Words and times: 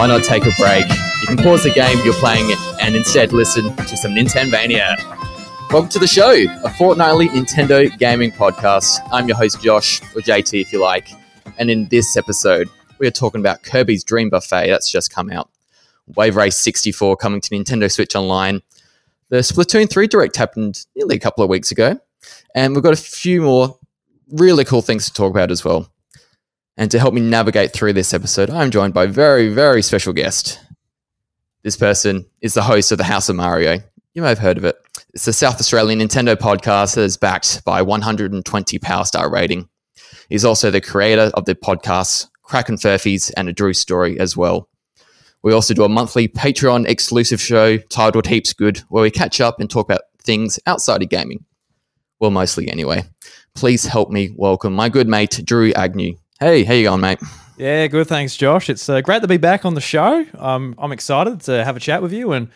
Why 0.00 0.06
not 0.06 0.24
take 0.24 0.46
a 0.46 0.52
break? 0.58 0.88
You 1.20 1.26
can 1.26 1.36
pause 1.36 1.62
the 1.62 1.70
game 1.74 1.98
you're 2.06 2.14
playing 2.14 2.50
and 2.80 2.96
instead 2.96 3.34
listen 3.34 3.76
to 3.76 3.96
some 3.98 4.12
NintenVania. 4.12 4.96
Welcome 5.70 5.90
to 5.90 5.98
the 5.98 6.06
show, 6.06 6.32
a 6.64 6.70
fortnightly 6.70 7.28
Nintendo 7.28 7.98
gaming 7.98 8.32
podcast. 8.32 9.06
I'm 9.12 9.28
your 9.28 9.36
host 9.36 9.60
Josh, 9.60 10.00
or 10.16 10.22
JT 10.22 10.58
if 10.58 10.72
you 10.72 10.80
like, 10.80 11.10
and 11.58 11.70
in 11.70 11.86
this 11.88 12.16
episode, 12.16 12.70
we 12.98 13.06
are 13.08 13.10
talking 13.10 13.42
about 13.42 13.62
Kirby's 13.62 14.02
Dream 14.02 14.30
Buffet 14.30 14.68
that's 14.68 14.90
just 14.90 15.12
come 15.12 15.30
out, 15.30 15.50
Wave 16.16 16.34
Race 16.34 16.56
64 16.56 17.18
coming 17.18 17.42
to 17.42 17.50
Nintendo 17.50 17.92
Switch 17.92 18.16
Online. 18.16 18.62
The 19.28 19.40
Splatoon 19.40 19.90
3 19.90 20.06
Direct 20.06 20.34
happened 20.34 20.86
nearly 20.96 21.16
a 21.16 21.20
couple 21.20 21.44
of 21.44 21.50
weeks 21.50 21.70
ago, 21.72 22.00
and 22.54 22.74
we've 22.74 22.82
got 22.82 22.94
a 22.94 22.96
few 22.96 23.42
more 23.42 23.78
really 24.30 24.64
cool 24.64 24.80
things 24.80 25.04
to 25.08 25.12
talk 25.12 25.30
about 25.30 25.50
as 25.50 25.62
well. 25.62 25.92
And 26.80 26.90
to 26.92 26.98
help 26.98 27.12
me 27.12 27.20
navigate 27.20 27.74
through 27.74 27.92
this 27.92 28.14
episode, 28.14 28.48
I'm 28.48 28.70
joined 28.70 28.94
by 28.94 29.04
a 29.04 29.08
very, 29.08 29.50
very 29.50 29.82
special 29.82 30.14
guest. 30.14 30.58
This 31.62 31.76
person 31.76 32.24
is 32.40 32.54
the 32.54 32.62
host 32.62 32.90
of 32.90 32.96
the 32.96 33.04
House 33.04 33.28
of 33.28 33.36
Mario. 33.36 33.80
You 34.14 34.22
may 34.22 34.30
have 34.30 34.38
heard 34.38 34.56
of 34.56 34.64
it. 34.64 34.76
It's 35.12 35.26
a 35.26 35.34
South 35.34 35.60
Australian 35.60 35.98
Nintendo 35.98 36.36
podcast 36.36 36.94
that 36.94 37.02
is 37.02 37.18
backed 37.18 37.66
by 37.66 37.82
120 37.82 38.78
Power 38.78 39.04
Star 39.04 39.30
rating. 39.30 39.68
He's 40.30 40.46
also 40.46 40.70
the 40.70 40.80
creator 40.80 41.30
of 41.34 41.44
the 41.44 41.54
podcasts 41.54 42.28
Crack 42.44 42.70
and 42.70 42.78
Furfies 42.78 43.30
and 43.36 43.46
a 43.46 43.52
Drew 43.52 43.74
Story 43.74 44.18
as 44.18 44.34
well. 44.34 44.70
We 45.42 45.52
also 45.52 45.74
do 45.74 45.84
a 45.84 45.88
monthly 45.90 46.28
Patreon 46.28 46.88
exclusive 46.88 47.42
show 47.42 47.76
titled 47.76 48.26
Heaps 48.26 48.54
Good, 48.54 48.78
where 48.88 49.02
we 49.02 49.10
catch 49.10 49.38
up 49.42 49.60
and 49.60 49.68
talk 49.68 49.86
about 49.86 50.04
things 50.22 50.58
outside 50.64 51.02
of 51.02 51.10
gaming. 51.10 51.44
Well, 52.20 52.30
mostly 52.30 52.70
anyway. 52.70 53.04
Please 53.54 53.84
help 53.84 54.08
me 54.08 54.30
welcome 54.34 54.72
my 54.72 54.88
good 54.88 55.08
mate, 55.08 55.42
Drew 55.44 55.74
Agnew. 55.74 56.16
Hey, 56.42 56.64
how 56.64 56.72
you 56.72 56.84
going, 56.84 57.02
mate? 57.02 57.18
Yeah, 57.58 57.86
good. 57.86 58.06
Thanks, 58.06 58.34
Josh. 58.34 58.70
It's 58.70 58.88
uh, 58.88 59.02
great 59.02 59.20
to 59.20 59.28
be 59.28 59.36
back 59.36 59.66
on 59.66 59.74
the 59.74 59.80
show. 59.82 60.24
Um, 60.38 60.74
I'm 60.78 60.90
excited 60.90 61.42
to 61.42 61.62
have 61.62 61.76
a 61.76 61.80
chat 61.80 62.00
with 62.00 62.14
you, 62.14 62.32
and 62.32 62.48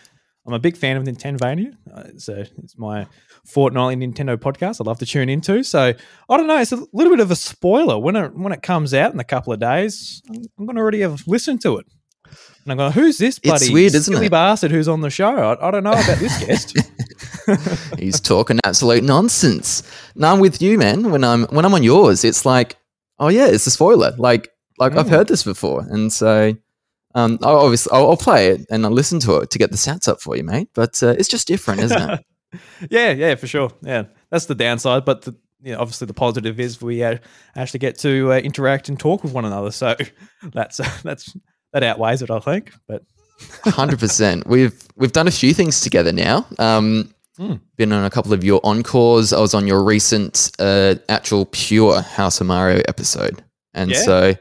I'm 0.46 0.54
a 0.54 0.58
big 0.58 0.78
fan 0.78 0.96
of 0.96 1.04
Nintendo. 1.04 1.74
Uh, 1.94 2.02
it's, 2.06 2.26
uh, 2.30 2.46
it's 2.62 2.78
my 2.78 3.06
fortnightly 3.44 3.96
Nintendo 3.96 4.38
podcast. 4.38 4.80
I 4.80 4.84
love 4.84 4.98
to 5.00 5.06
tune 5.06 5.28
into. 5.28 5.62
So 5.62 5.92
I 6.30 6.36
don't 6.38 6.46
know. 6.46 6.56
It's 6.58 6.72
a 6.72 6.82
little 6.94 7.12
bit 7.12 7.20
of 7.20 7.30
a 7.30 7.36
spoiler 7.36 7.98
when 7.98 8.16
it 8.16 8.34
when 8.34 8.54
it 8.54 8.62
comes 8.62 8.94
out 8.94 9.12
in 9.12 9.20
a 9.20 9.24
couple 9.24 9.52
of 9.52 9.60
days. 9.60 10.22
I'm, 10.30 10.42
I'm 10.58 10.64
going 10.64 10.76
to 10.76 10.80
already 10.80 11.00
have 11.00 11.22
listened 11.26 11.60
to 11.60 11.76
it, 11.76 11.86
and 12.24 12.72
I'm 12.72 12.78
going, 12.78 12.92
"Who's 12.92 13.18
this 13.18 13.38
bloody 13.38 13.66
It's 13.66 13.74
weird, 13.74 13.94
isn't 13.94 14.14
silly 14.14 14.28
it? 14.28 14.32
bastard 14.32 14.70
who's 14.70 14.88
on 14.88 15.02
the 15.02 15.10
show? 15.10 15.36
I, 15.36 15.68
I 15.68 15.70
don't 15.70 15.84
know 15.84 15.92
about 15.92 16.18
this 16.18 16.42
guest." 16.42 17.98
He's 17.98 18.18
talking 18.18 18.60
absolute 18.64 19.04
nonsense. 19.04 19.82
Now 20.14 20.32
I'm 20.32 20.40
with 20.40 20.62
you, 20.62 20.78
man. 20.78 21.10
When 21.10 21.22
I'm 21.22 21.44
when 21.48 21.66
I'm 21.66 21.74
on 21.74 21.82
yours, 21.82 22.24
it's 22.24 22.46
like, 22.46 22.76
oh 23.18 23.28
yeah, 23.28 23.46
it's 23.46 23.66
a 23.66 23.70
spoiler. 23.70 24.12
Like 24.18 24.48
like 24.78 24.96
I've 24.96 25.06
Mm. 25.06 25.10
heard 25.10 25.28
this 25.28 25.42
before, 25.44 25.86
and 25.88 26.12
so 26.12 26.54
um, 27.14 27.38
I'll 27.42 27.58
obviously 27.58 27.92
I'll, 27.92 28.10
I'll 28.10 28.16
play 28.16 28.48
it 28.48 28.66
and 28.70 28.84
I'll 28.84 28.90
listen 28.92 29.20
to 29.20 29.36
it 29.38 29.50
to 29.50 29.58
get 29.58 29.70
the 29.70 29.76
stats 29.76 30.08
up 30.08 30.20
for 30.20 30.36
you, 30.36 30.42
mate. 30.44 30.68
But 30.74 31.02
uh, 31.02 31.14
it's 31.18 31.28
just 31.28 31.46
different, 31.46 31.80
isn't 31.82 32.10
it? 32.10 32.20
yeah, 32.90 33.10
yeah, 33.12 33.34
for 33.36 33.46
sure. 33.46 33.70
Yeah, 33.82 34.04
that's 34.30 34.46
the 34.46 34.54
downside, 34.54 35.04
but 35.04 35.22
the, 35.22 35.34
you 35.62 35.72
know, 35.72 35.80
obviously 35.80 36.06
the 36.08 36.14
positive 36.14 36.58
is 36.60 36.82
we 36.82 37.02
uh, 37.04 37.18
actually 37.56 37.78
get 37.78 37.98
to 38.00 38.32
uh, 38.32 38.38
interact 38.38 38.88
and 38.88 38.98
talk 38.98 39.22
with 39.22 39.32
one 39.32 39.44
another. 39.44 39.70
So 39.70 39.94
that's 40.52 40.80
that's 41.02 41.36
that 41.72 41.82
outweighs 41.84 42.22
it, 42.22 42.30
I 42.30 42.40
think. 42.40 42.72
But 42.88 43.02
Hundred 43.64 43.98
percent. 44.00 44.46
We've 44.46 44.74
we've 44.96 45.12
done 45.12 45.26
a 45.28 45.32
few 45.32 45.54
things 45.54 45.80
together 45.80 46.12
now. 46.12 46.46
Um, 46.58 47.13
Hmm. 47.36 47.54
Been 47.76 47.92
on 47.92 48.04
a 48.04 48.10
couple 48.10 48.32
of 48.32 48.44
your 48.44 48.60
encores. 48.62 49.32
I 49.32 49.40
was 49.40 49.54
on 49.54 49.66
your 49.66 49.82
recent 49.82 50.52
uh, 50.58 50.94
actual 51.08 51.46
pure 51.46 52.00
House 52.00 52.40
of 52.40 52.46
Mario 52.46 52.80
episode, 52.86 53.42
and 53.74 53.90
Yeah. 53.90 54.02
so 54.02 54.34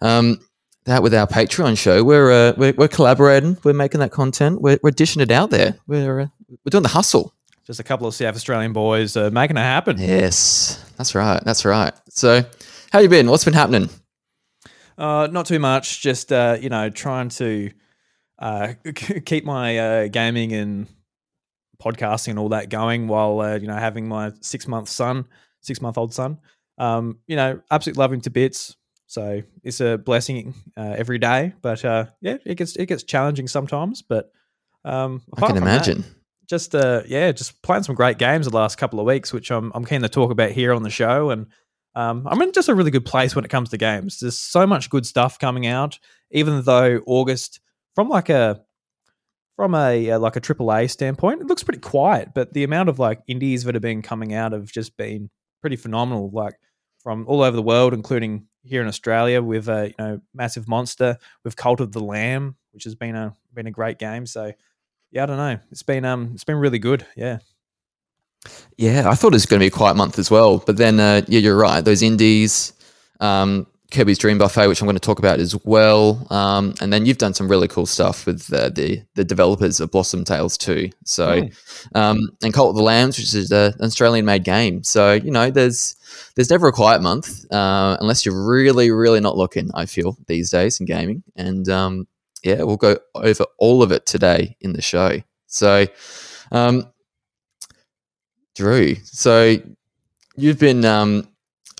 um, 0.00 0.38
that 0.86 1.02
with 1.04 1.14
our 1.14 1.26
Patreon 1.28 1.78
show, 1.78 2.02
we're, 2.02 2.32
uh, 2.32 2.52
we're 2.56 2.72
we're 2.76 2.88
collaborating. 2.88 3.56
We're 3.62 3.74
making 3.74 4.00
that 4.00 4.10
content. 4.10 4.60
We're, 4.60 4.78
we're 4.82 4.90
dishing 4.90 5.22
it 5.22 5.30
out 5.30 5.50
there. 5.50 5.76
We're 5.86 6.20
uh, 6.22 6.26
we're 6.48 6.70
doing 6.70 6.82
the 6.82 6.88
hustle. 6.88 7.32
just 7.64 7.78
a 7.78 7.84
couple 7.84 8.08
of 8.08 8.14
South 8.14 8.34
Australian 8.34 8.72
boys 8.72 9.16
uh, 9.16 9.30
making 9.30 9.56
it 9.56 9.60
happen. 9.60 9.98
Yes, 10.00 10.84
that's 10.98 11.14
right. 11.14 11.40
That's 11.44 11.64
right. 11.64 11.92
So, 12.08 12.44
how 12.92 12.98
you 12.98 13.08
been? 13.08 13.30
What's 13.30 13.44
been 13.44 13.54
happening? 13.54 13.88
Uh, 14.98 15.28
not 15.30 15.46
too 15.46 15.60
much. 15.60 16.02
Just 16.02 16.32
uh, 16.32 16.58
you 16.60 16.68
know, 16.70 16.90
trying 16.90 17.28
to 17.28 17.70
uh, 18.40 18.72
keep 19.24 19.44
my 19.44 19.78
uh, 19.78 20.08
gaming 20.08 20.52
and 20.52 20.88
podcasting 21.82 22.28
and 22.28 22.38
all 22.38 22.50
that 22.50 22.68
going 22.68 23.08
while 23.08 23.40
uh, 23.40 23.56
you 23.56 23.66
know 23.66 23.74
having 23.76 24.06
my 24.08 24.32
six 24.40 24.68
month 24.68 24.88
son, 24.88 25.26
six 25.60 25.80
month 25.80 25.98
old 25.98 26.14
son. 26.14 26.38
Um, 26.78 27.18
you 27.26 27.36
know, 27.36 27.60
absolutely 27.70 28.00
love 28.00 28.12
him 28.12 28.20
to 28.22 28.30
bits. 28.30 28.76
So 29.06 29.42
it's 29.62 29.80
a 29.80 29.98
blessing 29.98 30.54
uh, 30.76 30.94
every 30.96 31.18
day. 31.18 31.52
But 31.60 31.84
uh, 31.84 32.06
yeah, 32.20 32.38
it 32.46 32.54
gets 32.56 32.76
it 32.76 32.86
gets 32.86 33.02
challenging 33.02 33.46
sometimes. 33.48 34.02
But 34.02 34.30
um, 34.84 35.22
I 35.36 35.40
can 35.40 35.48
from 35.48 35.56
that, 35.56 35.62
imagine. 35.62 36.04
just 36.48 36.74
uh 36.74 37.02
yeah, 37.06 37.30
just 37.32 37.60
playing 37.62 37.82
some 37.82 37.94
great 37.94 38.18
games 38.18 38.46
the 38.46 38.56
last 38.56 38.78
couple 38.78 39.00
of 39.00 39.06
weeks, 39.06 39.32
which 39.32 39.50
I'm 39.50 39.70
I'm 39.74 39.84
keen 39.84 40.02
to 40.02 40.08
talk 40.08 40.30
about 40.30 40.50
here 40.52 40.72
on 40.72 40.82
the 40.82 40.90
show. 40.90 41.30
And 41.30 41.46
um, 41.94 42.26
I'm 42.26 42.40
in 42.40 42.52
just 42.52 42.70
a 42.70 42.74
really 42.74 42.90
good 42.90 43.04
place 43.04 43.36
when 43.36 43.44
it 43.44 43.50
comes 43.50 43.68
to 43.70 43.76
games. 43.76 44.20
There's 44.20 44.38
so 44.38 44.66
much 44.66 44.88
good 44.88 45.04
stuff 45.04 45.38
coming 45.38 45.66
out, 45.66 45.98
even 46.30 46.62
though 46.62 47.02
August, 47.06 47.60
from 47.94 48.08
like 48.08 48.30
a 48.30 48.62
from 49.62 49.76
a 49.76 50.10
uh, 50.10 50.18
like 50.18 50.34
a 50.34 50.40
AAA 50.40 50.90
standpoint, 50.90 51.40
it 51.40 51.46
looks 51.46 51.62
pretty 51.62 51.78
quiet. 51.78 52.30
But 52.34 52.52
the 52.52 52.64
amount 52.64 52.88
of 52.88 52.98
like 52.98 53.20
indies 53.28 53.62
that 53.62 53.76
have 53.76 53.82
been 53.82 54.02
coming 54.02 54.34
out 54.34 54.50
have 54.50 54.72
just 54.72 54.96
been 54.96 55.30
pretty 55.60 55.76
phenomenal. 55.76 56.30
Like 56.32 56.54
from 56.98 57.24
all 57.28 57.42
over 57.42 57.54
the 57.54 57.62
world, 57.62 57.94
including 57.94 58.48
here 58.64 58.82
in 58.82 58.88
Australia, 58.88 59.40
with 59.40 59.68
uh, 59.68 59.82
you 59.82 59.94
know 60.00 60.20
Massive 60.34 60.66
Monster, 60.66 61.16
with 61.44 61.54
Cult 61.54 61.78
of 61.78 61.92
the 61.92 62.00
Lamb, 62.00 62.56
which 62.72 62.82
has 62.82 62.96
been 62.96 63.14
a 63.14 63.36
been 63.54 63.68
a 63.68 63.70
great 63.70 64.00
game. 64.00 64.26
So 64.26 64.50
yeah, 65.12 65.22
I 65.22 65.26
don't 65.26 65.36
know. 65.36 65.60
It's 65.70 65.84
been 65.84 66.04
um, 66.04 66.32
it's 66.34 66.42
been 66.42 66.56
really 66.56 66.80
good. 66.80 67.06
Yeah, 67.14 67.38
Yeah, 68.76 69.08
I 69.08 69.14
thought 69.14 69.32
it 69.32 69.34
was 69.34 69.46
going 69.46 69.60
to 69.60 69.62
be 69.62 69.68
a 69.68 69.70
quiet 69.70 69.94
month 69.94 70.18
as 70.18 70.28
well. 70.28 70.58
But 70.58 70.76
then, 70.76 70.98
uh, 70.98 71.22
yeah, 71.28 71.38
you're 71.38 71.56
right. 71.56 71.84
Those 71.84 72.02
indies, 72.02 72.72
um, 73.20 73.68
Kirby's 73.92 74.18
Dream 74.18 74.38
Buffet, 74.38 74.66
which 74.66 74.80
I'm 74.80 74.86
going 74.86 74.96
to 74.96 75.00
talk 75.00 75.18
about 75.18 75.38
as 75.38 75.54
well. 75.64 76.26
Um, 76.30 76.74
and 76.80 76.92
then 76.92 77.06
you've 77.06 77.18
done 77.18 77.34
some 77.34 77.48
really 77.48 77.68
cool 77.68 77.86
stuff 77.86 78.26
with 78.26 78.52
uh, 78.52 78.70
the 78.70 79.02
the 79.14 79.24
developers 79.24 79.80
of 79.80 79.90
Blossom 79.90 80.24
Tales 80.24 80.56
2. 80.58 80.90
So, 81.04 81.48
um, 81.94 82.18
and 82.42 82.52
Cult 82.52 82.70
of 82.70 82.76
the 82.76 82.82
Lambs, 82.82 83.18
which 83.18 83.34
is 83.34 83.52
an 83.52 83.74
Australian 83.80 84.24
made 84.24 84.44
game. 84.44 84.82
So 84.82 85.12
you 85.12 85.30
know, 85.30 85.50
there's 85.50 85.96
there's 86.34 86.50
never 86.50 86.68
a 86.68 86.72
quiet 86.72 87.02
month 87.02 87.44
uh, 87.52 87.96
unless 88.00 88.26
you're 88.26 88.48
really, 88.48 88.90
really 88.90 89.20
not 89.20 89.36
looking. 89.36 89.70
I 89.74 89.86
feel 89.86 90.16
these 90.26 90.50
days 90.50 90.80
in 90.80 90.86
gaming, 90.86 91.22
and 91.36 91.68
um, 91.68 92.08
yeah, 92.42 92.62
we'll 92.62 92.76
go 92.76 92.96
over 93.14 93.44
all 93.58 93.82
of 93.82 93.92
it 93.92 94.06
today 94.06 94.56
in 94.60 94.72
the 94.72 94.82
show. 94.82 95.20
So. 95.46 95.86
Um, 96.50 96.92
Drew, 98.54 98.96
so 98.96 99.56
you've 100.36 100.58
been 100.58 100.84
um 100.84 101.26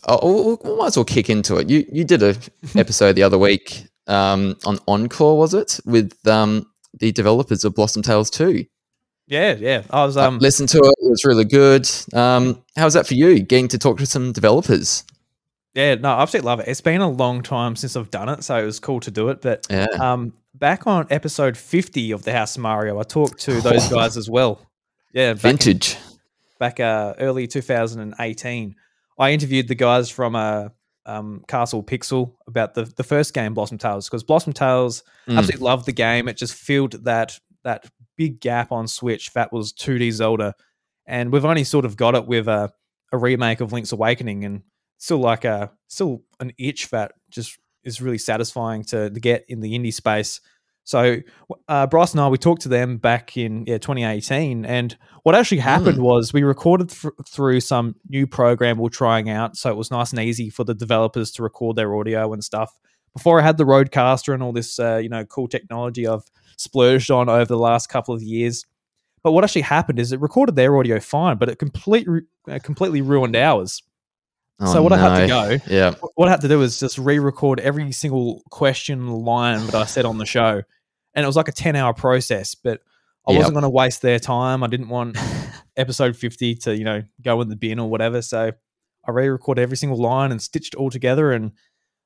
oh, 0.09 0.59
we 0.65 0.77
might 0.77 0.87
as 0.89 0.97
well 0.97 1.05
kick 1.05 1.31
into 1.31 1.57
it. 1.57 1.69
You 1.71 1.85
you 1.93 2.05
did 2.05 2.23
a 2.23 2.37
episode 2.75 3.13
the 3.15 3.23
other 3.23 3.39
week 3.39 3.85
um 4.07 4.57
on 4.65 4.79
Encore, 4.89 5.39
was 5.39 5.55
it? 5.55 5.79
With 5.85 6.13
um 6.27 6.67
the 6.99 7.13
developers 7.13 7.65
of 7.65 7.75
Blossom 7.75 8.03
Tales 8.03 8.29
2. 8.31 8.65
yeah, 9.29 9.53
yeah. 9.59 9.83
I 9.91 10.05
was 10.05 10.17
Um, 10.17 10.35
um, 10.35 10.39
Listen 10.41 10.67
to 10.67 10.79
it, 10.79 10.95
it 11.01 11.11
was 11.11 11.25
really 11.25 11.45
good. 11.45 11.89
Um 12.13 12.63
how 12.77 12.85
was 12.85 12.95
that 12.95 13.07
for 13.07 13.15
you, 13.15 13.41
getting 13.41 13.69
to 13.69 13.79
talk 13.79 13.99
to 13.99 14.07
some 14.07 14.33
developers? 14.33 15.05
yeah, 15.75 15.95
no, 15.95 16.11
I 16.11 16.23
absolutely 16.23 16.47
love 16.49 16.61
it. 16.61 16.69
It's 16.69 16.83
been 16.83 17.01
a 17.01 17.09
long 17.11 17.43
time 17.43 17.77
since 17.77 17.97
I've 17.97 18.11
done 18.11 18.29
it, 18.29 18.45
so 18.45 18.57
it 18.59 18.65
was 18.67 18.79
cool 18.79 19.01
to 19.01 19.11
do 19.11 19.31
it. 19.31 19.41
But 19.41 19.67
Yeah. 19.71 19.87
um, 19.99 20.35
back 20.55 20.87
on 20.87 21.07
episode 21.09 21.57
50 21.57 22.11
of 22.13 22.25
the 22.25 22.33
House 22.33 22.57
of 22.57 22.63
Mario, 22.63 23.01
I 23.01 23.05
talked 23.05 23.41
to 23.43 23.59
those 23.63 23.89
guys 23.99 24.19
as 24.19 24.29
well. 24.29 24.61
Yeah, 25.15 25.33
back 25.33 25.45
in- 25.45 25.57
Vintage. 25.57 25.97
back 26.59 26.79
uh, 26.79 27.15
early 27.19 27.47
2018. 27.47 28.75
I 29.19 29.33
interviewed 29.33 29.69
the 29.69 29.75
guys 29.75 30.11
from 30.11 30.35
uh, 30.37 30.69
um, 31.07 31.45
Castle 31.49 31.83
Pixel 31.83 32.35
about 32.47 32.75
the 32.75 32.85
the 32.85 33.05
first 33.05 33.35
game, 33.35 33.55
Blossom 33.55 33.79
Tales, 33.79 34.09
because 34.09 34.23
Blossom 34.25 34.53
Tales 34.53 35.03
Mm. 35.29 35.39
absolutely 35.39 35.65
loved 35.65 35.87
the 35.87 35.93
game. 35.93 36.27
It 36.29 36.37
just 36.37 36.55
filled 36.55 37.05
that 37.05 37.39
that 37.65 37.87
big 38.17 38.41
gap 38.41 38.73
on 38.73 38.89
Switch 38.89 39.33
that 39.35 39.53
was 39.53 39.73
2D 39.73 40.11
Zelda, 40.13 40.55
and 41.07 41.33
we've 41.33 41.45
only 41.45 41.65
sort 41.65 41.85
of 41.85 41.97
got 41.97 42.15
it 42.17 42.27
with 42.27 42.49
a, 42.49 42.73
a 43.13 43.19
remake 43.19 43.61
of 43.61 43.73
Link's 43.73 43.93
Awakening, 43.93 44.45
and 44.45 44.63
still 44.99 45.19
like 45.19 45.45
a 45.45 45.71
still 45.89 46.23
an 46.41 46.53
itch 46.59 46.91
that 46.91 47.13
just 47.31 47.59
is 47.85 48.01
really 48.01 48.19
satisfying 48.19 48.83
to, 48.85 49.11
to 49.11 49.21
get 49.21 49.45
in 49.49 49.61
the 49.61 49.77
indie 49.79 49.93
space. 49.95 50.41
So 50.85 51.19
uh, 51.69 51.87
Bryce 51.87 52.13
and 52.13 52.21
I 52.21 52.29
we 52.29 52.39
talked 52.39 52.63
to 52.63 52.69
them 52.69 52.99
back 52.99 53.37
in 53.37 53.65
yeah 53.67 53.79
2018, 53.79 54.65
and 54.65 54.97
what 55.23 55.35
actually 55.35 55.59
happened 55.59 56.03
was 56.03 56.33
we 56.33 56.43
recorded 56.43 56.91
th- 56.91 57.15
through 57.29 57.61
some 57.61 57.95
new 58.09 58.27
program 58.27 58.79
we're 58.79 58.89
trying 58.89 59.31
out, 59.31 59.57
so 59.57 59.71
it 59.71 59.77
was 59.77 59.91
nice 59.91 60.11
and 60.11 60.21
easy 60.21 60.51
for 60.51 60.65
the 60.65 60.75
developers 60.75 61.31
to 61.33 61.43
record 61.43 61.77
their 61.77 61.95
audio 61.95 62.33
and 62.33 62.43
stuff. 62.43 62.77
Before 63.15 63.41
I 63.41 63.45
had 63.45 63.59
the 63.59 63.65
RODECaster 63.65 64.35
and 64.35 64.43
all 64.43 64.53
this 64.53 64.79
uh, 64.79 64.97
you 64.97 65.09
know 65.09 65.25
cool 65.25 65.47
technology 65.47 66.07
I've 66.07 66.29
splurged 66.57 67.11
on 67.11 67.29
over 67.29 67.45
the 67.45 67.59
last 67.59 67.89
couple 67.89 68.15
of 68.15 68.23
years. 68.23 68.65
But 69.23 69.33
what 69.33 69.45
actually 69.45 69.63
happened 69.63 70.01
is 70.01 70.11
it 70.11 70.21
recorded 70.21 70.57
their 70.57 70.77
audio 70.77 70.99
fine, 70.99 71.37
but 71.37 71.49
it 71.49 71.59
complete, 71.59 72.09
uh, 72.51 72.59
completely 72.63 73.03
ruined 73.03 73.37
ours. 73.37 73.83
So 74.61 74.79
Oh, 74.79 74.83
what 74.83 74.93
I 74.93 74.99
had 74.99 75.21
to 75.21 75.27
go, 75.27 75.59
Yeah. 75.67 75.95
what 76.15 76.29
I 76.29 76.31
had 76.31 76.41
to 76.43 76.49
do 76.49 76.59
was 76.59 76.79
just 76.79 76.99
re-record 76.99 77.59
every 77.61 77.91
single 77.93 78.43
question 78.51 79.09
line 79.09 79.65
that 79.67 79.75
I 79.75 79.85
said 79.87 80.05
on 80.05 80.19
the 80.19 80.27
show, 80.27 80.63
and 81.15 81.25
it 81.25 81.27
was 81.27 81.37
like 81.37 81.49
a 81.49 81.53
ten-hour 81.53 81.95
process. 81.95 82.55
But 82.55 82.81
I 83.27 83.33
Yep. 83.33 83.39
wasn't 83.39 83.55
going 83.55 83.63
to 83.63 83.71
waste 83.71 84.03
their 84.03 84.19
time. 84.19 84.63
I 84.63 84.67
didn't 84.69 84.89
want 84.89 85.17
episode 85.77 86.17
fifty 86.17 86.55
to 86.57 86.77
you 86.77 86.85
know 86.85 87.03
go 87.23 87.41
in 87.41 87.49
the 87.49 87.57
bin 87.57 87.79
or 87.79 87.89
whatever. 87.89 88.23
So 88.23 88.53
I 89.07 89.11
re-recorded 89.11 89.63
every 89.63 89.77
single 89.77 89.99
line 89.99 90.31
and 90.31 90.41
stitched 90.41 90.75
it 90.75 90.79
all 90.79 90.91
together, 90.91 91.33
and 91.33 91.53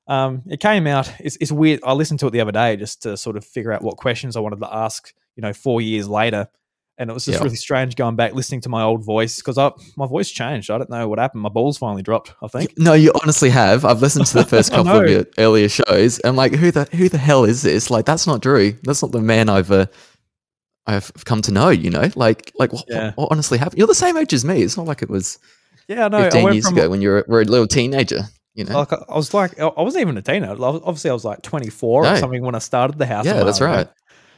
um, 0.07 0.41
it 0.47 0.59
came 0.59 0.87
out. 0.87 1.11
It's, 1.19 1.37
it's 1.41 1.51
weird. 1.51 1.81
I 1.83 1.93
listened 1.93 2.19
to 2.21 2.27
it 2.27 2.31
the 2.31 2.41
other 2.41 2.51
day 2.53 2.75
just 2.77 3.03
to 3.03 3.17
sort 3.17 3.35
of 3.37 3.45
figure 3.45 3.71
out 3.73 3.81
what 3.83 3.97
questions 3.97 4.35
I 4.35 4.39
wanted 4.39 4.61
to 4.61 4.73
ask. 4.73 5.13
You 5.35 5.41
know, 5.41 5.53
four 5.53 5.81
years 5.81 6.07
later. 6.07 6.47
And 6.99 7.09
it 7.11 7.13
was 7.13 7.25
just 7.25 7.35
Yep. 7.35 7.43
really 7.43 7.55
strange 7.55 7.95
going 7.95 8.15
back 8.15 8.33
listening 8.33 8.61
to 8.61 8.69
my 8.69 8.81
old 8.81 9.05
voice 9.05 9.37
because 9.37 9.57
I 9.59 9.71
my 9.95 10.07
voice 10.07 10.29
changed. 10.31 10.71
I 10.71 10.77
don't 10.79 10.89
know 10.89 11.07
what 11.07 11.19
happened. 11.19 11.43
My 11.43 11.49
balls 11.49 11.77
finally 11.77 12.01
dropped. 12.01 12.33
I 12.41 12.47
think. 12.47 12.73
No, 12.77 12.93
you 12.93 13.11
honestly 13.21 13.49
have. 13.51 13.85
I've 13.85 14.01
listened 14.01 14.25
to 14.27 14.33
the 14.35 14.45
first 14.53 14.71
couple 14.71 14.99
of 15.01 15.07
your 15.09 15.25
earlier 15.37 15.69
shows. 15.69 16.19
I'm 16.23 16.35
like, 16.35 16.53
who 16.55 16.71
the 16.71 16.85
who 16.85 17.07
the 17.07 17.19
hell 17.19 17.43
is 17.43 17.61
this? 17.61 17.91
Like, 17.91 18.05
that's 18.05 18.25
not 18.25 18.41
Drew. 18.41 18.71
That's 18.83 19.01
not 19.03 19.11
the 19.11 19.21
man 19.21 19.47
I've 19.47 19.69
uh, 19.71 19.85
I've 20.87 21.11
come 21.25 21.41
to 21.43 21.51
know. 21.51 21.69
You 21.69 21.89
know, 21.89 22.09
like 22.15 22.51
like 22.57 22.73
what, 22.73 22.85
Yeah. 22.87 23.05
what, 23.07 23.17
what 23.17 23.31
honestly 23.31 23.57
happened? 23.57 23.77
You're 23.77 23.87
the 23.87 23.93
same 23.95 24.17
age 24.17 24.33
as 24.33 24.43
me. 24.45 24.61
It's 24.63 24.77
not 24.77 24.87
like 24.87 25.01
it 25.01 25.09
was 25.09 25.37
Yeah, 25.87 26.05
I 26.05 26.07
know. 26.09 26.17
I 26.17 26.23
15 26.23 26.43
went 26.43 26.55
years 26.55 26.65
from 26.67 26.77
ago 26.77 26.89
when 26.89 27.01
you 27.01 27.09
were, 27.09 27.25
were 27.27 27.41
a 27.41 27.45
little 27.45 27.67
teenager. 27.67 28.21
You 28.55 28.63
know, 28.65 28.73
like 28.79 28.91
I 28.91 29.15
was 29.15 29.35
like 29.35 29.59
I 29.59 29.69
wasn't 29.77 30.01
even 30.01 30.17
a 30.17 30.21
teenager. 30.23 30.55
Obviously, 30.59 31.11
I 31.11 31.13
was 31.13 31.23
like 31.25 31.43
24 31.43 32.01
No. 32.03 32.11
or 32.13 32.17
something 32.17 32.41
when 32.43 32.55
I 32.55 32.59
started 32.59 32.97
the 32.97 33.05
house. 33.05 33.23
yeah, 33.25 33.43
that's 33.43 33.61
right. 33.61 33.87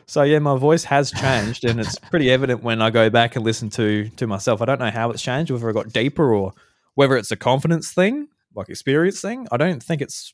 So 0.09 0.23
yeah, 0.23 0.39
my 0.39 0.57
voice 0.57 0.83
has 0.85 1.11
changed, 1.11 1.65
and 1.65 1.79
it's 1.79 1.97
pretty 1.99 2.31
evident 2.31 2.63
when 2.63 2.81
I 2.81 2.89
go 2.89 3.09
back 3.11 3.35
and 3.35 3.45
listen 3.45 3.69
to 3.71 4.09
to 4.17 4.25
myself. 4.27 4.61
I 4.61 4.65
don't 4.65 4.79
know 4.79 4.89
how 4.89 5.11
it's 5.11 5.21
changed, 5.21 5.51
whether 5.51 5.69
I 5.69 5.71
got 5.73 5.93
deeper 5.93 6.33
or 6.33 6.53
whether 6.95 7.15
it's 7.15 7.31
a 7.31 7.35
confidence 7.35 7.91
thing, 7.93 8.27
like 8.55 8.69
experience 8.69 9.21
thing. 9.21 9.47
I 9.51 9.57
don't 9.57 9.81
think 9.83 10.01
it's. 10.01 10.33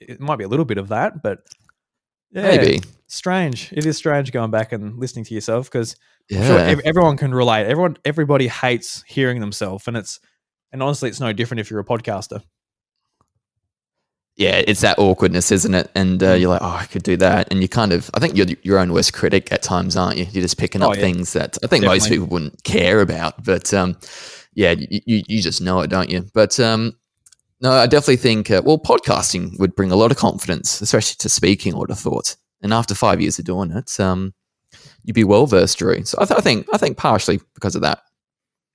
It 0.00 0.20
might 0.20 0.36
be 0.36 0.44
a 0.44 0.48
little 0.48 0.64
bit 0.64 0.78
of 0.78 0.88
that, 0.88 1.22
but 1.22 1.38
yeah, 2.30 2.42
Maybe. 2.42 2.80
strange. 3.08 3.72
It 3.72 3.84
is 3.84 3.96
strange 3.96 4.30
going 4.30 4.50
back 4.50 4.70
and 4.72 4.96
listening 4.98 5.24
to 5.24 5.34
yourself 5.34 5.70
because 5.70 5.96
Yeah. 6.30 6.46
sure 6.46 6.58
ev- 6.58 6.80
everyone 6.84 7.16
can 7.16 7.34
relate. 7.34 7.66
Everyone, 7.66 7.96
everybody 8.04 8.46
hates 8.48 9.02
hearing 9.08 9.40
themselves, 9.40 9.88
and 9.88 9.96
it's 9.96 10.20
and 10.72 10.82
honestly, 10.82 11.08
it's 11.08 11.20
no 11.20 11.32
different 11.32 11.60
if 11.60 11.70
you're 11.70 11.80
a 11.80 11.84
podcaster. 11.84 12.42
Yeah, 14.36 14.62
it's 14.66 14.82
that 14.82 14.98
awkwardness, 14.98 15.50
isn't 15.50 15.74
it? 15.74 15.90
And 15.94 16.20
Mm. 16.20 16.30
uh, 16.30 16.34
you're 16.34 16.50
like, 16.50 16.62
oh, 16.62 16.78
I 16.80 16.84
could 16.86 17.02
do 17.02 17.16
that, 17.18 17.48
and 17.50 17.62
you 17.62 17.68
kind 17.68 17.92
of, 17.92 18.10
I 18.14 18.20
think 18.20 18.36
you're 18.36 18.46
your 18.62 18.78
own 18.78 18.92
worst 18.92 19.12
critic 19.14 19.50
at 19.52 19.62
times, 19.62 19.96
aren't 19.96 20.18
you? 20.18 20.26
You're 20.30 20.42
just 20.42 20.58
picking 20.58 20.82
Oh, 20.82 20.90
up 20.90 20.96
yeah. 20.96 21.02
things 21.02 21.32
that 21.32 21.56
I 21.64 21.66
think 21.66 21.84
most 21.84 22.08
people 22.08 22.26
wouldn't 22.26 22.62
care 22.64 23.00
about, 23.00 23.42
but 23.44 23.72
um, 23.74 23.96
yeah, 24.54 24.74
you, 24.78 25.22
you 25.26 25.42
just 25.42 25.60
know 25.60 25.80
it, 25.80 25.88
don't 25.88 26.10
you? 26.10 26.26
But 26.34 26.58
um, 26.60 26.96
no, 27.60 27.72
I 27.72 27.86
definitely 27.86 28.16
think 28.18 28.50
uh, 28.50 28.62
well, 28.64 28.78
podcasting 28.78 29.58
would 29.58 29.74
bring 29.74 29.90
a 29.90 29.96
lot 29.96 30.10
of 30.10 30.18
confidence, 30.18 30.80
especially 30.82 31.16
to 31.20 31.28
speaking. 31.28 31.74
I 31.74 31.78
would 31.78 31.90
have 31.90 31.98
thought, 31.98 32.36
and 32.62 32.72
after 32.74 32.94
five 32.94 33.20
years 33.20 33.38
of 33.38 33.46
doing 33.46 33.70
it, 33.70 33.98
um, 33.98 34.34
you'd 35.04 35.14
be 35.14 35.24
well 35.24 35.46
versed, 35.46 35.78
Drew. 35.78 36.04
So 36.04 36.18
I, 36.20 36.26
th- 36.26 36.38
I 36.38 36.42
think 36.42 36.66
I 36.72 36.76
think 36.78 36.96
partially 36.98 37.40
because 37.54 37.74
of 37.74 37.82
that, 37.82 38.00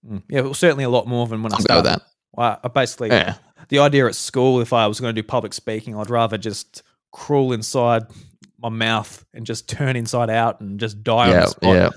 Mm. 0.03 0.23
Yeah, 0.29 0.41
well, 0.41 0.55
certainly 0.55 0.83
a 0.83 0.89
lot 0.89 1.05
more 1.07 1.27
than 1.27 1.43
when 1.43 1.51
I 1.53 1.55
I'll 1.55 1.59
with 1.59 1.65
started. 1.65 1.85
that. 1.89 2.01
Well, 2.33 2.59
I 2.63 2.67
basically 2.69 3.09
Yeah, 3.09 3.35
the 3.71 3.79
idea 3.79 4.05
at 4.05 4.13
school, 4.15 4.61
if 4.61 4.73
I 4.73 4.85
was 4.85 4.99
going 4.99 5.15
to 5.15 5.19
do 5.21 5.25
public 5.25 5.53
speaking, 5.53 5.97
I'd 5.97 6.09
rather 6.09 6.37
just 6.37 6.83
crawl 7.11 7.53
inside 7.53 8.03
my 8.59 8.69
mouth 8.69 9.25
and 9.33 9.45
just 9.45 9.67
turn 9.67 9.95
inside 9.95 10.29
out 10.29 10.61
and 10.61 10.79
just 10.79 11.01
die 11.03 11.29
on 11.29 11.31
yeah, 11.31 11.39
the 11.41 11.47
spot. 11.47 11.75
yeah. 11.75 11.89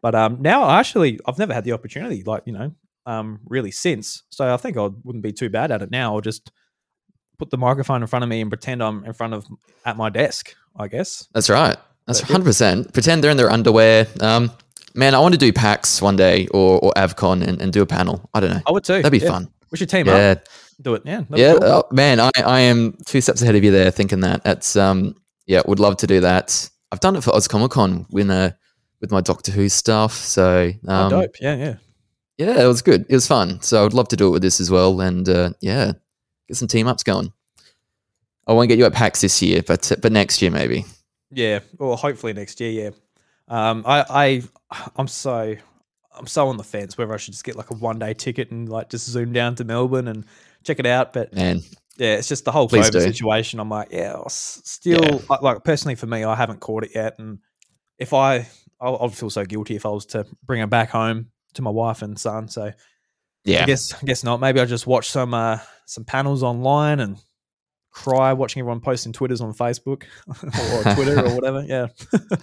But 0.00 0.14
um, 0.14 0.38
now 0.40 0.70
actually 0.70 1.18
I've 1.26 1.38
never 1.38 1.52
had 1.52 1.64
the 1.64 1.72
opportunity, 1.72 2.22
like 2.22 2.44
you 2.46 2.52
know, 2.52 2.72
um, 3.06 3.40
really 3.44 3.70
since. 3.72 4.22
So 4.30 4.52
I 4.52 4.56
think 4.56 4.76
I 4.78 4.88
wouldn't 5.04 5.22
be 5.22 5.32
too 5.32 5.50
bad 5.50 5.70
at 5.70 5.82
it 5.82 5.90
now. 5.90 6.14
I'll 6.14 6.20
just 6.20 6.50
put 7.38 7.50
the 7.50 7.58
microphone 7.58 8.02
in 8.02 8.06
front 8.08 8.22
of 8.22 8.28
me 8.28 8.40
and 8.40 8.50
pretend 8.50 8.82
I'm 8.82 9.04
in 9.04 9.12
front 9.12 9.34
of 9.34 9.46
at 9.84 9.96
my 9.96 10.08
desk. 10.08 10.54
I 10.78 10.88
guess. 10.88 11.26
That's 11.34 11.50
right. 11.50 11.76
That's 12.06 12.20
hundred 12.20 12.44
percent. 12.44 12.92
Pretend 12.92 13.24
they're 13.24 13.30
in 13.32 13.36
their 13.36 13.50
underwear. 13.50 14.06
Um, 14.20 14.52
man, 14.94 15.14
I 15.14 15.18
want 15.18 15.34
to 15.34 15.38
do 15.38 15.52
PAX 15.52 16.00
one 16.00 16.14
day 16.14 16.46
or, 16.48 16.78
or 16.78 16.92
AVCon 16.96 17.42
and, 17.42 17.60
and 17.60 17.72
do 17.72 17.82
a 17.82 17.86
panel. 17.86 18.28
I 18.32 18.40
don't 18.40 18.50
know. 18.50 18.60
I 18.66 18.70
would 18.70 18.84
too. 18.84 19.02
That'd 19.02 19.10
be 19.10 19.18
Yeah. 19.18 19.32
fun. 19.32 19.50
We 19.70 19.78
should 19.78 19.88
team 19.88 20.06
Yeah, 20.06 20.36
up, 20.38 20.44
do 20.80 20.94
it. 20.94 21.02
Yeah. 21.04 21.22
yeah. 21.30 21.52
cool. 21.54 21.64
Oh, 21.64 21.84
man, 21.90 22.20
I, 22.20 22.30
I 22.44 22.60
am 22.60 22.96
two 23.06 23.20
steps 23.20 23.42
ahead 23.42 23.54
of 23.56 23.64
you 23.64 23.70
there, 23.70 23.90
thinking 23.90 24.20
that. 24.20 24.44
That's 24.44 24.76
um, 24.76 25.16
yeah, 25.46 25.62
would 25.66 25.80
love 25.80 25.96
to 25.98 26.06
do 26.06 26.20
that. 26.20 26.68
I've 26.92 27.00
done 27.00 27.16
it 27.16 27.24
for 27.24 27.34
Oz 27.34 27.48
Comic 27.48 27.72
Con 27.72 28.06
with 28.10 28.30
uh, 28.30 28.50
with 29.00 29.10
my 29.10 29.20
Doctor 29.20 29.52
Who 29.52 29.68
stuff. 29.68 30.12
So 30.12 30.72
Oh, 30.86 30.94
um, 30.94 31.10
dope. 31.10 31.40
Yeah, 31.40 31.56
yeah. 31.56 31.74
yeah, 32.38 32.62
it 32.62 32.66
was 32.66 32.82
good. 32.82 33.06
It 33.08 33.14
was 33.14 33.26
fun. 33.26 33.60
So 33.62 33.84
I'd 33.84 33.92
love 33.94 34.08
to 34.08 34.16
do 34.16 34.28
it 34.28 34.30
with 34.30 34.42
this 34.42 34.60
as 34.60 34.70
well, 34.70 35.00
and 35.00 35.28
uh, 35.28 35.50
yeah, 35.60 35.92
get 36.48 36.56
some 36.56 36.68
team 36.68 36.86
ups 36.86 37.02
going. 37.02 37.32
I 38.46 38.52
won't 38.52 38.68
get 38.68 38.78
you 38.78 38.84
at 38.84 38.92
PAX 38.92 39.20
this 39.22 39.42
year, 39.42 39.62
but 39.66 39.90
but 40.00 40.12
next 40.12 40.40
year 40.40 40.50
maybe. 40.52 40.84
Yeah, 41.32 41.58
well, 41.78 41.96
hopefully 41.96 42.32
next 42.32 42.60
year. 42.60 42.70
Yeah, 42.70 42.90
um, 43.48 43.82
I, 43.84 44.42
I, 44.70 44.80
I'm 44.94 45.08
so, 45.08 45.56
I'm 46.16 46.26
so 46.26 46.48
on 46.48 46.56
the 46.56 46.64
fence 46.64 46.96
whether 46.96 47.12
I 47.12 47.16
should 47.16 47.32
just 47.34 47.44
get 47.44 47.56
like 47.56 47.70
a 47.70 47.74
one 47.74 47.98
day 47.98 48.14
ticket 48.14 48.50
and 48.50 48.68
like 48.68 48.90
just 48.90 49.06
zoom 49.06 49.32
down 49.32 49.54
to 49.56 49.64
Melbourne 49.64 50.08
and 50.08 50.24
check 50.64 50.78
it 50.78 50.86
out. 50.86 51.12
But 51.12 51.34
Man, 51.34 51.60
yeah, 51.96 52.14
it's 52.14 52.28
just 52.28 52.44
the 52.44 52.52
whole 52.52 52.68
Please 52.68 52.88
COVID 52.88 52.92
do. 52.92 53.00
situation. 53.00 53.60
I'm 53.60 53.68
like, 53.68 53.88
yeah, 53.90 54.12
I'll 54.14 54.28
still 54.28 55.02
Yeah. 55.04 55.18
like, 55.28 55.42
like 55.42 55.64
personally 55.64 55.94
for 55.94 56.06
me, 56.06 56.24
I 56.24 56.34
haven't 56.34 56.60
caught 56.60 56.84
it 56.84 56.90
yet, 56.94 57.18
and 57.18 57.38
if 57.98 58.12
I, 58.12 58.46
I'll, 58.80 58.98
I'd 59.02 59.14
feel 59.14 59.30
so 59.30 59.44
guilty 59.44 59.76
if 59.76 59.86
I 59.86 59.90
was 59.90 60.06
to 60.06 60.26
bring 60.44 60.60
it 60.60 60.68
back 60.70 60.90
home 60.90 61.30
to 61.54 61.62
my 61.62 61.70
wife 61.70 62.02
and 62.02 62.18
son. 62.18 62.48
So 62.48 62.72
yeah. 63.44 63.62
I 63.62 63.66
guess, 63.66 63.94
I 63.94 64.04
guess 64.04 64.22
not. 64.24 64.40
Maybe 64.40 64.60
I'll 64.60 64.66
just 64.66 64.86
watch 64.86 65.08
some, 65.08 65.32
uh, 65.32 65.58
some 65.86 66.04
panels 66.04 66.42
online 66.42 67.00
and 67.00 67.16
cry 67.96 68.30
watching 68.34 68.60
everyone 68.60 68.78
posting 68.80 69.10
twitters 69.12 69.40
on 69.40 69.54
Facebook 69.54 70.02
or 70.28 70.94
Twitter 70.94 71.18
or 71.26 71.34
whatever. 71.34 71.64
Yeah. 71.66 71.86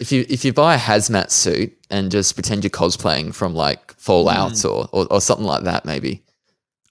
If 0.00 0.12
you 0.12 0.24
if 0.28 0.44
you 0.44 0.52
buy 0.52 0.76
a 0.76 0.78
hazmat 0.78 1.30
suit 1.32 1.76
and 1.90 2.10
just 2.12 2.34
pretend 2.34 2.62
you're 2.62 2.70
cosplaying 2.70 3.34
from 3.34 3.54
like 3.54 3.92
Fallout 3.98 4.52
Mm. 4.52 4.64
or, 4.70 4.88
or 4.92 5.12
or 5.12 5.20
something 5.20 5.44
like 5.44 5.64
that, 5.64 5.84
maybe. 5.84 6.22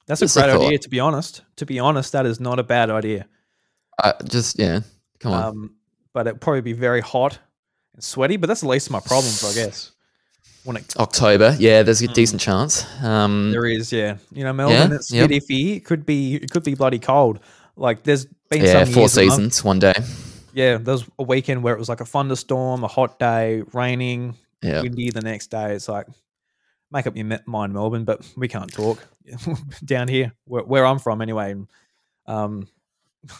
That's 0.07 0.21
a 0.21 0.25
Just 0.25 0.35
a 0.37 0.41
great 0.41 0.51
thought. 0.51 0.65
idea, 0.65 0.77
to 0.79 0.89
be 0.89 0.99
honest. 0.99 1.41
To 1.55 1.65
be 1.65 1.79
honest, 1.79 2.11
that 2.11 2.25
is 2.25 2.39
not 2.41 2.59
a 2.59 2.63
bad 2.63 2.89
idea. 2.89 3.25
Uh, 4.03 4.11
just 4.25 4.59
yeah, 4.59 4.81
come 5.19 5.31
on. 5.31 5.43
Um, 5.43 5.75
but 6.13 6.27
it'd 6.27 6.41
probably 6.41 6.61
be 6.61 6.73
very 6.73 6.99
hot 7.01 7.39
and 7.93 8.03
sweaty. 8.03 8.35
But 8.37 8.47
that's 8.47 8.61
the 8.61 8.67
least 8.67 8.87
of 8.87 8.91
my 8.91 8.99
problems, 8.99 9.41
I 9.45 9.53
guess. 9.53 9.91
When 10.65 10.75
it 10.75 10.93
October, 10.97 11.55
yeah, 11.59 11.83
there's 11.83 12.01
a 12.01 12.07
Mm. 12.09 12.13
decent 12.13 12.41
chance. 12.41 12.85
Um, 13.01 13.51
there 13.51 13.65
is, 13.65 13.93
yeah, 13.93 14.17
you 14.33 14.43
know, 14.43 14.51
Melbourne, 14.51 14.91
it's 14.91 15.13
a 15.13 15.25
bit 15.27 15.41
iffy. 15.41 15.77
It 15.77 15.85
could 15.85 16.05
be, 16.05 16.35
it 16.35 16.51
could 16.51 16.63
be 16.65 16.75
bloody 16.75 16.99
cold. 16.99 17.39
Like 17.77 18.03
there's 18.03 18.25
been 18.49 18.63
yeah, 18.63 18.83
some 18.83 18.93
four 18.93 19.01
month- 19.03 19.11
seasons, 19.11 19.63
one 19.63 19.79
day. 19.79 19.93
Yeah, 20.53 20.77
there 20.77 20.93
was 20.93 21.05
a 21.19 21.23
weekend 21.23 21.61
where 21.61 21.75
it 21.75 21.79
was 21.79 21.89
like 21.89 22.01
a 22.01 22.05
thunderstorm, 22.05 22.83
a 22.83 22.87
hot 22.87 23.19
day, 23.19 23.61
raining, 23.73 24.35
Yeah, 24.63 24.81
windy 24.81 25.11
the 25.11 25.21
next 25.21 25.51
day. 25.51 25.73
It's 25.75 25.87
like 25.87 26.07
make 26.91 27.05
up 27.05 27.15
your 27.15 27.39
mind, 27.45 27.73
Melbourne, 27.73 28.05
but 28.05 28.27
we 28.35 28.47
can't 28.47 28.71
talk 28.71 29.05
down 29.85 30.07
here 30.07 30.33
where, 30.45 30.63
where 30.63 30.85
I'm 30.85 30.99
from 30.99 31.21
anyway. 31.21 31.55
Um, 32.25 32.67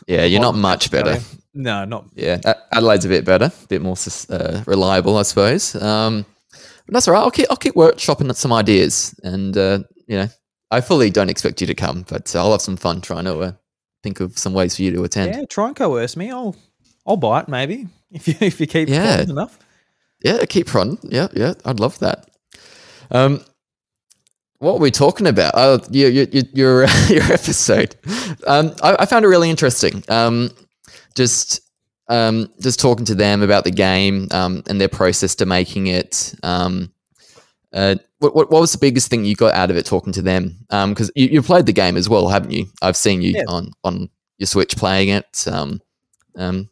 yeah, 0.08 0.26
you're 0.26 0.42
not 0.42 0.56
much 0.56 0.92
better. 0.92 1.20
No, 1.54 1.86
not 1.86 2.06
Yeah, 2.14 2.40
Adelaide's 2.72 3.06
a 3.06 3.10
bit 3.10 3.26
better, 3.26 3.46
a 3.46 3.68
bit 3.68 3.82
more 3.82 3.96
uh, 4.30 4.64
reliable, 4.68 5.18
I 5.18 5.24
suppose. 5.24 5.76
Um, 5.76 6.26
but 6.52 6.94
that's 6.94 7.08
all 7.08 7.14
right. 7.14 7.22
I'll 7.22 7.32
keep 7.32 7.48
I'll 7.50 7.58
keep 7.58 7.74
workshopping 7.74 8.34
some 8.36 8.54
ideas, 8.54 9.16
and 9.24 9.58
uh, 9.58 9.80
you 10.08 10.18
know, 10.18 10.28
I 10.72 10.82
fully 10.82 11.10
don't 11.10 11.30
expect 11.30 11.62
you 11.62 11.68
to 11.68 11.76
come, 11.76 12.06
but 12.08 12.36
I'll 12.36 12.52
have 12.52 12.62
some 12.62 12.78
fun 12.78 13.02
trying 13.02 13.26
to 13.26 13.40
uh, 13.40 13.52
think 14.08 14.22
of 14.22 14.38
some 14.38 14.54
ways 14.54 14.76
for 14.76 14.84
you 14.84 14.92
to 14.92 15.04
attend. 15.04 15.36
Yeah, 15.36 15.46
try 15.50 15.68
and 15.68 15.76
coerce 15.76 16.16
me. 16.16 16.32
I'll 16.32 16.56
I'll 17.06 17.18
bite 17.18 17.48
maybe 17.50 17.88
if 18.12 18.28
you 18.28 18.36
if 18.40 18.60
you 18.62 18.68
keep 18.68 18.88
Yeah. 18.90 19.22
enough. 19.22 19.60
Yeah, 20.24 20.46
keep 20.46 20.68
prodding. 20.68 20.98
Yeah, 21.04 21.28
yeah, 21.34 21.54
I'd 21.66 21.80
love 21.80 22.00
that. 22.00 22.28
Um, 23.12 23.42
what 24.60 24.74
were 24.76 24.80
we 24.80 24.92
talking 24.92 25.28
about? 25.28 25.52
Oh, 25.56 25.80
your 25.92 26.10
your 26.10 26.26
your 26.32 26.44
your, 26.54 26.86
your 27.10 27.24
episode. 27.24 27.96
Um, 28.48 28.74
I, 28.82 28.96
I 29.00 29.06
found 29.06 29.26
it 29.26 29.28
really 29.28 29.50
interesting. 29.50 30.04
Um, 30.10 30.50
just 31.16 31.62
um, 32.08 32.50
just 32.62 32.80
talking 32.80 33.06
to 33.06 33.16
them 33.16 33.42
about 33.44 33.64
the 33.66 33.72
game 33.72 34.28
um, 34.32 34.64
and 34.68 34.80
their 34.82 34.88
process 34.90 35.36
to 35.36 35.46
making 35.46 35.88
it. 35.88 36.34
Um, 36.44 36.92
uh, 37.74 37.96
what, 38.20 38.36
what 38.36 38.52
what 38.52 38.62
was 38.62 38.72
the 38.72 38.78
biggest 38.78 39.10
thing 39.10 39.26
you 39.26 39.36
got 39.36 39.54
out 39.54 39.70
of 39.72 39.78
it 39.78 39.86
talking 39.86 40.14
to 40.14 40.22
them? 40.22 40.58
Because 40.70 41.12
you 41.16 41.28
you 41.28 41.42
played 41.42 41.66
the 41.66 41.74
game 41.74 41.98
as 41.98 42.08
well, 42.10 42.28
haven't 42.30 42.52
you? 42.52 42.66
I've 42.82 42.98
seen 42.98 43.22
you 43.22 43.34
Yeah. 43.36 43.44
on 43.48 43.72
on 43.84 44.10
your 44.38 44.48
Switch 44.48 44.76
playing 44.78 45.10
it. 45.10 45.46
Um, 45.48 45.82
um, 46.38 46.70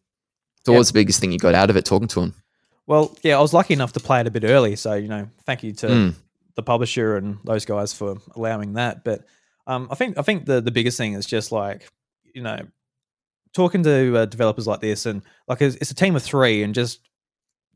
so 0.66 0.72
Yeah. 0.72 0.76
what 0.76 0.80
was 0.80 0.88
the 0.90 0.94
biggest 0.94 1.20
thing 1.20 1.32
you 1.32 1.40
got 1.40 1.56
out 1.56 1.70
of 1.70 1.76
it 1.78 1.86
talking 1.86 2.08
to 2.10 2.20
them? 2.22 2.34
Well, 2.88 3.16
yeah, 3.24 3.38
I 3.38 3.42
was 3.42 3.54
lucky 3.54 3.74
enough 3.74 3.94
to 3.94 4.00
play 4.00 4.20
it 4.22 4.28
a 4.28 4.32
bit 4.32 4.44
early, 4.44 4.76
so 4.76 4.94
you 4.94 5.08
know, 5.08 5.28
thank 5.46 5.64
you 5.64 5.74
to 5.74 5.88
Mm. 5.88 6.14
the 6.56 6.64
publisher 6.64 7.18
and 7.18 7.38
those 7.44 7.66
guys 7.66 7.92
for 7.94 8.18
allowing 8.36 8.74
that. 8.74 9.04
But 9.04 9.26
um, 9.68 9.88
I 9.92 9.96
think 9.96 10.18
I 10.18 10.22
think 10.22 10.46
the 10.46 10.62
the 10.62 10.72
biggest 10.72 10.98
thing 10.98 11.14
is 11.14 11.26
just 11.26 11.52
like 11.52 11.90
you 12.34 12.42
know 12.42 12.60
talking 13.54 13.84
to 13.84 14.18
uh, 14.18 14.26
developers 14.26 14.68
like 14.68 14.82
this 14.82 15.06
and 15.06 15.22
like 15.48 15.62
it's, 15.62 15.76
it's 15.78 15.90
a 15.92 15.96
team 15.96 16.16
of 16.16 16.22
three 16.24 16.62
and 16.64 16.76
just 16.76 17.00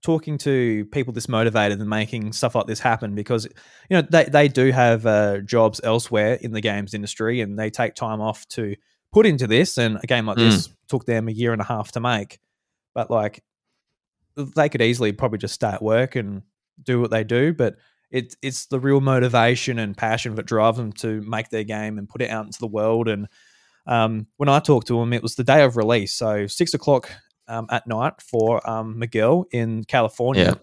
talking 0.02 0.38
to 0.40 0.86
people 0.86 1.14
this 1.14 1.28
motivated 1.30 1.80
and 1.80 1.90
making 1.90 2.34
stuff 2.34 2.56
like 2.56 2.68
this 2.68 2.80
happen 2.80 3.16
because 3.16 3.46
you 3.90 3.98
know 3.98 4.02
they, 4.02 4.26
they 4.26 4.48
do 4.48 4.72
have 4.72 5.06
uh, 5.06 5.40
jobs 5.40 5.82
elsewhere 5.84 6.34
in 6.42 6.52
the 6.52 6.62
games 6.62 6.94
industry 6.94 7.42
and 7.42 7.58
they 7.60 7.70
take 7.70 7.96
time 7.96 8.22
off 8.22 8.48
to 8.50 8.76
put 9.12 9.26
into 9.26 9.48
this 9.48 9.78
and 9.78 10.00
a 10.04 10.08
game 10.08 10.26
like 10.26 10.38
Mm. 10.38 10.52
this 10.52 10.70
took 10.88 11.06
them 11.06 11.28
a 11.28 11.32
year 11.32 11.52
and 11.54 11.62
a 11.62 11.66
half 11.66 11.92
to 11.94 12.00
make. 12.00 12.40
But 12.94 13.10
like 13.12 13.44
they 14.56 14.70
could 14.70 14.82
easily 14.82 15.12
probably 15.12 15.38
just 15.40 15.56
stay 15.56 15.68
at 15.70 15.82
work 15.82 16.16
and 16.16 16.44
do 16.82 17.02
what 17.02 17.12
they 17.12 17.26
do 17.26 17.54
but 17.54 17.76
it, 18.12 18.36
it's 18.42 18.66
the 18.68 18.80
real 18.80 19.02
motivation 19.02 19.78
and 19.78 19.96
passion 19.96 20.34
that 20.36 20.46
drive 20.46 20.78
them 20.78 20.92
to 20.94 21.22
make 21.22 21.50
their 21.50 21.64
game 21.64 21.98
and 22.00 22.10
put 22.10 22.24
it 22.24 22.32
out 22.32 22.46
into 22.46 22.58
the 22.60 22.66
world. 22.66 23.08
And 23.08 23.28
um, 23.86 24.26
when 24.38 24.50
I 24.50 24.60
talked 24.60 24.88
to 24.88 25.00
them, 25.00 25.14
it 25.14 25.22
was 25.22 25.36
the 25.36 25.44
day 25.44 25.62
of 25.64 25.78
release, 25.78 26.14
so 26.14 26.48
six 26.48 26.74
o'clock 26.74 27.12
um, 27.50 27.66
at 27.70 27.86
night 27.88 28.14
for 28.22 28.68
um, 28.70 28.98
Miguel 29.00 29.46
in 29.52 29.84
California. 29.84 30.44
Yeah. 30.44 30.54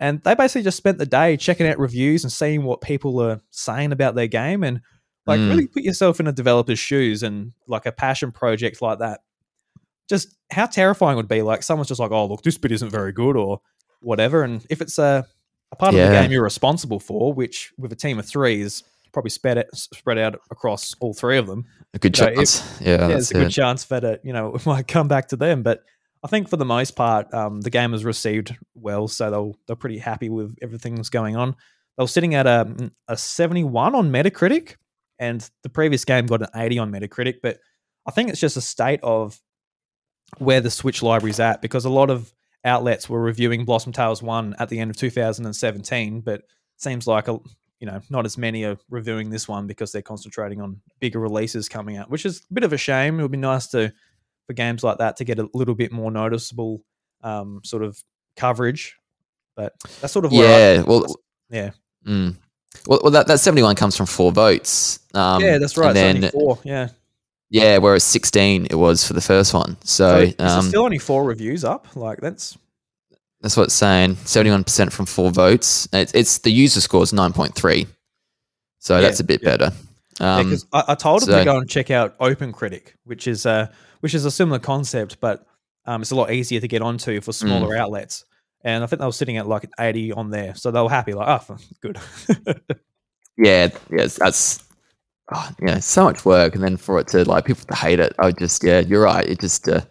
And 0.00 0.22
they 0.22 0.34
basically 0.34 0.62
just 0.62 0.76
spent 0.76 0.98
the 0.98 1.06
day 1.06 1.36
checking 1.36 1.66
out 1.66 1.78
reviews 1.78 2.22
and 2.24 2.32
seeing 2.32 2.62
what 2.62 2.80
people 2.80 3.20
are 3.20 3.40
saying 3.50 3.90
about 3.92 4.14
their 4.14 4.28
game 4.28 4.62
and 4.62 4.80
like 5.26 5.40
Mm. 5.40 5.48
really 5.50 5.66
put 5.66 5.82
yourself 5.82 6.20
in 6.20 6.26
a 6.28 6.32
developer's 6.32 6.78
shoes 6.78 7.22
and 7.22 7.52
like 7.66 7.84
a 7.84 7.92
passion 7.92 8.30
project 8.32 8.80
like 8.80 9.00
that. 9.00 9.20
Just 10.08 10.36
how 10.50 10.64
terrifying 10.66 11.16
would 11.16 11.26
it 11.26 11.28
be 11.28 11.42
like 11.42 11.62
someone's 11.62 11.88
just 11.88 12.00
like, 12.00 12.12
oh 12.12 12.26
look, 12.26 12.42
this 12.42 12.56
bit 12.56 12.72
isn't 12.72 12.90
very 12.90 13.12
good 13.12 13.36
or 13.36 13.60
whatever. 14.00 14.42
And 14.42 14.64
if 14.70 14.80
it's 14.80 14.98
a, 14.98 15.26
a 15.72 15.76
part 15.76 15.94
of 15.94 16.00
the 16.00 16.06
game 16.06 16.30
you're 16.30 16.42
responsible 16.42 16.98
for, 17.00 17.34
which 17.34 17.72
with 17.76 17.92
a 17.92 17.96
team 17.96 18.18
of 18.18 18.24
three 18.26 18.62
is 18.62 18.84
probably 19.12 19.30
spread 19.30 19.58
out, 19.58 19.66
spread 19.74 20.16
out 20.16 20.40
across 20.50 20.94
all 21.00 21.12
three 21.12 21.36
of 21.36 21.46
them, 21.46 21.66
A 21.92 21.98
good 21.98 22.18
No, 22.18 22.26
if- 22.28 22.34
chance. 22.36 22.80
yeah, 22.80 22.92
yeah, 22.92 23.06
there's 23.08 23.30
a 23.30 23.34
good 23.34 23.46
it. 23.48 23.50
chance 23.50 23.84
that 23.86 24.04
it, 24.04 24.20
you 24.24 24.32
know, 24.32 24.54
it 24.54 24.64
might 24.66 24.86
come 24.88 25.08
back 25.08 25.28
to 25.28 25.36
them. 25.36 25.62
But 25.62 25.82
I 26.22 26.28
think 26.28 26.48
for 26.48 26.56
the 26.56 26.64
most 26.64 26.96
part, 26.96 27.32
um, 27.32 27.60
the 27.60 27.70
game 27.70 27.92
was 27.92 28.04
received 28.04 28.56
well, 28.74 29.08
so 29.08 29.30
they're 29.30 29.52
they're 29.66 29.76
pretty 29.76 29.98
happy 29.98 30.28
with 30.28 30.56
everything 30.62 30.94
that's 30.94 31.10
going 31.10 31.36
on. 31.36 31.54
They 31.96 32.04
were 32.04 32.08
sitting 32.08 32.34
at 32.34 32.46
a 32.46 32.90
a 33.08 33.16
71 33.16 33.94
on 33.94 34.10
Metacritic, 34.10 34.76
and 35.18 35.48
the 35.62 35.68
previous 35.68 36.04
game 36.04 36.26
got 36.26 36.42
an 36.42 36.48
80 36.54 36.78
on 36.78 36.92
Metacritic. 36.92 37.36
But 37.42 37.58
I 38.06 38.10
think 38.10 38.30
it's 38.30 38.40
just 38.40 38.56
a 38.56 38.60
state 38.60 39.00
of 39.02 39.38
where 40.38 40.60
the 40.60 40.70
Switch 40.70 41.02
library's 41.02 41.40
at 41.40 41.62
because 41.62 41.84
a 41.84 41.90
lot 41.90 42.10
of 42.10 42.32
outlets 42.64 43.08
were 43.08 43.20
reviewing 43.20 43.64
Blossom 43.64 43.92
Tales 43.92 44.22
1 44.22 44.56
at 44.58 44.68
the 44.68 44.78
end 44.78 44.90
of 44.90 44.96
2017, 44.96 46.20
but 46.20 46.42
seems 46.76 47.06
like 47.06 47.28
a 47.28 47.38
you 47.80 47.86
know 47.86 48.00
not 48.10 48.26
as 48.26 48.36
many 48.36 48.64
are 48.64 48.76
reviewing 48.90 49.30
this 49.30 49.46
one 49.46 49.66
because 49.66 49.92
they're 49.92 50.02
concentrating 50.02 50.60
on 50.60 50.80
bigger 51.00 51.20
releases 51.20 51.68
coming 51.68 51.96
out, 51.96 52.10
which 52.10 52.26
is 52.26 52.42
a 52.50 52.54
bit 52.54 52.64
of 52.64 52.72
a 52.72 52.76
shame. 52.76 53.18
It 53.18 53.22
would 53.22 53.30
be 53.30 53.38
nice 53.38 53.68
to 53.68 53.92
for 54.48 54.54
games 54.54 54.82
like 54.82 54.98
that 54.98 55.18
to 55.18 55.24
get 55.24 55.38
a 55.38 55.48
little 55.54 55.74
bit 55.76 55.92
more 55.92 56.10
noticeable 56.10 56.82
um, 57.22 57.60
sort 57.64 57.84
of 57.84 58.02
coverage, 58.36 58.96
but 59.54 59.74
that's 60.00 60.12
sort 60.12 60.24
of 60.24 60.32
where 60.32 60.76
Yeah, 60.76 60.82
well, 60.82 61.04
yeah. 61.50 61.70
mm. 62.04 62.34
well, 62.86 63.00
well, 63.02 63.12
that, 63.12 63.26
that 63.28 63.38
seventy-one 63.40 63.76
comes 63.76 63.96
from 63.96 64.06
four 64.06 64.32
votes. 64.32 64.98
Um, 65.14 65.42
yeah, 65.42 65.58
that's 65.58 65.76
right. 65.76 65.92
Then, 65.92 66.30
four. 66.30 66.58
Yeah, 66.64 66.88
yeah, 67.50 67.76
whereas 67.78 68.04
sixteen 68.04 68.66
it 68.70 68.76
was 68.76 69.06
for 69.06 69.12
the 69.12 69.20
first 69.20 69.52
one. 69.52 69.76
So, 69.84 70.30
so 70.30 70.34
um, 70.44 70.62
still 70.64 70.82
only 70.84 70.98
four 70.98 71.24
reviews 71.24 71.62
up. 71.62 71.94
Like 71.94 72.20
that's 72.20 72.56
that's 73.42 73.56
what 73.56 73.64
it's 73.64 73.74
saying. 73.74 74.16
Seventy-one 74.24 74.64
percent 74.64 74.92
from 74.92 75.04
four 75.06 75.30
votes. 75.30 75.86
It's, 75.92 76.14
it's 76.14 76.38
the 76.38 76.50
user 76.50 76.80
score 76.80 77.02
is 77.02 77.12
nine 77.12 77.32
point 77.34 77.54
three. 77.54 77.86
So 78.78 78.94
Yeah, 78.96 79.02
that's 79.02 79.20
a 79.20 79.24
bit 79.24 79.42
yeah. 79.42 79.56
better. 79.56 79.72
Yeah, 80.20 80.36
Um, 80.36 80.50
'cause 80.50 80.66
I, 80.72 80.84
I 80.88 80.94
told 80.94 81.22
him 81.22 81.26
so- 81.26 81.38
to 81.38 81.44
go 81.44 81.58
and 81.58 81.68
check 81.68 81.90
out 81.90 82.14
Open 82.20 82.52
Critic, 82.52 82.94
which 83.04 83.26
is 83.28 83.44
uh 83.44 83.66
which 84.00 84.14
is 84.14 84.24
a 84.24 84.30
similar 84.30 84.58
concept, 84.58 85.18
but 85.20 85.46
um, 85.86 86.02
it's 86.02 86.10
a 86.10 86.16
lot 86.16 86.30
easier 86.30 86.60
to 86.60 86.68
get 86.68 86.82
onto 86.82 87.20
for 87.20 87.32
smaller 87.32 87.74
Mm. 87.76 87.78
outlets. 87.78 88.24
And 88.62 88.82
I 88.82 88.86
think 88.86 89.00
they 89.00 89.06
were 89.06 89.12
sitting 89.12 89.36
at 89.36 89.46
like 89.46 89.64
an 89.64 89.70
80 89.78 90.12
on 90.12 90.30
there, 90.30 90.54
so 90.54 90.70
they 90.70 90.80
were 90.80 90.90
happy. 90.90 91.14
Like, 91.14 91.42
oh, 91.48 91.56
good. 91.80 91.98
yeah, 93.36 93.68
yes, 93.90 94.16
that's 94.18 94.64
oh, 95.32 95.50
yeah, 95.62 95.78
so 95.78 96.04
much 96.04 96.24
work, 96.24 96.54
and 96.54 96.62
then 96.64 96.76
for 96.76 96.98
it 96.98 97.06
to 97.08 97.24
like 97.24 97.44
people 97.44 97.64
to 97.70 97.76
hate 97.76 98.00
it, 98.00 98.14
I 98.18 98.32
just 98.32 98.64
yeah, 98.64 98.80
you're 98.80 99.02
right. 99.02 99.24
It 99.26 99.40
just 99.40 99.68
uh, 99.68 99.82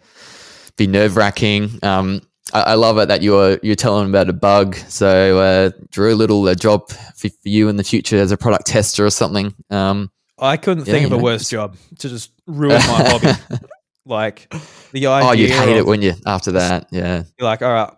be 0.76 0.86
nerve 0.86 1.16
wracking. 1.16 1.78
Um, 1.82 2.20
I, 2.52 2.60
I 2.60 2.74
love 2.74 2.98
it 2.98 3.08
that 3.08 3.22
you're 3.22 3.58
you're 3.62 3.74
telling 3.74 4.04
them 4.04 4.10
about 4.14 4.28
a 4.28 4.32
bug. 4.34 4.76
So 4.88 5.38
uh, 5.38 5.70
Drew, 5.90 6.12
a 6.12 6.14
little 6.14 6.46
uh, 6.46 6.54
job 6.54 6.88
for, 6.90 7.28
for 7.30 7.48
you 7.48 7.68
in 7.68 7.76
the 7.76 7.84
future 7.84 8.18
as 8.18 8.32
a 8.32 8.36
product 8.36 8.66
tester 8.66 9.04
or 9.06 9.10
something. 9.10 9.54
Um, 9.70 10.10
I 10.38 10.56
couldn't 10.56 10.86
Yeah, 10.86 10.92
think 10.92 11.06
of 11.06 11.12
you 11.12 11.18
a 11.18 11.22
worse 11.22 11.40
just- 11.40 11.50
job 11.52 11.76
to 11.98 12.08
just 12.08 12.32
ruin 12.46 12.74
my 12.76 12.78
hobby. 13.08 13.58
Like 14.08 14.48
the 14.92 15.06
idea. 15.06 15.28
oh, 15.28 15.32
you'd 15.32 15.50
hate 15.50 15.76
it, 15.76 15.80
of- 15.80 15.86
wouldn't 15.86 16.04
you? 16.04 16.14
After 16.26 16.52
that, 16.52 16.88
yeah, 16.90 17.24
you're 17.38 17.48
like, 17.48 17.62
all 17.62 17.72
right, 17.72 17.92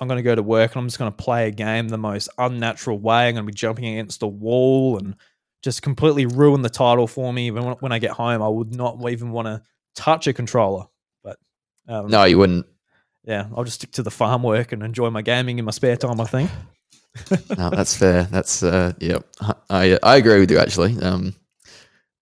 I'm 0.00 0.06
going 0.08 0.18
to 0.18 0.22
go 0.22 0.34
to 0.34 0.42
work 0.42 0.72
and 0.74 0.80
I'm 0.80 0.86
just 0.86 0.98
going 0.98 1.10
to 1.10 1.16
play 1.16 1.48
a 1.48 1.50
game 1.50 1.88
the 1.88 1.98
most 1.98 2.28
unnatural 2.38 2.98
way. 2.98 3.28
I'm 3.28 3.34
going 3.34 3.46
to 3.46 3.50
be 3.50 3.54
jumping 3.56 3.86
against 3.86 4.22
a 4.22 4.26
wall 4.26 4.98
and 4.98 5.16
just 5.62 5.80
completely 5.82 6.26
ruin 6.26 6.62
the 6.62 6.68
title 6.68 7.06
for 7.06 7.32
me. 7.32 7.46
Even 7.46 7.64
when, 7.64 7.74
when 7.76 7.92
I 7.92 7.98
get 7.98 8.10
home, 8.10 8.42
I 8.42 8.48
would 8.48 8.74
not 8.74 9.02
even 9.10 9.30
want 9.32 9.46
to 9.46 9.62
touch 9.94 10.26
a 10.26 10.32
controller. 10.32 10.84
But 11.24 11.38
um, 11.88 12.08
no, 12.08 12.24
you 12.24 12.38
wouldn't. 12.38 12.66
yeah, 13.24 13.46
I'll 13.56 13.64
just 13.64 13.76
stick 13.80 13.92
to 13.92 14.02
the 14.02 14.10
farm 14.10 14.42
work 14.42 14.72
and 14.72 14.82
enjoy 14.82 15.08
my 15.10 15.22
gaming 15.22 15.58
in 15.58 15.64
my 15.64 15.70
spare 15.72 15.96
time. 15.96 16.20
I 16.20 16.24
think. 16.26 16.50
No, 17.56 17.70
that's 17.70 17.96
fair. 17.96 18.24
That's 18.24 18.62
uh, 18.62 18.92
yeah. 19.00 19.20
I 19.70 19.98
I 20.02 20.16
agree 20.16 20.38
with 20.38 20.50
you 20.50 20.58
actually. 20.58 21.00
Um, 21.00 21.34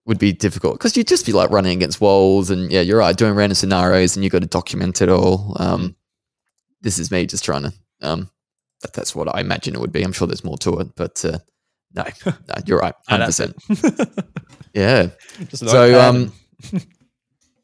would 0.05 0.19
be 0.19 0.31
difficult 0.31 0.75
because 0.75 0.95
you'd 0.95 1.07
just 1.07 1.25
be 1.25 1.31
like 1.31 1.49
running 1.49 1.77
against 1.77 2.01
walls, 2.01 2.49
and 2.49 2.71
yeah, 2.71 2.81
you're 2.81 2.99
right, 2.99 3.15
doing 3.17 3.33
random 3.33 3.55
scenarios, 3.55 4.15
and 4.15 4.23
you've 4.23 4.31
got 4.33 4.41
to 4.41 4.47
document 4.47 5.01
it 5.01 5.09
all. 5.09 5.55
Um, 5.59 5.95
this 6.81 6.99
is 6.99 7.11
me 7.11 7.25
just 7.25 7.43
trying 7.43 7.63
to. 7.63 7.73
Um, 8.01 8.29
that, 8.81 8.93
that's 8.93 9.15
what 9.15 9.33
I 9.33 9.39
imagine 9.41 9.73
it 9.73 9.81
would 9.81 9.91
be. 9.91 10.03
I'm 10.03 10.11
sure 10.11 10.27
there's 10.27 10.43
more 10.43 10.57
to 10.59 10.79
it, 10.79 10.95
but 10.95 11.23
uh, 11.25 11.39
no, 11.93 12.03
no, 12.25 12.33
you're 12.65 12.79
right, 12.79 12.93
And 13.09 13.21
hundred 13.23 13.33
that's 13.33 13.39
percent. 13.69 14.07
it. 14.17 14.25
Yeah, 14.75 15.07
just 15.49 15.65
So, 15.69 16.01
um, 16.01 16.33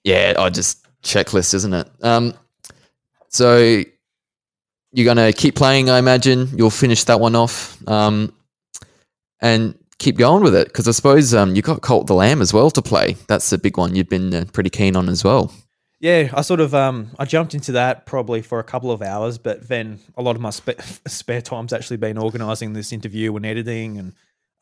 yeah. 0.05 0.33
I 0.39 0.49
just 0.49 0.87
checklist, 1.03 1.53
isn't 1.53 1.73
it? 1.73 1.89
Um, 2.01 2.33
so 3.27 3.83
you're 4.93 5.05
gonna 5.05 5.33
keep 5.33 5.55
playing, 5.55 5.89
I 5.89 5.99
imagine. 5.99 6.47
You'll 6.55 6.69
finish 6.69 7.03
that 7.03 7.19
one 7.19 7.35
off, 7.35 7.85
um, 7.85 8.33
and 9.41 9.77
keep 10.01 10.17
going 10.17 10.43
with 10.43 10.55
it 10.55 10.67
because 10.67 10.87
I 10.87 10.91
suppose 10.91 11.33
um, 11.33 11.55
you 11.55 11.61
got 11.61 11.81
Cult 11.81 12.01
of 12.03 12.07
the 12.07 12.15
Lamb 12.15 12.41
as 12.41 12.53
well 12.53 12.69
to 12.71 12.81
play. 12.81 13.15
That's 13.27 13.51
a 13.53 13.57
big 13.57 13.77
one 13.77 13.95
you've 13.95 14.09
been 14.09 14.33
uh, 14.33 14.45
pretty 14.51 14.69
keen 14.69 14.95
on 14.95 15.07
as 15.09 15.23
well. 15.23 15.53
Yeah, 15.99 16.31
I 16.33 16.41
sort 16.41 16.59
of 16.61 16.73
um 16.73 17.11
I 17.19 17.25
jumped 17.25 17.53
into 17.53 17.73
that 17.73 18.07
probably 18.07 18.41
for 18.41 18.57
a 18.59 18.63
couple 18.63 18.89
of 18.91 19.01
hours, 19.03 19.37
but 19.37 19.67
then 19.67 19.99
a 20.17 20.21
lot 20.23 20.35
of 20.35 20.41
my 20.41 20.49
spa- 20.49 20.81
spare 21.07 21.41
time's 21.41 21.73
actually 21.73 21.97
been 21.97 22.17
organising 22.17 22.73
this 22.73 22.91
interview 22.91 23.35
and 23.35 23.45
editing 23.45 23.99
and 23.99 24.13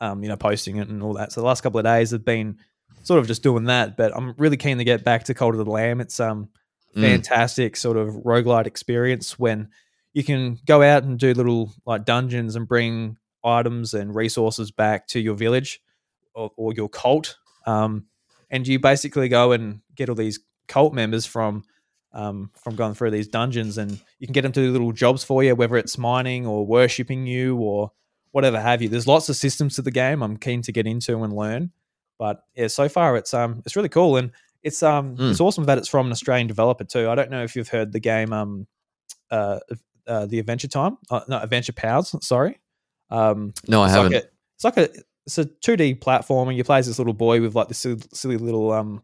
um 0.01 0.22
you 0.22 0.27
know 0.29 0.36
posting 0.36 0.75
it 0.77 0.89
and 0.89 1.01
all 1.01 1.13
that. 1.13 1.31
So 1.31 1.39
the 1.41 1.48
last 1.48 1.62
couple 1.62 1.79
of 1.79 1.86
days 1.86 2.12
have 2.12 2.25
been 2.25 2.58
sort 3.03 3.19
of 3.22 3.27
just 3.27 3.41
doing 3.41 3.63
that, 3.65 3.96
but 3.96 4.13
I'm 4.15 4.36
really 4.38 4.58
keen 4.58 4.77
to 4.79 4.84
get 4.84 5.05
back 5.05 5.24
to 5.25 5.34
Cult 5.34 5.55
of 5.55 5.63
the 5.65 5.72
Lamb. 5.72 6.01
It's 6.01 6.19
um 6.19 6.50
Mm. 6.96 7.01
fantastic 7.03 7.77
sort 7.77 7.98
of 7.98 8.08
roguelite 8.25 8.65
experience 8.65 9.38
when 9.38 9.69
you 10.13 10.24
can 10.24 10.58
go 10.65 10.81
out 10.81 11.03
and 11.03 11.19
do 11.19 11.31
little 11.36 11.72
like 11.86 12.03
dungeons 12.03 12.55
and 12.55 12.67
bring 12.67 13.15
items 13.43 13.93
and 13.93 14.13
resources 14.15 14.72
back 14.72 15.08
to 15.08 15.19
your 15.19 15.36
village 15.36 15.81
or, 16.34 16.51
or 16.58 16.74
your 16.74 16.89
cult. 16.89 17.38
Um, 17.65 18.05
and 18.50 18.67
you 18.67 18.79
basically 18.79 19.29
go 19.29 19.51
and 19.51 19.81
get 19.96 20.10
all 20.10 20.15
these 20.15 20.39
cult 20.67 20.93
members 20.93 21.25
from 21.25 21.63
um, 22.12 22.50
from 22.63 22.75
going 22.75 22.96
through 22.96 23.12
these 23.12 23.27
dungeons, 23.27 23.77
and 23.77 23.91
you 24.17 24.25
can 24.25 24.34
get 24.34 24.41
them 24.41 24.51
to 24.53 24.62
do 24.62 24.72
little 24.72 24.91
jobs 24.91 25.24
for 25.24 25.43
you, 25.43 25.55
whether 25.55 25.77
it's 25.77 25.96
mining 25.98 26.48
or 26.48 26.65
worshipping 26.65 27.27
you 27.27 27.55
or 27.58 27.91
whatever 28.31 28.60
have 28.60 28.81
you. 28.81 28.89
There's 28.89 29.05
lots 29.05 29.29
of 29.29 29.36
systems 29.36 29.75
to 29.75 29.84
the 29.84 29.91
game. 29.91 30.24
I'm 30.24 30.38
keen 30.38 30.63
to 30.63 30.72
get 30.72 30.88
into 30.88 31.22
and 31.24 31.31
learn, 31.31 31.72
but 32.17 32.41
yeah, 32.55 32.67
so 32.67 32.89
far 32.89 33.15
it's 33.15 33.34
um 33.34 33.62
it's 33.65 33.75
really 33.75 33.89
cool 33.89 34.17
and 34.17 34.31
it's 34.63 34.81
um 34.81 35.15
Mm. 35.17 35.29
it's 35.29 35.39
awesome 35.39 35.65
that 35.65 35.77
it's 35.77 35.88
from 35.88 36.08
an 36.08 36.12
Australian 36.12 36.48
developer 36.48 36.84
too. 36.84 37.10
I 37.10 37.13
don't 37.15 37.29
know 37.29 37.43
if 37.43 37.55
you've 37.55 37.69
heard 37.69 37.91
the 37.91 38.00
game 38.00 38.34
um 38.34 38.65
uh, 39.29 39.60
uh 40.08 40.25
the 40.25 40.39
Adventure 40.39 40.67
Time, 40.67 40.98
uh, 41.12 41.22
no 41.27 41.38
Adventure 41.39 41.74
Powers, 41.74 42.15
sorry. 42.22 42.60
Um, 43.09 43.53
No, 43.67 43.81
I 43.81 43.85
it's 43.85 43.95
haven't. 43.95 44.13
Like 44.13 44.23
a, 44.23 44.27
it's 44.55 44.63
like 44.63 44.77
a 44.77 44.89
it's 45.25 45.37
a 45.37 45.45
two 45.45 45.77
D 45.77 45.93
platform, 45.95 46.49
and 46.49 46.57
you 46.57 46.63
play 46.63 46.79
as 46.79 46.87
this 46.87 46.97
little 46.99 47.13
boy 47.13 47.41
with 47.41 47.55
like 47.55 47.67
this 47.67 47.77
silly, 47.79 48.01
silly 48.13 48.37
little 48.37 48.71
um 48.71 49.03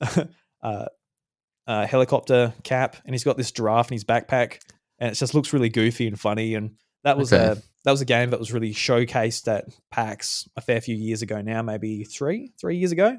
uh, 0.62 0.86
uh, 1.66 1.86
helicopter 1.86 2.52
cap, 2.62 2.96
and 3.04 3.14
he's 3.14 3.24
got 3.24 3.36
this 3.36 3.50
giraffe 3.52 3.90
in 3.90 3.94
his 3.94 4.04
backpack, 4.04 4.58
and 4.98 5.10
it 5.12 5.14
just 5.14 5.34
looks 5.34 5.52
really 5.52 5.68
goofy 5.68 6.06
and 6.06 6.18
funny. 6.18 6.54
And 6.54 6.76
that 7.04 7.16
was 7.16 7.32
Okay. 7.32 7.42
a 7.52 7.56
that 7.84 7.90
was 7.90 8.00
a 8.00 8.04
game 8.06 8.30
that 8.30 8.38
was 8.38 8.52
really 8.52 8.72
showcased 8.72 9.48
at 9.52 9.64
PAX 9.90 10.48
a 10.56 10.60
fair 10.60 10.80
few 10.80 10.94
years 10.94 11.22
ago 11.22 11.40
now, 11.42 11.62
maybe 11.62 12.04
three 12.04 12.52
three 12.60 12.76
years 12.76 12.92
ago. 12.92 13.18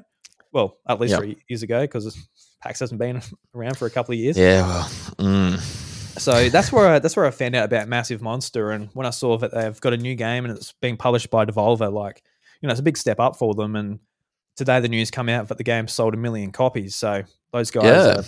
Well, 0.52 0.78
at 0.88 1.00
least 1.00 1.12
Yeah. 1.12 1.18
three 1.18 1.36
years 1.48 1.62
ago, 1.64 1.80
because 1.82 2.16
PAX 2.62 2.80
hasn't 2.80 3.00
been 3.00 3.20
around 3.54 3.76
for 3.76 3.86
a 3.86 3.90
couple 3.90 4.12
of 4.12 4.18
years. 4.18 4.38
yeah, 4.38 4.62
well, 4.66 4.84
mm, 5.18 5.93
So 6.18 6.48
that's 6.48 6.72
where 6.72 6.86
I, 6.94 6.98
that's 6.98 7.16
where 7.16 7.26
I 7.26 7.30
found 7.30 7.54
out 7.56 7.64
about 7.64 7.88
Massive 7.88 8.22
Monster, 8.22 8.70
and 8.70 8.88
when 8.94 9.06
I 9.06 9.10
saw 9.10 9.36
that 9.38 9.52
they've 9.52 9.80
got 9.80 9.92
a 9.92 9.96
new 9.96 10.14
game 10.14 10.44
and 10.44 10.56
it's 10.56 10.72
being 10.80 10.96
published 10.96 11.30
by 11.30 11.44
Devolver, 11.44 11.92
like 11.92 12.22
you 12.60 12.66
know, 12.68 12.70
it's 12.72 12.80
a 12.80 12.84
big 12.84 12.96
step 12.96 13.20
up 13.20 13.36
for 13.36 13.54
them. 13.54 13.76
And 13.76 13.98
today 14.56 14.80
the 14.80 14.88
news 14.88 15.10
come 15.10 15.28
out 15.28 15.48
that 15.48 15.58
the 15.58 15.64
game 15.64 15.88
sold 15.88 16.14
a 16.14 16.16
million 16.16 16.52
copies, 16.52 16.94
so 16.94 17.22
those 17.52 17.70
guys 17.70 17.84
Yeah. 17.84 18.14
are, 18.18 18.24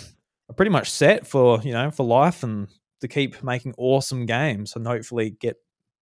are 0.49 0.53
pretty 0.55 0.71
much 0.71 0.91
set 0.91 1.25
for 1.25 1.59
you 1.61 1.71
know 1.71 1.89
for 1.91 2.05
life 2.05 2.43
and 2.43 2.67
to 3.01 3.07
keep 3.07 3.41
making 3.43 3.73
awesome 3.77 4.25
games 4.25 4.75
and 4.75 4.85
hopefully 4.85 5.29
get 5.29 5.55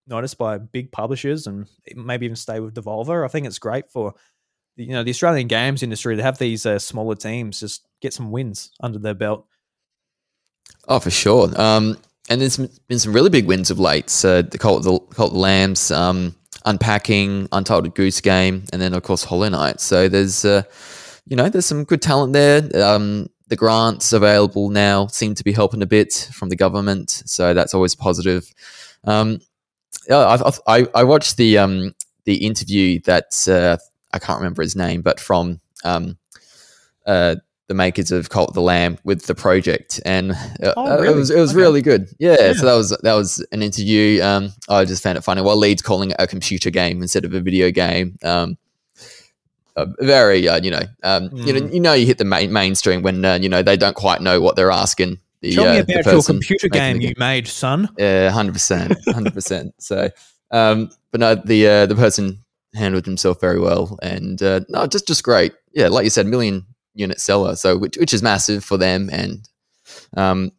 noticed 0.08 0.38
by 0.38 0.58
big 0.58 0.92
publishers 0.92 1.46
and 1.48 1.68
maybe 1.96 2.26
even 2.26 2.36
stay 2.36 2.60
with 2.60 2.74
Devolver. 2.74 3.26
I 3.26 3.28
think 3.28 3.46
it's 3.48 3.60
great 3.60 3.90
for 3.92 4.14
you 4.76 4.88
know 4.94 5.04
the 5.04 5.12
Australian 5.12 5.48
games 5.48 5.84
industry 5.84 6.16
to 6.16 6.24
have 6.24 6.38
these 6.38 6.66
uh, 6.66 6.80
smaller 6.80 7.16
teams 7.16 7.60
just 7.60 7.86
get 8.02 8.14
some 8.14 8.32
wins 8.32 8.72
under 8.82 9.00
their 9.00 9.14
belt. 9.14 9.46
Oh, 10.88 11.00
for 11.00 11.12
sure. 11.12 11.50
Um, 11.60 11.98
and 12.30 12.42
there's 12.42 12.58
been 12.58 13.00
some 13.00 13.14
really 13.14 13.30
big 13.30 13.46
wins 13.46 13.70
of 13.70 13.80
late. 13.80 14.10
So 14.10 14.42
the 14.42 14.58
Cult 14.58 14.84
the, 14.84 15.00
Cult 15.16 15.34
the 15.34 15.40
Lambs, 15.40 15.92
um, 15.92 16.36
Unpacking, 16.66 17.48
Untitled 17.52 17.94
Goose 17.96 18.22
Game, 18.22 18.66
and 18.74 18.82
then 18.82 18.94
of 18.94 19.04
course 19.04 19.24
Hollow 19.24 19.50
Knight. 19.50 19.80
So 19.80 20.08
there's, 20.08 20.44
uh, 20.46 20.64
you 21.28 21.36
know, 21.36 21.50
there's 21.50 21.66
some 21.66 21.84
good 21.84 22.02
talent 22.02 22.34
there. 22.34 22.70
Um, 22.84 23.30
the 23.48 23.56
grants 23.56 24.12
available 24.14 24.70
now 24.70 25.06
seem 25.08 25.36
to 25.36 25.44
be 25.44 25.52
helping 25.52 25.84
a 25.84 25.86
bit 25.86 26.30
from 26.34 26.50
the 26.50 26.56
government, 26.56 27.24
so 27.26 27.54
that's 27.54 27.76
always 27.76 27.94
positive. 27.94 28.52
Um, 29.04 29.40
I, 30.10 30.52
I, 30.68 30.88
I, 30.96 31.04
watched 31.04 31.38
the 31.38 31.60
um, 31.60 31.94
the 32.24 32.44
interview 32.46 33.00
that 33.02 33.48
uh, 33.48 33.78
I 34.14 34.20
can't 34.20 34.40
remember 34.40 34.64
his 34.64 34.76
name, 34.76 35.04
but 35.04 35.20
from 35.20 35.62
um, 35.84 36.18
uh, 37.06 37.36
the 37.68 37.74
makers 37.74 38.12
of 38.12 38.30
Cult 38.30 38.54
the 38.54 38.62
Lamb 38.62 38.98
with 39.04 39.26
the 39.26 39.36
project, 39.36 40.00
and 40.06 40.32
uh, 40.32 40.74
oh, 40.78 41.00
really? 41.00 41.14
it 41.14 41.16
was 41.16 41.32
it 41.32 41.40
was 41.40 41.52
okay. 41.52 41.62
really 41.62 41.82
good. 41.82 42.10
Yeah, 42.20 42.36
yeah, 42.40 42.54
so 42.54 42.66
that 42.66 42.76
was 42.76 42.90
that 43.02 43.14
was 43.14 43.46
an 43.52 43.64
interview. 43.64 44.22
Um, 44.22 44.54
I 44.70 44.86
just 44.86 45.02
found 45.02 45.18
it 45.18 45.22
funny. 45.22 45.42
Well, 45.42 45.58
Leeds 45.58 45.82
calling 45.82 46.12
it 46.12 46.18
a 46.20 46.28
computer 46.28 46.70
game 46.70 47.02
instead 47.02 47.26
of 47.26 47.34
a 47.34 47.40
video 47.40 47.72
game. 47.72 48.18
Um, 48.24 48.58
uh, 49.76 49.88
very, 50.00 50.48
uh, 50.48 50.60
you 50.62 50.72
know, 50.72 50.84
um, 51.04 51.30
mm. 51.30 51.46
you 51.46 51.54
know, 51.54 51.68
hmm. 51.68 51.74
you 51.74 51.80
know, 51.82 51.94
you 51.94 52.06
hit 52.06 52.18
the 52.18 52.24
main, 52.24 52.52
mainstream 52.54 53.02
when 53.02 53.26
uh, 53.26 53.36
you 53.36 53.50
know 53.50 53.62
they 53.62 53.76
don't 53.76 53.96
quite 53.96 54.22
know 54.22 54.40
what 54.40 54.56
they're 54.56 54.72
asking. 54.72 55.20
The, 55.42 55.54
Tell 55.54 55.66
me 55.66 55.80
uh, 55.80 55.84
about 55.84 56.06
your 56.06 56.24
computer 56.24 56.70
game 56.70 57.02
you 57.02 57.14
made, 57.18 57.48
son. 57.48 57.90
Yeah, 57.98 58.30
hundred 58.30 58.54
percent, 58.54 58.98
hundred 59.08 59.34
percent. 59.34 59.74
So, 59.80 60.10
um, 60.52 60.90
but 61.12 61.20
no, 61.20 61.36
the 61.36 61.68
uh, 61.68 61.86
the 61.88 61.96
person 61.96 62.40
handled 62.74 63.06
himself 63.06 63.42
very 63.42 63.60
well, 63.60 64.00
and 64.02 64.42
uh, 64.42 64.62
no, 64.70 64.88
just 64.88 65.08
just 65.08 65.24
great. 65.24 65.54
Yeah, 65.74 65.90
like 65.90 66.06
you 66.06 66.10
said, 66.10 66.26
million 66.26 66.66
unit 66.96 67.20
seller, 67.20 67.56
so 67.56 67.78
which 67.78 67.98
which 67.98 68.14
is 68.14 68.24
massive 68.24 68.64
for 68.64 68.78
them, 68.78 69.10
and 69.12 69.48
um, 70.18 70.52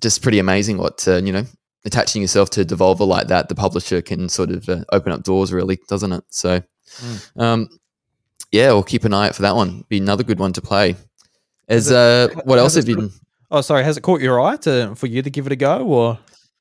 just 0.00 0.22
pretty 0.22 0.38
amazing 0.38 0.78
what 0.78 1.06
uh, 1.08 1.16
you 1.16 1.32
know 1.32 1.44
attaching 1.84 2.22
yourself 2.22 2.50
to 2.50 2.64
Devolver 2.64 3.06
like 3.06 3.28
that, 3.28 3.48
the 3.48 3.54
publisher 3.54 4.02
can 4.02 4.28
sort 4.28 4.50
of 4.50 4.68
uh, 4.68 4.84
open 4.92 5.12
up 5.12 5.22
doors, 5.22 5.52
really, 5.52 5.78
doesn't 5.88 6.12
it? 6.12 6.24
So, 6.28 6.60
mm. 6.98 7.40
um, 7.40 7.68
yeah, 8.52 8.68
we'll 8.68 8.82
keep 8.82 9.04
an 9.04 9.14
eye 9.14 9.28
out 9.28 9.34
for 9.34 9.42
that 9.42 9.56
one. 9.56 9.84
Be 9.88 9.98
another 9.98 10.24
good 10.24 10.38
one 10.38 10.52
to 10.54 10.60
play. 10.60 10.96
As 11.68 11.90
uh, 11.90 12.28
what 12.44 12.58
else 12.58 12.74
have 12.74 12.88
you? 12.88 13.10
Oh, 13.50 13.60
sorry. 13.60 13.84
Has 13.84 13.96
it 13.96 14.02
caught 14.02 14.20
your 14.20 14.40
eye 14.40 14.56
to 14.58 14.94
for 14.96 15.06
you 15.06 15.22
to 15.22 15.30
give 15.30 15.46
it 15.46 15.52
a 15.52 15.56
go, 15.56 15.86
or 15.86 16.18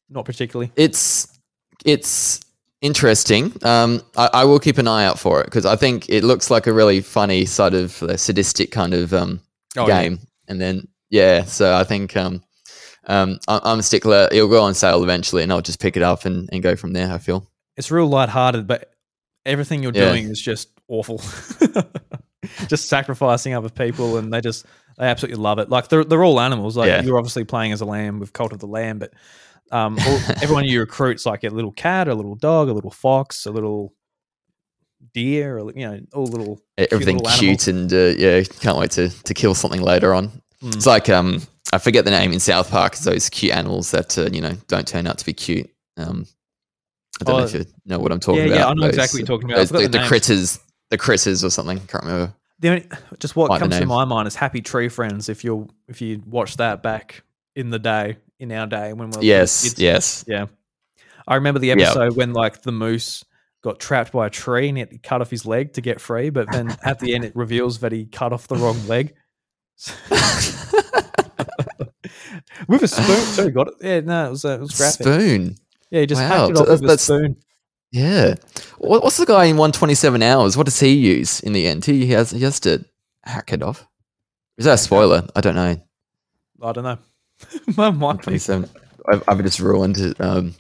not 0.09 0.25
particularly? 0.25 0.71
It's 0.75 1.39
it's 1.83 2.41
interesting. 2.81 3.53
Um, 3.63 4.01
I, 4.17 4.29
I, 4.33 4.43
will 4.45 4.59
keep 4.59 4.77
an 4.77 4.88
eye 4.88 5.05
out 5.05 5.19
for 5.19 5.41
it 5.41 5.45
because 5.45 5.65
I 5.65 5.75
think 5.75 6.09
it 6.09 6.24
looks 6.24 6.50
like 6.50 6.67
a 6.67 6.74
really 6.74 7.01
funny 7.01 7.45
sort 7.45 7.74
of 7.74 8.01
uh, 8.03 8.17
sadistic 8.17 8.71
kind 8.71 8.93
of 8.93 9.13
um, 9.13 9.41
oh, 9.77 9.88
game. 9.88 10.13
Yeah. 10.13 10.25
And 10.48 10.62
then 10.62 10.88
yeah, 11.09 11.43
so 11.43 11.75
I 11.75 11.83
think 11.83 12.15
um, 12.15 12.43
um, 13.07 13.39
I, 13.48 13.59
I'm 13.63 13.79
a 13.79 13.83
stickler. 13.83 14.27
It'll 14.31 14.48
go 14.48 14.63
on 14.63 14.74
sale 14.74 15.03
eventually, 15.03 15.43
and 15.43 15.51
I'll 15.51 15.62
just 15.62 15.79
pick 15.79 15.98
it 15.98 16.03
up 16.03 16.25
and, 16.25 16.50
and 16.51 16.63
go 16.63 16.75
from 16.75 16.93
there. 16.93 17.12
I 17.12 17.17
feel 17.17 17.48
it's 17.77 17.91
real 17.91 18.07
lighthearted, 18.07 18.67
but 18.67 18.93
everything 19.45 19.83
you're 19.83 19.93
yeah. 19.93 20.09
doing 20.09 20.29
is 20.29 20.41
just 20.41 20.69
awful. 20.88 21.21
just 22.67 22.88
sacrificing 22.88 23.53
other 23.53 23.69
people, 23.69 24.17
and 24.17 24.31
they 24.31 24.41
just 24.41 24.65
they 24.98 25.05
absolutely 25.05 25.41
love 25.41 25.59
it. 25.59 25.69
Like 25.69 25.89
they're 25.89 26.03
they're 26.03 26.24
all 26.24 26.39
animals. 26.39 26.77
Like 26.77 26.88
yeah. 26.88 27.01
you're 27.01 27.17
obviously 27.17 27.43
playing 27.43 27.71
as 27.71 27.81
a 27.81 27.86
lamb 27.86 28.19
with 28.19 28.33
Cult 28.33 28.54
of 28.54 28.60
the 28.60 28.67
Lamb, 28.67 28.99
but 28.99 29.13
um, 29.71 29.97
all, 29.99 30.19
everyone 30.41 30.65
you 30.65 30.79
recruit's 30.79 31.25
like 31.25 31.43
a 31.43 31.49
little 31.49 31.71
cat, 31.71 32.08
a 32.08 32.15
little 32.15 32.36
dog, 32.36 32.69
a 32.69 32.73
little 32.73 32.91
fox, 32.91 33.45
a 33.45 33.51
little 33.51 33.93
deer, 35.13 35.58
or 35.58 35.71
you 35.71 35.88
know, 35.88 35.99
all 36.13 36.25
little 36.25 36.62
everything 36.77 37.19
cute, 37.19 37.39
cute 37.39 37.67
and 37.67 37.93
uh, 37.93 38.13
yeah, 38.17 38.43
can't 38.60 38.77
wait 38.77 38.91
to 38.91 39.10
to 39.10 39.34
kill 39.34 39.55
something 39.55 39.82
later 39.82 40.13
on. 40.13 40.29
Mm. 40.62 40.75
It's 40.75 40.86
like 40.86 41.10
um, 41.10 41.41
I 41.71 41.77
forget 41.77 42.05
the 42.05 42.12
name 42.12 42.34
in 42.34 42.39
South 42.39 42.69
Park. 42.69 42.95
Those 42.97 43.29
cute 43.29 43.53
animals 43.53 43.91
that 43.91 44.17
uh, 44.17 44.29
you 44.32 44.41
know 44.41 44.53
don't 44.67 44.88
turn 44.88 45.08
out 45.08 45.17
to 45.19 45.25
be 45.25 45.34
cute. 45.34 45.69
Um, 45.97 46.25
I 47.21 47.25
don't 47.25 47.36
oh, 47.36 47.39
know 47.39 47.45
if 47.45 47.53
you 47.53 47.65
know 47.86 47.99
what 47.99 48.12
I'm 48.12 48.19
talking 48.19 48.41
yeah, 48.41 48.47
about. 48.47 48.58
Yeah, 48.58 48.67
I 48.67 48.73
know 48.73 48.82
those, 48.84 48.89
exactly 48.89 49.21
what 49.21 49.29
you're 49.29 49.38
talking 49.38 49.51
about. 49.51 49.58
Those, 49.58 49.69
the, 49.69 49.79
the, 49.79 49.99
the 49.99 50.08
critters, 50.08 50.60
the 50.89 50.97
critters 50.97 51.43
or 51.43 51.49
something. 51.49 51.77
I 51.77 51.82
can't 51.86 52.03
remember. 52.03 52.34
The 52.60 52.69
only, 52.69 52.88
just 53.19 53.36
what 53.36 53.58
comes 53.60 53.77
to 53.77 53.86
my 53.86 54.03
mind 54.05 54.27
is 54.27 54.36
Happy 54.36 54.62
Tree 54.62 54.89
Friends. 54.89 55.29
If 55.29 55.43
you 55.43 55.69
if 55.88 56.01
you 56.01 56.21
watch 56.25 56.58
that 56.58 56.84
back 56.84 57.23
in 57.55 57.69
the 57.69 57.79
day, 57.79 58.17
in 58.39 58.52
our 58.52 58.67
day 58.67 58.93
when 58.93 59.10
we 59.10 59.17
were 59.17 59.23
yes, 59.23 59.63
kids. 59.63 59.80
yes, 59.80 60.25
yeah. 60.28 60.47
I 61.28 61.36
remember 61.36 61.60
the 61.60 61.71
episode 61.71 62.15
when 62.15 62.34
like 62.34 62.62
the 62.63 62.71
moose 62.71 63.23
got 63.62 63.80
trapped 63.80 64.12
by 64.12 64.28
a 64.28 64.30
tree 64.30 64.69
and 64.69 64.78
he 64.78 64.80
had 64.80 64.89
to 64.91 64.97
cut 64.97 65.21
off 65.21 65.30
his 65.30 65.45
leg 65.45 65.73
to 65.73 65.82
get 65.82 66.02
free, 66.02 66.30
but 66.30 66.52
then 66.52 66.75
at 66.84 66.99
the 66.99 67.13
end 67.13 67.25
it 67.25 67.36
reveals 67.36 67.80
that 67.80 67.91
he 67.91 68.06
cut 68.06 68.34
off 68.34 68.47
the 68.47 68.56
wrong 68.56 68.88
leg. 68.88 69.13
with 72.67 72.84
a 72.84 72.88
spoon 72.88 73.36
too. 73.36 73.52
Got 73.52 73.67
it? 73.67 73.73
Yeah, 73.82 73.99
no, 74.02 74.28
it 74.28 74.30
was 74.32 74.45
uh, 74.45 74.56
it 74.56 74.62
was 74.62 74.78
graphic. 74.78 75.06
Spoon. 75.06 75.56
Yeah, 75.91 76.02
he 76.02 76.08
just 76.08 76.21
wow. 76.21 76.28
hacked 76.28 76.52
it 76.52 76.58
off 76.58 76.67
that's, 76.67 76.82
with 76.82 76.91
a 76.91 76.97
spoon. 76.97 77.38
Yeah. 77.91 78.36
What's 78.78 79.17
the 79.17 79.25
guy 79.25 79.45
in 79.45 79.58
127 79.58 80.21
hours? 80.21 80.56
What 80.56 80.65
does 80.65 80.80
he 80.80 80.93
use 80.93 81.39
in 81.39 81.54
the 81.54 81.67
end? 81.67 81.86
He 81.86 82.08
has 82.08 82.32
he 82.32 82.41
has 82.41 82.60
to 82.62 82.86
hack 83.23 83.52
it 83.52 83.63
off. 83.63 83.88
Is 84.58 84.65
that 84.65 84.75
a 84.75 84.78
spoiler? 84.78 85.28
I 85.36 85.41
don't 85.41 85.56
know. 85.56 85.82
I 86.62 86.71
don't 86.71 86.84
know. 86.84 86.97
My 87.78 87.89
mind. 87.89 88.23
27. 88.23 88.69
I've, 89.12 89.23
I've 89.28 89.43
just 89.43 89.60
ruined 89.60 89.97
it. 89.97 90.19
Um, 90.21 90.56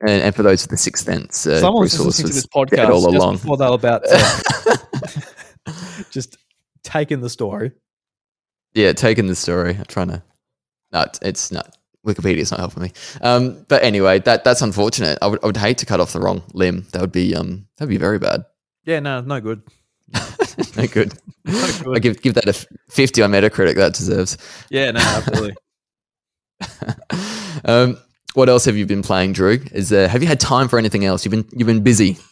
and, 0.00 0.22
and, 0.22 0.34
for 0.34 0.42
those 0.42 0.62
with 0.62 0.70
the 0.70 0.76
Sixth 0.76 1.04
Sense, 1.04 1.46
uh, 1.46 1.60
someone 1.60 1.82
was 1.82 1.98
listening 1.98 2.28
to 2.28 2.34
this 2.34 2.46
podcast 2.46 2.88
all 2.88 3.08
along. 3.08 3.34
before 3.34 3.56
they 3.56 3.66
were 3.66 3.74
about 3.74 4.04
to 4.04 4.80
just 6.10 6.38
taking 6.84 7.20
the 7.20 7.30
story. 7.30 7.72
Yeah, 8.74 8.92
taking 8.92 9.26
the 9.26 9.34
story. 9.34 9.74
I'm 9.76 9.84
trying 9.86 10.08
to. 10.08 10.22
No, 10.92 11.04
it's 11.22 11.50
not. 11.50 11.76
Wikipedia's 12.06 12.50
not 12.50 12.60
helping 12.60 12.84
me. 12.84 12.92
Um, 13.22 13.66
but 13.68 13.82
anyway, 13.82 14.20
that 14.20 14.44
that's 14.44 14.62
unfortunate. 14.62 15.18
I 15.20 15.26
would, 15.26 15.40
I 15.42 15.46
would 15.46 15.56
hate 15.56 15.78
to 15.78 15.86
cut 15.86 16.00
off 16.00 16.12
the 16.12 16.20
wrong 16.20 16.42
limb. 16.54 16.86
That 16.92 17.00
would 17.00 17.12
be 17.12 17.34
um 17.34 17.66
that 17.76 17.86
would 17.86 17.90
be 17.90 17.98
very 17.98 18.18
bad. 18.18 18.44
Yeah, 18.84 19.00
no, 19.00 19.20
no 19.20 19.40
good. 19.40 19.62
no 20.76 20.86
good. 20.86 21.12
no 21.44 21.72
good. 21.82 21.96
I 21.96 21.98
give 21.98 22.22
give 22.22 22.34
that 22.34 22.48
a 22.48 22.52
fifty 22.88 23.20
on 23.20 23.32
Metacritic. 23.32 23.74
That 23.74 23.94
deserves. 23.94 24.38
Yeah, 24.70 24.92
no, 24.92 25.00
absolutely. 25.00 25.56
um, 27.64 27.98
what 28.34 28.48
else 28.48 28.64
have 28.66 28.76
you 28.76 28.86
been 28.86 29.02
playing, 29.02 29.32
Drew? 29.32 29.60
Is 29.72 29.88
there 29.88 30.08
have 30.08 30.22
you 30.22 30.28
had 30.28 30.40
time 30.40 30.68
for 30.68 30.78
anything 30.78 31.04
else? 31.04 31.24
You've 31.24 31.32
been 31.32 31.46
you've 31.52 31.66
been 31.66 31.82
busy. 31.82 32.18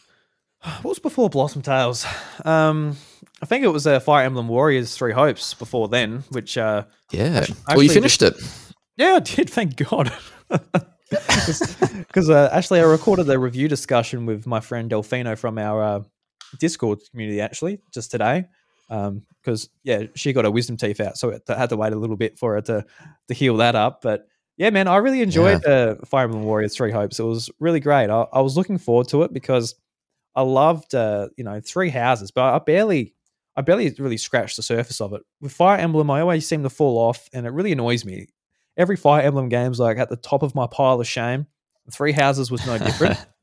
What 0.81 0.85
was 0.91 0.99
before 0.99 1.29
Blossom 1.29 1.61
Tales? 1.61 2.05
Um, 2.43 2.97
I 3.41 3.45
think 3.45 3.63
it 3.63 3.69
was 3.69 3.85
uh, 3.87 3.99
Fire 3.99 4.25
Emblem 4.25 4.47
Warriors 4.47 4.95
Three 4.97 5.13
Hopes 5.13 5.53
before 5.53 5.87
then, 5.87 6.23
which 6.29 6.57
uh, 6.57 6.85
yeah. 7.11 7.45
Well, 7.67 7.83
you 7.83 7.89
finished 7.89 8.21
it. 8.21 8.35
Yeah, 8.97 9.13
I 9.15 9.19
did. 9.19 9.49
Thank 9.49 9.75
God. 9.75 10.11
Because 11.09 12.29
uh, 12.29 12.49
actually, 12.51 12.81
I 12.81 12.83
recorded 12.83 13.29
a 13.29 13.39
review 13.39 13.67
discussion 13.69 14.25
with 14.25 14.45
my 14.45 14.59
friend 14.59 14.91
Delfino 14.91 15.37
from 15.37 15.57
our 15.57 15.81
uh, 15.81 15.99
Discord 16.59 16.99
community 17.11 17.39
actually 17.39 17.79
just 17.93 18.11
today. 18.11 18.45
Because 18.87 19.65
um, 19.65 19.69
yeah, 19.83 20.03
she 20.15 20.33
got 20.33 20.45
her 20.45 20.51
wisdom 20.51 20.77
teeth 20.77 20.99
out, 20.99 21.17
so 21.17 21.37
I 21.49 21.57
had 21.57 21.69
to 21.69 21.77
wait 21.77 21.93
a 21.93 21.97
little 21.97 22.15
bit 22.15 22.37
for 22.39 22.55
her 22.55 22.61
to 22.61 22.85
to 23.27 23.33
heal 23.33 23.57
that 23.57 23.75
up. 23.75 24.01
But 24.01 24.27
yeah, 24.57 24.69
man, 24.69 24.87
I 24.87 24.97
really 24.97 25.21
enjoyed 25.21 25.61
yeah. 25.65 25.73
uh, 25.73 25.95
Fire 26.05 26.25
Emblem 26.25 26.43
Warriors 26.43 26.75
Three 26.75 26.91
Hopes. 26.91 27.19
It 27.19 27.23
was 27.23 27.49
really 27.59 27.79
great. 27.79 28.09
I, 28.09 28.25
I 28.33 28.41
was 28.41 28.57
looking 28.57 28.77
forward 28.77 29.07
to 29.09 29.23
it 29.23 29.33
because 29.33 29.75
I 30.35 30.41
loved 30.41 30.95
uh, 30.95 31.29
you 31.37 31.43
know 31.43 31.59
three 31.59 31.89
houses, 31.89 32.31
but 32.31 32.53
I 32.53 32.59
barely 32.59 33.13
I 33.55 33.61
barely 33.61 33.93
really 33.99 34.17
scratched 34.17 34.55
the 34.55 34.63
surface 34.63 35.01
of 35.01 35.13
it. 35.13 35.21
With 35.41 35.51
Fire 35.51 35.77
Emblem, 35.77 36.09
I 36.11 36.21
always 36.21 36.47
seem 36.47 36.63
to 36.63 36.69
fall 36.69 36.97
off, 36.97 37.29
and 37.33 37.45
it 37.45 37.51
really 37.51 37.71
annoys 37.71 38.05
me 38.05 38.27
every 38.77 38.95
Fire 38.95 39.21
Emblem 39.21 39.49
game's 39.49 39.79
like 39.79 39.97
at 39.97 40.09
the 40.09 40.15
top 40.15 40.43
of 40.43 40.55
my 40.55 40.67
pile 40.67 41.01
of 41.01 41.07
shame. 41.07 41.47
Three 41.91 42.11
Houses 42.11 42.51
was 42.51 42.65
no 42.65 42.77
different. 42.77 43.17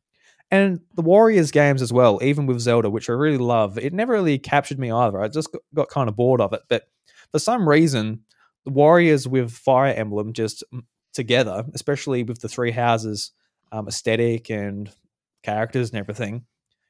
and 0.50 0.80
the 0.94 1.02
Warriors 1.02 1.50
games 1.50 1.82
as 1.82 1.92
well, 1.92 2.18
even 2.22 2.46
with 2.46 2.60
Zelda, 2.60 2.90
which 2.90 3.08
I 3.10 3.14
really 3.14 3.38
love, 3.38 3.78
it 3.78 3.92
never 3.92 4.12
really 4.12 4.38
captured 4.38 4.78
me 4.78 4.90
either. 4.90 5.20
I 5.20 5.28
just 5.28 5.52
got, 5.52 5.62
got 5.74 5.88
kind 5.88 6.08
of 6.08 6.16
bored 6.16 6.40
of 6.40 6.52
it. 6.52 6.62
But 6.68 6.84
for 7.32 7.38
some 7.38 7.68
reason, 7.68 8.20
the 8.64 8.70
Warriors 8.70 9.26
with 9.26 9.52
Fire 9.52 9.92
Emblem 9.92 10.32
just 10.32 10.62
together, 11.12 11.64
especially 11.74 12.22
with 12.22 12.40
the 12.40 12.48
Three 12.48 12.70
Houses 12.70 13.32
um, 13.72 13.88
aesthetic 13.88 14.50
and 14.50 14.90
characters 15.42 15.90
and 15.90 15.98
everything, 15.98 16.44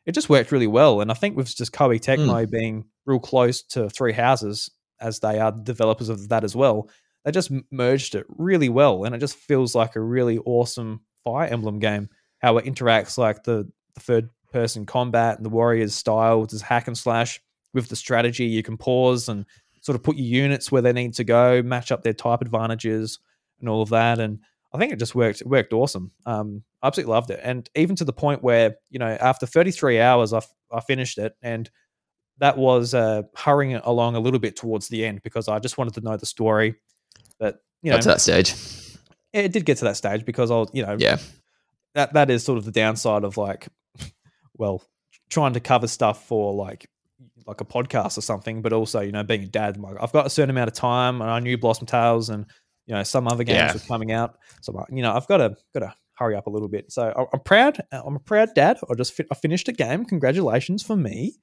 it 0.04 0.12
just 0.12 0.28
worked 0.28 0.52
really 0.52 0.66
well. 0.66 1.00
And 1.00 1.10
I 1.10 1.14
think 1.14 1.36
with 1.36 1.54
just 1.54 1.72
Koei 1.72 2.00
Tecmo 2.00 2.46
mm. 2.46 2.50
being 2.50 2.84
real 3.06 3.20
close 3.20 3.62
to 3.62 3.88
Three 3.88 4.12
Houses, 4.12 4.70
as 5.00 5.20
they 5.20 5.38
are 5.38 5.52
developers 5.52 6.08
of 6.08 6.28
that 6.28 6.44
as 6.44 6.54
well, 6.54 6.88
they 7.24 7.30
just 7.30 7.50
merged 7.70 8.14
it 8.14 8.26
really 8.28 8.68
well, 8.68 9.04
and 9.04 9.14
it 9.14 9.18
just 9.18 9.36
feels 9.36 9.74
like 9.74 9.96
a 9.96 10.00
really 10.00 10.38
awesome 10.38 11.00
Fire 11.24 11.48
Emblem 11.48 11.78
game. 11.78 12.10
How 12.44 12.58
it 12.58 12.66
interacts 12.66 13.16
like 13.16 13.42
the, 13.44 13.66
the 13.94 14.00
third 14.00 14.28
person 14.52 14.84
combat 14.84 15.36
and 15.38 15.46
the 15.46 15.50
warriors 15.50 15.94
style 15.94 16.40
with 16.42 16.50
this 16.50 16.60
hack 16.60 16.86
and 16.88 16.96
slash 16.96 17.40
with 17.72 17.88
the 17.88 17.96
strategy. 17.96 18.44
You 18.44 18.62
can 18.62 18.76
pause 18.76 19.30
and 19.30 19.46
sort 19.80 19.96
of 19.96 20.02
put 20.02 20.16
your 20.16 20.26
units 20.26 20.70
where 20.70 20.82
they 20.82 20.92
need 20.92 21.14
to 21.14 21.24
go, 21.24 21.62
match 21.62 21.90
up 21.90 22.02
their 22.02 22.12
type 22.12 22.42
advantages 22.42 23.18
and 23.60 23.68
all 23.68 23.80
of 23.80 23.88
that. 23.88 24.20
And 24.20 24.40
I 24.74 24.78
think 24.78 24.92
it 24.92 24.98
just 24.98 25.14
worked 25.14 25.40
it 25.40 25.46
worked 25.46 25.72
awesome. 25.72 26.10
Um, 26.26 26.62
I 26.82 26.88
absolutely 26.88 27.12
loved 27.14 27.30
it, 27.30 27.40
and 27.42 27.66
even 27.74 27.96
to 27.96 28.04
the 28.04 28.12
point 28.12 28.42
where 28.42 28.76
you 28.90 28.98
know 28.98 29.06
after 29.06 29.46
33 29.46 30.00
hours, 30.00 30.32
I, 30.34 30.38
f- 30.38 30.52
I 30.70 30.80
finished 30.80 31.16
it, 31.16 31.34
and 31.42 31.70
that 32.38 32.58
was 32.58 32.92
uh, 32.92 33.22
hurrying 33.36 33.70
it 33.72 33.82
along 33.84 34.16
a 34.16 34.20
little 34.20 34.40
bit 34.40 34.54
towards 34.56 34.88
the 34.88 35.06
end 35.06 35.22
because 35.22 35.48
I 35.48 35.60
just 35.60 35.78
wanted 35.78 35.94
to 35.94 36.00
know 36.02 36.16
the 36.16 36.26
story. 36.26 36.74
But 37.38 37.60
you 37.82 37.90
know, 37.90 37.96
Got 37.96 38.02
to 38.02 38.08
that 38.08 38.20
stage. 38.20 38.54
it 39.32 39.52
did 39.52 39.64
get 39.64 39.78
to 39.78 39.84
that 39.84 39.96
stage 39.96 40.24
because 40.24 40.50
I 40.50 40.56
was, 40.56 40.68
you 40.74 40.84
know, 40.84 40.96
Yeah. 40.98 41.18
That 41.94 42.12
that 42.14 42.30
is 42.30 42.44
sort 42.44 42.58
of 42.58 42.64
the 42.64 42.72
downside 42.72 43.24
of 43.24 43.36
like, 43.36 43.68
well, 44.56 44.82
trying 45.30 45.52
to 45.54 45.60
cover 45.60 45.86
stuff 45.86 46.26
for 46.26 46.52
like 46.54 46.88
like 47.46 47.60
a 47.60 47.64
podcast 47.64 48.16
or 48.16 48.22
something, 48.22 48.62
but 48.62 48.72
also 48.72 49.00
you 49.00 49.12
know 49.12 49.22
being 49.22 49.42
a 49.44 49.46
dad. 49.46 49.76
Like, 49.76 49.96
I've 50.00 50.12
got 50.12 50.26
a 50.26 50.30
certain 50.30 50.50
amount 50.50 50.68
of 50.68 50.74
time, 50.74 51.20
and 51.20 51.30
I 51.30 51.40
knew 51.40 51.58
Blossom 51.58 51.86
Tales 51.86 52.30
and 52.30 52.46
you 52.86 52.94
know 52.94 53.02
some 53.02 53.26
other 53.28 53.44
games 53.44 53.56
Yeah. 53.58 53.72
were 53.74 53.78
coming 53.88 54.12
out, 54.12 54.36
so 54.62 54.72
I'm 54.78 54.96
you 54.96 55.02
know 55.02 55.12
I've 55.14 55.26
got 55.26 55.38
to 55.38 55.56
got 55.72 55.80
to 55.80 55.94
hurry 56.16 56.36
up 56.36 56.46
a 56.46 56.50
little 56.50 56.68
bit. 56.68 56.92
So 56.92 57.28
I'm 57.32 57.40
proud. 57.40 57.80
I'm 57.92 58.16
a 58.16 58.20
proud 58.20 58.54
dad. 58.54 58.78
I 58.88 58.94
just 58.94 59.14
fi- 59.14 59.26
I 59.30 59.34
finished 59.34 59.68
a 59.68 59.72
game. 59.72 60.04
Congratulations 60.04 60.82
for 60.82 60.94
me. 60.96 61.34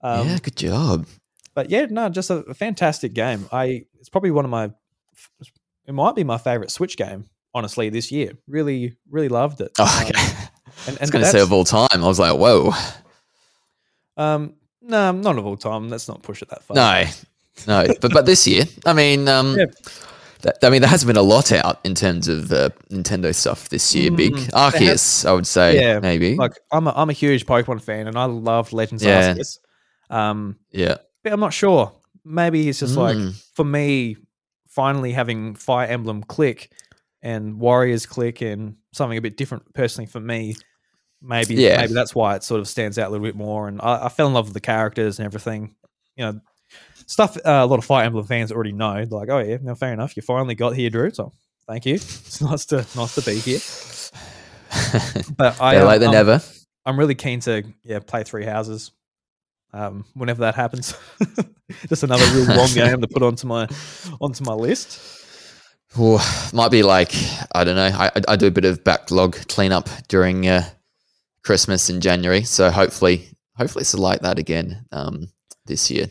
Um, 0.00 0.28
yeah, 0.28 0.38
good 0.42 0.56
job. 0.56 1.06
but 1.54 1.70
yeah, 1.70 1.86
no, 1.90 2.08
just 2.08 2.30
a, 2.30 2.36
a 2.44 2.54
fantastic 2.54 3.12
game. 3.14 3.46
I 3.52 3.84
it's 4.00 4.08
probably 4.08 4.30
one 4.30 4.44
of 4.44 4.50
my 4.50 4.70
it 5.86 5.92
might 5.94 6.14
be 6.14 6.24
my 6.24 6.38
favorite 6.38 6.70
Switch 6.70 6.96
game. 6.96 7.28
Honestly, 7.54 7.90
this 7.90 8.10
year, 8.10 8.32
really, 8.48 8.94
really 9.10 9.28
loved 9.28 9.60
it. 9.60 9.72
Oh, 9.78 9.84
Um, 9.84 10.08
okay. 10.08 10.34
and, 10.86 10.96
I 10.98 11.00
was 11.02 11.10
going 11.10 11.24
to 11.24 11.30
say 11.30 11.40
of 11.40 11.52
all 11.52 11.64
time. 11.64 11.88
I 11.92 11.98
was 12.06 12.18
like, 12.18 12.36
whoa. 12.38 12.72
Um, 14.16 14.54
no, 14.80 15.12
not 15.12 15.38
of 15.38 15.46
all 15.46 15.56
time. 15.56 15.88
Let's 15.88 16.08
not 16.08 16.22
push 16.22 16.42
it 16.42 16.48
that 16.50 16.62
far. 16.62 16.74
No, 16.76 17.04
no. 17.66 17.94
but 18.00 18.12
but 18.12 18.26
this 18.26 18.46
year, 18.46 18.64
I 18.86 18.92
mean, 18.92 19.28
um, 19.28 19.56
Yeah. 19.58 19.66
that, 20.42 20.58
I 20.62 20.70
mean, 20.70 20.80
there 20.80 20.90
hasn't 20.90 21.06
been 21.08 21.16
a 21.16 21.22
lot 21.22 21.52
out 21.52 21.80
in 21.84 21.94
terms 21.94 22.26
of 22.28 22.50
uh, 22.52 22.70
Nintendo 22.90 23.34
stuff 23.34 23.68
this 23.68 23.94
year. 23.94 24.10
Big 24.10 24.32
Mm, 24.34 24.50
Arceus, 24.52 25.26
I 25.26 25.32
would 25.32 25.46
say, 25.46 25.80
Yeah, 25.80 26.00
maybe. 26.00 26.36
like 26.36 26.52
I'm 26.72 26.86
a, 26.86 26.92
I'm 26.96 27.10
a 27.10 27.14
huge 27.14 27.46
Pokemon 27.46 27.82
fan, 27.82 28.06
and 28.08 28.18
I 28.18 28.24
love 28.24 28.72
Legends 28.72 29.04
Yeah. 29.04 29.34
Arceus. 29.34 29.58
Um, 30.10 30.56
yeah, 30.72 30.96
but 31.22 31.32
I'm 31.32 31.40
not 31.40 31.52
sure. 31.52 31.92
Maybe 32.24 32.68
it's 32.68 32.80
just 32.80 32.96
like 32.96 33.16
Mm. 33.16 33.34
for 33.54 33.64
me, 33.64 34.16
finally 34.68 35.12
having 35.12 35.54
Fire 35.54 35.86
Emblem 35.86 36.22
click 36.22 36.70
and 37.22 37.58
Warriors 37.60 38.06
click 38.06 38.40
and 38.42 38.76
something 38.92 39.16
a 39.18 39.22
bit 39.22 39.36
different 39.36 39.72
personally 39.74 40.06
for 40.06 40.20
me. 40.20 40.56
Maybe 41.20 41.54
Yeah. 41.54 41.80
maybe 41.80 41.92
that's 41.94 42.14
why 42.14 42.34
it 42.36 42.42
sort 42.42 42.60
of 42.60 42.66
stands 42.68 42.98
out 42.98 43.08
a 43.08 43.10
little 43.10 43.24
bit 43.26 43.36
more. 43.36 43.68
And 43.68 43.80
I, 43.80 44.06
I 44.06 44.08
fell 44.08 44.26
in 44.26 44.32
love 44.34 44.46
with 44.46 44.54
the 44.54 44.60
characters 44.60 45.18
and 45.18 45.26
everything. 45.26 45.74
You 46.16 46.24
know, 46.26 46.40
stuff 47.06 47.36
uh, 47.38 47.40
a 47.44 47.66
lot 47.66 47.78
of 47.78 47.84
Fire 47.84 48.04
Emblem 48.04 48.26
fans 48.26 48.50
already 48.50 48.72
know. 48.72 48.94
They're 49.04 49.18
like, 49.18 49.28
oh 49.30 49.38
yeah, 49.38 49.58
no, 49.62 49.74
fair 49.74 49.92
enough. 49.92 50.16
You 50.16 50.22
finally 50.22 50.54
got 50.56 50.74
here, 50.74 50.90
Drew. 50.90 51.10
So 51.12 51.32
thank 51.68 51.86
you. 51.86 51.94
It's 52.26 52.40
nice 52.42 52.64
to 52.66 52.84
nice 52.96 53.14
to 53.14 53.22
be 53.22 53.38
here. 53.38 53.60
But 55.36 55.60
I 55.60 55.76
um, 55.76 55.88
late 55.88 55.98
than 55.98 56.08
I'm- 56.08 56.26
never. 56.26 56.40
I'm 56.84 56.98
really 56.98 57.14
keen 57.14 57.38
to 57.40 57.62
yeah 57.84 58.00
play 58.00 58.24
Three 58.24 58.44
Houses. 58.44 58.90
Um, 59.74 60.04
whenever 60.14 60.40
that 60.40 60.54
happens, 60.54 60.94
just 61.88 62.02
another 62.02 62.24
real 62.36 62.56
long 62.56 62.68
game 62.74 63.00
to 63.00 63.06
put 63.08 63.22
onto 63.22 63.46
my 63.46 63.68
onto 64.20 64.44
my 64.44 64.52
list. 64.54 64.98
Ooh, 65.98 66.18
might 66.52 66.70
be 66.70 66.82
like 66.82 67.12
I 67.54 67.64
don't 67.64 67.76
know. 67.76 67.86
I, 67.94 68.10
I- 68.28 68.36
do 68.36 68.46
a 68.46 68.50
bit 68.50 68.64
of 68.64 68.82
backlog 68.84 69.36
cleanup 69.48 69.88
during 70.08 70.48
uh, 70.48 70.64
Christmas 71.44 71.90
in 71.90 72.00
January, 72.00 72.42
so 72.44 72.70
hopefully, 72.70 73.28
hopefully 73.56 73.82
it's 73.82 73.94
like 73.94 74.20
that 74.20 74.38
again 74.38 74.86
um, 74.92 75.28
this 75.66 75.90
year. 75.90 76.06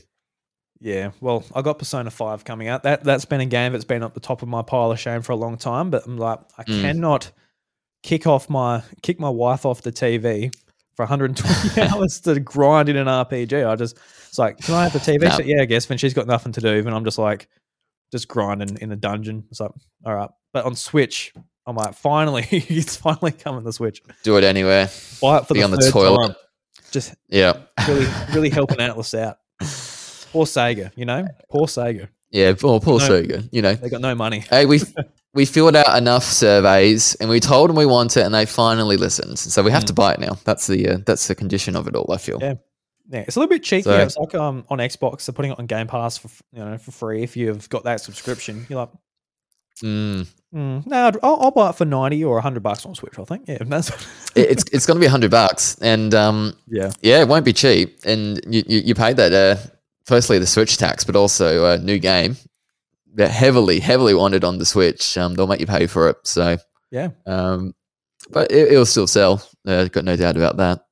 Yeah, 0.79 1.11
well, 1.19 1.43
I 1.55 1.61
got 1.61 1.77
Persona 1.79 2.09
Five 2.11 2.43
coming 2.43 2.67
out. 2.67 2.83
That 2.83 3.03
that's 3.03 3.25
been 3.25 3.41
a 3.41 3.45
game 3.45 3.71
that's 3.71 3.85
been 3.85 4.03
up 4.03 4.13
the 4.13 4.19
top 4.19 4.41
of 4.41 4.47
my 4.49 4.61
pile 4.61 4.91
of 4.91 4.99
shame 4.99 5.21
for 5.21 5.31
a 5.31 5.35
long 5.35 5.57
time. 5.57 5.89
But 5.89 6.05
I'm 6.05 6.17
like, 6.17 6.39
I 6.57 6.63
Mm. 6.63 6.81
cannot 6.81 7.31
kick 8.03 8.25
off 8.27 8.49
my 8.49 8.81
kick 9.03 9.19
my 9.19 9.29
wife 9.29 9.65
off 9.65 9.81
the 9.83 9.91
TV 9.91 10.51
for 10.95 11.03
120 11.07 11.81
hours 11.81 12.19
to 12.21 12.39
grind 12.39 12.89
in 12.89 12.97
an 12.97 13.07
RPG. 13.07 13.67
I 13.67 13.75
just 13.75 13.97
it's 14.27 14.39
like, 14.39 14.57
can 14.59 14.73
I 14.75 14.83
have 14.87 14.93
the 14.93 14.99
TV? 14.99 15.21
No. 15.21 15.29
So, 15.37 15.43
yeah, 15.43 15.61
I 15.61 15.65
guess. 15.65 15.87
When 15.89 15.97
she's 15.97 16.13
got 16.15 16.25
nothing 16.27 16.51
to 16.53 16.61
do, 16.61 16.69
and 16.79 16.89
I'm 16.89 17.03
just 17.05 17.17
like, 17.19 17.47
just 18.11 18.27
grinding 18.27 18.77
in 18.81 18.91
a 18.91 18.95
dungeon. 18.95 19.45
It's 19.49 19.59
like, 19.59 19.71
all 20.05 20.13
right. 20.15 20.29
But 20.53 20.65
on 20.65 20.75
Switch, 20.75 21.33
I'm 21.65 21.75
like, 21.75 21.93
finally, 21.95 22.45
it's 22.51 22.95
finally 22.97 23.31
coming 23.31 23.63
to 23.63 23.71
Switch. 23.73 24.01
Do 24.23 24.37
it 24.37 24.43
anywhere. 24.43 24.89
Buy 25.21 25.37
it 25.37 25.47
for 25.47 25.53
Be 25.53 25.59
the 25.61 25.63
on 25.65 25.71
the 25.71 25.89
toilet. 25.91 26.27
time. 26.27 26.35
Just 26.91 27.15
Yeah, 27.29 27.53
really, 27.87 28.07
really 28.33 28.49
helping 28.49 28.77
Atlus 28.79 29.17
out. 29.17 29.37
Poor 30.31 30.45
Sega, 30.45 30.91
you 30.95 31.05
know, 31.05 31.25
poor 31.49 31.67
Sega. 31.67 32.07
yeah. 32.31 32.53
Well, 32.61 32.79
Paul 32.79 32.99
No. 32.99 33.07
Suga, 33.09 33.47
you 33.51 33.61
know. 33.61 33.73
They 33.73 33.89
got 33.89 34.01
no 34.01 34.15
money. 34.15 34.39
Hey, 34.39 34.65
we 34.65 34.79
we 35.33 35.45
filled 35.45 35.75
out 35.75 35.97
enough 35.97 36.23
surveys 36.23 37.15
and 37.15 37.29
we 37.29 37.39
told 37.39 37.69
them 37.69 37.77
we 37.77 37.85
want 37.85 38.17
it, 38.17 38.25
and 38.25 38.33
they 38.33 38.45
finally 38.45 38.97
listened. 38.97 39.39
So 39.39 39.61
we 39.63 39.71
have 39.71 39.85
to 39.85 39.93
buy 39.93 40.13
it 40.13 40.19
now. 40.19 40.37
That's 40.43 40.67
the 40.67 40.87
uh, 40.89 40.97
that's 41.05 41.27
the 41.27 41.35
condition 41.35 41.75
of 41.77 41.87
it 41.87 41.95
all. 41.95 42.11
I 42.11 42.17
feel. 42.17 42.39
Yeah. 42.41 42.55
Yeah, 43.11 43.19
it's 43.27 43.35
a 43.35 43.39
little 43.39 43.49
bit 43.49 43.63
cheeky. 43.63 43.83
So- 43.83 43.97
it's 43.99 44.17
like 44.17 44.33
um 44.35 44.63
on 44.69 44.77
Xbox, 44.79 45.25
they're 45.25 45.33
putting 45.33 45.51
it 45.51 45.59
on 45.59 45.65
Game 45.65 45.87
Pass 45.87 46.17
for 46.17 46.29
you 46.53 46.63
know 46.63 46.77
for 46.77 46.91
free 46.91 47.23
if 47.23 47.35
you've 47.37 47.67
got 47.69 47.83
that 47.83 48.01
subscription. 48.01 48.65
You're 48.69 48.79
like, 48.79 48.89
Mm. 49.83 50.27
mm, 50.53 50.85
no, 50.85 51.07
I'd- 51.07 51.17
I'll, 51.23 51.37
I'll 51.41 51.51
buy 51.51 51.69
it 51.69 51.75
for 51.75 51.85
ninety 51.85 52.23
or 52.23 52.39
hundred 52.39 52.61
bucks 52.61 52.85
on 52.85 52.93
Switch. 52.93 53.17
I 53.17 53.23
think. 53.23 53.45
Yeah, 53.47 53.57
that's 53.65 53.89
It- 54.35 54.49
it's 54.51 54.63
it's 54.71 54.85
going 54.85 54.95
to 54.95 54.99
be 54.99 55.07
a 55.07 55.09
hundred 55.09 55.31
bucks, 55.31 55.75
and 55.81 56.13
um, 56.13 56.55
yeah, 56.67 56.91
yeah, 57.01 57.21
it 57.21 57.27
won't 57.27 57.45
be 57.45 57.53
cheap. 57.53 57.97
And 58.05 58.39
you 58.47 58.63
you, 58.67 58.79
you 58.81 58.95
paid 58.95 59.17
that 59.17 59.33
uh, 59.33 59.55
firstly 60.05 60.37
the 60.39 60.45
Switch 60.47 60.77
tax, 60.77 61.03
but 61.03 61.15
also 61.15 61.65
a 61.73 61.77
new 61.79 61.97
game 61.99 62.37
that 63.15 63.31
heavily 63.31 63.79
heavily 63.79 64.13
wanted 64.13 64.43
on 64.43 64.57
the 64.59 64.65
Switch. 64.65 65.17
Um, 65.17 65.33
they'll 65.33 65.47
make 65.47 65.59
you 65.61 65.65
pay 65.67 65.87
for 65.87 66.09
it. 66.09 66.17
So 66.23 66.57
yeah. 66.91 67.09
um, 67.25 67.73
but 68.29 68.51
it, 68.51 68.71
it'll 68.73 68.85
still 68.85 69.07
sell. 69.07 69.41
Uh, 69.65 69.85
got 69.85 70.05
no 70.05 70.15
doubt 70.15 70.37
about 70.37 70.57
that. 70.57 70.85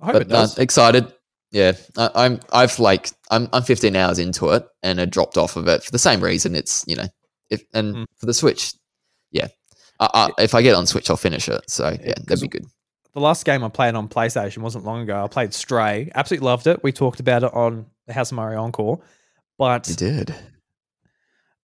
I 0.00 0.04
hope 0.06 0.12
but 0.12 0.22
it 0.22 0.28
does. 0.28 0.56
Uh, 0.58 0.62
excited. 0.62 1.12
Yeah, 1.52 1.72
I, 1.96 2.10
I'm. 2.14 2.40
I've 2.52 2.78
like 2.78 3.10
I'm. 3.30 3.48
I'm 3.52 3.62
15 3.62 3.96
hours 3.96 4.18
into 4.18 4.50
it, 4.50 4.64
and 4.82 5.00
I 5.00 5.04
dropped 5.04 5.36
off 5.36 5.56
of 5.56 5.66
it 5.68 5.82
for 5.82 5.90
the 5.90 5.98
same 5.98 6.20
reason. 6.22 6.54
It's 6.54 6.84
you 6.86 6.96
know, 6.96 7.06
if 7.50 7.62
and 7.74 7.94
Mm. 7.96 8.04
for 8.16 8.26
the 8.26 8.34
Switch, 8.34 8.72
yeah. 9.32 9.48
I, 9.98 10.30
I, 10.38 10.42
if 10.42 10.54
I 10.54 10.62
get 10.62 10.74
on 10.76 10.86
Switch, 10.86 11.10
I'll 11.10 11.16
finish 11.16 11.48
it. 11.48 11.68
So 11.68 11.88
yeah, 12.04 12.14
that'd 12.26 12.40
be 12.40 12.46
good. 12.48 12.66
the 13.14 13.20
last 13.20 13.44
game 13.44 13.64
I 13.64 13.68
played 13.68 13.94
on 13.96 14.08
PlayStation 14.08 14.58
wasn't 14.58 14.84
long 14.84 15.02
ago. 15.02 15.24
I 15.24 15.26
played 15.28 15.52
Stray. 15.52 16.10
Absolutely 16.14 16.46
loved 16.46 16.66
it. 16.68 16.82
We 16.84 16.92
talked 16.92 17.18
about 17.20 17.42
it 17.42 17.52
on 17.52 17.86
the 18.06 18.12
House 18.12 18.30
of 18.30 18.36
Mario 18.36 18.62
Encore. 18.62 19.00
But 19.58 19.88
You 19.88 19.96
did. 19.96 20.34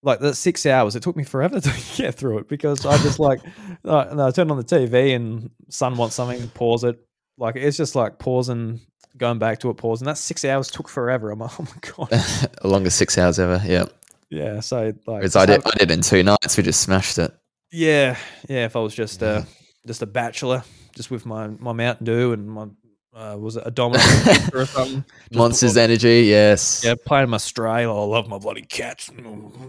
like 0.03 0.21
the 0.21 0.35
six 0.35 0.67
hours, 0.67 0.97
it 0.97 1.03
took 1.03 1.17
me 1.17 1.25
forever 1.25 1.61
to 1.63 1.73
get 1.97 2.15
through 2.15 2.39
it 2.39 2.49
because 2.49 2.85
I 2.85 2.97
just 2.99 3.19
like 3.19 3.41
uh, 3.85 4.13
no, 4.15 4.27
I 4.27 4.31
turned 4.33 4.51
on 4.51 4.57
the 4.59 4.65
TV 4.65 5.15
and 5.17 5.51
son 5.71 5.97
wants 5.97 6.17
something, 6.17 6.49
pause 6.49 6.85
it. 6.85 6.99
Like 7.39 7.57
it's 7.57 7.77
just 7.77 7.95
like 7.95 8.19
pausing, 8.19 8.81
going 9.17 9.39
back 9.39 9.61
to 9.61 9.71
it, 9.71 9.77
pause, 9.77 10.01
and 10.01 10.09
That 10.09 10.19
six 10.19 10.45
hours 10.45 10.71
took 10.71 10.89
forever. 10.89 11.31
I'm 11.31 11.39
like, 11.39 11.59
oh 11.61 11.65
my 11.65 12.07
god. 12.09 12.09
the 12.63 12.69
longest 12.69 12.99
six 12.99 13.17
hours 13.19 13.39
ever. 13.39 13.63
Yeah, 13.67 13.85
Yeah. 14.31 14.61
So 14.61 14.93
like, 15.07 15.21
because 15.21 15.37
I 15.37 15.47
did. 15.47 15.63
I 15.67 15.71
did 15.79 15.91
in 15.91 16.03
two 16.03 16.23
nights. 16.23 16.57
We 16.57 16.63
just 16.63 16.81
smashed 16.81 17.19
it. 17.19 17.33
yeah, 17.73 18.17
yeah. 18.49 18.65
If 18.67 18.77
I 18.77 18.81
was 18.81 18.95
just 18.95 19.23
uh 19.23 19.43
just 19.87 20.03
a 20.03 20.07
bachelor, 20.07 20.63
just 20.95 21.11
with 21.11 21.25
my 21.27 21.47
my 21.49 21.73
Mountain 21.73 22.05
Dew 22.07 22.33
and 22.33 22.49
my 22.49 22.67
uh, 23.15 23.35
was 23.35 23.57
it 23.57 23.63
a 23.65 23.71
Domino's 23.71 24.05
pizza 24.25 24.51
or 24.55 24.67
something? 24.67 25.03
Monsters 25.33 25.79
Energy. 25.79 26.25
Yes. 26.29 26.83
Yeah, 26.85 26.97
playing 27.07 27.31
my 27.31 27.39
stray. 27.39 27.87
Oh, 27.87 28.03
I 28.03 28.05
love 28.05 28.29
my 28.29 28.37
bloody 28.37 28.61
cats. 28.61 29.09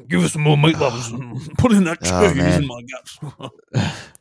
Give 0.10 0.22
us 0.22 0.34
some 0.34 0.42
more 0.42 0.58
meat 0.58 0.78
lovers. 0.78 1.10
Put 1.58 1.72
in 1.72 1.86
that 1.86 2.00
Oh, 2.04 2.28
cheese 2.28 2.36
man. 2.36 2.64
in 2.64 2.68
my 2.68 2.82
guts. 2.92 3.20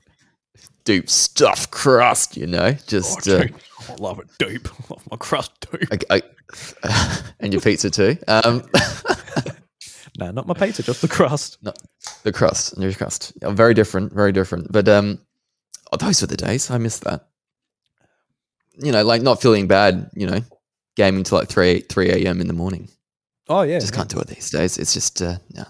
Deep 0.85 1.11
stuff 1.11 1.71
crust. 1.71 2.37
You 2.37 2.47
know, 2.47 2.73
just. 2.87 3.29
Oh, 3.29 3.39
uh, 3.39 3.45
I 3.89 3.95
love 3.99 4.19
it 4.21 4.27
deep. 4.39 4.69
I 4.91 4.95
love 4.95 5.03
my 5.11 5.17
crust 5.17 5.53
deep. 5.71 5.89
I, 6.11 6.17
I, 6.17 7.23
and 7.41 7.53
your 7.53 7.61
pizza 7.63 7.91
too. 7.91 8.17
Um, 8.29 8.63
No, 10.19 10.31
not 10.31 10.47
my 10.47 10.55
pizza, 10.55 10.83
just 10.83 11.03
the 11.03 11.09
crust. 11.09 11.59
No, 11.63 11.75
the 12.23 12.33
crust, 12.33 12.79
your 12.79 12.91
crust. 12.95 13.35
Yeah, 13.43 13.51
very 13.51 13.75
different, 13.75 14.15
very 14.15 14.33
different. 14.33 14.73
But 14.73 14.89
um, 14.89 15.19
oh, 15.93 15.99
those 15.99 16.23
were 16.23 16.27
the 16.27 16.39
days. 16.39 16.71
I 16.71 16.79
miss 16.79 17.01
that. 17.01 17.29
You 18.79 18.93
know, 18.93 19.05
like 19.05 19.21
not 19.21 19.43
feeling 19.43 19.67
bad. 19.67 20.09
You 20.15 20.27
know, 20.27 20.41
gaming 20.97 21.23
till 21.23 21.37
like 21.39 21.49
three 21.49 21.81
three 21.81 22.09
a.m. 22.11 22.41
in 22.41 22.47
the 22.47 22.55
morning. 22.55 22.89
Oh 23.49 23.61
yeah, 23.63 23.79
Just 23.79 23.93
can't 23.93 24.09
do 24.09 24.19
it 24.19 24.29
these 24.29 24.51
days. 24.51 24.79
It's 24.79 24.95
just 24.95 25.21
uh, 25.21 25.37
yeah, 25.51 25.65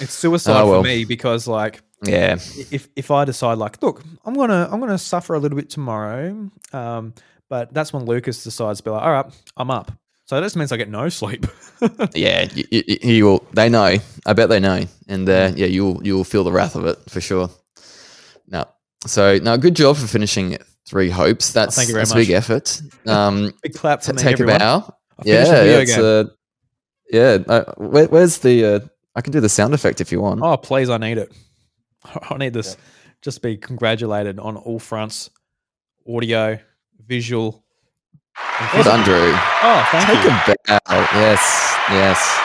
it's 0.00 0.14
suicide 0.14 0.60
Oh, 0.60 0.70
well. 0.70 0.82
for 0.82 0.86
me 0.86 1.04
because 1.04 1.48
like 1.48 1.80
yeah, 2.08 2.34
if 2.70 2.88
if 2.96 3.10
I 3.10 3.24
decide 3.24 3.58
like, 3.58 3.82
look, 3.82 4.02
I'm 4.24 4.34
gonna 4.34 4.68
I'm 4.70 4.80
gonna 4.80 4.98
suffer 4.98 5.34
a 5.34 5.38
little 5.38 5.56
bit 5.56 5.70
tomorrow, 5.70 6.50
um, 6.72 7.14
but 7.48 7.72
that's 7.72 7.92
when 7.92 8.04
Lucas 8.04 8.42
decides 8.44 8.78
to 8.80 8.84
be 8.84 8.90
like, 8.90 9.02
all 9.02 9.12
right, 9.12 9.26
I'm 9.56 9.70
up. 9.70 9.92
So 10.26 10.34
that 10.34 10.42
just 10.42 10.56
means 10.56 10.72
I 10.72 10.76
get 10.76 10.88
no 10.88 11.08
sleep. 11.08 11.46
yeah. 12.14 12.48
You, 12.52 12.64
you, 12.72 12.82
you 13.00 13.24
will. 13.24 13.46
They 13.52 13.68
know. 13.68 13.96
I 14.26 14.32
bet 14.32 14.48
they 14.48 14.58
know. 14.58 14.84
And 15.06 15.28
uh, 15.28 15.52
yeah, 15.54 15.66
you'll 15.66 16.04
you'll 16.04 16.24
feel 16.24 16.42
the 16.42 16.50
wrath 16.50 16.74
of 16.74 16.84
it 16.84 16.98
for 17.08 17.20
sure. 17.20 17.48
No. 18.48 18.66
So 19.06 19.38
no, 19.38 19.56
good 19.56 19.76
job 19.76 19.96
for 19.96 20.08
finishing 20.08 20.58
three 20.84 21.10
hopes. 21.10 21.52
That's 21.52 21.76
thank 21.76 21.88
you 21.88 21.94
very 21.94 22.02
that's 22.02 22.12
a 22.12 22.16
big 22.16 22.30
effort. 22.30 22.82
Um, 23.06 23.52
Big 23.62 23.74
clap 23.74 24.02
for 24.02 24.10
t- 24.10 24.16
me, 24.16 24.22
take 24.22 24.32
everyone. 24.32 24.56
a 24.56 24.58
bow. 24.58 24.94
Yeah, 25.22 25.44
the 25.44 25.50
video 25.52 25.78
that's, 25.78 25.96
game. 25.96 26.04
uh, 26.04 26.24
yeah. 27.12 27.38
Uh, 27.46 27.72
where, 27.76 28.06
where's 28.06 28.38
the? 28.38 28.64
Uh, 28.64 28.80
I 29.14 29.20
can 29.20 29.32
do 29.32 29.40
the 29.40 29.48
sound 29.48 29.74
effect 29.74 30.00
if 30.00 30.10
you 30.10 30.20
want. 30.20 30.40
Oh 30.42 30.56
please, 30.56 30.90
I 30.90 30.98
need 30.98 31.18
it. 31.18 31.32
I 32.30 32.36
need 32.38 32.52
this. 32.52 32.76
just 33.22 33.42
be 33.42 33.56
congratulated 33.56 34.38
on 34.38 34.56
all 34.56 34.78
fronts 34.78 35.30
audio, 36.08 36.58
visual. 37.06 37.64
and 38.60 38.68
Well 38.74 38.84
done, 38.84 39.04
physical. 39.04 39.20
Drew. 39.20 39.32
Oh, 39.34 39.88
thank 39.90 40.06
Take 40.06 40.24
you. 40.24 40.74
a 40.74 40.80
bow. 40.86 41.08
Yes, 41.14 41.76
yes. 41.90 42.40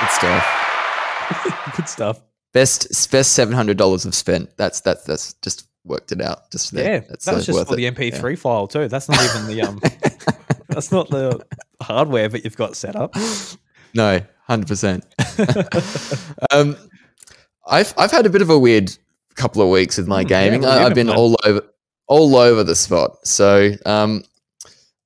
Good 0.00 0.10
stuff. 0.10 1.72
Good 1.76 1.88
stuff. 1.88 2.20
Best 2.52 3.10
best 3.10 3.32
seven 3.32 3.54
hundred 3.54 3.76
dollars 3.78 4.04
I've 4.06 4.14
spent. 4.14 4.56
That's 4.56 4.80
that's 4.80 5.04
that's 5.04 5.32
just 5.34 5.66
worked 5.84 6.12
it 6.12 6.20
out. 6.20 6.50
Just 6.50 6.72
there. 6.72 6.94
Yeah, 6.94 7.00
that's 7.08 7.24
that 7.24 7.34
was 7.34 7.46
just 7.46 7.58
worth 7.58 7.68
for 7.68 7.74
it. 7.74 7.76
the 7.78 8.10
MP3 8.10 8.38
file 8.38 8.66
too. 8.68 8.88
That's 8.88 9.08
not 9.08 9.22
even 9.24 9.46
the 9.46 9.62
um. 9.62 9.80
that's 10.68 10.92
not 10.92 11.08
the 11.08 11.44
hardware 11.80 12.28
that 12.28 12.44
you've 12.44 12.56
got 12.56 12.76
set 12.76 12.94
up. 12.94 13.14
No, 13.94 14.20
hundred 14.46 14.68
percent. 14.68 15.04
Um, 16.50 16.76
I've 17.66 17.94
I've 17.96 18.10
had 18.10 18.26
a 18.26 18.30
bit 18.30 18.42
of 18.42 18.50
a 18.50 18.58
weird 18.58 18.96
couple 19.34 19.62
of 19.62 19.68
weeks 19.68 19.96
with 19.98 20.06
my 20.06 20.22
Hmm, 20.22 20.28
yeah, 20.28 20.40
gaming. 20.40 20.60
what 20.62 20.70
I, 20.70 20.84
I've 20.84 20.94
been 20.94 21.08
all 21.10 21.36
over 21.44 21.62
all 22.08 22.36
over 22.36 22.64
the 22.64 22.74
spot. 22.74 23.26
So 23.26 23.70
um, 23.86 24.24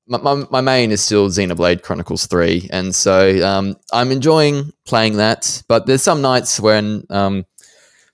my, 0.08 0.18
my, 0.18 0.34
my 0.50 0.60
main 0.60 0.90
is 0.90 1.00
still 1.02 1.28
Xenoblade 1.28 1.82
Chronicles 1.82 2.26
Three, 2.26 2.68
and 2.72 2.94
so 2.94 3.44
um, 3.46 3.76
I'm 3.92 4.10
enjoying 4.12 4.72
playing 4.84 5.16
that. 5.18 5.62
But 5.68 5.86
there's 5.86 6.02
some 6.02 6.22
nights 6.22 6.58
when 6.60 7.04
um, 7.10 7.44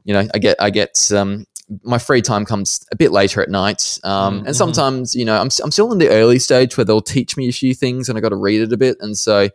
you 0.04 0.12
know 0.14 0.26
I 0.34 0.38
get 0.38 0.56
I 0.60 0.70
get 0.70 1.10
um, 1.12 1.46
my 1.84 1.98
free 1.98 2.20
time 2.20 2.44
comes 2.44 2.84
a 2.92 2.96
bit 2.96 3.12
later 3.12 3.40
at 3.40 3.48
night, 3.48 3.98
um, 4.04 4.40
Mhm. 4.40 4.46
and 4.48 4.56
sometimes 4.56 5.14
you 5.14 5.24
know 5.24 5.34
I'm 5.36 5.48
I'm 5.62 5.70
still 5.70 5.92
in 5.92 5.98
the 5.98 6.10
early 6.10 6.38
stage 6.38 6.76
where 6.76 6.84
they'll 6.84 7.00
teach 7.00 7.36
me 7.36 7.48
a 7.48 7.52
few 7.52 7.74
things, 7.74 8.08
and 8.08 8.18
I 8.18 8.20
got 8.20 8.30
to 8.30 8.36
read 8.36 8.60
it 8.62 8.72
a 8.72 8.76
bit, 8.76 8.96
and 9.00 9.16
so 9.16 9.48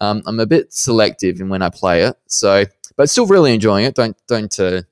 um, 0.00 0.22
I'm 0.26 0.38
a 0.40 0.46
bit 0.46 0.72
selective 0.72 1.40
in 1.40 1.48
when 1.48 1.62
I 1.62 1.70
play 1.70 2.02
it. 2.02 2.16
So, 2.26 2.64
but 2.96 3.10
still 3.10 3.26
really 3.26 3.54
enjoying 3.54 3.84
it. 3.84 3.94
Don't 3.94 4.16
don't 4.26 4.58
uh, 4.58 4.82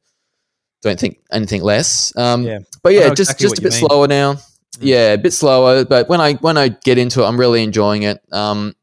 don't 0.83 1.01
think 1.01 1.19
anything 1.33 1.63
less. 1.63 2.17
Um, 2.17 2.45
Yeah. 2.45 2.59
But 2.83 2.93
yeah, 2.93 3.09
just 3.15 3.33
exactly 3.33 3.45
just 3.45 3.59
a 3.59 3.63
bit 3.63 3.73
mean. 3.73 3.89
slower 3.89 4.07
now. 4.07 4.35
Mm. 4.35 4.43
Yeah, 4.81 5.13
a 5.13 5.19
bit 5.19 5.33
slower. 5.33 5.85
But 5.85 6.09
when 6.09 6.21
I 6.21 6.35
when 6.35 6.57
I 6.59 6.69
get 6.69 6.99
into 6.99 7.23
it, 7.23 7.27
I'm 7.27 7.39
really 7.41 7.63
enjoying 7.63 8.03
it. 8.03 8.21
Um, 8.33 8.75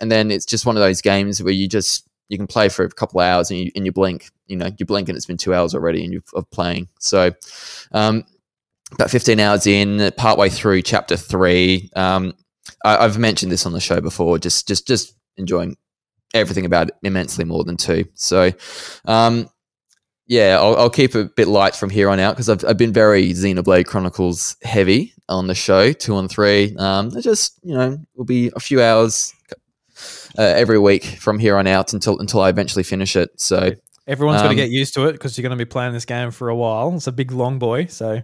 and 0.00 0.10
then 0.10 0.30
it's 0.30 0.44
just 0.44 0.66
one 0.66 0.76
of 0.76 0.82
those 0.82 1.00
games 1.00 1.42
where 1.42 1.52
you 1.52 1.68
just 1.68 2.06
you 2.28 2.36
can 2.36 2.46
play 2.46 2.68
for 2.68 2.84
a 2.84 2.90
couple 2.90 3.20
of 3.20 3.26
hours 3.26 3.50
and 3.50 3.60
you 3.60 3.70
and 3.76 3.86
you 3.86 3.92
blink. 3.92 4.30
You 4.46 4.56
know, 4.56 4.68
you 4.78 4.86
blink 4.86 5.08
and 5.08 5.16
it's 5.16 5.26
been 5.26 5.36
two 5.36 5.54
hours 5.54 5.74
already 5.74 6.04
and 6.04 6.12
you're 6.12 6.22
of 6.34 6.50
playing. 6.50 6.88
So, 7.00 7.32
um, 7.92 8.24
about 8.92 9.10
15 9.10 9.40
hours 9.40 9.66
in, 9.66 10.12
partway 10.16 10.48
through 10.48 10.82
chapter 10.82 11.16
three. 11.16 11.90
Um, 11.96 12.34
I, 12.84 12.98
I've 12.98 13.18
mentioned 13.18 13.50
this 13.50 13.66
on 13.66 13.72
the 13.72 13.80
show 13.80 14.00
before. 14.00 14.38
Just 14.38 14.66
just 14.68 14.86
just 14.86 15.14
enjoying 15.36 15.76
everything 16.34 16.64
about 16.66 16.88
it 16.88 16.94
immensely 17.02 17.44
more 17.44 17.64
than 17.64 17.76
two. 17.76 18.04
So, 18.14 18.52
um, 19.04 19.48
yeah, 20.26 20.58
I'll, 20.60 20.76
I'll 20.76 20.90
keep 20.90 21.14
it 21.14 21.20
a 21.20 21.30
bit 21.36 21.48
light 21.48 21.74
from 21.74 21.88
here 21.88 22.08
on 22.08 22.18
out 22.18 22.34
because 22.34 22.48
I've, 22.48 22.64
I've 22.64 22.76
been 22.76 22.92
very 22.92 23.30
Xenoblade 23.30 23.86
Chronicles 23.86 24.56
heavy 24.62 25.12
on 25.28 25.46
the 25.46 25.54
show, 25.54 25.92
two 25.92 26.18
and 26.18 26.28
three. 26.30 26.74
Um, 26.78 27.10
just 27.20 27.58
you 27.62 27.74
know 27.74 27.98
will 28.16 28.24
be 28.24 28.50
a 28.56 28.60
few 28.60 28.82
hours 28.82 29.32
uh, 30.38 30.42
every 30.42 30.78
week 30.78 31.04
from 31.04 31.38
here 31.38 31.56
on 31.56 31.66
out 31.66 31.92
until 31.92 32.18
until 32.18 32.40
I 32.40 32.48
eventually 32.48 32.82
finish 32.82 33.14
it. 33.16 33.40
So 33.40 33.72
Everyone's 34.08 34.40
got 34.40 34.44
to 34.44 34.50
Um, 34.50 34.56
get 34.56 34.70
used 34.70 34.94
to 34.94 35.06
it 35.06 35.12
because 35.12 35.36
you're 35.36 35.42
going 35.42 35.58
to 35.58 35.64
be 35.64 35.68
playing 35.68 35.92
this 35.92 36.04
game 36.04 36.30
for 36.30 36.48
a 36.48 36.54
while. 36.54 36.94
It's 36.94 37.08
a 37.08 37.12
big 37.12 37.32
long 37.32 37.58
boy, 37.58 37.86
so 37.86 38.22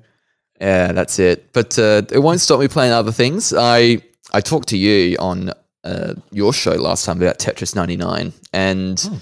yeah, 0.61 0.93
that's 0.93 1.19
it. 1.19 1.53
But 1.53 1.77
uh, 1.79 2.03
it 2.11 2.21
won't 2.21 2.41
stop 2.41 2.61
me 2.61 2.69
playing 2.69 2.93
other 2.93 3.11
things. 3.13 3.53
I 3.53 3.99
I 4.33 4.41
talked 4.41 4.69
to 4.69 4.77
you 4.77 5.17
on 5.19 5.53
uh, 5.85 6.15
your 6.31 6.53
show 6.53 6.73
last 6.73 7.05
time 7.05 7.21
about 7.23 7.39
Tetris 7.39 7.75
99, 7.75 8.33
and 8.53 9.01
Hmm. 9.01 9.17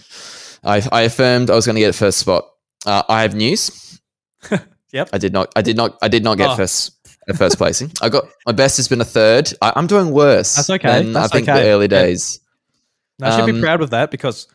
I, 0.63 0.83
I 0.93 1.03
affirmed 1.03 1.49
I 1.51 1.55
was 1.55 1.65
going 1.65 1.77
to 1.77 1.81
get 1.81 1.95
first 1.95 2.19
spot. 2.19 2.47
Uh, 2.85 3.03
I 3.09 3.23
have 3.23 3.35
news. 3.35 4.01
Yep. 4.93 5.11
I 5.13 5.19
did 5.19 5.33
not. 5.33 5.53
I 5.55 5.63
did 5.63 5.77
not. 5.77 5.97
I 6.03 6.09
did 6.09 6.25
not 6.25 6.37
get 6.37 6.51
Oh. 6.51 6.57
first. 6.57 6.97
A 7.29 7.35
first 7.35 7.59
placing. 7.59 7.93
I 8.03 8.09
got 8.09 8.25
my 8.45 8.51
best 8.51 8.77
has 8.79 8.89
been 8.89 9.01
a 9.01 9.05
third. 9.05 9.53
I, 9.63 9.73
I'm 9.77 9.87
doing 9.87 10.11
worse. 10.11 10.57
That's 10.57 10.69
okay. 10.69 11.03
Than 11.05 11.13
That's 11.13 11.31
I 11.33 11.37
think 11.37 11.49
okay. 11.49 11.63
the 11.63 11.69
early 11.69 11.87
days. 11.87 12.41
no, 13.21 13.29
I 13.29 13.37
should 13.37 13.47
be 13.47 13.53
Um, 13.53 13.61
proud 13.61 13.83
of 13.83 13.91
that 13.91 14.11
because 14.11 14.49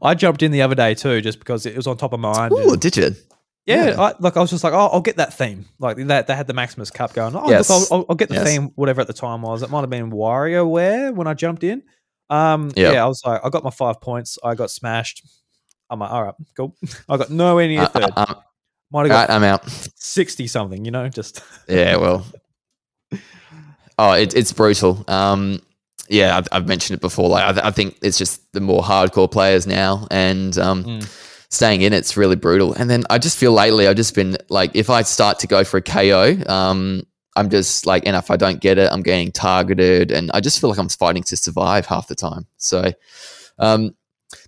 I 0.00 0.14
jumped 0.14 0.42
in 0.44 0.52
the 0.52 0.62
other 0.62 0.76
day 0.76 0.94
too, 0.94 1.20
just 1.22 1.40
because 1.40 1.66
it 1.66 1.74
was 1.76 1.88
on 1.88 1.96
top 1.96 2.12
of 2.12 2.20
mind. 2.20 2.52
Oh, 2.54 2.76
did 2.76 2.96
you? 2.96 3.16
Yeah, 3.66 3.88
yeah. 3.90 4.00
I, 4.00 4.14
like 4.20 4.36
I 4.36 4.40
was 4.40 4.50
just 4.50 4.64
like, 4.64 4.72
oh, 4.72 4.86
I'll 4.92 5.00
get 5.00 5.16
that 5.16 5.34
theme. 5.34 5.66
Like 5.78 5.96
that, 5.98 6.26
they 6.26 6.34
had 6.34 6.46
the 6.46 6.54
Maximus 6.54 6.90
Cup 6.90 7.12
going. 7.12 7.34
Oh, 7.36 7.50
Yes. 7.50 7.68
look, 7.68 7.88
I'll, 7.92 8.06
I'll, 8.08 8.14
get 8.16 8.28
the 8.28 8.36
Yes. 8.36 8.44
theme, 8.46 8.70
whatever 8.76 9.00
at 9.00 9.06
the 9.06 9.12
time 9.12 9.42
was. 9.42 9.62
It 9.62 9.70
might 9.70 9.80
have 9.80 9.90
been 9.90 10.10
WarioWare 10.10 11.14
when 11.14 11.26
I 11.26 11.34
jumped 11.34 11.64
in. 11.64 11.82
Um, 12.30 12.70
Yep. 12.76 12.94
yeah, 12.94 13.04
I 13.04 13.06
was 13.08 13.22
like, 13.24 13.40
I 13.44 13.48
got 13.50 13.64
my 13.64 13.70
five 13.70 14.00
points. 14.00 14.38
I 14.44 14.54
got 14.54 14.70
smashed. 14.70 15.26
I'm 15.90 15.98
like, 16.00 16.10
all 16.10 16.24
right, 16.24 16.34
cool. 16.56 16.74
I 17.08 17.16
got 17.16 17.30
nowhere 17.30 17.68
near 17.68 17.82
Uh, 17.82 17.86
third. 17.88 18.10
uh, 18.16 18.24
um, 18.28 18.36
Might 18.90 19.02
have 19.02 19.10
right, 19.10 19.26
got 19.28 19.30
I'm 19.30 19.44
out. 19.44 19.68
sixty 19.96 20.46
something. 20.46 20.84
You 20.84 20.90
know, 20.90 21.08
just 21.08 21.42
Yeah, 21.68 21.96
well. 21.96 22.26
Oh, 23.98 24.12
it, 24.12 24.34
it's 24.34 24.52
brutal. 24.52 25.04
Um, 25.08 25.60
yeah, 26.08 26.36
I've, 26.36 26.48
I've 26.52 26.68
mentioned 26.68 26.98
it 26.98 27.00
before. 27.00 27.28
Like, 27.28 27.44
I, 27.44 27.52
th- 27.52 27.64
I 27.64 27.70
think 27.70 27.96
it's 28.02 28.18
just 28.18 28.52
the 28.52 28.60
more 28.60 28.82
hardcore 28.82 29.30
players 29.30 29.66
now, 29.66 30.06
and 30.10 30.56
um, 30.58 30.84
Mm. 30.84 31.25
Staying 31.48 31.82
in 31.82 31.92
it's 31.92 32.16
really 32.16 32.36
brutal. 32.36 32.74
And 32.74 32.88
then 32.90 33.04
I 33.10 33.18
just 33.18 33.38
feel 33.38 33.52
lately 33.52 33.86
I've 33.86 33.96
just 33.96 34.14
been 34.14 34.36
like, 34.48 34.72
if 34.74 34.90
I 34.90 35.02
start 35.02 35.38
to 35.40 35.46
go 35.46 35.64
for 35.64 35.78
a 35.78 35.82
KO, 35.82 36.36
um, 36.46 37.02
I'm 37.36 37.50
just 37.50 37.86
like, 37.86 38.06
and 38.06 38.16
if 38.16 38.30
I 38.30 38.36
don't 38.36 38.60
get 38.60 38.78
it, 38.78 38.90
I'm 38.90 39.02
getting 39.02 39.30
targeted, 39.30 40.10
and 40.10 40.30
I 40.32 40.40
just 40.40 40.58
feel 40.58 40.70
like 40.70 40.78
I'm 40.78 40.88
fighting 40.88 41.22
to 41.24 41.36
survive 41.36 41.84
half 41.84 42.08
the 42.08 42.14
time. 42.14 42.46
So, 42.56 42.92
um, 43.58 43.94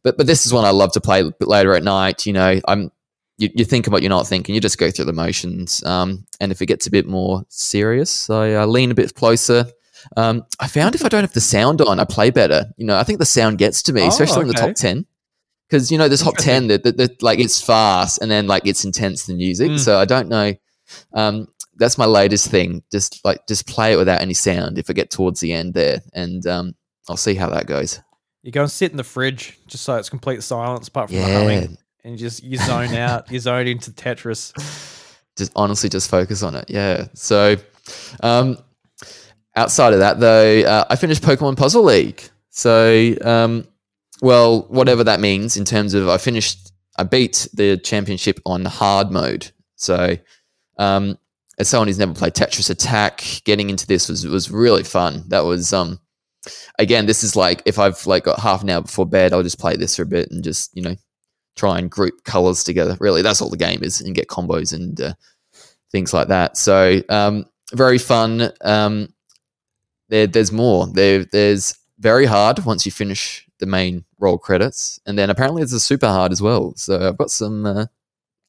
but 0.02 0.16
but 0.16 0.26
this 0.26 0.46
is 0.46 0.52
one 0.54 0.64
I 0.64 0.70
love 0.70 0.92
to 0.92 1.00
play 1.00 1.30
later 1.40 1.74
at 1.74 1.82
night. 1.82 2.24
You 2.24 2.32
know, 2.32 2.60
I'm 2.66 2.90
you, 3.36 3.50
you 3.54 3.64
think 3.64 3.86
about 3.86 4.02
you're 4.02 4.08
not 4.08 4.26
thinking, 4.26 4.54
you 4.54 4.60
just 4.60 4.78
go 4.78 4.90
through 4.90 5.04
the 5.04 5.12
motions. 5.12 5.84
Um, 5.84 6.26
and 6.40 6.50
if 6.50 6.60
it 6.62 6.66
gets 6.66 6.86
a 6.86 6.90
bit 6.90 7.06
more 7.06 7.44
serious, 7.48 8.28
I 8.30 8.54
uh, 8.54 8.66
lean 8.66 8.90
a 8.90 8.94
bit 8.94 9.14
closer. 9.14 9.66
Um, 10.16 10.44
I 10.58 10.66
found 10.66 10.94
if 10.94 11.04
I 11.04 11.08
don't 11.08 11.22
have 11.22 11.32
the 11.32 11.40
sound 11.40 11.80
on, 11.80 12.00
I 12.00 12.04
play 12.04 12.30
better. 12.30 12.66
You 12.76 12.86
know, 12.86 12.96
I 12.96 13.04
think 13.04 13.18
the 13.18 13.26
sound 13.26 13.58
gets 13.58 13.82
to 13.84 13.92
me, 13.92 14.02
Oh, 14.02 14.08
especially 14.08 14.42
in 14.42 14.48
the 14.48 14.54
top 14.54 14.74
ten. 14.76 15.06
Because 15.68 15.92
you 15.92 15.98
know, 15.98 16.08
the 16.08 16.16
top 16.16 16.36
ten, 16.36 16.68
that 16.68 16.82
that 16.84 16.96
that, 16.96 17.22
like 17.22 17.38
it's 17.38 17.60
fast 17.60 18.20
and 18.22 18.30
then 18.30 18.46
like 18.46 18.66
it's 18.66 18.84
intense 18.84 19.26
the 19.26 19.34
music. 19.34 19.70
Mm. 19.72 19.78
So 19.78 19.98
I 19.98 20.04
don't 20.04 20.28
know. 20.28 20.54
Um, 21.12 21.48
that's 21.76 21.98
my 21.98 22.06
latest 22.06 22.50
thing. 22.50 22.82
Just 22.90 23.24
like 23.24 23.46
just 23.46 23.66
play 23.66 23.92
it 23.92 23.96
without 23.96 24.20
any 24.20 24.34
sound. 24.34 24.78
If 24.78 24.88
I 24.90 24.92
get 24.94 25.10
towards 25.10 25.40
the 25.40 25.52
end 25.52 25.74
there, 25.74 26.00
and 26.14 26.46
um, 26.46 26.74
I'll 27.08 27.16
see 27.16 27.34
how 27.34 27.50
that 27.50 27.66
goes. 27.66 28.00
you 28.42 28.52
go 28.52 28.62
and 28.62 28.70
sit 28.70 28.90
in 28.90 28.96
the 28.96 29.04
fridge 29.04 29.58
just 29.66 29.84
so 29.84 29.96
it's 29.96 30.08
complete 30.08 30.42
silence 30.42 30.88
apart 30.88 31.10
from 31.10 31.18
the 31.18 31.26
Yeah, 31.26 31.38
humming, 31.38 31.78
and 32.04 32.12
you 32.12 32.18
just 32.18 32.42
you 32.42 32.56
zone 32.58 32.94
out, 32.94 33.30
you 33.30 33.38
zone 33.38 33.66
into 33.66 33.90
Tetris. 33.90 34.52
just 35.36 35.52
honestly 35.54 35.88
just 35.88 36.10
focus 36.10 36.42
on 36.42 36.54
it. 36.56 36.64
Yeah. 36.68 37.06
So, 37.14 37.56
um, 38.22 38.58
outside 39.54 39.92
of 39.92 40.00
that, 40.00 40.18
though, 40.20 40.60
uh, 40.62 40.84
I 40.90 40.96
finished 40.96 41.22
Pokemon 41.22 41.56
Puzzle 41.56 41.84
League. 41.84 42.22
So, 42.50 43.14
um, 43.22 43.66
well, 44.20 44.62
whatever 44.68 45.04
that 45.04 45.20
means 45.20 45.56
in 45.56 45.64
terms 45.64 45.94
of 45.94 46.08
I 46.08 46.18
finished, 46.18 46.72
I 46.96 47.04
beat 47.04 47.48
the 47.52 47.76
championship 47.76 48.40
on 48.44 48.64
hard 48.64 49.10
mode. 49.10 49.50
So, 49.76 50.16
um, 50.78 51.18
as 51.58 51.68
someone 51.68 51.88
who's 51.88 51.98
never 51.98 52.14
played 52.14 52.34
Tetris 52.34 52.70
Attack, 52.70 53.42
getting 53.44 53.70
into 53.70 53.86
this 53.86 54.08
was 54.08 54.26
was 54.26 54.50
really 54.50 54.84
fun. 54.84 55.24
That 55.28 55.44
was 55.44 55.72
um, 55.72 56.00
again, 56.78 57.06
this 57.06 57.22
is 57.22 57.36
like 57.36 57.62
if 57.66 57.78
I've 57.78 58.06
like 58.06 58.24
got 58.24 58.40
half 58.40 58.62
an 58.62 58.70
hour 58.70 58.82
before 58.82 59.06
bed, 59.06 59.32
I'll 59.32 59.42
just 59.42 59.58
play 59.60 59.76
this 59.76 59.96
for 59.96 60.02
a 60.02 60.06
bit 60.06 60.30
and 60.30 60.42
just 60.42 60.76
you 60.76 60.82
know 60.82 60.94
try 61.56 61.78
and 61.78 61.90
group 61.90 62.24
colors 62.24 62.64
together. 62.64 62.96
Really, 63.00 63.22
that's 63.22 63.40
all 63.40 63.50
the 63.50 63.56
game 63.56 63.82
is, 63.82 64.00
and 64.00 64.14
get 64.14 64.28
combos 64.28 64.72
and 64.72 65.00
uh, 65.00 65.14
things 65.90 66.12
like 66.12 66.28
that. 66.28 66.56
So 66.56 67.00
um, 67.08 67.44
very 67.72 67.98
fun. 67.98 68.50
Um, 68.62 69.12
there, 70.08 70.26
there's 70.26 70.52
more. 70.52 70.86
There, 70.86 71.24
there's 71.24 71.74
very 71.98 72.24
hard 72.24 72.64
once 72.64 72.86
you 72.86 72.92
finish 72.92 73.47
the 73.58 73.66
main 73.66 74.04
roll 74.18 74.38
credits, 74.38 75.00
and 75.06 75.18
then 75.18 75.30
apparently 75.30 75.62
it's 75.62 75.72
a 75.72 75.80
super 75.80 76.06
hard 76.08 76.32
as 76.32 76.40
well. 76.42 76.74
So 76.76 77.08
I've 77.08 77.18
got 77.18 77.30
some. 77.30 77.66
Uh, 77.66 77.86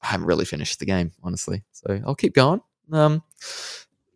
I 0.01 0.07
haven't 0.07 0.27
really 0.27 0.45
finished 0.45 0.79
the 0.79 0.85
game 0.85 1.11
honestly, 1.23 1.63
so 1.71 1.99
I'll 2.05 2.15
keep 2.15 2.33
going. 2.33 2.61
Um, 2.91 3.21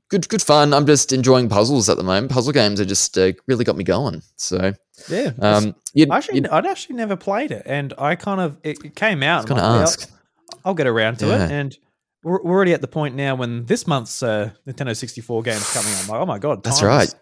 good, 0.10 0.27
good 0.29 0.41
fun. 0.41 0.73
I'm 0.73 0.86
just 0.86 1.12
enjoying 1.12 1.49
puzzles 1.49 1.89
at 1.89 1.97
the 1.97 2.03
moment. 2.03 2.32
Puzzle 2.32 2.53
games 2.53 2.79
are 2.79 2.86
just 2.86 3.17
uh, 3.17 3.34
really 3.47 3.65
got 3.65 3.75
me 3.75 3.84
going. 3.84 4.21
So 4.38 4.73
Yeah, 5.10 5.32
um, 5.39 5.75
you, 5.93 6.08
I 6.10 6.17
actually, 6.17 6.47
I'd 6.47 6.65
actually 6.65 6.95
never 6.95 7.15
played 7.15 7.51
it, 7.51 7.63
and 7.65 7.93
I 7.97 8.15
kind 8.15 8.39
of 8.39 8.58
it, 8.63 8.84
it 8.86 8.95
came 8.95 9.23
out. 9.23 9.45
Gonna 9.45 9.62
like, 9.62 9.82
ask. 9.82 10.10
I'll, 10.10 10.60
I'll 10.65 10.73
get 10.73 10.88
around 10.88 11.17
to 11.19 11.27
Yeah. 11.27 11.45
it, 11.45 11.51
and 11.51 11.77
we're, 12.23 12.41
we're 12.41 12.51
already 12.56 12.73
at 12.73 12.82
the 12.82 12.88
point 12.88 13.15
now 13.15 13.36
when 13.36 13.65
this 13.65 13.86
month's 13.86 14.23
uh, 14.23 14.51
Nintendo 14.65 14.95
64 14.95 15.43
game's 15.43 15.73
coming 15.73 15.91
out. 15.93 16.03
I'm 16.03 16.08
like, 16.08 16.21
oh 16.21 16.25
my 16.25 16.39
god, 16.39 16.63
That's 16.63 16.82
right. 16.82 17.13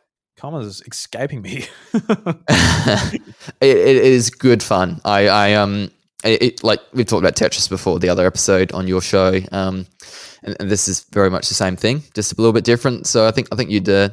Time 0.41 0.55
is 0.55 0.81
escaping 0.91 1.43
me. 1.43 1.65
it, 1.93 3.21
it 3.61 3.95
is 3.95 4.31
good 4.31 4.63
fun. 4.63 4.99
I, 5.05 5.27
I 5.27 5.53
um, 5.53 5.91
it, 6.23 6.41
it- 6.41 6.63
like 6.63 6.79
we've 6.93 7.05
talked 7.05 7.21
about 7.23 7.35
Tetris 7.35 7.69
before, 7.69 7.99
the 7.99 8.09
other 8.09 8.25
episode 8.25 8.71
on 8.71 8.87
your 8.87 9.01
show. 9.03 9.39
Um, 9.51 9.85
and, 10.41 10.55
and 10.59 10.71
this 10.71 10.87
is 10.87 11.05
very 11.11 11.29
much 11.29 11.47
the 11.47 11.53
same 11.53 11.75
thing, 11.75 12.01
just 12.15 12.33
a 12.33 12.35
little 12.37 12.53
bit 12.53 12.63
different. 12.63 13.05
So 13.05 13.27
I 13.27 13.31
think 13.31 13.49
I 13.51 13.55
think 13.55 13.69
you'd 13.69 13.87
uh, 13.87 14.09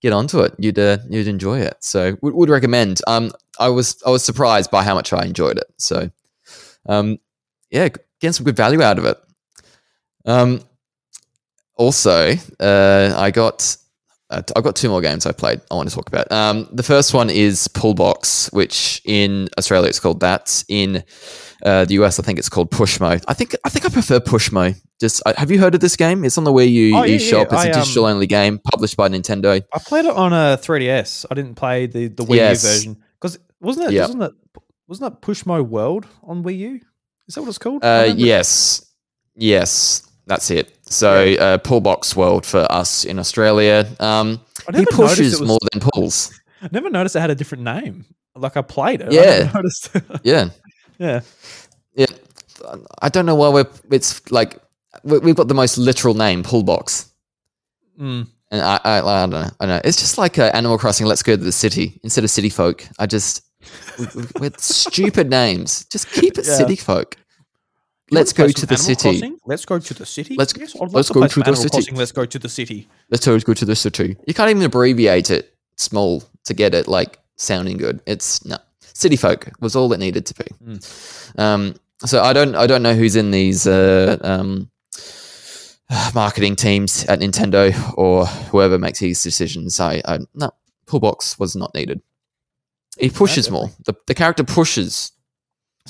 get 0.00 0.14
onto 0.14 0.40
it. 0.40 0.54
You'd 0.58 0.78
uh, 0.78 0.96
you'd 1.10 1.28
enjoy 1.28 1.60
it. 1.60 1.76
So 1.80 2.16
would, 2.22 2.32
would 2.32 2.48
recommend. 2.48 3.02
Um, 3.06 3.30
I 3.58 3.68
was 3.68 4.02
I 4.06 4.08
was 4.08 4.24
surprised 4.24 4.70
by 4.70 4.82
how 4.82 4.94
much 4.94 5.12
I 5.12 5.26
enjoyed 5.26 5.58
it. 5.58 5.66
So, 5.76 6.10
um, 6.86 7.18
yeah, 7.70 7.88
getting 8.18 8.32
some 8.32 8.44
good 8.46 8.56
value 8.56 8.80
out 8.80 8.98
of 8.98 9.04
it. 9.04 9.18
Um, 10.24 10.62
also, 11.76 12.32
uh, 12.60 13.14
I 13.14 13.30
got 13.30 13.76
uh, 14.30 14.42
I've 14.56 14.62
got 14.64 14.76
two 14.76 14.88
more 14.88 15.00
games 15.00 15.26
I 15.26 15.32
played. 15.32 15.60
I 15.70 15.74
want 15.74 15.88
to 15.88 15.94
talk 15.94 16.08
about. 16.08 16.30
Um, 16.30 16.68
the 16.72 16.82
first 16.82 17.12
one 17.12 17.28
is 17.30 17.68
Pullbox, 17.68 18.52
which 18.52 19.02
in 19.04 19.48
Australia 19.58 19.88
it's 19.88 20.00
called 20.00 20.20
that. 20.20 20.64
In 20.68 21.02
uh, 21.64 21.84
the 21.84 21.94
US, 21.94 22.18
I 22.18 22.22
think 22.22 22.38
it's 22.38 22.48
called 22.48 22.70
Pushmo. 22.70 23.22
I 23.28 23.34
think 23.34 23.54
I 23.64 23.68
think 23.68 23.84
I 23.86 23.88
prefer 23.88 24.20
Pushmo. 24.20 24.74
Just 25.00 25.22
uh, 25.26 25.32
have 25.36 25.50
you 25.50 25.58
heard 25.58 25.74
of 25.74 25.80
this 25.80 25.96
game? 25.96 26.24
It's 26.24 26.38
on 26.38 26.44
the 26.44 26.52
Wii 26.52 26.70
U 26.72 26.96
Oh, 26.96 27.02
yeah, 27.04 27.16
eShop. 27.16 27.32
yeah. 27.32 27.42
It's 27.42 27.52
I, 27.54 27.66
a 27.66 27.72
um, 27.74 27.80
digital 27.80 28.04
only 28.06 28.26
game 28.26 28.58
published 28.58 28.96
by 28.96 29.08
Nintendo. 29.08 29.62
I 29.72 29.78
played 29.78 30.04
it 30.04 30.14
on 30.14 30.32
a 30.32 30.58
3DS. 30.62 31.26
I 31.30 31.34
didn't 31.34 31.54
play 31.56 31.86
the 31.86 32.08
the 32.08 32.24
Wii 32.24 32.36
Yes. 32.36 32.62
U 32.62 32.68
version 32.70 33.02
because 33.20 33.38
wasn't 33.60 33.88
it 33.88 33.92
Yeah. 33.94 34.02
wasn't 34.02 34.22
it 34.22 34.32
wasn't 34.86 35.12
that 35.12 35.26
Pushmo 35.26 35.66
World 35.66 36.06
on 36.22 36.42
Wii 36.44 36.58
U? 36.58 36.80
Is 37.28 37.34
that 37.34 37.42
what 37.42 37.48
it's 37.48 37.58
called? 37.58 37.84
Uh, 37.84 38.12
yes, 38.16 38.84
yes, 39.36 40.02
that's 40.26 40.50
it. 40.50 40.76
So 40.90 41.12
uh, 41.34 41.58
Pullbox 41.58 42.14
World 42.16 42.44
for 42.44 42.66
us 42.70 43.04
in 43.04 43.18
Australia. 43.18 43.88
Um, 44.00 44.40
he 44.74 44.84
pushes 44.86 45.34
it 45.34 45.40
was- 45.40 45.48
more 45.48 45.58
than 45.72 45.80
pulls. 45.80 46.38
I 46.62 46.68
never 46.72 46.90
noticed 46.90 47.16
it 47.16 47.20
had 47.20 47.30
a 47.30 47.34
different 47.34 47.64
name. 47.64 48.04
Like 48.36 48.56
I 48.56 48.62
played 48.62 49.00
it. 49.00 49.12
Yeah. 49.12 49.50
Yeah. 50.22 50.50
yeah. 50.98 51.20
Yeah, 51.94 52.06
I 53.02 53.08
don't 53.08 53.24
know 53.26 53.34
why 53.34 53.48
we're. 53.48 53.66
It's 53.90 54.30
like 54.30 54.60
we- 55.02 55.18
we've 55.18 55.34
got 55.34 55.48
the 55.48 55.54
most 55.54 55.78
literal 55.78 56.14
name, 56.14 56.42
Pullbox, 56.42 57.08
Mm. 57.98 58.26
and 58.50 58.60
I, 58.62 58.80
I, 58.84 58.98
I 59.00 59.20
don't 59.22 59.30
know. 59.30 59.36
I 59.60 59.66
don't 59.66 59.68
know. 59.68 59.80
It's 59.84 59.98
just 59.98 60.18
like 60.18 60.38
uh, 60.38 60.50
Animal 60.54 60.78
Crossing. 60.78 61.06
Let's 61.06 61.22
go 61.22 61.36
to 61.36 61.42
the 61.42 61.52
city 61.52 61.98
instead 62.04 62.24
of 62.24 62.30
City 62.30 62.48
Folk. 62.50 62.86
I 62.98 63.06
just 63.06 63.42
we- 63.98 64.06
we- 64.14 64.26
with 64.40 64.60
stupid 64.60 65.28
names. 65.40 65.84
Just 65.86 66.10
keep 66.10 66.38
it 66.38 66.46
Yeah. 66.46 66.56
City 66.56 66.76
Folk. 66.76 67.16
Let's 68.10 68.32
go 68.32 68.48
to 68.48 68.66
the 68.66 68.74
Animal 68.74 68.86
city. 68.86 69.18
Crossing? 69.18 69.38
Let's 69.46 69.64
go 69.64 69.78
to 69.78 69.94
the 69.94 70.06
city. 70.06 70.36
Let's- 70.36 70.54
yes, 70.56 70.74
let's 70.74 71.10
go 71.10 71.26
to 71.26 71.40
the 71.40 71.46
Animal 71.46 71.62
city. 71.62 71.76
Crossing, 71.76 71.96
Let's 71.96 72.12
go 72.12 72.24
to 72.24 72.38
the 72.38 72.48
city. 72.48 72.88
Let's 73.10 73.26
go 73.26 73.38
go 73.38 73.54
to 73.54 73.64
the 73.64 73.76
city. 73.76 74.16
You 74.26 74.34
can't 74.34 74.50
even 74.50 74.62
abbreviate 74.62 75.30
it 75.30 75.54
small 75.76 76.22
to 76.44 76.54
get 76.54 76.74
it 76.74 76.88
like 76.88 77.18
sounding 77.36 77.76
good. 77.76 78.00
It's 78.06 78.44
no 78.44 78.58
City 79.00 79.16
Folk 79.16 79.50
was 79.60 79.74
all 79.74 79.92
it 79.92 79.98
needed 79.98 80.26
to 80.26 80.34
be. 80.34 80.44
Mm. 80.64 81.38
Um, 81.38 81.74
so 82.04 82.22
I 82.22 82.32
don't 82.32 82.54
I 82.54 82.66
don't 82.66 82.82
know 82.82 82.94
who's 82.94 83.16
in 83.16 83.30
these 83.30 83.66
uh, 83.66 84.18
um, 84.22 84.70
marketing 86.14 86.56
teams 86.56 87.04
at 87.06 87.20
Nintendo 87.20 87.72
or 87.96 88.26
whoever 88.26 88.78
makes 88.78 88.98
these 88.98 89.22
decisions. 89.22 89.80
I, 89.80 90.02
I 90.04 90.18
no 90.34 90.50
pullbox 90.86 91.38
was 91.38 91.56
not 91.56 91.74
needed. 91.74 92.02
He 92.98 93.08
pushes 93.08 93.50
more. 93.50 93.70
The 93.86 93.94
the 94.06 94.14
character 94.14 94.44
pushes. 94.44 95.12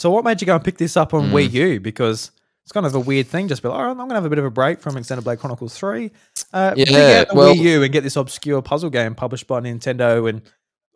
So 0.00 0.10
what 0.10 0.24
made 0.24 0.40
you 0.40 0.46
go 0.46 0.54
and 0.54 0.64
pick 0.64 0.78
this 0.78 0.96
up 0.96 1.12
on 1.12 1.24
Mm. 1.28 1.32
Wii 1.32 1.52
U? 1.52 1.78
Because 1.80 2.30
it's 2.64 2.72
kind 2.72 2.86
of 2.86 2.94
a 2.94 2.98
weird 3.00 3.26
thing. 3.26 3.48
Just 3.48 3.60
be 3.62 3.68
like, 3.68 3.76
all 3.76 3.82
right, 3.84 3.90
I'm 3.90 3.96
going 3.98 4.08
to 4.08 4.14
have 4.14 4.24
a 4.24 4.30
bit 4.30 4.38
of 4.38 4.46
a 4.46 4.50
break 4.50 4.80
from 4.80 4.94
Xenoblade 4.94 5.38
Chronicles 5.40 5.76
3. 5.76 6.10
Uh, 6.54 6.72
Yeah, 6.74 7.24
the 7.24 7.34
well- 7.34 7.54
Wii 7.54 7.58
U 7.58 7.82
and 7.82 7.92
get 7.92 8.02
this 8.02 8.16
obscure 8.16 8.62
puzzle 8.62 8.88
game 8.88 9.14
published 9.14 9.46
by 9.46 9.60
Nintendo 9.60 10.26
in, 10.26 10.40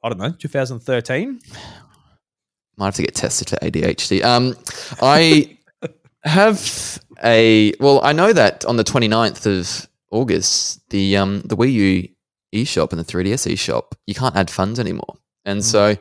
I 0.02 0.08
don't 0.08 0.16
know, 0.18 0.30
2013. 0.30 1.38
Might 2.78 2.84
have 2.86 2.94
to 2.94 3.02
get 3.02 3.14
tested 3.14 3.50
for 3.50 3.56
ADHD. 3.56 4.24
Um, 4.24 4.56
I 5.02 5.58
have 6.24 6.98
a 7.22 7.74
well. 7.78 8.00
I 8.02 8.12
know 8.14 8.32
that 8.32 8.64
on 8.64 8.78
the 8.78 8.84
29th 8.84 9.44
of 9.46 9.86
August, 10.10 10.80
the 10.88 11.16
um 11.18 11.42
the 11.44 11.56
Wii 11.58 11.72
U 11.72 12.08
eShop 12.54 12.90
and 12.92 12.98
the 12.98 13.04
3DS 13.04 13.52
eShop, 13.52 13.92
you 14.06 14.14
can't 14.14 14.34
add 14.34 14.50
funds 14.50 14.80
anymore, 14.80 15.14
and 15.44 15.62
so 15.64 15.94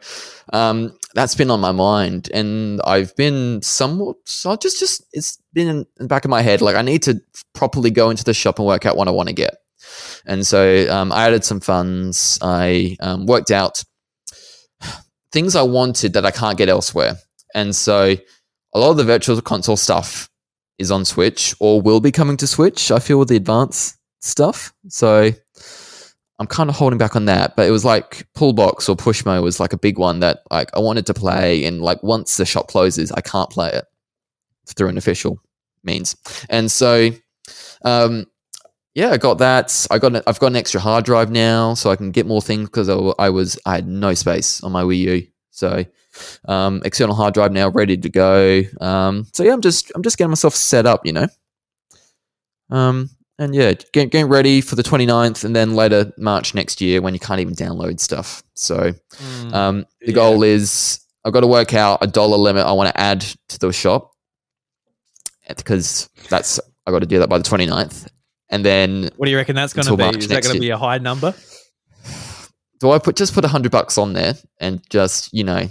um 0.54 0.98
that's 1.14 1.36
been 1.36 1.52
on 1.52 1.60
my 1.60 1.72
mind, 1.72 2.30
and 2.34 2.82
I've 2.86 3.16
been 3.16 3.62
somewhat. 3.62 4.18
So 4.26 4.56
just 4.56 4.80
just 4.80 5.04
it's 5.14 5.38
been 5.54 5.68
in 5.68 5.86
the 5.98 6.08
back 6.08 6.26
of 6.26 6.30
my 6.30 6.42
head. 6.42 6.62
Like 6.62 6.76
I 6.76 6.82
need 6.82 7.04
to 7.04 7.22
properly 7.54 7.92
go 7.92 8.10
into 8.10 8.24
the 8.24 8.34
shop 8.34 8.60
and 8.60 8.68
work 8.68 8.86
out 8.86 8.98
what 8.98 9.08
I 9.08 9.12
want 9.12 9.30
to 9.30 9.36
get, 9.36 9.56
and 10.26 10.46
so 10.46 10.88
um, 10.92 11.12
I 11.12 11.28
added 11.28 11.44
some 11.44 11.60
funds. 11.60 12.40
I 12.42 12.98
um, 13.00 13.26
worked 13.26 13.52
out 13.52 13.84
things 15.34 15.56
I 15.56 15.64
wanted 15.64 16.14
that 16.14 16.26
I 16.26 16.32
can't 16.32 16.58
get 16.58 16.70
elsewhere. 16.70 17.16
And 17.54 17.76
so 17.76 18.16
a 18.74 18.80
lot 18.80 18.92
of 18.92 18.98
the 18.98 19.04
virtual 19.04 19.42
console 19.42 19.76
stuff 19.76 20.30
is 20.78 20.92
on 20.92 21.04
Switch 21.04 21.54
or 21.60 21.82
will 21.82 22.00
be 22.00 22.12
coming 22.12 22.38
to 22.38 22.48
Switch, 22.48 22.92
I 22.92 23.00
feel, 23.00 23.20
with 23.20 23.30
the 23.30 23.36
advanced 23.36 23.98
stuff. 24.22 24.74
So 24.88 25.32
I'm 26.40 26.48
kind 26.48 26.70
of 26.70 26.76
holding 26.76 26.98
back 26.98 27.16
on 27.16 27.26
that. 27.26 27.56
But 27.56 27.68
it 27.68 27.72
was 27.72 27.86
like 27.86 28.28
Pullbox 28.36 28.90
or 28.90 28.96
Pushmo 28.96 29.42
was 29.42 29.60
like 29.60 29.74
a 29.74 29.78
big 29.78 29.98
one 29.98 30.20
that 30.20 30.40
like 30.52 30.70
I 30.76 30.80
wanted 30.80 31.06
to 31.08 31.14
play. 31.14 31.66
And 31.66 31.82
like 31.82 32.02
once 32.04 32.38
the 32.38 32.46
shop 32.46 32.68
closes, 32.68 33.12
I 33.12 33.22
can't 33.22 33.50
play 33.50 33.70
it 33.70 33.86
through 34.68 34.90
an 34.90 34.98
official 34.98 35.40
means. 35.84 36.16
And 36.50 36.72
so 36.72 37.10
um 37.84 38.26
yeah, 38.96 39.10
I 39.10 39.18
got 39.18 39.40
that. 39.40 39.88
I 39.90 39.98
got 39.98 40.16
an, 40.16 40.22
I've 40.28 40.40
got 40.40 40.48
an 40.48 40.56
extra 40.56 40.80
hard 40.80 41.04
drive 41.04 41.32
now, 41.32 41.74
so 41.74 41.90
I 41.90 41.96
can 41.96 42.12
get 42.12 42.28
more 42.28 42.44
things 42.44 42.70
because 42.70 42.90
I 42.90 43.30
was 43.30 43.60
I 43.66 43.76
had 43.76 43.88
no 43.88 44.14
space 44.14 44.64
on 44.64 44.72
my 44.72 44.84
Wii 44.84 44.98
U. 44.98 45.28
So 45.50 45.84
um, 46.46 46.82
external 46.86 47.16
hard 47.16 47.34
drive 47.34 47.52
now 47.52 47.70
ready 47.70 47.98
to 47.98 48.10
go. 48.10 48.62
Um, 48.80 49.26
so 49.34 49.44
yeah, 49.44 49.54
I'm 49.54 49.62
just 49.62 49.92
I'm 49.96 50.04
just 50.04 50.18
getting 50.18 50.30
myself 50.30 50.54
set 50.54 50.86
up, 50.86 51.06
you 51.06 51.14
know. 51.14 51.28
Um, 52.70 53.10
and 53.40 53.56
yeah, 53.56 53.74
get, 53.94 54.12
getting 54.12 54.28
ready 54.28 54.62
for 54.62 54.76
the 54.76 54.84
29th 54.84 55.44
and 55.44 55.56
then 55.56 55.76
later 55.76 56.12
March 56.18 56.54
next 56.54 56.82
year 56.82 57.02
when 57.02 57.14
you 57.14 57.20
can't 57.20 57.40
even 57.40 57.56
download 57.56 58.00
stuff. 58.00 58.44
So 58.54 58.94
Mm. 59.16 59.54
um, 59.54 59.86
the 60.02 60.08
Yeah. 60.08 60.14
goal 60.14 60.44
is 60.44 61.00
I've 61.26 61.34
got 61.34 61.42
to 61.42 61.48
work 61.48 61.74
out 61.74 62.00
a 62.02 62.08
dollar 62.08 62.38
limit 62.38 62.66
I 62.66 62.72
want 62.74 62.94
to 62.94 63.00
add 63.00 63.22
to 63.50 63.60
the 63.60 63.72
shop 63.72 64.12
because 65.48 66.10
that's 66.30 66.60
I 66.86 66.92
got 66.92 67.00
to 67.00 67.06
do 67.06 67.20
that 67.20 67.30
by 67.30 67.38
the 67.38 67.44
29th. 67.44 68.08
And 68.50 68.64
then 68.64 69.10
what 69.16 69.26
do 69.26 69.32
you 69.32 69.38
reckon 69.38 69.56
that's 69.56 69.74
going 69.74 69.86
to 69.88 69.96
be? 69.98 70.04
March 70.04 70.18
Is 70.18 70.28
that 70.28 70.44
going 70.44 70.56
to 70.56 70.60
be 70.62 70.70
a 70.70 70.78
high 70.78 70.98
number? 70.98 71.34
do 72.80 72.92
I 72.92 73.00
put 73.00 73.16
just 73.16 73.34
put 73.34 73.46
a 73.46 73.48
hundred 73.48 73.72
bucks 73.72 73.98
on 73.98 74.14
there 74.14 74.36
and 74.60 74.82
just 74.90 75.34
you 75.34 75.44
know 75.44 75.68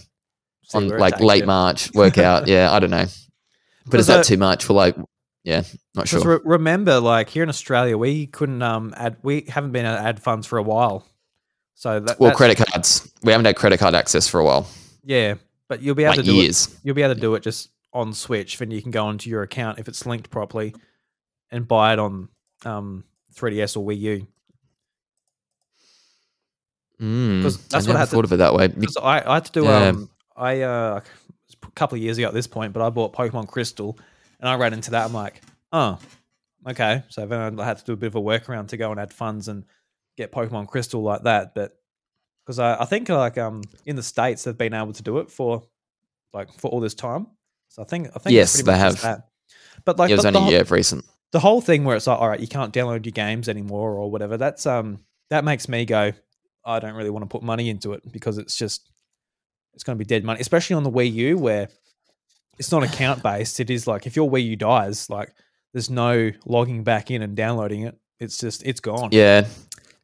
See 0.65 0.79
on 0.79 0.89
like 0.89 1.21
late 1.21 1.41
you. 1.41 1.47
March 1.47 1.93
work 1.95 2.19
out? 2.19 2.49
yeah, 2.49 2.73
I 2.73 2.81
don't 2.81 2.91
know. 2.91 3.07
But 3.87 4.01
is 4.01 4.07
that 4.07 4.25
too 4.25 4.37
much 4.37 4.65
for 4.65 4.73
like? 4.73 4.97
Yeah, 5.45 5.63
not 5.95 6.07
sure. 6.07 6.39
re- 6.39 6.41
remember, 6.45 7.01
like 7.01 7.29
here 7.29 7.43
in 7.43 7.49
Australia, 7.49 7.99
we 7.99 8.27
couldn't 8.29 8.63
um 8.63 8.95
add, 8.97 9.17
we 9.23 9.45
haven't 9.49 9.73
been 9.73 9.85
able 9.85 9.97
to 9.97 10.03
add 10.03 10.21
funds 10.23 10.47
for 10.47 10.57
a 10.59 10.63
while. 10.63 11.05
So 11.75 11.99
that, 12.01 12.21
well, 12.21 12.33
credit 12.35 12.59
cards. 12.59 13.11
We 13.25 13.33
haven't 13.33 13.47
had 13.47 13.57
credit 13.57 13.79
card 13.81 13.95
access 13.95 14.29
for 14.29 14.39
a 14.39 14.45
while, 14.45 14.69
yeah, 15.03 15.35
but 15.69 15.83
you'll 15.83 15.97
be 15.97 16.05
able 16.05 16.13
like 16.17 16.21
to 16.25 16.31
do 16.31 16.39
it 16.39 16.43
years. 16.43 16.77
you'll 16.85 16.95
be 16.95 17.03
able 17.03 17.15
to 17.17 17.21
do 17.21 17.35
it 17.35 17.43
just 17.43 17.71
on 17.93 18.13
Switch, 18.15 18.59
then 18.59 18.71
you 18.71 18.81
can 18.81 18.93
go 18.93 19.05
onto 19.07 19.29
your 19.29 19.43
account 19.43 19.79
if 19.81 19.89
it's 19.89 20.07
linked 20.07 20.31
properly 20.31 20.75
and 21.51 21.67
buy 21.67 21.93
it 21.93 21.99
on 21.99 22.29
um 22.65 23.03
3DS 23.35 23.77
or 23.77 23.85
Wii 23.85 23.99
U. 23.99 24.27
Mm, 27.01 27.43
'Cause 27.43 27.57
that's 27.67 27.75
I 27.75 27.77
what 27.79 27.85
I 27.85 27.87
never 27.89 27.99
had 27.99 28.05
to- 28.05 28.11
thought 28.13 28.25
of 28.25 28.33
it 28.33 28.37
that 28.37 28.55
way. 28.55 28.69
Because 28.69 28.97
I, 28.97 29.29
I 29.29 29.35
had 29.35 29.45
to 29.47 29.53
do 29.53 29.65
Yeah. 29.65 29.89
um 29.89 30.09
I 30.37 30.61
uh 30.63 31.01
a 31.65 31.71
couple 31.75 31.97
of 31.97 32.03
years 32.03 32.19
ago 32.19 32.29
at 32.29 32.35
this 32.35 32.47
point, 32.47 32.73
but 32.73 32.83
I 32.85 32.91
bought 32.91 33.13
Pokemon 33.13 33.49
Crystal 33.49 33.99
and 34.43 34.51
I 34.51 34.57
ran 34.57 34.75
into 34.75 34.91
that. 34.91 35.07
I'm 35.07 35.15
like, 35.15 35.41
oh, 35.73 35.99
okay. 36.69 37.03
So 37.09 37.25
then 37.25 37.59
I 37.59 37.65
had 37.65 37.79
to 37.79 37.85
do 37.85 37.93
a 37.95 37.97
bit 37.97 38.09
of 38.09 38.17
a 38.17 38.21
workaround 38.21 38.69
to 38.69 38.77
go 38.77 38.91
and 38.91 39.01
add 39.01 39.13
funds 39.15 39.49
and 39.49 39.65
get 40.19 40.33
Pokemon 40.33 40.69
Crystal 40.69 41.03
like 41.03 41.23
that. 41.23 41.55
But 41.55 41.79
because 42.45 42.59
I, 42.59 42.83
I 42.83 42.85
think 42.85 43.09
like 43.09 43.39
um 43.39 43.63
in 43.87 43.97
the 43.97 44.03
states 44.03 44.45
they've 44.45 44.59
been 44.59 44.75
able 44.75 44.93
to 44.93 45.03
do 45.03 45.19
it 45.19 45.31
for 45.31 45.63
like 46.35 46.53
for 46.59 46.71
all 46.71 46.81
this 46.81 46.95
time. 46.95 47.29
So 47.69 47.83
I 47.83 47.87
think 47.87 48.09
I 48.15 48.19
think 48.19 48.35
Yes, 48.35 48.53
pretty 48.57 48.67
they 48.71 48.77
have. 48.77 49.01
That. 49.01 49.29
But 49.87 49.99
like 49.99 50.11
it 50.11 50.15
was 50.15 50.25
the, 50.25 50.31
the, 50.33 50.39
only 50.39 50.51
whole- 50.51 50.61
yeah, 50.61 50.65
recent. 50.69 51.05
the 51.31 51.41
whole 51.41 51.61
thing 51.63 51.85
where 51.85 51.97
it's 51.97 52.07
like, 52.07 52.19
all 52.21 52.29
right, 52.29 52.41
you 52.41 52.49
can't 52.49 52.75
download 52.75 53.07
your 53.07 53.13
games 53.13 53.49
anymore 53.49 53.95
or 53.95 54.11
whatever. 54.11 54.37
That's 54.37 54.67
um 54.67 54.99
that 55.31 55.45
makes 55.45 55.69
me 55.69 55.85
go, 55.87 56.13
I 56.67 56.79
don't 56.81 56.95
really 56.95 57.11
want 57.11 57.23
to 57.23 57.29
put 57.29 57.43
money 57.43 57.71
into 57.71 57.93
it 57.95 58.03
because 58.13 58.37
it's 58.39 58.57
just 58.57 58.91
it's 59.75 59.85
going 59.85 59.97
to 59.97 59.99
be 59.99 60.07
dead 60.07 60.25
money, 60.25 60.41
especially 60.41 60.75
on 60.75 60.83
the 60.83 60.91
Wii 60.91 61.13
U 61.15 61.39
where 61.39 61.69
it's 62.59 62.71
not 62.73 62.83
account 62.83 63.23
based. 63.23 63.61
It 63.61 63.71
is 63.71 63.87
like 63.87 64.07
if 64.07 64.17
your 64.17 64.31
Wii 64.31 64.45
U 64.49 64.57
dies, 64.57 65.09
like 65.11 65.33
there's 65.73 65.91
no 65.91 66.31
logging 66.47 66.85
back 66.85 67.11
in 67.11 67.23
and 67.23 67.37
downloading 67.37 67.83
it. 67.83 67.97
It's 68.21 68.39
just 68.39 68.63
it's 68.65 68.81
gone. 68.81 69.09
Yeah, 69.13 69.47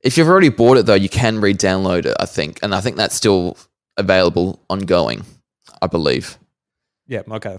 if 0.02 0.16
you've 0.16 0.28
already 0.28 0.48
bought 0.48 0.76
it 0.78 0.86
though, 0.86 0.94
you 0.94 1.08
can 1.08 1.40
re-download 1.40 2.06
it. 2.06 2.16
I 2.18 2.26
think, 2.26 2.58
and 2.62 2.74
I 2.74 2.80
think 2.80 2.96
that's 2.96 3.14
still 3.14 3.56
available 3.96 4.64
ongoing. 4.70 5.24
I 5.80 5.86
believe. 5.86 6.38
Yeah. 7.06 7.22
Okay. 7.30 7.58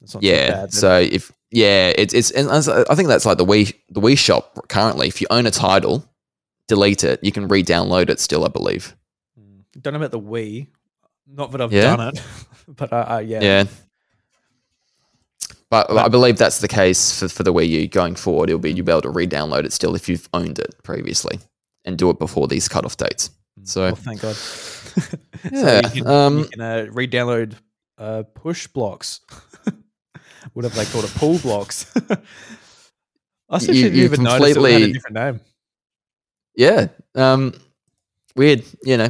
That's 0.00 0.14
not 0.14 0.20
too 0.22 0.26
Yeah. 0.28 0.50
bad. 0.50 0.72
So 0.72 0.98
if 0.98 1.30
yeah, 1.50 1.92
it's 1.96 2.14
it's 2.14 2.30
and 2.32 2.48
I 2.50 2.94
think 2.94 3.08
that's 3.08 3.26
like 3.26 3.38
the 3.38 3.44
Wii 3.44 3.74
the 3.90 4.00
Wii 4.00 4.18
shop 4.18 4.68
currently. 4.68 5.06
If 5.08 5.20
you 5.20 5.26
own 5.30 5.46
a 5.46 5.50
title, 5.50 6.04
delete 6.66 7.04
it. 7.04 7.20
You 7.22 7.30
can 7.30 7.46
re-download 7.48 8.08
it 8.08 8.18
still. 8.18 8.44
I 8.44 8.48
believe. 8.48 8.96
Mm. 9.38 9.62
don't 9.80 9.92
know 9.94 9.98
about 9.98 10.10
the 10.10 10.20
Wii. 10.20 10.66
Not 11.26 11.52
that 11.52 11.60
I've 11.60 11.72
Yeah? 11.72 11.96
done 11.96 12.08
it, 12.14 12.22
but 12.68 12.92
uh, 12.92 13.06
uh, 13.16 13.18
yeah. 13.24 13.40
Yeah. 13.42 13.64
But, 15.70 15.88
But- 15.88 15.96
I 15.98 16.08
believe 16.08 16.36
that's 16.36 16.58
the 16.60 16.68
case 16.68 17.18
for, 17.18 17.28
for 17.28 17.42
the 17.42 17.52
Wii 17.52 17.68
U 17.68 17.88
going 17.88 18.14
forward. 18.14 18.50
It'll 18.50 18.58
be 18.60 18.72
you'll 18.72 18.84
be 18.84 18.92
able 18.92 19.02
to 19.02 19.10
re-download 19.10 19.64
it 19.64 19.72
still 19.72 19.94
if 19.94 20.08
you've 20.08 20.28
owned 20.34 20.58
it 20.58 20.74
previously, 20.82 21.38
and 21.84 21.96
do 21.96 22.10
it 22.10 22.18
before 22.18 22.46
these 22.48 22.68
cutoff 22.68 22.96
dates. 22.96 23.30
So 23.64 23.82
Well, 23.82 23.94
thank 23.96 24.20
God. 24.20 24.36
Yeah, 25.50 25.80
so 25.80 25.94
you 25.94 26.02
can, 26.04 26.06
um, 26.12 26.38
you 26.40 26.44
can 26.44 26.60
uh, 26.60 26.86
re-download 26.92 27.54
uh, 27.98 28.22
push 28.34 28.66
blocks, 28.68 29.20
what 30.52 30.64
have 30.64 30.74
they 30.74 30.84
called 30.84 31.04
it, 31.06 31.14
pull 31.16 31.38
blocks. 31.38 31.90
I 33.48 33.58
still 33.58 33.74
You- 33.74 33.82
didn't 33.84 33.98
you 33.98 34.04
even 34.04 34.22
notice 34.22 34.40
it 34.40 34.48
had 34.48 34.50
a 34.50 34.54
completely- 34.54 34.92
different 34.92 35.14
name. 35.14 35.40
Yeah. 36.54 36.86
Um, 37.14 37.54
weird, 38.36 38.62
you 38.84 38.98
know. 38.98 39.08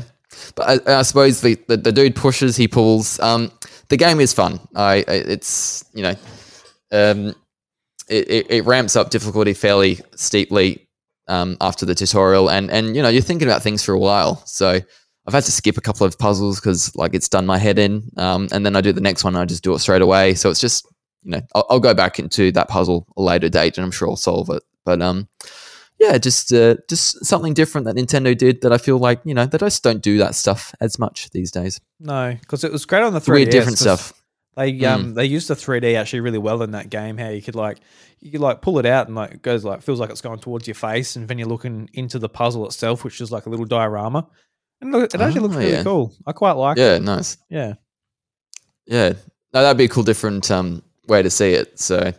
But 0.55 0.89
I, 0.89 0.99
I 0.99 1.03
suppose 1.03 1.41
the, 1.41 1.55
the, 1.69 1.77
the 1.77 1.93
dude 1.93 2.17
pushes, 2.17 2.57
he 2.57 2.69
pulls. 2.69 3.19
Um, 3.21 3.51
the 3.89 3.97
game 3.97 4.21
is 4.21 4.33
fun. 4.33 4.61
I, 4.75 5.05
I 5.07 5.15
it's 5.15 5.85
you 5.93 6.03
know, 6.03 6.15
um, 6.93 7.35
it, 8.09 8.31
it, 8.31 8.51
it 8.51 8.65
ramps 8.65 8.97
up 8.97 9.11
difficulty 9.11 9.55
fairly 9.55 10.01
steeply 10.17 10.89
um, 11.29 11.57
after 11.61 11.87
the 11.87 11.95
tutorial, 11.95 12.51
and 12.51 12.71
and 12.71 12.97
you 12.97 13.03
know 13.03 13.09
you're 13.09 13.23
thinking 13.23 13.49
about 13.49 13.63
things 13.63 13.85
for 13.85 13.93
a 13.93 13.99
while. 13.99 14.45
So 14.47 14.81
I've 15.27 15.35
had 15.35 15.45
to 15.45 15.53
skip 15.53 15.77
a 15.77 15.83
couple 15.83 16.07
of 16.07 16.19
puzzles 16.19 16.59
because 16.59 16.95
like 16.97 17.15
it's 17.15 17.29
done 17.29 17.47
my 17.47 17.59
head 17.59 17.79
in, 17.79 18.11
um, 18.17 18.49
and 18.53 18.67
then 18.67 18.77
I 18.77 18.81
do 18.81 18.93
the 18.93 19.01
next 19.01 19.25
one, 19.25 19.35
and 19.35 19.43
I 19.43 19.45
just 19.45 19.65
do 19.65 19.75
it 19.75 19.79
straight 19.79 20.03
away. 20.03 20.35
So 20.35 20.51
it's 20.51 20.61
just 20.61 20.87
you 21.23 21.33
know 21.33 21.41
I'll, 21.55 21.67
I'll 21.71 21.81
go 21.81 21.95
back 21.95 22.19
into 22.19 22.53
that 22.53 22.69
puzzle 22.69 23.07
a 23.17 23.23
later 23.23 23.49
date, 23.49 23.79
and 23.79 23.85
I'm 23.85 23.93
sure 23.93 24.09
I'll 24.09 24.17
solve 24.17 24.51
it. 24.51 24.63
But 24.85 25.01
um, 25.01 25.29
yeah, 26.03 26.19
just 26.19 26.53
uh, 26.53 26.75
just 26.89 27.25
something 27.25 27.55
different 27.55 27.85
that 27.87 27.97
Nintendo 27.97 28.37
did 28.37 28.61
that 28.63 28.73
I 28.73 28.79
feel 28.79 28.99
like 28.99 29.21
you 29.25 29.35
know 29.35 29.47
they 29.47 29.57
just 29.59 29.83
don't 29.85 30.03
do 30.03 30.19
that 30.19 30.35
stuff 30.35 30.75
as 30.81 30.99
much 30.99 31.31
these 31.31 31.51
days. 31.53 31.81
No, 32.01 32.37
because 32.41 32.65
it 32.65 32.73
was 32.73 32.85
great 32.85 33.03
on 33.03 33.13
the 33.13 33.21
3DS. 33.21 33.33
Weird, 33.35 33.51
different 33.51 33.79
stuff. 33.79 34.13
They 34.57 34.73
Mm. 34.73 34.87
um 34.89 35.15
they 35.15 35.25
used 35.25 35.49
the 35.49 35.55
3D 35.55 35.95
actually 35.97 36.21
really 36.21 36.39
well 36.39 36.61
in 36.63 36.73
that 36.73 36.91
game. 36.91 37.17
How 37.17 37.29
you 37.31 37.41
could 37.41 37.55
like 37.55 37.79
you 38.21 38.31
could 38.31 38.41
like 38.43 38.61
pull 38.61 38.79
it 38.79 38.85
out 38.87 39.07
and 39.07 39.17
like 39.17 39.33
it 39.33 39.43
goes 39.43 39.65
like 39.65 39.81
feels 39.83 39.99
like 40.01 40.11
it's 40.11 40.21
going 40.21 40.41
towards 40.41 40.67
your 40.67 40.75
face, 40.75 41.17
and 41.17 41.27
then 41.29 41.39
you're 41.39 41.49
looking 41.49 41.89
into 41.95 42.19
the 42.19 42.29
puzzle 42.29 42.67
itself, 42.67 43.03
which 43.05 43.21
is 43.23 43.31
like 43.33 43.47
a 43.47 43.49
little 43.49 43.65
diorama. 43.65 44.27
And 44.83 44.91
look, 44.93 45.15
it 45.15 45.21
actually 45.21 45.41
looks 45.43 45.55
Oh, 45.55 45.59
really 45.61 45.71
yeah. 45.73 45.83
cool. 45.85 46.13
I 46.27 46.33
quite 46.33 46.53
like 46.53 46.77
Yeah, 46.77 46.97
it. 46.97 47.03
Yeah, 47.03 47.15
nice. 47.15 47.37
Yeah. 47.49 47.75
Yeah, 48.87 49.13
no, 49.55 49.63
that'd 49.63 49.77
be 49.79 49.85
a 49.85 49.89
cool, 49.89 50.03
different 50.03 50.51
um, 50.51 50.83
way 51.07 51.23
to 51.23 51.31
see 51.31 51.53
it. 51.53 51.79
So, 51.79 52.13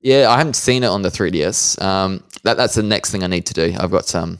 yeah, 0.00 0.28
I 0.30 0.38
haven't 0.38 0.56
seen 0.56 0.82
it 0.84 0.88
on 0.88 1.02
the 1.02 1.08
3DS. 1.10 1.80
Um, 1.82 2.22
that 2.44 2.56
that's 2.56 2.74
the 2.74 2.82
next 2.82 3.10
thing 3.10 3.24
I 3.24 3.26
need 3.26 3.46
to 3.46 3.54
do. 3.54 3.74
I've 3.78 3.90
got 3.90 4.14
um, 4.14 4.38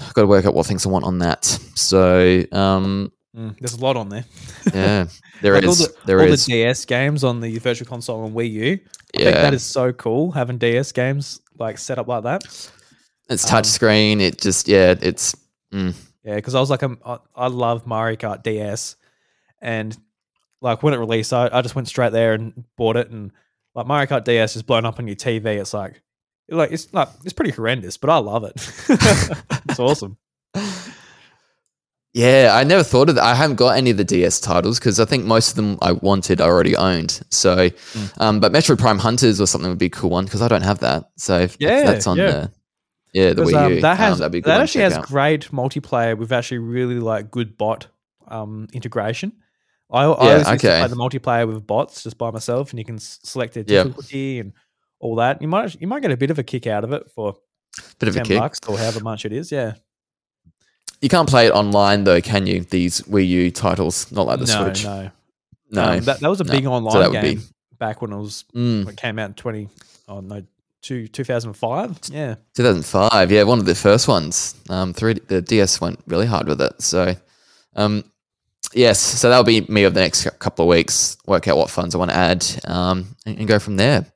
I've 0.00 0.14
got 0.14 0.22
to 0.22 0.26
work 0.28 0.44
out 0.46 0.54
what 0.54 0.66
things 0.66 0.86
I 0.86 0.88
want 0.90 1.04
on 1.04 1.18
that. 1.20 1.44
So, 1.74 2.42
um, 2.52 3.12
Mm, 3.34 3.58
there's 3.60 3.72
a 3.72 3.80
lot 3.80 3.96
on 3.96 4.10
there. 4.10 4.26
yeah, 4.74 5.06
there 5.40 5.54
Like 5.54 5.64
is, 5.64 5.68
all 5.68 5.74
the, 5.86 5.94
there 6.04 6.20
all 6.20 6.30
is. 6.30 6.44
the 6.46 6.52
DS 6.52 6.84
games 6.84 7.24
on 7.24 7.40
the 7.40 7.56
Virtual 7.60 7.88
Console 7.88 8.26
and 8.26 8.34
Wii 8.36 8.50
U. 8.52 8.78
I 9.16 9.22
yeah, 9.22 9.24
think 9.24 9.40
that 9.40 9.54
is 9.54 9.62
so 9.64 9.90
cool 9.92 10.30
having 10.32 10.58
DS 10.58 10.92
games 10.92 11.40
like 11.58 11.78
set 11.78 11.98
up 11.98 12.08
like 12.08 12.24
that. 12.24 12.42
it's 13.30 13.44
um, 13.44 13.62
touchscreen. 13.62 14.20
It 14.20 14.38
just, 14.40 14.68
yeah, 14.68 14.94
it's. 15.00 15.34
Mm, 15.72 15.94
Yeah, 16.24 16.34
because 16.36 16.54
I 16.54 16.60
was 16.60 16.68
like, 16.68 16.82
um, 16.82 16.98
I, 17.06 17.18
I 17.34 17.46
love 17.46 17.86
Mario 17.86 18.16
Kart 18.16 18.42
DS, 18.42 18.96
and 19.62 19.96
like 20.60 20.82
when 20.82 20.92
it 20.92 20.98
released, 20.98 21.32
I, 21.32 21.48
I 21.50 21.62
just 21.62 21.74
went 21.74 21.88
straight 21.88 22.12
there 22.12 22.34
and 22.34 22.64
bought 22.76 22.96
it, 22.96 23.10
and 23.10 23.32
like 23.74 23.86
Mario 23.86 24.06
Kart 24.06 24.24
DS 24.24 24.56
is 24.56 24.62
blown 24.62 24.84
up 24.84 24.98
on 24.98 25.06
your 25.06 25.16
TV. 25.16 25.46
It's 25.60 25.72
like, 25.74 26.02
like 26.50 26.72
it's 26.72 26.92
like 26.92 27.08
it's 27.24 27.32
pretty 27.32 27.52
horrendous, 27.52 27.96
but 27.96 28.10
I 28.10 28.18
love 28.18 28.44
it. 28.44 28.54
it's 29.68 29.78
awesome. 29.80 30.16
Yeah, 32.14 32.50
I 32.54 32.64
never 32.64 32.82
thought 32.82 33.08
of 33.08 33.14
that. 33.14 33.24
I 33.24 33.34
haven't 33.34 33.56
got 33.56 33.70
any 33.78 33.90
of 33.90 33.96
the 33.96 34.04
DS 34.04 34.38
titles 34.38 34.78
because 34.78 35.00
I 35.00 35.06
think 35.06 35.24
most 35.24 35.50
of 35.50 35.56
them 35.56 35.78
I 35.80 35.92
wanted 35.92 36.42
I 36.42 36.44
already 36.44 36.76
owned. 36.76 37.22
So, 37.30 37.70
Mm. 37.70 38.20
um, 38.20 38.40
but 38.40 38.52
Metroid 38.52 38.78
Prime 38.78 38.98
Hunters 38.98 39.40
or 39.40 39.46
something 39.46 39.70
would 39.70 39.78
be 39.78 39.86
a 39.86 39.90
cool 39.90 40.10
one 40.10 40.26
because 40.26 40.42
I 40.42 40.48
don't 40.48 40.62
have 40.62 40.80
that. 40.80 41.04
So 41.16 41.38
if, 41.38 41.54
if 41.54 41.60
Yeah, 41.60 41.84
that's 41.86 42.06
on 42.06 42.18
yeah. 42.18 42.30
the 42.30 42.52
yeah 43.14 43.32
the 43.32 43.42
'Cause, 43.42 43.52
Wii 43.52 43.56
um, 43.64 43.72
U. 43.74 43.80
that 43.80 43.92
um, 43.92 43.96
has 43.96 44.18
that'd 44.18 44.30
be 44.32 44.42
good 44.42 44.50
that 44.50 44.60
actually 44.60 44.82
has 44.84 44.94
out. 44.98 45.06
great 45.06 45.50
multiplayer 45.52 46.16
with 46.18 46.32
actually 46.32 46.58
really 46.58 46.96
like 47.00 47.30
good 47.30 47.56
bot 47.56 47.86
um 48.28 48.68
integration. 48.74 49.32
I, 49.92 50.04
I 50.04 50.06
Yeah, 50.06 50.32
always 50.32 50.48
used 50.48 50.60
to 50.62 50.66
play 50.68 50.86
the 50.88 50.96
multiplayer 50.96 51.46
with 51.46 51.66
bots 51.66 52.02
just 52.02 52.16
by 52.18 52.30
myself, 52.30 52.70
and 52.70 52.78
you 52.78 52.84
can 52.84 52.98
select 52.98 53.54
the 53.54 53.60
Yep. 53.60 53.66
difficulty 53.86 54.40
and 54.40 54.52
all 55.00 55.16
that. 55.16 55.42
You 55.42 55.48
might 55.48 55.80
you 55.80 55.86
might 55.86 56.00
get 56.02 56.10
a 56.10 56.16
bit 56.16 56.30
of 56.30 56.38
a 56.38 56.42
kick 56.42 56.66
out 56.66 56.84
of 56.84 56.92
it 56.92 57.10
for 57.14 57.34
Bit 57.98 58.08
of 58.10 58.16
a 58.16 58.20
kick. 58.22 58.38
bucks 58.38 58.58
or 58.68 58.78
however 58.78 59.00
much 59.00 59.24
it 59.24 59.32
is. 59.32 59.52
Yeah. 59.52 59.74
You 61.00 61.08
can't 61.08 61.28
play 61.28 61.46
it 61.46 61.52
online 61.52 62.04
though, 62.04 62.20
can 62.20 62.46
you? 62.46 62.60
These 62.60 63.02
Wii 63.02 63.26
U 63.28 63.50
titles, 63.50 64.10
not 64.12 64.26
like 64.26 64.38
the 64.38 64.46
no, 64.46 64.64
Switch. 64.64 64.84
no, 64.84 65.10
No, 65.70 65.82
Um, 65.84 66.00
that, 66.04 66.20
that 66.20 66.28
was 66.28 66.40
a 66.40 66.44
No. 66.44 66.52
big 66.52 66.64
So 66.64 66.72
online 66.72 67.00
that 67.00 67.10
would 67.10 67.20
game 67.22 67.38
be- 67.38 67.44
back 67.78 68.00
when 68.02 68.12
it 68.12 68.16
was 68.18 68.44
Mm, 68.54 68.84
when 68.84 68.94
it 68.94 69.00
came 69.00 69.18
out 69.18 69.28
in 69.30 69.34
twenty 69.34 69.68
oh 70.08 70.20
no 70.20 70.42
two 70.82 71.08
two 71.08 71.24
thousand 71.24 71.52
five. 71.54 71.98
Yeah. 72.10 72.36
2005. 72.54 73.32
Yeah, 73.32 73.42
one 73.44 73.58
of 73.58 73.66
the 73.66 73.74
first 73.74 74.06
ones. 74.08 74.54
Um, 74.68 74.92
three 74.92 75.14
the 75.14 75.42
DS 75.42 75.80
went 75.80 75.98
really 76.06 76.26
hard 76.26 76.46
with 76.46 76.60
it. 76.60 76.80
So, 76.80 77.16
um, 77.74 78.04
yes, 78.74 78.98
so 79.00 79.28
that'll 79.28 79.44
be 79.44 79.62
me 79.62 79.84
over 79.84 79.94
the 79.94 80.00
next 80.00 80.28
couple 80.38 80.64
of 80.64 80.68
weeks. 80.68 81.16
Work 81.26 81.48
out 81.48 81.56
what 81.56 81.70
funds 81.70 81.94
I 81.94 81.98
want 81.98 82.10
to 82.10 82.16
add, 82.16 82.46
um, 82.64 83.16
and, 83.26 83.38
and 83.38 83.48
go 83.48 83.58
from 83.58 83.76
there. 83.76 84.06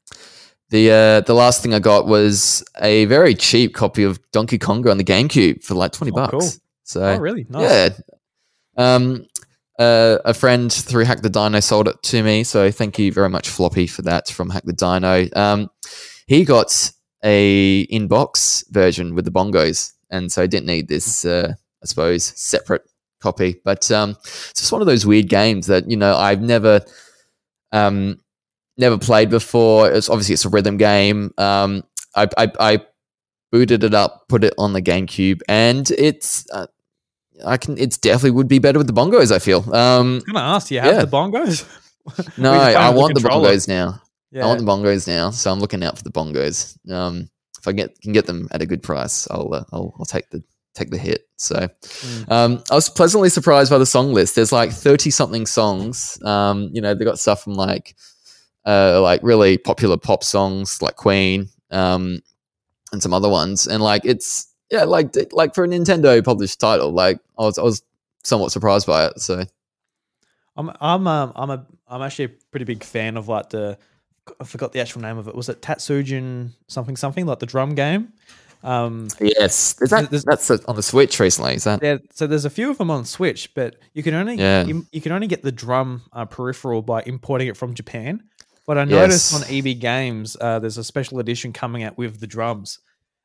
The 0.71 0.91
uh, 0.91 1.21
the 1.21 1.35
last 1.35 1.63
thing 1.63 1.75
I 1.75 1.79
got 1.79 2.07
was 2.07 2.65
a 2.81 3.05
very 3.05 3.35
cheap 3.35 3.75
copy 3.75 4.03
of 4.03 4.19
Donkey 4.33 4.59
Konga 4.59 4.91
on 4.91 4.99
the 4.99 5.05
GameCube 5.05 5.63
for 5.65 5.75
like 5.75 5.93
twenty 5.93 6.11
Oh, 6.13 6.17
bucks. 6.17 6.31
cool. 6.33 6.51
So 6.85 7.03
oh 7.05 7.19
really? 7.19 7.47
Nice. 7.49 7.63
yeah. 7.63 8.95
Um, 8.95 9.27
uh, 9.79 10.19
a 10.25 10.33
friend 10.35 10.73
through 10.73 11.05
Hack 11.05 11.21
the 11.23 11.29
Dino 11.31 11.61
sold 11.61 11.89
it 11.89 12.03
to 12.05 12.23
me, 12.23 12.45
so 12.45 12.71
thank 12.71 12.99
you 12.99 13.13
very 13.13 13.29
much, 13.29 13.49
Floppy, 13.49 13.87
for 13.87 14.03
that 14.03 14.29
from 14.29 14.51
Hack 14.51 14.65
the 14.65 14.73
Dino. 14.73 15.29
Um, 15.37 15.71
he 16.27 16.45
got 16.45 16.91
a 17.25 17.87
inbox 17.89 18.65
version 18.71 19.15
with 19.15 19.25
the 19.25 19.31
bongos, 19.31 19.93
and 20.11 20.31
so 20.33 20.43
I 20.43 20.47
didn't 20.47 20.67
need 20.67 20.89
this, 20.89 21.25
uh, 21.25 21.53
I 21.83 21.87
suppose, 21.87 22.25
separate 22.37 22.83
copy. 23.27 23.61
But 23.65 23.91
um, 23.91 24.11
it's 24.21 24.61
just 24.61 24.73
one 24.73 24.81
of 24.81 24.87
those 24.87 25.05
weird 25.07 25.29
games 25.29 25.67
that 25.67 25.91
you 25.91 25.97
know 25.97 26.15
I've 26.17 26.41
never, 26.43 26.81
um, 27.73 28.19
never 28.77 28.99
played 28.99 29.31
before. 29.31 29.91
It's 29.91 30.09
obviously 30.09 30.35
it's 30.35 30.45
a 30.45 30.49
rhythm 30.49 30.77
game. 30.77 31.33
Um, 31.39 31.83
I, 32.15 32.29
I, 32.39 32.53
I 32.61 32.87
booted 33.53 33.85
it 33.85 33.95
up, 33.95 34.29
put 34.29 34.45
it 34.45 34.55
on 34.59 34.73
the 34.73 34.83
GameCube, 34.83 35.41
and 35.49 35.91
it's. 35.93 36.47
Uh, 36.53 36.67
I 37.45 37.59
can. 37.59 37.77
It's 37.77 37.99
definitely 37.99 38.31
would 38.33 38.49
be 38.49 38.59
better 38.59 38.79
with 38.79 38.87
the 38.87 38.95
bongos. 38.95 39.31
I 39.31 39.39
feel. 39.39 39.59
Um, 39.75 40.13
I 40.13 40.15
was 40.15 40.25
gonna 40.25 40.39
ask, 40.41 40.69
do 40.69 40.75
you 40.75 40.81
have 40.81 40.95
Yeah. 40.95 41.05
the 41.05 41.11
bongos? 41.11 41.67
no, 42.39 42.53
Or 42.53 42.55
you 42.55 42.61
just 42.61 42.73
play 42.73 42.75
I 42.77 42.91
want 42.91 43.15
the 43.15 43.21
controller? 43.21 43.51
bongos 43.51 43.69
now. 43.69 44.01
Yeah. 44.33 44.45
I 44.45 44.47
want 44.47 44.61
the 44.61 44.67
bongos 44.67 45.07
now, 45.07 45.31
so 45.31 45.53
I'm 45.53 45.61
looking 45.61 45.85
out 45.85 45.99
for 45.99 46.05
the 46.05 46.11
bongos. 46.11 46.77
Um, 46.91 47.29
if 47.61 47.69
I 47.69 47.73
get 47.73 48.01
can 48.01 48.13
get 48.13 48.25
them 48.27 48.49
at 48.53 48.63
a 48.63 48.67
good 48.67 48.83
price, 48.83 49.29
I'll 49.31 49.53
uh, 49.53 49.65
I'll, 49.73 49.95
I'll 49.99 50.07
take 50.07 50.31
the 50.31 50.43
take 50.77 50.91
the 50.91 50.99
hit. 50.99 51.29
So, 51.37 51.57
Mm. 51.57 52.31
um, 52.31 52.65
I 52.71 52.75
was 52.75 52.89
pleasantly 52.89 53.29
surprised 53.29 53.71
by 53.71 53.79
the 53.79 53.87
song 53.87 54.13
list. 54.13 54.35
There's 54.37 54.53
like 54.53 54.73
thirty 54.73 55.11
something 55.11 55.47
songs. 55.47 56.19
Um, 56.25 56.71
you 56.73 56.81
know, 56.81 56.95
they 56.95 57.05
got 57.05 57.19
stuff 57.19 57.43
from 57.43 57.55
like 57.55 57.97
uh 58.65 59.01
like 59.03 59.21
really 59.23 59.59
popular 59.59 59.97
pop 59.97 60.23
songs 60.25 60.81
like 60.83 60.97
Queen, 60.97 61.49
um, 61.71 62.21
and 62.93 63.03
some 63.03 63.13
other 63.15 63.29
ones, 63.29 63.67
and 63.67 63.83
like 63.83 64.03
it's 64.05 64.47
yeah 64.71 64.85
like 64.85 65.15
like 65.33 65.55
for 65.55 65.65
a 65.65 65.69
Nintendo 65.69 66.25
published 66.25 66.61
title, 66.61 66.93
like 66.93 67.19
I 67.39 67.43
was 67.43 67.59
I 67.59 67.63
was 67.63 67.83
somewhat 68.25 68.53
surprised 68.53 68.87
by 68.87 69.07
it. 69.07 69.21
So 69.21 69.45
I'm 70.57 70.71
I'm 70.81 71.07
um, 71.07 71.33
I'm 71.37 71.51
a 71.51 71.67
I'm 71.89 72.03
actually 72.03 72.27
a 72.27 72.31
pretty 72.51 72.65
big 72.65 72.83
fan 72.83 73.17
of 73.17 73.29
like 73.29 73.51
the 73.51 73.79
I 74.41 74.45
forgot 74.45 74.73
the 74.73 74.81
actual 74.81 75.03
name 75.03 75.19
of 75.19 75.29
it. 75.29 75.35
Was 75.35 75.49
it 75.49 75.63
Tatsujin 75.63 76.51
something 76.67 76.97
something 76.97 77.27
like 77.27 77.39
the 77.39 77.47
drum 77.47 77.75
game? 77.75 78.13
Um, 78.67 79.07
yes, 79.21 79.77
is 79.81 79.91
that 79.91 80.11
that's 80.11 80.51
on 80.51 80.75
the 80.77 80.83
Switch 80.83 81.21
recently? 81.21 81.55
Is 81.55 81.65
that 81.65 81.83
yeah, 81.83 81.99
so 82.13 82.27
there's 82.27 82.45
a 82.45 82.51
few 82.51 82.69
of 82.71 82.79
them 82.79 82.91
on 82.91 83.05
Switch, 83.05 83.55
but 83.55 83.77
you 83.95 84.03
can 84.03 84.13
only 84.15 84.35
Yeah. 84.35 84.65
you, 84.65 84.85
you 84.93 85.01
can 85.01 85.13
only 85.13 85.29
get 85.29 85.43
the 85.43 85.53
drum 85.53 86.03
uh, 86.13 86.25
peripheral 86.25 86.83
by 86.83 87.03
importing 87.07 87.47
it 87.49 87.57
from 87.57 87.75
Japan. 87.75 88.23
But 88.67 88.79
I 88.79 88.85
noticed 88.85 89.33
Yes. 89.33 89.45
on 89.49 89.55
EB 89.55 89.79
Games, 89.79 90.37
uh, 90.41 90.59
there's 90.59 90.79
a 90.79 90.83
special 90.85 91.21
edition 91.21 91.53
coming 91.53 91.85
out 91.85 91.97
with 91.97 92.19
the 92.19 92.27
drums, 92.27 92.81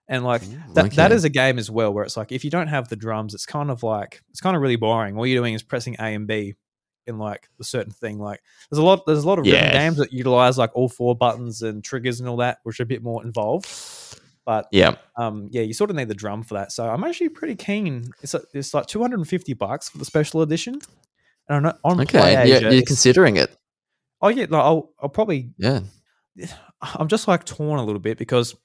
and 0.08 0.24
like 0.24 0.44
that, 0.76 0.92
that 0.94 1.06
okay. 1.12 1.16
is 1.16 1.24
a 1.24 1.30
game 1.30 1.58
as 1.58 1.72
well 1.72 1.92
where 1.92 2.04
it's 2.04 2.16
like 2.18 2.32
if 2.32 2.44
you 2.44 2.52
don't 2.52 2.68
have 2.68 2.88
the 2.90 2.96
drums, 2.96 3.34
it's 3.34 3.48
kind 3.48 3.72
of 3.72 3.82
like 3.82 4.22
it's 4.30 4.42
kind 4.42 4.56
of 4.56 4.62
really 4.62 4.76
boring. 4.76 5.18
All 5.18 5.26
you're 5.26 5.42
doing 5.42 5.56
is 5.56 5.64
pressing 5.64 5.96
A 6.00 6.14
and 6.14 6.28
B 6.28 6.54
in 7.08 7.18
like 7.18 7.50
a 7.60 7.64
certain 7.64 7.92
thing. 7.92 8.20
Like 8.20 8.42
there's 8.70 8.78
a 8.78 8.84
lot 8.84 9.08
there's 9.08 9.24
a 9.24 9.28
lot 9.28 9.40
of 9.40 9.48
Yeah. 9.48 9.72
games 9.72 9.98
that 9.98 10.14
utilize 10.14 10.60
like 10.60 10.70
all 10.76 10.88
four 10.88 11.16
buttons 11.16 11.64
and 11.64 11.84
triggers 11.84 12.20
and 12.20 12.30
all 12.30 12.38
that, 12.38 12.60
which 12.62 12.80
are 12.80 12.84
a 12.84 12.86
bit 12.86 13.02
more 13.02 13.24
involved. 13.26 13.66
But 14.46 14.68
yeah? 14.72 14.96
um, 15.18 15.50
yeah, 15.52 15.62
you 15.62 15.74
sort 15.74 15.90
of 15.90 15.96
need 15.96 16.08
the 16.08 16.16
drum 16.16 16.44
for 16.44 16.56
that. 16.56 16.72
So 16.72 16.90
I'm 16.90 17.04
actually 17.04 17.30
pretty 17.30 17.56
keen. 17.56 18.12
It's 18.22 18.34
like, 18.34 18.44
it's 18.54 18.74
like 18.74 18.88
250 18.88 19.54
bucks 19.54 19.90
for 19.90 19.98
the 19.98 20.06
special 20.06 20.42
edition. 20.42 20.76
And 21.48 21.58
I'm 21.58 21.64
not 21.64 21.80
on 21.84 22.02
Okay, 22.02 22.20
PlayAsia, 22.20 22.62
yeah, 22.62 22.70
you're 22.72 22.84
considering 22.84 23.38
it. 23.38 23.56
oh 24.22 24.30
yeah, 24.30 24.46
like, 24.50 24.64
I'll 24.64 24.92
I'll 25.02 25.10
probably 25.10 25.52
Yeah, 25.58 25.82
I'm 26.82 27.08
just 27.08 27.28
like 27.28 27.46
torn 27.46 27.80
a 27.80 27.84
little 27.84 28.00
bit 28.00 28.18
because 28.18 28.56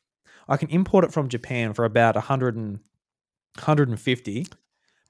I 0.49 0.57
can 0.57 0.69
import 0.71 1.05
it 1.05 1.13
from 1.13 1.29
Japan 1.29 1.75
for 1.75 1.85
about 1.85 2.15
100 2.15 2.57
and 2.57 2.79
150, 3.57 4.47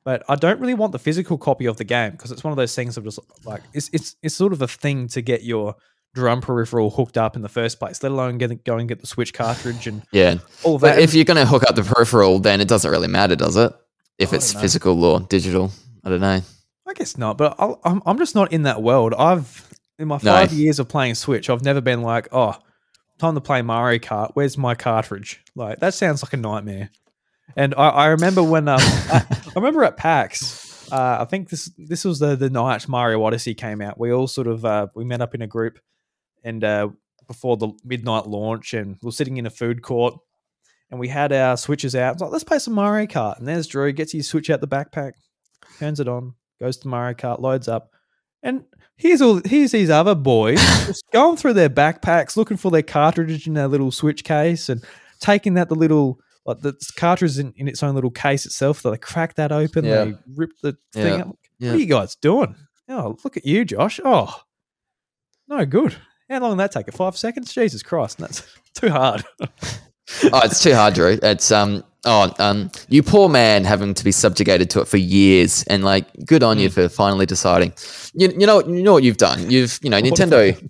but 0.04 0.22
I 0.28 0.36
don't 0.36 0.60
really 0.60 0.74
want 0.74 0.92
the 0.92 0.98
physical 0.98 1.36
copy 1.36 1.66
of 1.66 1.76
the 1.76 1.84
game 1.84 2.12
because 2.12 2.32
it's 2.32 2.42
one 2.44 2.52
of 2.52 2.56
those 2.56 2.74
things 2.74 2.96
of 2.96 3.04
just 3.04 3.18
like 3.44 3.62
it's 3.72 3.90
it's 3.92 4.16
it's 4.22 4.34
sort 4.34 4.52
of 4.52 4.62
a 4.62 4.68
thing 4.68 5.08
to 5.08 5.20
get 5.20 5.44
your 5.44 5.74
drum 6.16 6.40
peripheral 6.40 6.90
hooked 6.90 7.16
up 7.16 7.36
in 7.36 7.42
the 7.42 7.48
first 7.48 7.78
place, 7.78 8.02
let 8.02 8.10
alone 8.10 8.38
get 8.38 8.64
go 8.64 8.78
and 8.78 8.88
get 8.88 9.00
the 9.00 9.06
Switch 9.06 9.32
cartridge 9.32 9.86
and 9.86 10.02
yeah. 10.10 10.38
all 10.64 10.78
that. 10.78 10.96
But 10.96 10.98
if 10.98 11.14
you're 11.14 11.24
going 11.24 11.36
to 11.36 11.46
hook 11.46 11.62
up 11.62 11.76
the 11.76 11.84
peripheral, 11.84 12.40
then 12.40 12.60
it 12.60 12.66
doesn't 12.66 12.90
really 12.90 13.06
matter, 13.06 13.36
does 13.36 13.56
it? 13.56 13.72
If 14.18 14.32
I 14.32 14.36
it's 14.36 14.52
physical 14.52 15.04
or 15.04 15.20
digital, 15.20 15.70
I 16.02 16.08
don't 16.08 16.20
know. 16.20 16.40
I 16.88 16.92
guess 16.94 17.18
not, 17.18 17.36
but 17.36 17.54
I'll, 17.58 17.80
I'm 17.84 18.02
I'm 18.06 18.18
just 18.18 18.34
not 18.34 18.52
in 18.52 18.62
that 18.62 18.82
world. 18.82 19.14
I've 19.14 19.68
in 19.98 20.08
my 20.08 20.18
No. 20.22 20.32
five 20.32 20.52
years 20.52 20.78
of 20.78 20.88
playing 20.88 21.14
Switch, 21.14 21.50
I've 21.50 21.64
never 21.64 21.80
been 21.80 22.02
like, 22.02 22.28
oh, 22.32 22.56
time 23.18 23.34
to 23.34 23.40
play 23.40 23.62
Mario 23.62 23.98
Kart. 23.98 24.30
Where's 24.34 24.56
my 24.56 24.74
cartridge? 24.74 25.42
Like 25.54 25.80
that 25.80 25.94
sounds 25.94 26.22
like 26.22 26.32
a 26.32 26.38
nightmare. 26.38 26.90
And 27.56 27.74
I, 27.76 27.88
I 27.88 28.06
remember 28.06 28.42
when 28.42 28.68
um, 28.68 28.80
I, 28.82 29.24
I 29.30 29.52
remember 29.54 29.84
at 29.84 29.96
PAX, 29.96 30.90
uh, 30.92 31.18
I 31.20 31.24
think 31.24 31.48
this 31.48 31.70
this 31.76 32.04
was 32.04 32.18
the 32.18 32.36
the 32.36 32.50
night 32.50 32.88
Mario 32.88 33.22
Odyssey 33.24 33.54
came 33.54 33.80
out. 33.80 33.98
We 33.98 34.12
all 34.12 34.26
sort 34.26 34.46
of 34.46 34.64
uh, 34.64 34.88
we 34.94 35.04
met 35.04 35.20
up 35.20 35.34
in 35.34 35.42
a 35.42 35.46
group, 35.46 35.78
and 36.46 36.64
uh, 36.64 36.88
before 37.28 37.56
the 37.56 37.68
midnight 37.84 38.26
launch, 38.26 38.72
and 38.72 38.96
we 39.02 39.08
are 39.08 39.12
sitting 39.12 39.36
in 39.36 39.46
a 39.46 39.50
food 39.50 39.82
court, 39.82 40.14
and 40.90 40.98
we 41.00 41.08
had 41.08 41.32
our 41.32 41.56
switches 41.56 41.94
out. 41.94 42.14
It's 42.14 42.22
like 42.22 42.30
let's 42.32 42.44
play 42.44 42.58
some 42.58 42.74
Mario 42.74 43.06
Kart. 43.06 43.38
And 43.38 43.46
there's 43.48 43.66
Drew 43.66 43.92
gets 43.92 44.12
his 44.12 44.28
switch 44.28 44.48
out 44.48 44.60
the 44.60 44.68
backpack, 44.68 45.12
turns 45.78 46.00
it 46.00 46.08
on, 46.08 46.34
goes 46.60 46.76
to 46.78 46.88
Mario 46.88 47.14
Kart, 47.14 47.40
loads 47.40 47.68
up, 47.68 47.90
and 48.42 48.64
here's 48.96 49.20
all 49.20 49.40
here's 49.44 49.72
these 49.72 49.90
other 49.90 50.14
boys 50.14 50.58
just 50.86 51.04
going 51.12 51.36
through 51.36 51.52
their 51.52 51.68
backpacks 51.68 52.36
looking 52.36 52.56
for 52.56 52.70
their 52.70 52.82
cartridge 52.82 53.46
in 53.46 53.52
their 53.54 53.68
little 53.68 53.90
switch 53.90 54.24
case 54.24 54.68
and 54.70 54.82
taking 55.20 55.54
that 55.54 55.68
the 55.68 55.74
little 55.74 56.18
like 56.46 56.60
the 56.60 56.74
cartridge 56.96 57.38
in, 57.40 57.52
in 57.56 57.66
its 57.66 57.82
own 57.82 57.94
little 57.96 58.10
case 58.10 58.46
itself. 58.46 58.82
They 58.82 58.96
crack 58.96 59.34
that 59.34 59.50
open, 59.50 59.84
Yeah. 59.84 60.04
they 60.04 60.14
rip 60.36 60.50
the 60.62 60.76
thing 60.92 61.06
Yeah. 61.18 61.24
up. 61.24 61.36
Yeah. 61.58 61.70
What 61.70 61.76
are 61.76 61.80
you 61.80 61.86
guys 61.86 62.14
doing? 62.14 62.54
Oh, 62.88 63.16
look 63.24 63.36
at 63.36 63.44
you, 63.44 63.64
Josh. 63.64 63.98
Oh, 64.04 64.32
no 65.48 65.66
good. 65.66 65.96
How 66.28 66.40
long 66.40 66.52
did 66.56 66.58
that 66.58 66.72
take? 66.72 66.92
Five 66.94 67.16
seconds? 67.16 67.52
Jesus 67.52 67.82
Christ, 67.82 68.18
that's 68.18 68.42
too 68.74 68.88
hard. 68.90 69.24
oh, 69.40 69.48
it's 70.44 70.62
too 70.62 70.74
hard, 70.74 70.94
Drew. 70.94 71.18
It's 71.22 71.50
um 71.52 71.84
oh 72.04 72.32
um 72.38 72.70
you 72.88 73.02
poor 73.02 73.28
man 73.28 73.64
having 73.64 73.94
to 73.94 74.04
be 74.04 74.12
subjugated 74.12 74.70
to 74.70 74.80
it 74.80 74.88
for 74.88 74.96
years 74.96 75.62
and 75.64 75.84
like 75.84 76.06
good 76.24 76.42
on 76.42 76.56
Mm. 76.58 76.60
you 76.62 76.70
for 76.70 76.88
finally 76.88 77.26
deciding. 77.26 77.72
You, 78.14 78.28
you 78.38 78.46
know 78.46 78.60
you 78.66 78.82
know 78.82 78.92
what 78.92 79.02
you've 79.04 79.16
done. 79.18 79.50
You've 79.50 79.78
you 79.82 79.90
know 79.90 79.96
have 80.02 80.04
Nintendo. 80.04 80.68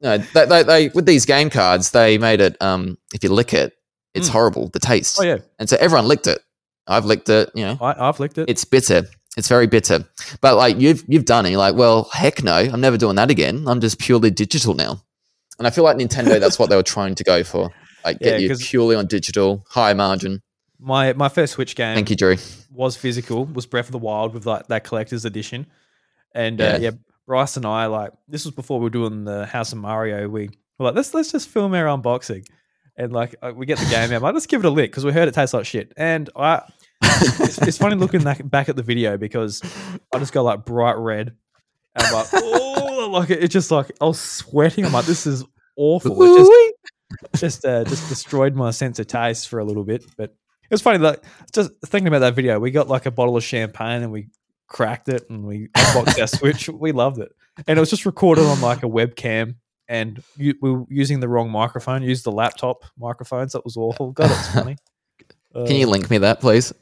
No, 0.00 0.18
they, 0.18 0.46
they, 0.46 0.62
they 0.64 0.88
with 0.88 1.06
these 1.06 1.24
game 1.26 1.48
cards 1.48 1.92
they 1.92 2.18
made 2.18 2.40
it 2.40 2.56
um 2.60 2.98
if 3.14 3.22
you 3.22 3.30
lick 3.32 3.54
it 3.54 3.72
it's 4.14 4.28
Mm. 4.28 4.32
horrible 4.32 4.68
the 4.68 4.80
taste 4.80 5.18
Oh 5.20 5.22
yeah, 5.24 5.38
and 5.58 5.68
so 5.70 5.76
everyone 5.80 6.06
licked 6.08 6.26
it. 6.26 6.40
I've 6.86 7.04
licked 7.04 7.28
it. 7.28 7.50
You 7.54 7.64
know 7.64 7.78
I, 7.80 8.08
I've 8.08 8.18
licked 8.20 8.36
it. 8.38 8.50
it's 8.50 8.64
bitter. 8.64 9.04
It's 9.36 9.48
very 9.48 9.66
bitter. 9.66 10.04
But 10.40 10.56
like 10.56 10.78
you've 10.78 11.04
you've 11.08 11.24
done 11.24 11.46
it. 11.46 11.50
You're 11.50 11.58
like, 11.58 11.74
well, 11.74 12.04
heck 12.12 12.42
no, 12.42 12.54
I'm 12.56 12.80
never 12.80 12.98
doing 12.98 13.16
that 13.16 13.30
again. 13.30 13.64
I'm 13.66 13.80
just 13.80 13.98
purely 13.98 14.30
digital 14.30 14.74
now. 14.74 15.02
And 15.58 15.66
I 15.66 15.70
feel 15.70 15.84
like 15.84 15.96
Nintendo, 15.96 16.38
that's 16.40 16.58
what 16.58 16.70
they 16.70 16.76
were 16.76 16.82
trying 16.82 17.14
to 17.14 17.24
go 17.24 17.42
for. 17.44 17.70
Like 18.04 18.18
Yeah, 18.20 18.38
get 18.38 18.40
you 18.42 18.56
purely 18.56 18.96
on 18.96 19.06
digital, 19.06 19.64
high 19.70 19.94
margin. 19.94 20.42
my 20.78 21.12
my 21.14 21.28
first 21.28 21.54
Switch 21.54 21.74
game 21.76 21.94
Thank 21.94 22.10
you, 22.10 22.16
Drew. 22.16 22.36
was 22.70 22.96
physical, 22.96 23.44
was 23.46 23.64
Breath 23.66 23.86
of 23.86 23.92
the 23.92 23.98
Wild 23.98 24.34
with 24.34 24.44
like 24.46 24.66
that 24.68 24.84
collector's 24.84 25.24
edition. 25.24 25.66
And 26.34 26.60
uh, 26.60 26.64
Yeah. 26.64 26.76
yeah, 26.78 26.90
Bryce 27.26 27.56
and 27.56 27.64
I 27.66 27.86
like 27.86 28.12
this 28.28 28.44
was 28.44 28.54
before 28.54 28.78
we 28.80 28.84
were 28.84 28.90
doing 28.90 29.24
the 29.24 29.46
House 29.46 29.72
of 29.72 29.78
Mario. 29.78 30.28
We 30.28 30.50
were 30.78 30.86
like, 30.86 30.94
let's 30.94 31.14
let's 31.14 31.32
just 31.32 31.48
film 31.48 31.72
our 31.74 31.84
unboxing, 31.86 32.44
and 32.96 33.12
like 33.12 33.34
uh, 33.42 33.52
we 33.54 33.64
get 33.64 33.78
the 33.78 33.86
game 33.86 34.12
out. 34.12 34.20
Like, 34.22 34.34
let's 34.34 34.46
give 34.46 34.64
it 34.64 34.66
a 34.66 34.70
lick 34.70 34.90
because 34.90 35.04
we 35.04 35.12
heard 35.12 35.28
it 35.28 35.34
tastes 35.34 35.54
like 35.54 35.64
shit. 35.66 35.92
And 35.96 36.28
I, 36.36 36.62
it's, 37.20 37.58
it's 37.58 37.78
funny 37.78 37.96
looking 37.96 38.22
back, 38.22 38.40
back 38.48 38.68
at 38.68 38.76
the 38.76 38.82
video 38.82 39.16
because 39.16 39.62
I 40.14 40.18
just 40.18 40.32
go 40.32 40.42
like 40.42 40.64
bright 40.64 40.96
red. 40.96 41.34
And 41.94 42.06
I'm 42.06 42.12
like, 42.14 42.26
oh, 42.32 43.08
like 43.12 43.30
it, 43.30 43.42
it's 43.42 43.52
just 43.52 43.70
like 43.70 43.90
I 44.00 44.06
was 44.06 44.18
sweating. 44.20 44.84
I'm 44.86 44.92
like, 44.92 45.04
this 45.04 45.26
is 45.26 45.44
awful. 45.76 46.22
It 46.22 46.38
just 46.38 47.40
just 47.40 47.64
uh, 47.66 47.84
just 47.84 48.08
destroyed 48.08 48.54
my 48.54 48.70
sense 48.70 48.98
of 48.98 49.06
taste 49.06 49.48
for 49.48 49.58
a 49.58 49.64
little 49.64 49.84
bit. 49.84 50.04
But 50.16 50.30
it 50.30 50.70
was 50.70 50.80
funny 50.80 50.98
that 50.98 51.22
just 51.52 51.70
thinking 51.84 52.08
about 52.08 52.20
that 52.20 52.34
video, 52.34 52.58
we 52.58 52.70
got 52.70 52.88
like 52.88 53.04
a 53.04 53.10
bottle 53.10 53.36
of 53.36 53.44
champagne 53.44 54.02
and 54.02 54.10
we 54.10 54.28
cracked 54.68 55.10
it 55.10 55.28
and 55.28 55.44
we 55.44 55.68
unboxed 55.74 56.18
our 56.18 56.26
Switch. 56.26 56.68
We 56.70 56.92
loved 56.92 57.18
it, 57.18 57.30
and 57.66 57.76
it 57.76 57.80
was 57.80 57.90
just 57.90 58.06
recorded 58.06 58.46
on 58.46 58.60
like 58.62 58.82
a 58.82 58.88
webcam. 58.88 59.56
And 59.88 60.22
you, 60.38 60.54
we 60.62 60.70
were 60.72 60.86
using 60.88 61.20
the 61.20 61.28
wrong 61.28 61.50
microphone. 61.50 62.02
Used 62.02 62.24
the 62.24 62.32
laptop 62.32 62.84
microphones. 62.96 63.52
That 63.52 63.64
was 63.64 63.76
awful. 63.76 64.12
God, 64.12 64.30
it's 64.30 64.48
funny. 64.54 64.76
Can 65.54 65.76
you 65.76 65.86
Uh, 65.86 65.90
link 65.90 66.08
me 66.08 66.16
that, 66.18 66.40
please? 66.40 66.72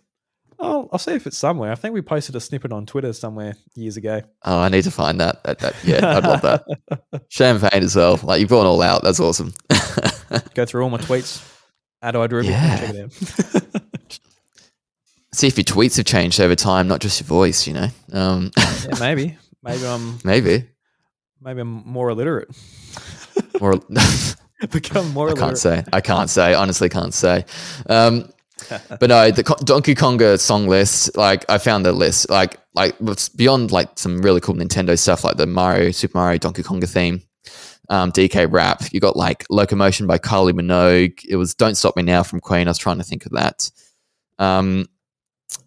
I'll, 0.61 0.89
I'll 0.93 0.99
see 0.99 1.13
if 1.13 1.27
it's 1.27 1.39
somewhere. 1.39 1.73
I 1.73 1.75
think 1.75 1.95
we 1.95 2.03
posted 2.03 2.37
a 2.37 2.41
snippet 2.41 2.73
on 2.73 2.87
Twitter 2.87 3.13
somewhere 3.13 3.55
years 3.75 3.97
ago. 3.97 4.21
Oh, 4.45 4.59
I 4.61 4.69
need 4.69 4.85
to 4.85 4.91
find 4.91 5.21
that. 5.21 5.43
that, 5.45 5.59
that 5.61 5.75
yeah, 5.85 6.17
I'd 6.19 6.25
love 6.25 6.43
that. 6.43 6.65
Champagne 7.29 7.83
as 7.83 7.97
well. 7.97 8.19
Like 8.23 8.41
you've 8.41 8.51
gone 8.51 8.67
all 8.67 8.83
out. 8.83 9.03
That's 9.03 9.21
awesome. 9.21 9.53
Go 10.55 10.65
through 10.67 10.83
all 10.83 10.91
my 10.91 10.99
tweets. 10.99 11.47
Add 12.03 12.15
iDrewby. 12.15 12.45
Yeah. 12.47 12.77
Check 12.79 12.95
it 12.95 13.65
out. 13.65 14.21
See 15.33 15.47
if 15.47 15.57
your 15.57 15.65
tweets 15.65 15.97
have 15.97 16.07
changed 16.07 16.41
over 16.41 16.57
time, 16.57 16.89
not 16.89 17.01
just 17.01 17.21
your 17.21 17.27
voice. 17.27 17.67
You 17.67 17.75
know, 17.75 17.89
um, 18.13 18.51
yeah, 18.59 18.99
maybe. 18.99 19.39
Maybe 19.63 19.87
I'm 19.87 20.19
maybe. 20.25 20.69
maybe 21.41 21.61
I'm 21.61 21.87
more 21.87 22.11
illiterate. 22.11 22.49
Or 23.61 23.79
Become 24.71 25.13
more 25.13 25.29
I 25.29 25.31
illiterate. 25.31 25.39
can't 25.39 25.59
say. 25.59 25.85
I 25.93 26.01
can't 26.01 26.29
say. 26.29 26.55
Honestly, 26.55 26.89
can't 26.89 27.15
say. 27.15 27.45
Um, 27.89 28.31
but 28.69 29.09
no, 29.09 29.31
the 29.31 29.43
Donkey 29.65 29.95
Konga 29.95 30.39
song 30.39 30.67
list. 30.67 31.17
Like 31.17 31.45
I 31.49 31.59
found 31.59 31.87
the 31.87 31.93
list. 31.93 32.31
Like 32.31 32.59
like 32.75 32.95
beyond 33.37 33.73
like 33.73 33.91
some 33.99 34.23
really 34.23 34.41
cool 34.41 34.55
Nintendo 34.55 34.99
stuff, 34.99 35.25
like 35.25 35.37
the 35.37 35.47
Mario 35.47 35.91
Super 35.91 36.19
Mario 36.19 36.39
Donkey 36.39 36.63
Konga 36.63 36.89
theme. 36.89 37.23
Um, 37.89 38.13
DK 38.13 38.47
rap. 38.51 38.85
You 38.93 39.01
got 39.01 39.17
like 39.17 39.45
Locomotion 39.51 40.07
by 40.07 40.19
Kylie 40.19 40.53
Minogue. 40.53 41.25
It 41.29 41.37
was 41.37 41.55
Don't 41.55 41.75
Stop 41.75 41.97
Me 41.97 42.05
Now 42.05 42.23
from 42.23 42.39
Queen. 42.39 42.69
I 42.69 42.71
was 42.71 42.79
trying 42.79 42.99
to 42.99 43.05
think 43.05 43.27
of 43.27 43.33
that. 43.33 43.69
Um, 44.39 44.87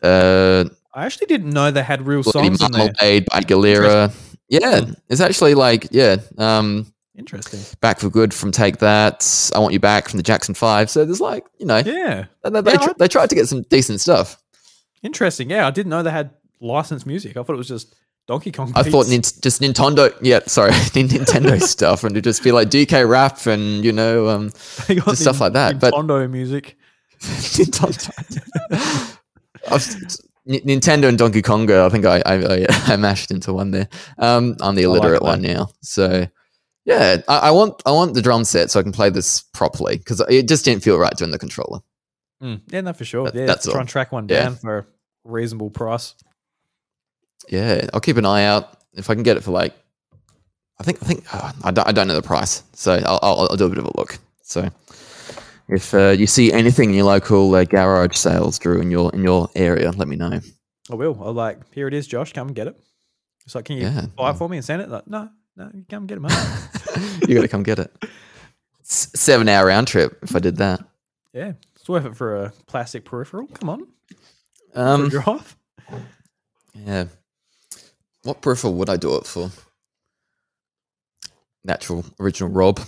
uh, 0.01 0.65
I 0.93 1.05
actually 1.05 1.27
didn't 1.27 1.51
know 1.51 1.71
they 1.71 1.83
had 1.83 2.07
real 2.07 2.23
Bloody 2.23 2.55
songs. 2.55 2.61
Marmalade 2.61 3.25
by 3.25 3.41
Galera. 3.41 4.11
Yeah, 4.47 4.81
it's 5.09 5.21
actually 5.21 5.55
like 5.55 5.87
yeah. 5.91 6.17
Um, 6.37 6.93
Interesting. 7.17 7.59
Back 7.79 7.99
for 7.99 8.09
Good 8.09 8.33
from 8.33 8.51
Take 8.51 8.77
That. 8.79 9.51
I 9.55 9.59
Want 9.59 9.73
You 9.73 9.79
Back 9.79 10.09
from 10.09 10.17
the 10.17 10.23
Jackson 10.23 10.55
Five. 10.55 10.89
So 10.89 11.05
there's 11.05 11.21
like 11.21 11.45
you 11.59 11.65
know 11.65 11.77
Yeah. 11.77 12.25
they, 12.43 12.49
they, 12.49 12.71
Yeah, 12.71 12.77
tr- 12.77 12.89
I- 12.89 12.93
they 12.97 13.07
tried 13.07 13.29
to 13.29 13.35
get 13.35 13.47
some 13.47 13.61
decent 13.63 14.01
stuff. 14.01 14.37
Interesting. 15.03 15.49
Yeah, 15.49 15.67
I 15.67 15.71
didn't 15.71 15.89
know 15.89 16.01
they 16.01 16.11
had 16.11 16.31
licensed 16.59 17.05
music. 17.05 17.37
I 17.37 17.43
thought 17.43 17.53
it 17.53 17.57
was 17.57 17.67
just 17.67 17.93
Donkey 18.25 18.51
Kong. 18.51 18.71
I 18.73 18.83
thought 18.83 19.07
nin- 19.09 19.21
just 19.21 19.61
Nintendo, 19.61 20.15
yeah, 20.21 20.39
sorry, 20.47 20.71
Nintendo 20.95 21.61
stuff, 21.75 22.03
and 22.03 22.13
it'd 22.13 22.23
just 22.23 22.41
be 22.43 22.51
like 22.53 22.69
DK 22.69 23.07
rap 23.07 23.45
and 23.45 23.83
you 23.85 23.91
know, 23.91 24.29
um, 24.29 24.51
They 24.87 24.95
got 24.95 25.05
just 25.09 25.21
stuff 25.21 25.39
like 25.41 25.53
that, 25.53 25.79
but- 25.79 25.93
Nintendo 25.93 26.29
music. 26.29 26.77
Nintendo. 27.21 29.17
N- 30.45 30.59
Nintendo 30.61 31.07
and 31.07 31.17
Donkey 31.17 31.41
Konga. 31.41 31.85
I 31.85 31.89
think 31.89 32.05
I 32.05 32.21
I, 32.25 32.93
I, 32.93 32.97
mashed 32.97 33.31
into 33.31 33.53
one 33.53 33.71
there. 33.71 33.87
Um, 34.17 34.57
I'm 34.61 34.75
the 34.75 34.83
I 34.85 34.87
like 34.87 34.97
illiterate 34.97 35.21
one 35.21 35.41
now, 35.41 35.69
so 35.81 36.27
yeah, 36.85 37.21
I, 37.27 37.37
I 37.37 37.51
want 37.51 37.81
I 37.85 37.91
want 37.91 38.13
the 38.13 38.21
drum 38.21 38.43
set 38.43 38.71
so 38.71 38.79
I 38.79 38.83
can 38.83 38.91
play 38.91 39.09
this 39.09 39.41
properly 39.53 39.97
because 39.97 40.19
it 40.29 40.47
just 40.47 40.65
didn't 40.65 40.83
feel 40.83 40.97
right 40.97 41.15
doing 41.15 41.31
the 41.31 41.39
controller. 41.39 41.79
Mm, 42.41 42.61
yeah, 42.67 42.81
no, 42.81 42.93
for 42.93 43.05
sure. 43.05 43.25
That- 43.25 43.35
yeah, 43.35 43.45
that's 43.45 43.65
try 43.65 43.73
all. 43.75 43.79
and 43.79 43.89
track 43.89 44.11
one 44.11 44.27
Yeah. 44.29 44.43
down 44.43 44.55
for 44.57 44.77
a 44.79 44.85
reasonable 45.23 45.69
price. 45.69 46.13
Yeah, 47.49 47.87
I'll 47.93 47.99
keep 48.01 48.17
an 48.17 48.25
eye 48.25 48.45
out 48.45 48.77
if 48.93 49.09
I 49.09 49.13
can 49.15 49.23
get 49.23 49.37
it 49.37 49.43
for 49.43 49.51
like. 49.51 49.73
I 50.79 50.83
think 50.83 51.01
I 51.03 51.05
think 51.05 51.33
uh, 51.33 51.51
I 51.63 51.71
don't 51.71 51.87
I 51.87 51.91
don't 51.91 52.07
know 52.07 52.15
the 52.15 52.21
price, 52.21 52.63
so 52.73 52.93
I'll, 53.05 53.19
I'll 53.21 53.47
I'll 53.51 53.57
do 53.57 53.65
a 53.65 53.69
bit 53.69 53.77
of 53.77 53.85
a 53.85 53.91
look. 53.97 54.17
So 54.41 54.69
if 55.69 55.93
uh, 55.93 56.09
you 56.09 56.27
see 56.27 56.51
anything 56.51 56.89
in 56.89 56.95
your 56.95 57.05
local 57.05 57.53
uh, 57.55 57.63
garage 57.63 58.15
sales, 58.17 58.59
Drew, 58.59 58.81
in 58.81 58.91
your 58.91 59.13
in 59.13 59.23
your 59.23 59.49
area, 59.55 59.91
let 59.91 60.07
me 60.07 60.15
know. 60.15 60.39
I 60.91 60.95
will. 60.95 61.17
I'll 61.23 61.31
like, 61.33 61.59
here 61.73 61.87
it 61.87 61.93
is, 61.93 62.07
Josh. 62.07 62.33
Come 62.33 62.47
and 62.47 62.55
get 62.55 62.67
it. 62.67 62.77
It's 63.45 63.55
like, 63.55 63.65
can 63.65 63.77
you 63.77 63.83
Yeah. 63.83 64.05
buy 64.17 64.31
it 64.31 64.33
for 64.33 64.49
me 64.49 64.57
and 64.57 64.65
send 64.65 64.81
it? 64.81 64.89
Like, 64.89 65.07
no, 65.07 65.29
no, 65.55 65.69
you 65.73 65.85
come 65.89 66.07
get 66.07 66.17
it, 66.17 66.21
mate. 66.21 66.31
you 67.27 67.35
got 67.35 67.41
to 67.41 67.47
come 67.47 67.63
get 67.63 67.79
it. 67.79 67.91
S- 68.81 69.11
seven 69.15 69.47
hour 69.49 69.65
round 69.67 69.87
trip 69.87 70.17
if 70.23 70.35
I 70.35 70.39
did 70.39 70.57
that. 70.57 70.83
yeah, 71.33 71.53
it's 71.75 71.87
worth 71.87 72.05
it 72.05 72.15
for 72.15 72.35
a 72.43 72.53
plastic 72.67 73.05
peripheral. 73.05 73.47
Come 73.47 73.69
on, 73.69 73.87
Um, 74.75 75.09
you're 75.11 75.27
off. 75.29 75.55
yeah. 76.73 77.05
What 78.23 78.41
peripheral 78.41 78.73
would 78.75 78.89
I 78.89 78.97
do 78.97 79.15
it 79.15 79.25
for? 79.25 79.51
Natural 81.63 82.05
original 82.19 82.49
Rob. 82.49 82.79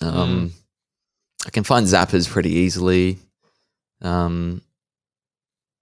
Um, 0.00 0.52
I 1.46 1.50
can 1.50 1.64
find 1.64 1.86
zappers 1.86 2.28
pretty 2.28 2.50
easily. 2.50 3.18
Um, 4.00 4.62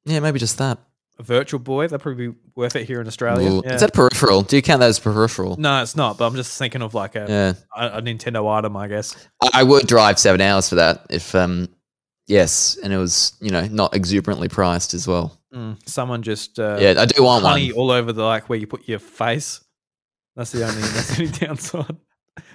yeah, 0.05 0.21
maybe 0.21 0.39
just 0.39 0.59
that. 0.59 0.79
A 1.21 1.23
virtual 1.23 1.61
boy, 1.61 1.87
that'd 1.87 2.01
probably 2.01 2.29
be 2.29 2.37
worth 2.55 2.77
it 2.77 2.87
here 2.87 2.99
in 3.01 3.07
Australia. 3.07 3.51
Ooh, 3.51 3.63
Yeah. 3.63 3.75
Is 3.75 3.83
that 3.83 3.93
peripheral? 3.93 4.41
Do 4.41 4.57
you 4.57 4.63
count 4.63 4.81
that 4.81 4.89
as 4.89 4.99
peripheral? 4.99 5.57
no, 5.59 5.83
it's 5.83 5.95
not. 5.95 6.17
But 6.17 6.27
I'm 6.27 6.35
just 6.35 6.57
thinking 6.59 6.81
of 6.81 6.95
like 6.95 7.15
a, 7.15 7.27
Yeah, 7.29 7.53
a, 7.77 7.99
a 7.99 8.03
Nintendo 8.03 8.51
item, 8.51 8.75
I 8.77 8.89
guess. 8.89 9.15
I, 9.43 9.51
I 9.55 9.63
would 9.63 9.87
drive 9.87 10.19
seven 10.19 10.41
hours 10.41 10.71
for 10.71 10.77
that 10.77 11.05
if, 11.11 11.35
um, 11.35 11.69
yes, 12.27 12.79
and 12.83 12.91
it 12.93 12.97
was 12.97 13.35
you 13.41 13.51
know 13.51 13.67
not 13.67 13.95
exuberantly 13.95 14.49
priced 14.49 14.95
as 14.95 15.07
well. 15.07 15.39
Mm, 15.55 15.77
someone 15.87 16.23
just 16.23 16.59
uh, 16.59 16.79
yeah, 16.81 16.95
I 16.97 17.05
do 17.05 17.23
want 17.25 17.45
honey 17.45 17.73
one. 17.73 17.79
all 17.79 17.91
over 17.91 18.13
the 18.13 18.25
like 18.25 18.49
where 18.49 18.59
you 18.59 18.67
put 18.67 18.89
your 18.89 18.99
face. 19.01 19.61
That's 20.37 20.53
the 20.53 20.65
only 20.67 20.81
that's 20.81 21.17
the 21.17 21.25
only 21.25 21.39
downside. 21.39 21.97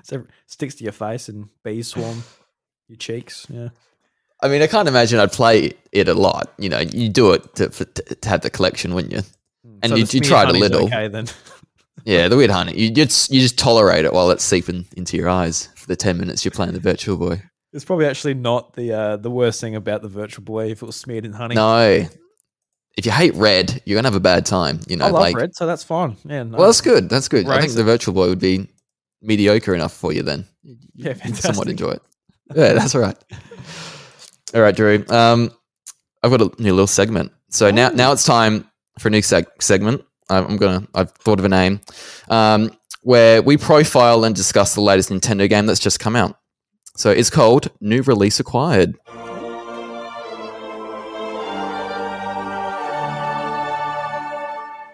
So 0.04 0.16
it 0.16 0.26
sticks 0.48 0.76
to 0.76 0.84
your 0.84 0.94
face 0.94 1.30
and 1.30 1.50
bees 1.64 1.90
swarm 1.90 2.24
your 2.88 2.98
cheeks. 2.98 3.46
Yeah. 3.50 3.70
I 4.42 4.48
mean, 4.48 4.62
I 4.62 4.68
can't 4.68 4.88
imagine 4.88 5.20
I'd 5.20 5.32
play 5.32 5.72
it 5.92 6.08
a 6.08 6.14
lot. 6.14 6.54
You 6.58 6.70
know, 6.70 6.80
you 6.80 7.10
do 7.10 7.32
it 7.34 7.56
to, 7.56 7.70
for, 7.70 7.86
to, 7.86 8.16
to 8.16 8.30
have 8.30 8.42
the 8.42 8.50
collection, 8.50 8.94
wouldn't 8.94 9.14
you? 9.14 9.22
And 9.82 9.90
So 9.92 9.96
you- 9.96 10.06
you 10.12 10.20
tried 10.20 10.50
a 10.50 10.54
little. 10.54 10.86
Okay, 10.86 11.08
then. 11.08 11.28
Yeah, 12.04 12.28
the 12.28 12.38
weird 12.38 12.52
honey. 12.52 12.80
You 12.80 12.92
just 12.92 13.32
you 13.32 13.42
just 13.42 13.58
tolerate 13.58 14.06
it 14.06 14.14
while 14.14 14.30
it's 14.30 14.44
seeping 14.44 14.86
into 14.96 15.18
your 15.18 15.28
eyes 15.28 15.70
for 15.76 15.88
the 15.88 15.96
ten 15.96 16.20
minutes 16.20 16.46
you're 16.46 16.52
playing 16.52 16.74
the 16.74 16.80
Virtual 16.80 17.18
Boy. 17.18 17.42
It's 17.74 17.84
probably 17.84 18.06
actually 18.06 18.36
not 18.36 18.74
the 18.74 18.94
uh, 18.94 19.18
the 19.18 19.32
worst 19.32 19.60
thing 19.60 19.76
about 19.76 20.04
the 20.04 20.08
Virtual 20.08 20.44
Boy 20.44 20.70
if 20.70 20.84
it 20.84 20.86
was 20.86 20.96
smeared 20.98 21.26
in 21.26 21.34
honey. 21.34 21.56
No, 21.56 22.06
if 22.96 23.06
you 23.08 23.12
hate 23.12 23.34
red, 23.34 23.82
you're 23.86 23.98
gonna 23.98 24.08
have 24.08 24.16
a 24.16 24.20
bad 24.20 24.46
time. 24.46 24.82
You 24.88 24.98
know, 24.98 25.06
I 25.06 25.10
love 25.10 25.22
like 25.22 25.36
red, 25.36 25.56
so 25.56 25.66
that's 25.66 25.84
fine. 25.84 26.16
Yeah, 26.26 26.44
no. 26.44 26.60
well, 26.60 26.68
that's 26.68 26.82
good. 26.82 27.10
That's 27.10 27.28
good. 27.28 27.48
I 27.48 27.60
think 27.62 27.74
the 27.74 27.84
Virtual 27.84 28.14
Boy 28.14 28.28
would 28.30 28.40
be 28.40 28.68
mediocre 29.24 29.74
enough 29.74 29.94
for 29.94 30.14
you 30.14 30.22
then. 30.22 30.46
yeah, 30.94 31.14
fantastic. 31.14 31.44
somewhat 31.44 31.70
enjoy 31.70 31.92
it. 31.92 32.02
Yeah, 32.54 32.74
that's 32.74 32.94
all 32.94 33.02
right. 33.02 33.18
All 34.56 34.62
right, 34.62 34.76
Drew. 34.76 35.04
Um, 35.10 35.52
I've 36.24 36.32
got 36.32 36.42
a 36.42 36.50
new 36.62 36.72
little 36.74 36.88
segment. 36.88 37.32
So 37.50 37.70
now, 37.72 37.90
now 37.90 38.12
it's 38.14 38.24
time 38.24 38.68
for 39.00 39.10
a 39.10 39.12
new 39.12 39.20
seg- 39.22 39.46
segment. 39.62 40.02
I'm 40.30 40.58
gonna. 40.58 40.88
I've 40.96 41.12
thought 41.12 41.38
of 41.40 41.46
a 41.46 41.50
name, 41.50 41.82
um, 42.30 42.72
where 43.04 43.42
we 43.44 43.58
profile 43.58 44.24
and 44.24 44.34
discuss 44.36 44.74
the 44.74 44.82
latest 44.82 45.10
Nintendo 45.10 45.48
game 45.48 45.68
that's 45.68 45.80
just 45.80 46.00
come 46.00 46.16
out. 46.16 46.40
So 46.96 47.12
it's 47.12 47.30
called 47.30 47.70
New 47.82 48.02
Release 48.02 48.40
Acquired. 48.40 48.96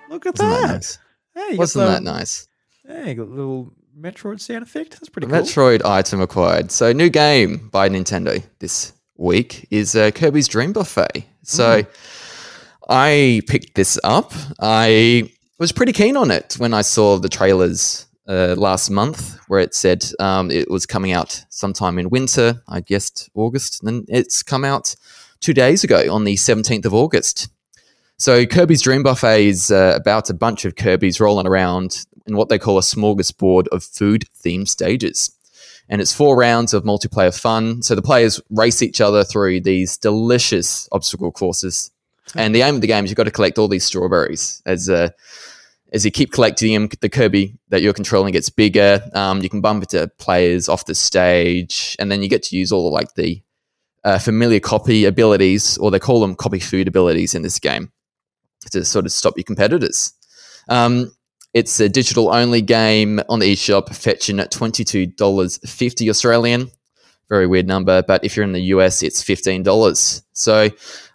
Look 0.10 0.26
at 0.26 0.34
Wasn't 0.38 0.50
that. 0.52 0.62
that 0.62 0.74
nice? 0.74 0.98
Hey, 1.34 1.56
Wasn't 1.58 1.86
the- 1.86 1.92
that 1.92 2.04
nice? 2.04 2.48
Hey, 2.86 3.14
got 3.14 3.24
a 3.28 3.32
little 3.34 3.72
Metroid 3.98 4.42
sound 4.42 4.64
effect. 4.64 4.92
That's 4.92 5.08
pretty 5.10 5.28
cool. 5.28 5.38
Metroid 5.38 5.86
item 5.86 6.20
acquired. 6.20 6.70
So, 6.72 6.92
new 6.92 7.10
game 7.10 7.70
by 7.72 7.88
Nintendo 7.88 8.44
this 8.60 8.92
week 9.22 9.68
is 9.72 9.96
uh, 9.96 10.12
Kirby's 10.12 10.48
Dream 10.48 10.74
Buffet. 10.74 11.26
So, 11.44 11.84
I 12.90 13.42
picked 13.48 13.76
this 13.76 13.98
up. 14.04 14.34
I 14.60 15.32
was 15.60 15.72
pretty 15.72 15.94
keen 15.94 16.18
on 16.18 16.30
it 16.30 16.56
when 16.58 16.74
I 16.74 16.82
saw 16.82 17.18
the 17.18 17.30
trailers 17.30 18.06
uh, 18.28 18.56
last 18.58 18.90
month, 18.90 19.40
where 19.48 19.62
it 19.62 19.74
said 19.74 20.06
um, 20.20 20.52
it 20.52 20.70
was 20.70 20.86
coming 20.86 21.14
out 21.14 21.44
sometime 21.50 21.98
in 22.00 22.10
winter. 22.10 22.62
I 22.68 22.82
guessed 22.82 23.30
August, 23.34 23.84
and 23.84 24.06
it's 24.10 24.44
come 24.44 24.66
out 24.66 24.96
two 25.40 25.54
days 25.54 25.84
ago 25.84 26.14
on 26.14 26.26
the 26.26 26.36
17th 26.36 26.86
of 26.86 26.94
August. 26.94 27.48
So, 28.18 28.46
Kirby's 28.46 28.82
Dream 28.82 29.04
Buffet 29.04 29.48
is 29.48 29.72
uh, 29.72 29.94
about 29.96 30.30
a 30.30 30.34
bunch 30.34 30.66
of 30.66 30.76
Kirby's 30.76 31.20
rolling 31.20 31.48
around 31.48 32.06
in 32.28 32.36
what 32.36 32.50
they 32.50 32.60
call 32.60 32.78
a 32.78 32.82
smorgasbord 32.82 33.68
of 33.70 33.84
food 33.84 34.26
themed 34.44 34.68
stages. 34.68 35.32
And 35.92 36.02
it's 36.02 36.14
four 36.14 36.38
rounds 36.38 36.74
of 36.74 36.84
multiplayer 36.84 37.38
fun. 37.38 37.84
So 37.84 37.94
the 37.94 38.02
players 38.02 38.42
race 38.50 38.82
each 38.82 39.02
other 39.02 39.24
through 39.24 39.62
these 39.62 39.98
delicious 39.98 40.88
obstacle 40.92 41.32
courses. 41.32 41.92
And 42.34 42.56
the 42.56 42.62
aim 42.62 42.76
of 42.76 42.82
the 42.82 42.88
game 42.88 43.04
is 43.04 43.12
you've 43.12 43.18
got 43.18 43.26
to 43.26 43.32
collect 43.32 43.60
all 43.60 43.68
these 43.68 43.84
strawberries. 43.84 44.64
As 44.66 44.90
uh, 44.90 45.10
as 45.92 46.06
you 46.06 46.12
keep 46.12 46.32
collecting 46.32 46.74
them, 46.74 46.90
the 47.02 47.10
Kirby 47.10 47.58
that 47.70 47.82
you're 47.82 47.94
controlling 47.94 48.32
gets 48.32 48.50
bigger. 48.50 49.02
Um, 49.14 49.42
you 49.42 49.50
can 49.50 49.60
bump 49.60 49.84
into 49.84 50.08
players 50.18 50.70
off 50.70 50.86
the 50.86 50.96
stage, 50.96 51.98
and 52.00 52.10
then 52.10 52.24
you 52.24 52.30
get 52.30 52.44
to 52.44 52.56
use 52.56 52.72
all 52.72 52.84
the, 52.86 52.90
like 52.90 53.16
the 53.16 53.42
uh, 54.06 54.18
familiar 54.18 54.62
copy 54.62 55.04
abilities, 55.04 55.78
or 55.78 55.92
they 55.92 56.00
call 56.00 56.22
them 56.22 56.36
copy 56.36 56.60
food 56.60 56.88
abilities 56.88 57.36
in 57.36 57.42
this 57.42 57.60
game, 57.60 57.92
to 58.72 58.86
sort 58.86 59.06
of 59.06 59.12
stop 59.12 59.36
your 59.36 59.44
competitors. 59.44 60.14
Um, 60.70 61.12
it's 61.54 61.80
a 61.80 61.90
digital 61.90 62.34
only 62.34 62.62
game 62.62 63.20
on 63.30 63.40
the 63.40 63.54
eShop, 63.54 63.94
fetching 63.96 64.40
at 64.40 64.52
$22.50 64.52 66.10
Australian. 66.10 66.72
Very 67.30 67.48
weird 67.48 67.68
number, 67.68 68.02
but 68.04 68.24
if 68.24 68.36
you're 68.36 68.46
in 68.46 68.52
the 68.52 68.62
US, 68.76 69.04
it's 69.04 69.24
$15. 69.24 70.24
So 70.34 70.70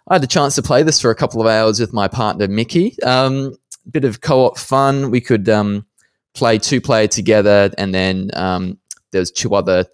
I 0.07 0.13
had 0.13 0.23
a 0.23 0.27
chance 0.27 0.55
to 0.55 0.61
play 0.61 0.83
this 0.83 1.01
for 1.01 1.11
a 1.11 1.15
couple 1.15 1.41
of 1.41 1.47
hours 1.47 1.79
with 1.79 1.93
my 1.93 2.07
partner, 2.07 2.47
Mickey. 2.47 3.01
Um, 3.03 3.55
bit 3.91 4.05
of 4.05 4.21
co 4.21 4.45
op 4.45 4.57
fun. 4.57 5.11
We 5.11 5.21
could 5.21 5.49
um, 5.49 5.85
play 6.33 6.57
two 6.57 6.81
player 6.81 7.07
together, 7.07 7.71
and 7.77 7.93
then 7.93 8.31
um, 8.33 8.77
there's 9.11 9.31
two 9.31 9.55
other 9.55 9.85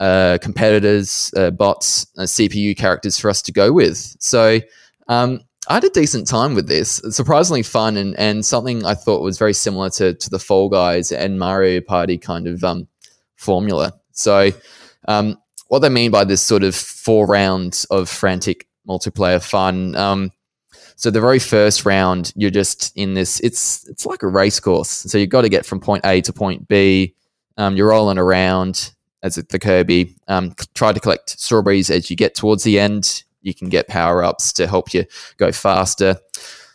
uh, 0.00 0.38
competitors, 0.40 1.32
uh, 1.36 1.50
bots, 1.50 2.06
uh, 2.18 2.22
CPU 2.22 2.76
characters 2.76 3.18
for 3.18 3.30
us 3.30 3.42
to 3.42 3.52
go 3.52 3.72
with. 3.72 4.16
So 4.18 4.60
um, 5.08 5.40
I 5.68 5.74
had 5.74 5.84
a 5.84 5.90
decent 5.90 6.26
time 6.26 6.54
with 6.54 6.68
this. 6.68 7.00
Surprisingly 7.10 7.62
fun 7.62 7.96
and, 7.96 8.18
and 8.18 8.44
something 8.44 8.84
I 8.84 8.94
thought 8.94 9.22
was 9.22 9.38
very 9.38 9.54
similar 9.54 9.90
to, 9.90 10.14
to 10.14 10.30
the 10.30 10.38
Fall 10.38 10.68
Guys 10.68 11.10
and 11.10 11.38
Mario 11.38 11.80
Party 11.80 12.18
kind 12.18 12.46
of 12.46 12.62
um, 12.64 12.86
formula. 13.36 13.94
So, 14.12 14.50
um, 15.08 15.38
what 15.68 15.78
they 15.80 15.88
mean 15.88 16.10
by 16.10 16.24
this 16.24 16.42
sort 16.42 16.62
of 16.62 16.74
four 16.74 17.26
rounds 17.26 17.84
of 17.86 18.08
frantic 18.08 18.68
multiplayer 18.86 19.42
fun. 19.42 19.96
Um, 19.96 20.30
so 20.96 21.10
the 21.10 21.20
very 21.20 21.38
first 21.38 21.84
round, 21.84 22.32
you're 22.36 22.50
just 22.50 22.96
in 22.96 23.14
this. 23.14 23.40
It's 23.40 23.88
it's 23.88 24.06
like 24.06 24.22
a 24.22 24.28
race 24.28 24.60
course. 24.60 24.88
So 24.88 25.18
you've 25.18 25.30
got 25.30 25.42
to 25.42 25.48
get 25.48 25.66
from 25.66 25.80
point 25.80 26.04
A 26.04 26.20
to 26.20 26.32
point 26.32 26.68
B. 26.68 27.14
Um, 27.56 27.76
you're 27.76 27.88
rolling 27.88 28.18
around 28.18 28.92
as 29.22 29.34
the 29.34 29.58
Kirby. 29.58 30.14
Um, 30.28 30.54
try 30.74 30.92
to 30.92 31.00
collect 31.00 31.40
strawberries 31.40 31.90
as 31.90 32.10
you 32.10 32.16
get 32.16 32.34
towards 32.34 32.62
the 32.62 32.78
end. 32.78 33.23
You 33.44 33.54
can 33.54 33.68
get 33.68 33.88
power 33.88 34.24
ups 34.24 34.52
to 34.54 34.66
help 34.66 34.92
you 34.92 35.04
go 35.36 35.52
faster. 35.52 36.16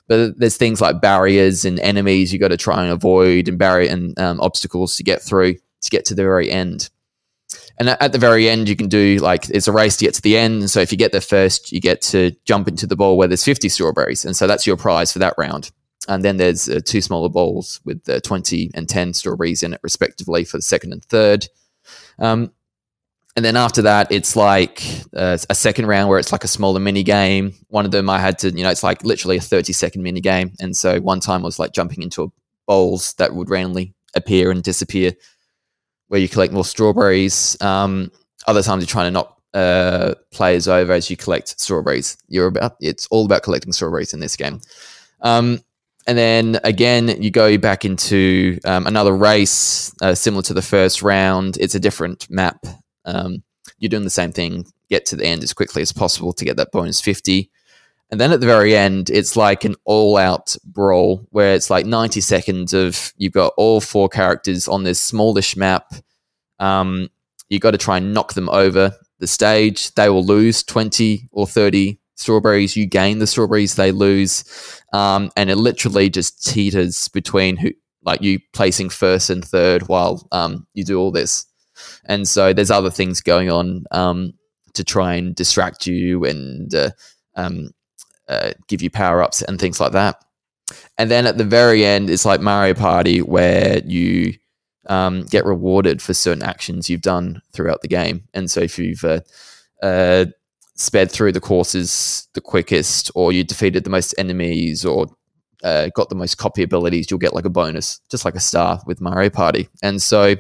But 0.08 0.40
there's 0.40 0.58
things 0.58 0.82
like 0.82 1.02
barriers 1.02 1.66
and 1.66 1.80
enemies 1.80 2.34
you 2.34 2.40
got 2.40 2.48
to 2.48 2.58
try 2.58 2.84
and 2.84 2.92
avoid, 2.92 3.48
and 3.48 3.60
barrier 3.60 3.92
and 3.92 4.18
um, 4.18 4.40
obstacles 4.42 4.96
to 4.98 5.04
get 5.04 5.22
through 5.22 5.56
to 5.56 5.90
get 5.90 6.06
to 6.06 6.16
the 6.16 6.24
very 6.24 6.52
end. 6.52 6.90
And 7.78 7.90
at 7.90 8.12
the 8.12 8.18
very 8.18 8.50
end, 8.50 8.68
you 8.68 8.76
can 8.76 8.90
do 8.90 9.18
like 9.18 9.50
it's 9.50 9.68
a 9.68 9.72
race 9.72 9.96
to 9.98 10.06
get 10.06 10.14
to 10.16 10.22
the 10.22 10.38
end. 10.38 10.62
And 10.62 10.70
so 10.70 10.82
if 10.82 10.92
you 10.92 10.98
get 10.98 11.12
there 11.12 11.22
first, 11.22 11.72
you 11.72 11.80
get 11.80 12.02
to 12.04 12.32
jump 12.44 12.68
into 12.68 12.86
the 12.86 12.96
ball 12.96 13.18
where 13.18 13.28
there's 13.28 13.44
50 13.44 13.70
strawberries, 13.70 14.26
and 14.26 14.36
so 14.36 14.48
that's 14.48 14.68
your 14.68 14.78
prize 14.78 15.14
for 15.14 15.20
that 15.20 15.36
round. 15.38 15.72
And 16.08 16.24
then 16.24 16.38
there's 16.38 16.68
uh, 16.68 16.80
two 16.84 17.02
smaller 17.02 17.30
bowls 17.30 17.80
with 17.86 18.08
uh, 18.10 18.20
20 18.22 18.72
and 18.74 18.90
10 18.90 19.14
strawberries 19.14 19.64
in 19.64 19.74
it, 19.74 19.80
respectively, 19.84 20.44
for 20.44 20.58
the 20.58 20.64
second 20.64 20.92
and 20.92 21.06
third. 21.06 21.48
Um, 22.18 22.52
and 23.40 23.46
then 23.46 23.56
after 23.56 23.84
that, 23.84 24.12
it's 24.12 24.36
like 24.36 24.84
uh, 25.16 25.38
a 25.50 25.56
second 25.56 25.86
round 25.86 26.10
where 26.10 26.20
it's 26.20 26.34
like 26.34 26.44
a 26.44 26.48
smaller 26.50 26.82
mini 26.82 27.04
game. 27.04 27.54
One 27.70 27.86
of 27.86 27.92
them 27.92 28.10
I 28.10 28.20
had 28.20 28.38
to, 28.40 28.50
you 28.50 28.64
know, 28.64 28.70
it's 28.70 28.84
like 28.84 29.02
literally 29.06 29.38
a 29.38 29.40
30 29.40 29.72
second 29.72 30.04
mini 30.04 30.20
game. 30.20 30.52
And 30.60 30.76
so 30.76 31.00
one 31.00 31.22
time 31.22 31.42
was 31.42 31.58
like 31.58 31.72
jumping 31.72 32.04
into 32.04 32.34
bowls 32.68 33.14
that 33.14 33.34
would 33.34 33.50
randomly 33.50 33.94
appear 34.14 34.52
and 34.52 34.62
disappear 34.62 35.14
where 36.10 36.20
you 36.20 36.28
collect 36.28 36.52
more 36.52 36.66
strawberries. 36.66 37.56
Um, 37.62 38.12
other 38.46 38.62
times 38.62 38.84
you're 38.84 38.88
trying 38.88 39.08
to 39.08 39.12
knock 39.12 39.42
uh, 39.54 40.16
players 40.34 40.68
over 40.68 40.92
as 40.92 41.10
you 41.10 41.16
collect 41.16 41.62
strawberries. 41.62 42.18
You're 42.28 42.48
about, 42.48 42.76
it's 42.82 43.08
all 43.10 43.24
about 43.24 43.44
collecting 43.44 43.72
strawberries 43.72 44.14
in 44.14 44.20
this 44.20 44.36
game. 44.36 44.60
Um, 45.22 45.62
and 46.08 46.18
then 46.18 46.60
again, 46.66 47.08
you 47.24 47.32
go 47.32 47.58
back 47.58 47.86
into 47.86 48.60
um, 48.66 48.86
another 48.86 49.16
race 49.16 49.96
uh, 50.02 50.14
similar 50.14 50.44
to 50.44 50.54
the 50.54 50.62
first 50.62 51.02
round. 51.02 51.56
It's 51.56 51.76
a 51.76 51.80
different 51.80 52.30
map. 52.30 52.66
Um, 53.10 53.44
you're 53.80 53.90
doing 53.90 54.04
the 54.04 54.10
same 54.10 54.32
thing. 54.32 54.66
Get 54.90 55.06
to 55.08 55.16
the 55.16 55.26
end 55.26 55.44
as 55.44 55.54
quickly 55.54 55.82
as 55.82 55.92
possible 55.92 56.34
to 56.34 56.46
get 56.46 56.58
that 56.58 56.72
bonus 56.72 57.02
50. 57.02 57.50
And 58.12 58.20
then 58.20 58.32
at 58.32 58.40
the 58.40 58.48
very 58.48 58.76
end, 58.76 59.10
it's 59.10 59.36
like 59.36 59.64
an 59.66 59.76
all 59.86 60.18
out 60.18 60.56
brawl 60.66 61.28
where 61.30 61.54
it's 61.54 61.70
like 61.70 61.86
90 61.86 62.22
seconds 62.22 62.74
of 62.74 63.14
you've 63.18 63.34
got 63.34 63.54
all 63.56 63.82
four 63.82 64.10
characters 64.10 64.68
on 64.68 64.84
this 64.84 65.02
smallish 65.02 65.56
map. 65.56 65.94
Um, 66.60 67.10
you 67.50 67.60
got 67.60 67.72
to 67.72 67.78
try 67.78 67.98
and 67.98 68.14
knock 68.14 68.34
them 68.34 68.50
over 68.50 68.94
the 69.20 69.28
stage. 69.28 69.94
They 69.94 70.10
will 70.10 70.26
lose 70.26 70.64
20 70.64 71.30
or 71.32 71.46
30 71.46 72.00
strawberries. 72.16 72.76
You 72.76 72.86
gain 72.86 73.20
the 73.20 73.28
strawberries, 73.28 73.76
they 73.76 73.92
lose. 73.92 74.44
Um, 74.92 75.32
and 75.36 75.50
it 75.50 75.58
literally 75.58 76.10
just 76.10 76.46
teeters 76.46 77.08
between 77.10 77.58
who, 77.58 77.72
like 78.04 78.22
you 78.22 78.40
placing 78.54 78.90
first 78.90 79.30
and 79.30 79.46
third 79.46 79.88
while 79.88 80.28
um, 80.32 80.68
you 80.74 80.84
do 80.84 81.00
all 81.00 81.12
this. 81.12 81.46
And 82.10 82.28
so 82.28 82.52
there's 82.52 82.72
other 82.72 82.90
things 82.90 83.22
going 83.22 83.50
on 83.50 83.86
um, 83.92 84.34
to 84.74 84.84
try 84.84 85.14
and 85.14 85.34
distract 85.34 85.88
you 85.88 86.26
and 86.26 86.74
uh, 86.76 86.90
um, 87.36 87.70
uh, 88.28 88.52
give 88.68 88.82
you 88.82 88.90
power 88.90 89.24
ups 89.24 89.42
and 89.42 89.60
things 89.60 89.80
like 89.80 89.94
that. 89.94 90.22
And 90.98 91.10
then 91.10 91.26
at 91.26 91.38
the 91.38 91.46
very 91.46 91.86
end, 91.86 92.10
it's 92.10 92.26
like 92.26 92.42
Mario 92.42 92.74
Party 92.74 93.22
where 93.22 93.80
you 93.86 94.34
um, 94.88 95.26
get 95.28 95.46
rewarded 95.46 96.02
for 96.02 96.14
certain 96.14 96.44
actions 96.44 96.90
you've 96.90 97.02
done 97.02 97.42
throughout 97.54 97.82
the 97.82 97.88
game. 97.88 98.24
And 98.34 98.50
so 98.52 98.60
if 98.62 98.78
you've 98.78 99.04
uh, 99.04 99.22
uh, 99.82 100.26
sped 100.76 101.12
through 101.12 101.32
the 101.32 101.40
courses 101.40 102.28
the 102.34 102.42
quickest, 102.42 103.12
or 103.16 103.32
you 103.32 103.44
defeated 103.44 103.84
the 103.84 103.90
most 103.90 104.16
enemies, 104.18 104.84
or 104.84 105.08
uh, 105.64 105.90
got 105.96 106.10
the 106.10 106.16
most 106.16 106.38
copy 106.38 106.64
abilities, 106.64 107.10
you'll 107.10 107.20
get 107.20 107.34
like 107.36 107.46
a 107.46 107.50
bonus, 107.50 108.00
just 108.10 108.26
like 108.26 108.36
a 108.36 108.40
star 108.40 108.82
with 108.86 109.00
Mario 109.00 109.30
Party. 109.30 109.70
And 109.84 110.02
so 110.02 110.36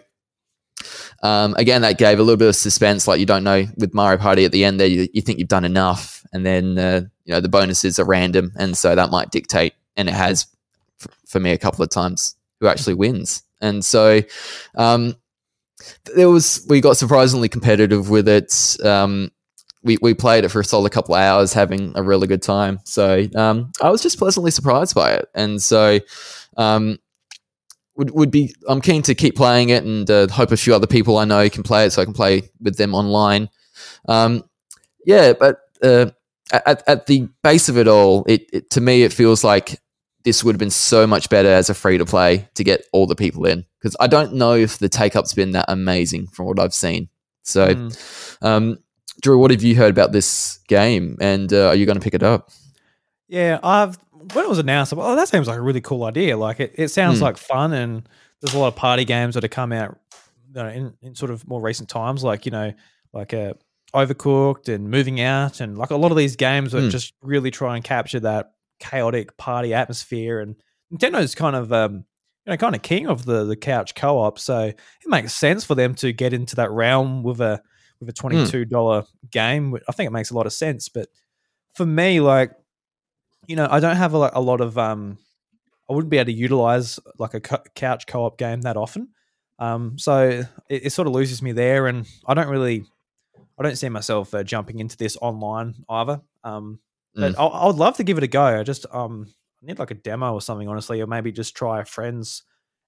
um, 1.22 1.54
again, 1.58 1.82
that 1.82 1.98
gave 1.98 2.20
a 2.20 2.24
little 2.24 2.38
bit 2.38 2.48
of 2.48 2.56
suspense. 2.56 3.08
Like 3.08 3.20
you 3.20 3.26
don't 3.26 3.44
know 3.44 3.66
with 3.78 3.94
Mario 3.94 4.18
Party 4.18 4.46
at 4.46 4.52
the 4.52 4.64
end 4.64 4.80
there, 4.80 4.88
you, 4.88 5.08
you 5.14 5.22
think 5.22 5.40
you've 5.40 5.48
done 5.48 5.66
enough, 5.66 6.26
and 6.32 6.46
then 6.46 6.78
uh, 6.78 7.02
you 7.26 7.34
know 7.34 7.42
the 7.42 7.50
bonuses 7.50 8.00
are 8.00 8.06
random, 8.06 8.52
and 8.58 8.78
so 8.78 8.96
that 8.96 9.12
might 9.12 9.32
dictate. 9.32 9.74
And 9.98 10.08
it 10.08 10.16
has 10.16 10.48
f- 11.02 11.14
for 11.28 11.40
me 11.40 11.52
a 11.52 11.58
couple 11.58 11.84
of 11.84 11.90
times 11.90 12.36
who 12.60 12.68
actually 12.68 12.94
wins. 12.94 13.44
And 13.62 13.84
so 13.84 14.22
um, 14.76 15.16
there 16.16 16.30
was 16.30 16.66
we 16.70 16.82
got 16.82 16.98
surprisingly 16.98 17.50
competitive 17.50 18.10
with 18.10 18.28
it. 18.28 18.78
Um, 18.86 19.32
we, 19.82 19.98
we 20.02 20.14
played 20.14 20.44
it 20.44 20.50
for 20.50 20.60
a 20.60 20.66
solid 20.66 20.92
couple 20.92 21.16
of 21.16 21.22
hours, 21.22 21.54
having 21.54 21.94
a 21.96 22.04
really 22.04 22.28
good 22.28 22.42
time. 22.42 22.80
So 22.84 23.26
um, 23.36 23.72
I 23.82 23.90
was 23.90 24.02
just 24.02 24.20
pleasantly 24.20 24.52
surprised 24.52 24.94
by 24.94 25.14
it, 25.14 25.30
and 25.36 25.62
so 25.62 26.00
um, 26.58 26.98
would 28.00 28.12
would 28.12 28.32
be 28.32 28.56
I'm 28.68 28.82
keen 28.82 29.02
to 29.04 29.14
keep 29.14 29.36
playing 29.36 29.70
it 29.70 29.84
and 29.84 30.10
uh, 30.10 30.28
hope 30.30 30.52
a 30.52 30.58
few 30.58 30.74
other 30.74 30.88
people 30.88 31.18
I 31.18 31.26
know 31.26 31.48
can 31.50 31.64
play 31.64 31.86
it 31.86 31.92
so 31.92 32.02
I 32.02 32.06
can 32.06 32.14
play 32.14 32.50
with 32.62 32.78
them 32.78 32.96
online. 32.96 33.50
Um, 34.08 34.44
yeah, 35.06 35.34
but 35.34 35.60
uh, 35.84 36.08
at 36.52 36.82
at 36.88 37.06
the 37.06 37.28
base 37.44 37.70
of 37.70 37.78
it 37.78 37.88
all, 37.88 38.24
it, 38.28 38.50
it 38.54 38.70
to 38.72 38.82
me 38.82 39.04
it 39.04 39.14
feels 39.14 39.44
like 39.44 39.80
this 40.24 40.44
would 40.44 40.54
have 40.56 40.60
been 40.60 40.70
so 40.70 41.06
much 41.06 41.30
better 41.30 41.50
as 41.50 41.70
a 41.70 41.74
free 41.74 41.98
to 41.98 42.06
play 42.06 42.48
to 42.56 42.64
get 42.64 42.86
all 42.94 43.06
the 43.06 43.16
people 43.16 43.46
in 43.46 43.66
because 43.80 43.96
I 44.00 44.08
don't 44.08 44.34
know 44.34 44.54
if 44.54 44.78
the 44.78 44.90
take 44.90 45.16
up's 45.16 45.34
been 45.34 45.52
that 45.52 45.66
amazing 45.68 46.28
from 46.28 46.46
what 46.46 46.60
I've 46.60 46.74
seen. 46.74 47.10
So, 47.44 47.74
Mm. 47.74 48.38
um, 48.42 48.78
Drew, 49.22 49.38
what 49.38 49.52
have 49.52 49.64
you 49.64 49.76
heard 49.76 49.92
about 49.92 50.12
this 50.14 50.60
game, 50.68 51.18
and 51.20 51.52
uh, 51.52 51.68
are 51.68 51.76
you 51.76 51.86
going 51.86 51.98
to 52.00 52.04
pick 52.04 52.14
it 52.14 52.24
up? 52.24 52.50
Yeah, 53.28 53.60
I've 53.64 53.98
when 54.34 54.46
it 54.46 54.50
was 54.50 54.60
announced, 54.60 54.94
oh, 54.96 55.16
that 55.16 55.28
seems 55.30 55.48
like 55.48 55.58
a 55.58 55.62
really 55.62 55.82
cool 55.82 56.04
idea. 56.04 56.38
Like 56.38 56.60
it, 56.60 56.74
it 56.76 56.88
sounds 56.90 57.20
Hmm. 57.20 57.24
like 57.26 57.38
fun, 57.38 57.74
and 57.74 58.08
there's 58.42 58.54
a 58.54 58.58
lot 58.60 58.68
of 58.68 58.76
party 58.76 59.06
games 59.06 59.34
that 59.36 59.44
have 59.44 59.52
come 59.52 59.72
out 59.72 59.98
you 60.48 60.54
know, 60.64 60.68
in, 60.70 60.94
in 61.02 61.16
sort 61.16 61.32
of 61.32 61.48
more 61.48 61.62
recent 61.62 61.90
times, 61.90 62.24
like 62.24 62.46
you 62.46 62.52
know, 62.52 62.74
like 63.14 63.34
uh, 63.34 63.54
Overcooked 63.94 64.68
and 64.74 64.90
Moving 64.90 65.20
Out, 65.22 65.60
and 65.62 65.78
like 65.78 65.92
a 65.92 65.96
lot 65.98 66.12
of 66.12 66.18
these 66.18 66.36
games 66.36 66.72
that 66.72 66.82
Hmm. 66.84 66.90
just 66.90 67.14
really 67.22 67.52
try 67.52 67.76
and 67.76 67.84
capture 67.84 68.20
that 68.22 68.52
chaotic 68.80 69.36
party 69.38 69.74
atmosphere. 69.74 70.40
And 70.40 70.56
Nintendo's 70.92 71.36
kind 71.36 71.56
of 71.56 71.72
um, 71.74 72.06
you 72.46 72.52
know 72.52 72.58
kind 72.58 72.76
of 72.76 72.82
king 72.82 73.08
of 73.08 73.26
the 73.26 73.44
the 73.46 73.56
couch 73.56 73.94
co-op, 73.96 74.40
so 74.40 74.60
it 74.68 74.78
makes 75.08 75.34
sense 75.34 75.64
for 75.66 75.76
them 75.76 75.94
to 75.96 76.12
get 76.14 76.34
into 76.34 76.56
that 76.58 76.72
realm 76.72 77.24
with 77.24 77.42
a 77.42 77.62
with 78.00 78.10
a 78.10 78.14
twenty 78.14 78.38
two 78.48 78.66
dollar 78.66 79.04
game. 79.32 79.76
I 79.88 79.92
think 79.92 80.08
it 80.08 80.12
makes 80.14 80.32
a 80.32 80.36
lot 80.36 80.46
of 80.46 80.54
sense, 80.54 80.88
but 80.90 81.10
for 81.76 81.86
me, 81.86 82.22
like 82.22 82.52
you 83.50 83.56
know, 83.56 83.68
I 83.70 83.80
don't 83.80 83.96
have 83.96 84.14
a, 84.14 84.30
a 84.34 84.42
lot 84.42 84.62
of 84.62 84.78
um, 84.78 85.18
I 85.90 85.94
wouldn't 85.94 86.12
be 86.12 86.20
able 86.20 86.28
to 86.28 86.38
utilize 86.38 87.00
like 87.18 87.34
a 87.34 87.42
co- 87.42 87.64
couch 87.74 88.06
co-op 88.06 88.38
game 88.38 88.62
that 88.62 88.78
often. 88.78 89.10
Um, 89.58 89.98
so 89.98 90.44
it, 90.70 90.86
it 90.86 90.90
sort 90.92 91.08
of 91.08 91.16
loses 91.16 91.42
me 91.42 91.52
there, 91.52 91.88
and 91.88 92.08
I 92.28 92.36
don't 92.36 92.48
really, 92.48 92.86
I 93.58 93.64
don't 93.64 93.76
see 93.76 93.90
myself 93.90 94.36
uh, 94.36 94.44
jumping 94.44 94.80
into 94.80 94.96
this 94.98 95.18
online 95.20 95.74
either. 95.90 96.22
Um, 96.44 96.80
but 97.16 97.40
I, 97.40 97.44
I 97.44 97.66
would 97.66 97.76
love 97.76 97.98
to 97.98 98.04
give 98.04 98.20
it 98.20 98.24
a 98.24 98.28
go. 98.28 98.44
I 98.44 98.62
just 98.62 98.86
um, 98.92 99.34
need 99.64 99.80
like 99.80 99.90
a 99.90 99.96
demo 99.96 100.32
or 100.32 100.42
something, 100.42 100.68
honestly, 100.68 101.02
or 101.02 101.08
maybe 101.08 101.32
just 101.32 101.56
try 101.56 101.84
friends 101.84 102.44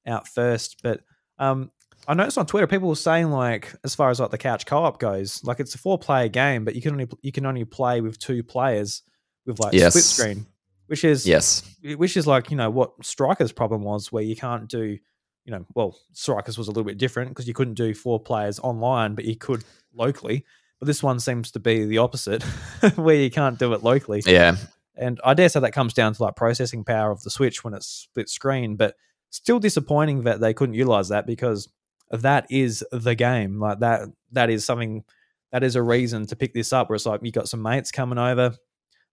out 0.06 0.28
first. 0.28 0.84
But 0.84 1.02
um, 1.40 1.72
I 2.08 2.14
noticed 2.14 2.38
on 2.38 2.46
Twitter 2.46 2.68
people 2.68 2.88
were 2.88 2.96
saying 2.96 3.32
like, 3.32 3.74
as 3.84 3.96
far 3.96 4.12
as 4.12 4.20
like 4.20 4.30
the 4.30 4.38
couch 4.38 4.68
co-op 4.68 5.00
goes, 5.00 5.44
like 5.44 5.60
it's 5.60 5.74
a 5.74 5.80
four-player 5.80 6.28
game, 6.30 6.66
but 6.66 6.76
you 6.76 6.84
can 6.84 6.92
only 6.92 7.08
you 7.24 7.32
can 7.32 7.48
only 7.48 7.66
play 7.66 8.00
with 8.00 8.20
two 8.20 8.44
players 8.44 9.02
with 9.48 9.60
like 9.60 9.74
Yes. 9.74 9.94
split 9.94 10.04
screen, 10.04 10.46
which 10.92 11.06
is 11.06 11.26
Yes. 11.26 11.64
which 11.96 12.18
is 12.18 12.28
like 12.28 12.52
you 12.52 12.58
know 12.58 12.70
what 12.70 12.92
Strikers' 13.02 13.54
problem 13.54 13.82
was, 13.82 14.12
where 14.12 14.24
you 14.24 14.36
can't 14.36 14.68
do, 14.68 14.98
you 15.46 15.52
know, 15.52 15.66
well, 15.74 15.98
Strikers 16.12 16.58
was 16.58 16.68
a 16.68 16.72
little 16.72 16.84
bit 16.84 16.98
different 16.98 17.30
because 17.32 17.48
you 17.48 17.54
couldn't 17.54 17.76
do 17.76 17.94
four 17.94 18.20
players 18.20 18.60
online, 18.60 19.16
but 19.16 19.24
you 19.24 19.38
could 19.38 19.64
locally. 19.94 20.44
But 20.80 20.88
this 20.88 21.02
one 21.02 21.22
seems 21.22 21.50
to 21.52 21.60
be 21.62 21.86
the 21.86 22.00
opposite, 22.00 22.44
where 22.96 23.16
you 23.16 23.32
can't 23.32 23.58
do 23.58 23.72
it 23.72 23.84
locally. 23.84 24.22
Yeah. 24.26 24.58
And 24.98 25.20
I 25.24 25.34
dare 25.34 25.48
say 25.48 25.62
that 25.62 25.72
comes 25.72 25.94
down 25.94 26.14
to 26.14 26.24
like 26.24 26.36
processing 26.36 26.84
power 26.84 27.10
of 27.10 27.24
the 27.24 27.30
Switch 27.30 27.64
when 27.64 27.74
it's 27.74 27.88
split 27.88 28.28
screen, 28.28 28.76
but 28.76 28.96
still 29.30 29.60
disappointing 29.60 30.24
that 30.24 30.42
they 30.42 30.54
couldn't 30.54 30.76
utilize 30.76 31.08
that 31.08 31.26
because 31.26 31.70
that 32.12 32.48
is 32.50 32.84
the 32.92 33.16
game. 33.16 33.62
Like 33.62 33.80
that, 33.80 34.10
that 34.34 34.50
is 34.50 34.66
something 34.66 35.06
that 35.54 35.64
is 35.64 35.78
a 35.78 35.82
reason 35.82 36.26
to 36.28 36.36
pick 36.36 36.54
this 36.54 36.74
up. 36.74 36.90
Where 36.90 36.96
it's 36.96 37.06
like 37.06 37.22
you 37.24 37.32
got 37.32 37.48
some 37.48 37.62
mates 37.62 37.92
coming 37.92 38.18
over, 38.18 38.56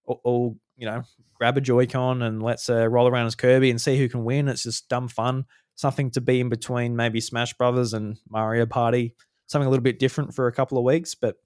all, 0.06 0.20
all 0.24 0.56
you 0.78 0.86
know, 0.86 1.02
grab 1.34 1.58
a 1.58 1.60
Joy-Con 1.60 2.22
and 2.22 2.42
let's 2.42 2.70
uh, 2.70 2.88
roll 2.88 3.08
around 3.08 3.26
as 3.26 3.34
Kirby 3.34 3.70
and 3.70 3.80
see 3.80 3.98
who 3.98 4.08
can 4.08 4.24
win. 4.24 4.48
It's 4.48 4.62
just 4.62 4.88
dumb 4.88 5.08
fun. 5.08 5.44
Something 5.74 6.10
to 6.12 6.20
be 6.20 6.40
in 6.40 6.48
between 6.48 6.96
maybe 6.96 7.20
Smash 7.20 7.54
Brothers 7.54 7.92
and 7.94 8.16
Mario 8.30 8.64
Party. 8.64 9.14
Something 9.46 9.66
a 9.66 9.70
little 9.70 9.82
bit 9.82 9.98
different 9.98 10.34
for 10.34 10.46
a 10.46 10.52
couple 10.52 10.78
of 10.78 10.84
weeks, 10.84 11.14
but 11.14 11.36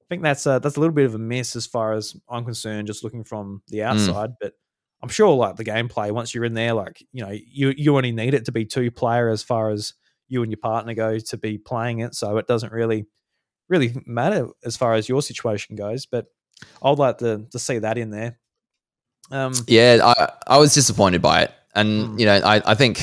I 0.00 0.04
think 0.08 0.22
that's 0.22 0.46
a, 0.46 0.58
that's 0.62 0.76
a 0.76 0.80
little 0.80 0.94
bit 0.94 1.06
of 1.06 1.14
a 1.14 1.18
miss 1.18 1.54
as 1.54 1.66
far 1.66 1.92
as 1.92 2.16
I'm 2.28 2.44
concerned. 2.44 2.88
Just 2.88 3.04
looking 3.04 3.24
from 3.24 3.62
the 3.68 3.82
outside, 3.84 4.30
but 4.40 4.54
I'm 5.02 5.08
sure 5.08 5.34
like 5.34 5.56
the 5.56 5.64
gameplay 5.64 6.10
once 6.10 6.34
you're 6.34 6.44
in 6.44 6.54
there, 6.54 6.74
like 6.74 7.02
you 7.12 7.24
know, 7.24 7.30
you 7.30 7.72
you 7.76 7.96
only 7.96 8.12
need 8.12 8.34
it 8.34 8.44
to 8.46 8.52
be 8.52 8.64
two 8.64 8.90
player 8.90 9.28
as 9.28 9.42
far 9.42 9.70
as 9.70 9.94
you 10.28 10.42
and 10.42 10.50
your 10.50 10.58
partner 10.58 10.94
go 10.94 11.18
to 11.18 11.36
be 11.38 11.58
playing 11.58 12.00
it, 12.00 12.14
so 12.14 12.36
it 12.38 12.46
doesn't 12.46 12.72
really 12.72 13.06
really 13.68 13.96
matter 14.04 14.48
as 14.64 14.76
far 14.76 14.94
as 14.94 15.08
your 15.08 15.22
situation 15.22 15.76
goes. 15.76 16.06
But 16.06 16.26
I'd 16.82 16.98
like 16.98 17.18
to 17.18 17.46
to 17.50 17.58
see 17.58 17.78
that 17.78 17.96
in 17.96 18.10
there. 18.10 18.39
Um, 19.30 19.52
Yeah, 19.66 19.98
I, 20.02 20.32
I 20.46 20.58
was 20.58 20.74
disappointed 20.74 21.22
by 21.22 21.42
it, 21.42 21.52
and 21.74 22.06
Hmm. 22.08 22.18
you 22.18 22.26
know, 22.26 22.40
I, 22.44 22.62
I 22.66 22.74
think, 22.74 23.00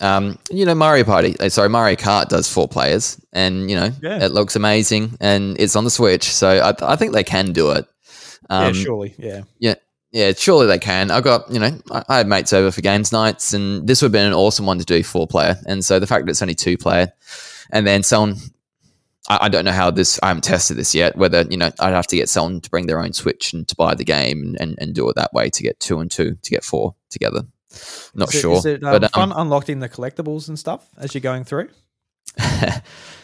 um, 0.00 0.38
you 0.50 0.64
know, 0.64 0.74
Mario 0.74 1.04
Party, 1.04 1.36
uh, 1.40 1.48
sorry, 1.48 1.68
Mario 1.68 1.96
Kart 1.96 2.28
does 2.28 2.50
four 2.52 2.68
players, 2.68 3.20
and 3.32 3.70
you 3.70 3.76
know, 3.76 3.90
Yeah. 4.02 4.24
it 4.24 4.32
looks 4.32 4.56
amazing, 4.56 5.16
and 5.20 5.58
it's 5.60 5.76
on 5.76 5.84
the 5.84 5.90
Switch, 5.90 6.24
so 6.34 6.48
I, 6.48 6.92
I 6.92 6.96
think 6.96 7.12
they 7.12 7.24
can 7.24 7.52
do 7.52 7.70
it. 7.72 7.86
yeah, 8.50 8.66
Um, 8.66 8.74
surely, 8.74 9.14
yeah, 9.18 9.42
Yeah, 10.12 10.32
surely 10.36 10.66
they 10.66 10.78
can. 10.80 11.12
I 11.12 11.20
got, 11.20 11.48
you 11.52 11.60
know, 11.60 11.70
I, 11.92 12.02
I 12.08 12.16
had 12.18 12.26
mates 12.26 12.52
over 12.52 12.72
for 12.72 12.80
games 12.80 13.12
nights, 13.12 13.52
and 13.54 13.86
this 13.86 14.02
would 14.02 14.06
have 14.06 14.12
been 14.12 14.26
an 14.26 14.32
awesome 14.34 14.66
one 14.66 14.78
to 14.80 14.84
do 14.84 15.04
four 15.04 15.28
player. 15.28 15.56
And 15.66 15.84
so 15.84 16.00
the 16.00 16.06
fact 16.08 16.24
that 16.26 16.30
it's 16.32 16.42
only 16.42 16.56
two 16.56 16.76
player, 16.76 17.12
and 17.70 17.86
then 17.86 18.02
someone, 18.02 18.36
I, 19.28 19.38
I 19.42 19.48
don't 19.48 19.64
know 19.64 19.72
how 19.72 19.90
this, 19.90 20.18
I 20.22 20.28
haven't 20.28 20.44
tested 20.44 20.76
this 20.76 20.94
yet, 20.94 21.16
whether, 21.16 21.42
you 21.42 21.56
know, 21.56 21.70
I'd 21.78 21.92
have 21.92 22.06
to 22.08 22.16
get 22.16 22.28
someone 22.28 22.60
to 22.60 22.70
bring 22.70 22.86
their 22.86 23.00
own 23.00 23.12
Switch 23.12 23.52
and 23.52 23.66
to 23.68 23.76
buy 23.76 23.94
the 23.94 24.04
game 24.04 24.42
and, 24.42 24.60
and, 24.60 24.78
and 24.80 24.94
do 24.94 25.08
it 25.08 25.16
that 25.16 25.32
way 25.32 25.50
to 25.50 25.62
get 25.62 25.80
two 25.80 26.00
and 26.00 26.10
two, 26.10 26.36
to 26.42 26.50
get 26.50 26.64
four 26.64 26.94
together. 27.10 27.42
Not 28.14 28.30
is 28.30 28.34
it, 28.34 28.40
sure. 28.40 28.56
Is 28.56 28.66
it 28.66 28.82
um, 28.82 28.92
but, 28.92 29.04
um, 29.04 29.10
fun 29.10 29.32
unlocking 29.32 29.80
the 29.80 29.88
collectibles 29.88 30.48
and 30.48 30.58
stuff 30.58 30.88
as 30.96 31.14
you're 31.14 31.20
going 31.20 31.44
through? 31.44 31.68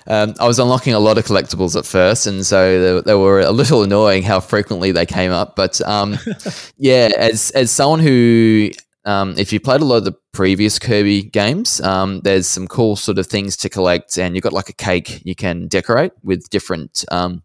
um, 0.06 0.34
I 0.38 0.46
was 0.46 0.58
unlocking 0.58 0.94
a 0.94 0.98
lot 0.98 1.18
of 1.18 1.24
collectibles 1.24 1.76
at 1.76 1.86
first, 1.86 2.26
and 2.26 2.44
so 2.44 2.96
they, 2.96 3.02
they 3.02 3.14
were 3.14 3.40
a 3.40 3.50
little 3.50 3.82
annoying 3.84 4.22
how 4.22 4.40
frequently 4.40 4.92
they 4.92 5.06
came 5.06 5.30
up. 5.30 5.56
But 5.56 5.80
um, 5.82 6.18
yeah, 6.76 7.10
as 7.16 7.50
as 7.52 7.70
someone 7.70 8.00
who, 8.00 8.70
um, 9.06 9.34
if 9.38 9.52
you 9.52 9.60
played 9.60 9.80
a 9.80 9.84
lot 9.84 9.98
of 9.98 10.04
the 10.04 10.16
previous 10.32 10.80
Kirby 10.80 11.22
games, 11.22 11.80
um, 11.80 12.20
there's 12.22 12.48
some 12.48 12.66
cool 12.66 12.96
sort 12.96 13.18
of 13.18 13.26
things 13.28 13.56
to 13.58 13.68
collect, 13.68 14.18
and 14.18 14.34
you've 14.34 14.42
got 14.42 14.52
like 14.52 14.68
a 14.68 14.74
cake 14.74 15.22
you 15.24 15.36
can 15.36 15.68
decorate 15.68 16.12
with 16.24 16.50
different 16.50 17.04
um, 17.12 17.44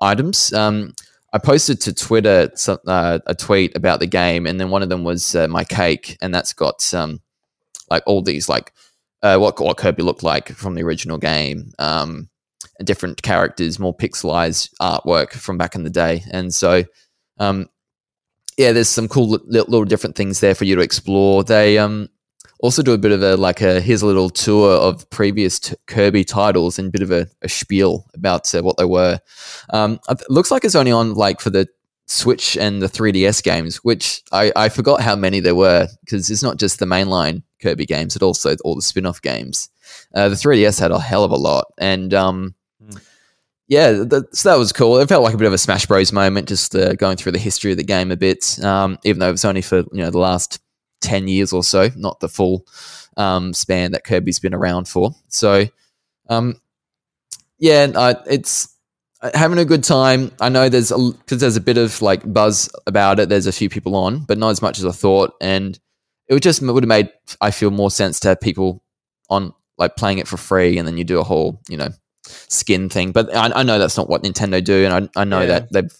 items. 0.00 0.52
Um, 0.52 0.94
I 1.32 1.38
posted 1.38 1.80
to 1.80 1.92
Twitter 1.92 2.48
some, 2.54 2.78
uh, 2.86 3.18
a 3.26 3.34
tweet 3.34 3.76
about 3.76 3.98
the 3.98 4.06
game, 4.06 4.46
and 4.46 4.60
then 4.60 4.70
one 4.70 4.84
of 4.84 4.88
them 4.88 5.02
was 5.02 5.34
uh, 5.34 5.48
my 5.48 5.64
cake, 5.64 6.16
and 6.22 6.32
that's 6.32 6.52
got 6.52 6.94
um, 6.94 7.20
like 7.90 8.04
all 8.06 8.22
these 8.22 8.48
like 8.48 8.72
uh, 9.22 9.36
what 9.36 9.58
what 9.58 9.76
Kirby 9.76 10.04
looked 10.04 10.22
like 10.22 10.50
from 10.50 10.76
the 10.76 10.84
original 10.84 11.18
game, 11.18 11.72
um, 11.80 12.28
different 12.84 13.20
characters, 13.20 13.80
more 13.80 13.96
pixelized 13.96 14.70
artwork 14.80 15.32
from 15.32 15.58
back 15.58 15.74
in 15.74 15.82
the 15.82 15.90
day, 15.90 16.22
and 16.30 16.54
so 16.54 16.84
um, 17.38 17.68
yeah, 18.56 18.72
there's 18.72 18.88
some 18.88 19.08
cool 19.08 19.30
li- 19.30 19.40
little 19.46 19.84
different 19.84 20.16
things 20.16 20.40
there 20.40 20.54
for 20.54 20.64
you 20.64 20.76
to 20.76 20.82
explore. 20.82 21.42
They 21.44 21.78
um, 21.78 22.08
also 22.60 22.82
do 22.82 22.92
a 22.92 22.98
bit 22.98 23.12
of 23.12 23.22
a 23.22 23.36
like 23.36 23.60
a 23.60 23.80
here's 23.80 24.02
a 24.02 24.06
little 24.06 24.30
tour 24.30 24.76
of 24.76 25.08
previous 25.10 25.58
t- 25.58 25.76
Kirby 25.86 26.24
titles 26.24 26.78
and 26.78 26.88
a 26.88 26.90
bit 26.90 27.02
of 27.02 27.10
a, 27.10 27.26
a 27.42 27.48
spiel 27.48 28.06
about 28.14 28.52
uh, 28.54 28.62
what 28.62 28.76
they 28.76 28.84
were. 28.84 29.18
Um, 29.70 29.98
it 30.08 30.22
looks 30.30 30.50
like 30.50 30.64
it's 30.64 30.74
only 30.74 30.92
on 30.92 31.14
like 31.14 31.40
for 31.40 31.50
the 31.50 31.68
Switch 32.06 32.56
and 32.58 32.82
the 32.82 32.86
3DS 32.86 33.42
games, 33.42 33.76
which 33.78 34.22
I, 34.30 34.52
I 34.54 34.68
forgot 34.68 35.00
how 35.00 35.16
many 35.16 35.40
there 35.40 35.54
were 35.54 35.88
because 36.04 36.28
it's 36.30 36.42
not 36.42 36.58
just 36.58 36.78
the 36.78 36.84
mainline 36.86 37.42
Kirby 37.62 37.86
games, 37.86 38.14
but 38.14 38.24
also 38.24 38.54
all 38.62 38.74
the 38.74 38.82
spin 38.82 39.06
off 39.06 39.22
games. 39.22 39.70
Uh, 40.14 40.28
the 40.28 40.34
3DS 40.34 40.78
had 40.78 40.90
a 40.90 41.00
hell 41.00 41.24
of 41.24 41.30
a 41.30 41.36
lot. 41.36 41.66
And 41.78 42.14
um. 42.14 42.54
Yeah, 43.68 44.04
th- 44.04 44.24
so 44.32 44.50
that 44.50 44.58
was 44.58 44.72
cool. 44.72 44.98
It 44.98 45.08
felt 45.08 45.22
like 45.22 45.34
a 45.34 45.38
bit 45.38 45.46
of 45.46 45.52
a 45.52 45.58
Smash 45.58 45.86
Bros 45.86 46.12
moment, 46.12 46.48
just 46.48 46.74
uh, 46.74 46.94
going 46.94 47.16
through 47.16 47.32
the 47.32 47.38
history 47.38 47.70
of 47.70 47.78
the 47.78 47.84
game 47.84 48.10
a 48.10 48.16
bit, 48.16 48.62
um, 48.62 48.98
even 49.04 49.20
though 49.20 49.28
it 49.28 49.32
was 49.32 49.44
only 49.44 49.62
for 49.62 49.78
you 49.78 50.02
know 50.02 50.10
the 50.10 50.18
last 50.18 50.60
10 51.00 51.28
years 51.28 51.52
or 51.52 51.62
so, 51.62 51.88
not 51.96 52.20
the 52.20 52.28
full 52.28 52.66
um, 53.16 53.52
span 53.54 53.92
that 53.92 54.04
Kirby's 54.04 54.40
been 54.40 54.54
around 54.54 54.88
for. 54.88 55.14
So, 55.28 55.66
um, 56.28 56.60
yeah, 57.58 58.14
it's 58.26 58.74
uh, 59.22 59.30
having 59.34 59.58
a 59.58 59.64
good 59.64 59.84
time. 59.84 60.32
I 60.40 60.48
know 60.50 60.68
there's 60.68 60.90
because 60.90 61.40
there's 61.40 61.56
a 61.56 61.60
bit 61.60 61.78
of 61.78 62.02
like 62.02 62.30
buzz 62.30 62.68
about 62.86 63.20
it. 63.20 63.28
There's 63.28 63.46
a 63.46 63.52
few 63.52 63.70
people 63.70 63.96
on, 63.96 64.20
but 64.20 64.38
not 64.38 64.50
as 64.50 64.60
much 64.60 64.78
as 64.78 64.84
I 64.84 64.92
thought, 64.92 65.34
and 65.40 65.78
it 66.28 66.34
would 66.34 66.42
just 66.42 66.60
would 66.60 66.82
have 66.82 66.88
made 66.88 67.10
I 67.40 67.50
feel 67.50 67.70
more 67.70 67.90
sense 67.90 68.20
to 68.20 68.28
have 68.28 68.40
people 68.40 68.82
on 69.30 69.54
like 69.78 69.96
playing 69.96 70.18
it 70.18 70.28
for 70.28 70.36
free, 70.36 70.76
and 70.76 70.86
then 70.86 70.98
you 70.98 71.04
do 71.04 71.20
a 71.20 71.24
whole 71.24 71.60
you 71.68 71.78
know 71.78 71.88
skin 72.26 72.88
thing. 72.88 73.12
But 73.12 73.34
I, 73.34 73.60
I 73.60 73.62
know 73.62 73.78
that's 73.78 73.96
not 73.96 74.08
what 74.08 74.22
Nintendo 74.22 74.62
do, 74.62 74.84
and 74.84 75.10
I, 75.16 75.20
I 75.20 75.24
know 75.24 75.40
Yeah. 75.40 75.46
that 75.46 75.72
they've. 75.72 75.92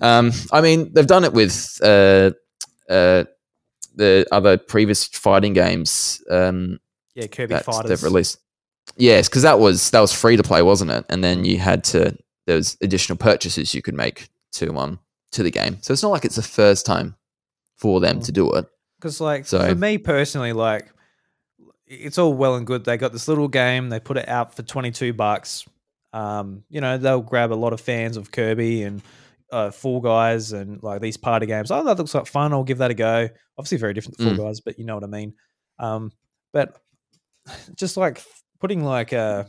Um, 0.00 0.32
I 0.52 0.60
mean, 0.60 0.92
they've 0.94 1.06
done 1.06 1.24
it 1.24 1.32
with 1.32 1.78
uh, 1.82 2.30
uh, 2.88 3.24
the 3.94 4.26
other 4.32 4.56
previous 4.56 5.06
fighting 5.06 5.52
games. 5.52 6.22
Um, 6.30 6.78
Yeah, 7.14 7.26
Kirby 7.26 7.54
that 7.54 7.64
Fighters. 7.64 7.88
they've 7.88 8.02
released. 8.02 8.38
Yes, 8.96 9.28
because 9.28 9.42
that 9.42 9.58
was 9.58 9.90
that 9.90 10.00
was 10.00 10.12
free 10.12 10.36
to 10.36 10.42
play, 10.42 10.62
wasn't 10.62 10.90
it? 10.90 11.04
And 11.10 11.22
then 11.22 11.44
you 11.44 11.58
had 11.58 11.84
to 11.84 12.16
there 12.46 12.56
was 12.56 12.76
additional 12.82 13.16
purchases 13.18 13.74
you 13.74 13.82
could 13.82 13.94
make 13.94 14.28
to 14.52 14.74
um 14.76 14.98
to 15.32 15.42
the 15.42 15.50
game. 15.50 15.78
So 15.82 15.92
it's 15.92 16.02
not 16.02 16.10
like 16.10 16.24
it's 16.24 16.36
the 16.36 16.42
first 16.42 16.86
time 16.86 17.14
for 17.76 18.00
them 18.00 18.18
Mm. 18.20 18.24
to 18.26 18.32
do 18.32 18.52
it. 18.54 18.66
Because, 18.98 19.20
like, 19.20 19.46
So- 19.46 19.66
for 19.68 19.74
me 19.74 19.96
personally, 19.98 20.52
like, 20.52 20.88
it's 21.90 22.18
all 22.18 22.32
well 22.32 22.54
and 22.54 22.66
good. 22.66 22.84
They 22.84 22.96
got 22.96 23.12
this 23.12 23.28
little 23.28 23.48
game. 23.48 23.88
They 23.88 23.98
put 24.00 24.16
it 24.16 24.28
out 24.28 24.54
for 24.54 24.62
twenty 24.62 24.92
two 24.92 25.12
bucks. 25.12 25.66
Um, 26.12 26.64
you 26.70 26.80
know, 26.80 26.96
they'll 26.96 27.20
grab 27.20 27.52
a 27.52 27.54
lot 27.54 27.72
of 27.72 27.80
fans 27.80 28.16
of 28.16 28.30
Kirby 28.30 28.84
and 28.84 29.02
uh, 29.52 29.70
Fall 29.70 30.00
Guys 30.00 30.52
and 30.52 30.82
like 30.82 31.00
these 31.00 31.16
party 31.16 31.46
games. 31.46 31.70
Oh, 31.70 31.84
that 31.84 31.98
looks 31.98 32.14
like 32.14 32.26
fun. 32.26 32.52
I'll 32.52 32.64
give 32.64 32.78
that 32.78 32.92
a 32.92 32.94
go. 32.94 33.28
Obviously, 33.58 33.78
very 33.78 33.92
different 33.92 34.18
to 34.18 34.24
Fall 34.24 34.34
Mm. 34.34 34.38
Guys, 34.38 34.60
but 34.60 34.78
you 34.78 34.84
know 34.84 34.94
what 34.94 35.04
I 35.04 35.08
mean. 35.08 35.34
Um, 35.78 36.12
but 36.52 36.80
just 37.74 37.96
like 37.96 38.22
putting 38.60 38.84
like 38.84 39.12
a 39.12 39.48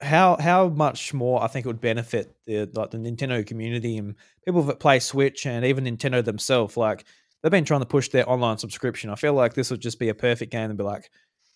how 0.00 0.38
how 0.40 0.68
much 0.68 1.12
more 1.12 1.42
I 1.42 1.48
think 1.48 1.66
it 1.66 1.68
would 1.68 1.80
benefit 1.80 2.34
the 2.46 2.70
like 2.72 2.90
the 2.90 2.98
Nintendo 2.98 3.46
community 3.46 3.98
and 3.98 4.14
people 4.44 4.62
that 4.62 4.80
play 4.80 4.98
Switch 4.98 5.44
and 5.44 5.64
even 5.66 5.84
Nintendo 5.84 6.24
themselves. 6.24 6.76
Like 6.78 7.04
they've 7.42 7.50
been 7.50 7.64
trying 7.64 7.80
to 7.80 7.86
push 7.86 8.08
their 8.08 8.28
online 8.28 8.58
subscription. 8.58 9.10
I 9.10 9.14
feel 9.14 9.34
like 9.34 9.54
this 9.54 9.70
would 9.70 9.80
just 9.80 9.98
be 9.98 10.08
a 10.08 10.14
perfect 10.14 10.52
game 10.52 10.70
and 10.70 10.78
be 10.78 10.84
like, 10.84 11.10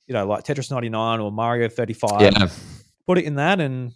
you 0.06 0.12
know, 0.14 0.26
like 0.26 0.44
Tetris 0.44 0.70
ninety 0.70 0.88
nine 0.88 1.20
or 1.20 1.32
Mario 1.32 1.68
thirty 1.68 1.94
five. 1.94 2.20
Yeah. 2.20 2.48
Put 3.06 3.18
it 3.18 3.24
in 3.24 3.36
that 3.36 3.60
and 3.60 3.92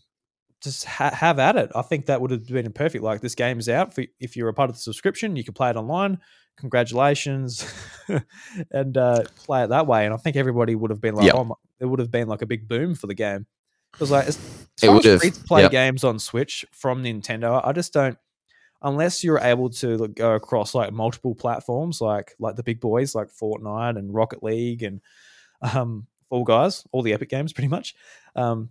just 0.63 0.85
ha- 0.85 1.15
have 1.15 1.39
at 1.39 1.57
it. 1.57 1.71
I 1.75 1.83
think 1.83 2.07
that 2.07 2.21
would 2.21 2.31
have 2.31 2.47
been 2.47 2.73
perfect. 2.73 3.05
Like 3.05 3.21
this 3.21 3.35
game 3.35 3.59
is 3.59 3.69
out 3.69 3.95
for 3.95 4.05
if 4.21 4.37
you're 4.37 4.49
a 4.49 4.55
part 4.55 4.71
of 4.71 4.77
the 4.77 4.83
subscription, 4.83 5.37
you 5.37 5.45
can 5.45 5.55
play 5.55 5.71
it 5.71 5.77
online. 5.77 6.19
Congratulations, 6.57 7.73
and 8.73 8.97
uh, 8.97 9.23
play 9.37 9.63
it 9.63 9.69
that 9.69 9.87
way. 9.87 10.05
And 10.05 10.13
I 10.13 10.17
think 10.17 10.35
everybody 10.35 10.75
would 10.75 10.91
have 10.91 11.01
been 11.01 11.15
like, 11.15 11.27
Yep. 11.27 11.35
oh, 11.37 11.45
my, 11.45 11.55
it 11.79 11.87
would 11.87 12.01
have 12.01 12.11
been 12.11 12.27
like 12.27 12.43
a 12.43 12.47
big 12.47 12.67
boom 12.67 12.97
for 12.97 13.07
the 13.07 13.15
game. 13.15 13.47
Because 13.93 14.11
like, 14.11 14.27
as, 14.27 14.37
as 14.37 14.69
It 14.83 14.87
far 14.87 14.95
would 14.97 15.07
as 15.07 15.21
free 15.21 15.31
to 15.31 15.41
play 15.45 15.63
yep. 15.63 15.71
games 15.71 16.03
on 16.03 16.19
Switch 16.19 16.65
from 16.73 17.05
Nintendo, 17.05 17.61
I 17.65 17.73
just 17.73 17.93
don't. 17.93 18.19
Unless 18.83 19.25
you're 19.25 19.41
able 19.41 19.71
to 19.71 20.09
go 20.09 20.35
across 20.35 20.75
like 20.75 20.93
multiple 20.93 21.35
platforms, 21.35 22.01
like 22.01 22.35
like 22.39 22.57
the 22.57 22.63
big 22.63 22.81
boys, 22.81 23.15
like 23.15 23.29
Fortnite 23.29 23.99
and 23.99 24.15
Rocket 24.15 24.43
League 24.43 24.83
and 24.83 25.01
um, 25.63 26.07
Fall 26.29 26.45
Guys, 26.45 26.85
all 26.93 27.03
the 27.03 27.13
Epic 27.13 27.29
games, 27.29 27.53
pretty 27.55 27.69
much. 27.69 27.95
Um, 28.37 28.71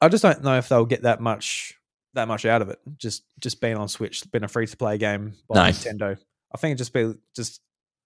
I 0.00 0.08
just 0.08 0.22
don't 0.22 0.42
know 0.42 0.56
if 0.56 0.68
they'll 0.68 0.86
get 0.86 1.02
that 1.02 1.20
much 1.20 1.74
that 2.14 2.28
much 2.28 2.46
out 2.46 2.62
of 2.62 2.70
it. 2.70 2.78
Just 2.96 3.24
just 3.40 3.60
being 3.60 3.76
on 3.76 3.88
Switch, 3.88 4.30
being 4.30 4.44
a 4.44 4.48
free 4.48 4.66
to 4.66 4.76
play 4.76 4.98
game 4.98 5.34
by. 5.48 5.70
Nintendo. 5.70 6.18
I 6.52 6.58
think 6.58 6.74
it 6.74 6.78
just 6.78 6.92
be 6.92 7.12
just 7.34 7.60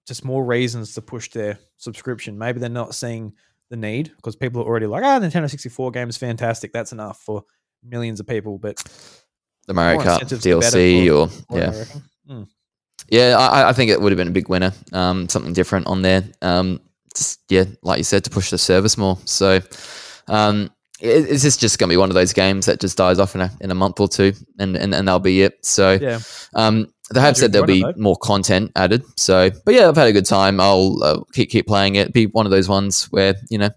just 0.06 0.24
more 0.24 0.44
reasons 0.44 0.94
to 0.94 1.02
push 1.02 1.30
their 1.30 1.58
subscription. 1.76 2.38
Maybe 2.38 2.58
they're 2.58 2.68
not 2.68 2.94
seeing 2.94 3.34
the 3.70 3.76
need 3.76 4.12
because 4.16 4.36
people 4.36 4.62
are 4.62 4.66
already 4.66 4.86
like, 4.86 5.04
ah, 5.04 5.20
Nintendo 5.20 5.48
64 5.48 5.92
game 5.92 6.08
is 6.08 6.16
fantastic. 6.16 6.72
That's 6.72 6.92
enough 6.92 7.20
for 7.20 7.44
millions 7.82 8.20
of 8.20 8.26
people. 8.26 8.58
But 8.58 8.82
The 9.66 9.74
Mario 9.74 10.00
Kart 10.00 10.22
incentives 10.22 10.44
the 10.44 10.58
better 10.58 10.76
DLC 10.76 11.06
or 11.06 11.26
what 11.48 11.62
yeah. 11.62 11.68
I. 11.68 12.32
Mm. 12.32 12.48
Yeah, 13.08 13.36
I, 13.38 13.68
I 13.68 13.72
think 13.72 13.90
it 13.90 14.00
would 14.00 14.10
have 14.10 14.16
been 14.16 14.28
a 14.28 14.32
big 14.32 14.48
winner. 14.48 14.72
Um, 14.92 15.28
something 15.28 15.52
different 15.52 15.86
on 15.86 16.02
there. 16.02 16.24
Um, 16.40 16.80
just 17.14 17.40
yeah, 17.48 17.64
like 17.82 17.98
you 17.98 18.04
said, 18.04 18.24
to 18.24 18.30
push 18.30 18.50
the 18.50 18.58
service 18.58 18.96
more. 18.96 19.18
So, 19.24 19.60
um, 20.28 20.70
it, 21.00 21.26
is 21.28 21.42
this 21.42 21.56
just 21.56 21.78
going 21.78 21.88
to 21.88 21.92
be 21.92 21.98
one 21.98 22.10
of 22.10 22.14
those 22.14 22.32
games 22.32 22.66
that 22.66 22.80
just 22.80 22.96
dies 22.96 23.18
off 23.18 23.34
in 23.34 23.42
a 23.42 23.50
in 23.60 23.70
a 23.70 23.74
month 23.74 24.00
or 24.00 24.08
two, 24.08 24.32
and 24.58 24.76
and, 24.76 24.94
and 24.94 25.06
that'll 25.06 25.20
be 25.20 25.42
it? 25.42 25.64
So, 25.64 25.98
Yeah. 26.00 26.20
um, 26.54 26.92
they 27.12 27.20
have 27.20 27.36
said 27.36 27.52
there'll 27.52 27.66
be 27.66 27.84
more 27.96 28.16
content 28.16 28.72
added. 28.76 29.04
So, 29.18 29.50
but 29.64 29.74
yeah, 29.74 29.88
I've 29.88 29.96
had 29.96 30.08
a 30.08 30.12
good 30.12 30.26
time. 30.26 30.58
I'll 30.60 31.02
uh, 31.02 31.20
keep 31.32 31.50
keep 31.50 31.66
playing 31.66 31.96
it. 31.96 32.12
Be 32.12 32.26
one 32.26 32.46
of 32.46 32.50
those 32.50 32.68
ones 32.68 33.04
where 33.12 33.34
you 33.50 33.58
know, 33.58 33.70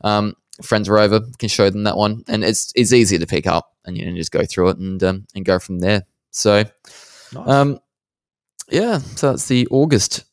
um, 0.00 0.34
friends 0.62 0.88
are 0.88 0.98
over, 0.98 1.20
can 1.38 1.48
show 1.48 1.68
them 1.68 1.84
that 1.84 1.96
one, 1.96 2.24
and 2.28 2.42
it's 2.42 2.72
it's 2.74 2.92
easy 2.92 3.18
to 3.18 3.26
pick 3.26 3.46
up 3.46 3.69
and 3.84 3.96
you 3.96 4.06
know 4.10 4.16
just 4.16 4.32
go 4.32 4.44
through 4.44 4.70
it 4.70 4.78
and 4.78 5.02
um, 5.02 5.26
and 5.34 5.44
go 5.44 5.58
from 5.58 5.78
there. 5.80 6.04
So. 6.30 6.64
Nice. 7.32 7.48
Um, 7.48 7.78
yeah, 8.70 8.98
so 8.98 9.30
that's 9.30 9.46
the 9.46 9.66
August 9.70 10.24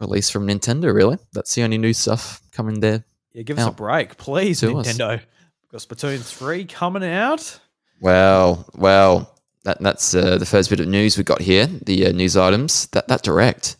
release 0.00 0.30
from 0.30 0.46
Nintendo. 0.46 0.92
Really, 0.94 1.18
that's 1.32 1.54
the 1.54 1.62
only 1.62 1.78
new 1.78 1.92
stuff 1.92 2.40
coming 2.52 2.80
there. 2.80 3.04
yeah, 3.32 3.42
give 3.42 3.58
us 3.58 3.66
a 3.66 3.70
break, 3.72 4.16
please. 4.16 4.60
Nintendo. 4.62 5.20
We've 5.20 5.70
got 5.72 5.80
Splatoon 5.80 6.20
3 6.22 6.64
coming 6.66 7.04
out. 7.04 7.58
Well, 8.00 8.66
well, 8.76 9.36
that 9.64 9.80
that's 9.80 10.14
uh, 10.14 10.38
the 10.38 10.46
first 10.46 10.70
bit 10.70 10.80
of 10.80 10.88
news 10.88 11.16
we 11.16 11.24
got 11.24 11.40
here. 11.40 11.66
The 11.66 12.06
uh, 12.08 12.12
news 12.12 12.36
items 12.36 12.86
that 12.88 13.08
that 13.08 13.22
direct 13.22 13.76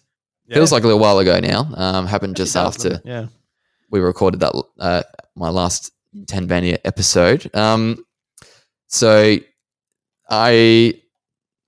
feels 0.51 0.72
like 0.72 0.83
a 0.85 0.87
little 0.87 1.01
while 1.01 1.18
ago 1.18 1.39
now. 1.41 1.68
Um, 1.77 2.07
happened 2.07 2.37
just 2.37 2.57
after 2.57 3.01
Yeah. 3.05 3.27
we 3.91 4.01
recorded 4.01 4.41
that 4.41 4.53
uh, 4.79 5.03
my 5.35 5.49
last 5.51 5.93
NintenVania 6.16 6.79
episode. 6.85 7.51
Um, 7.55 8.03
so 8.95 9.36
I, 10.30 11.01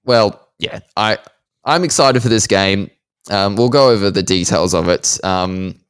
well, 0.04 0.48
yeah, 0.58 0.80
I 0.96 1.18
I'm 1.64 1.84
excited 1.84 2.22
for 2.22 2.28
this 2.28 2.46
game. 2.46 2.90
Um, 3.30 3.56
we'll 3.56 3.68
go 3.68 3.90
over 3.90 4.10
the 4.10 4.22
details 4.22 4.72
of 4.74 4.88
it. 4.88 5.18
Um, 5.24 5.80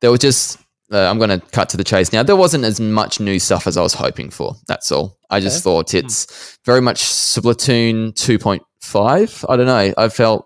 there 0.00 0.10
was 0.10 0.20
just 0.20 0.58
uh, 0.92 1.08
I'm 1.08 1.16
going 1.18 1.30
to 1.30 1.40
cut 1.52 1.68
to 1.70 1.76
the 1.76 1.84
chase 1.84 2.12
now. 2.12 2.22
There 2.22 2.36
wasn't 2.36 2.64
as 2.64 2.80
much 2.80 3.20
new 3.20 3.38
stuff 3.38 3.66
as 3.66 3.76
I 3.76 3.82
was 3.82 3.94
hoping 3.94 4.30
for. 4.30 4.56
That's 4.66 4.90
all. 4.92 5.16
I 5.30 5.40
just 5.40 5.58
Okay. 5.58 5.62
thought 5.62 5.94
it's 5.94 6.58
very 6.66 6.80
much 6.82 7.00
Splatoon 7.02 8.12
2.5. 8.14 9.44
I 9.48 9.56
don't 9.56 9.66
know. 9.66 9.94
I 9.96 10.08
felt 10.10 10.44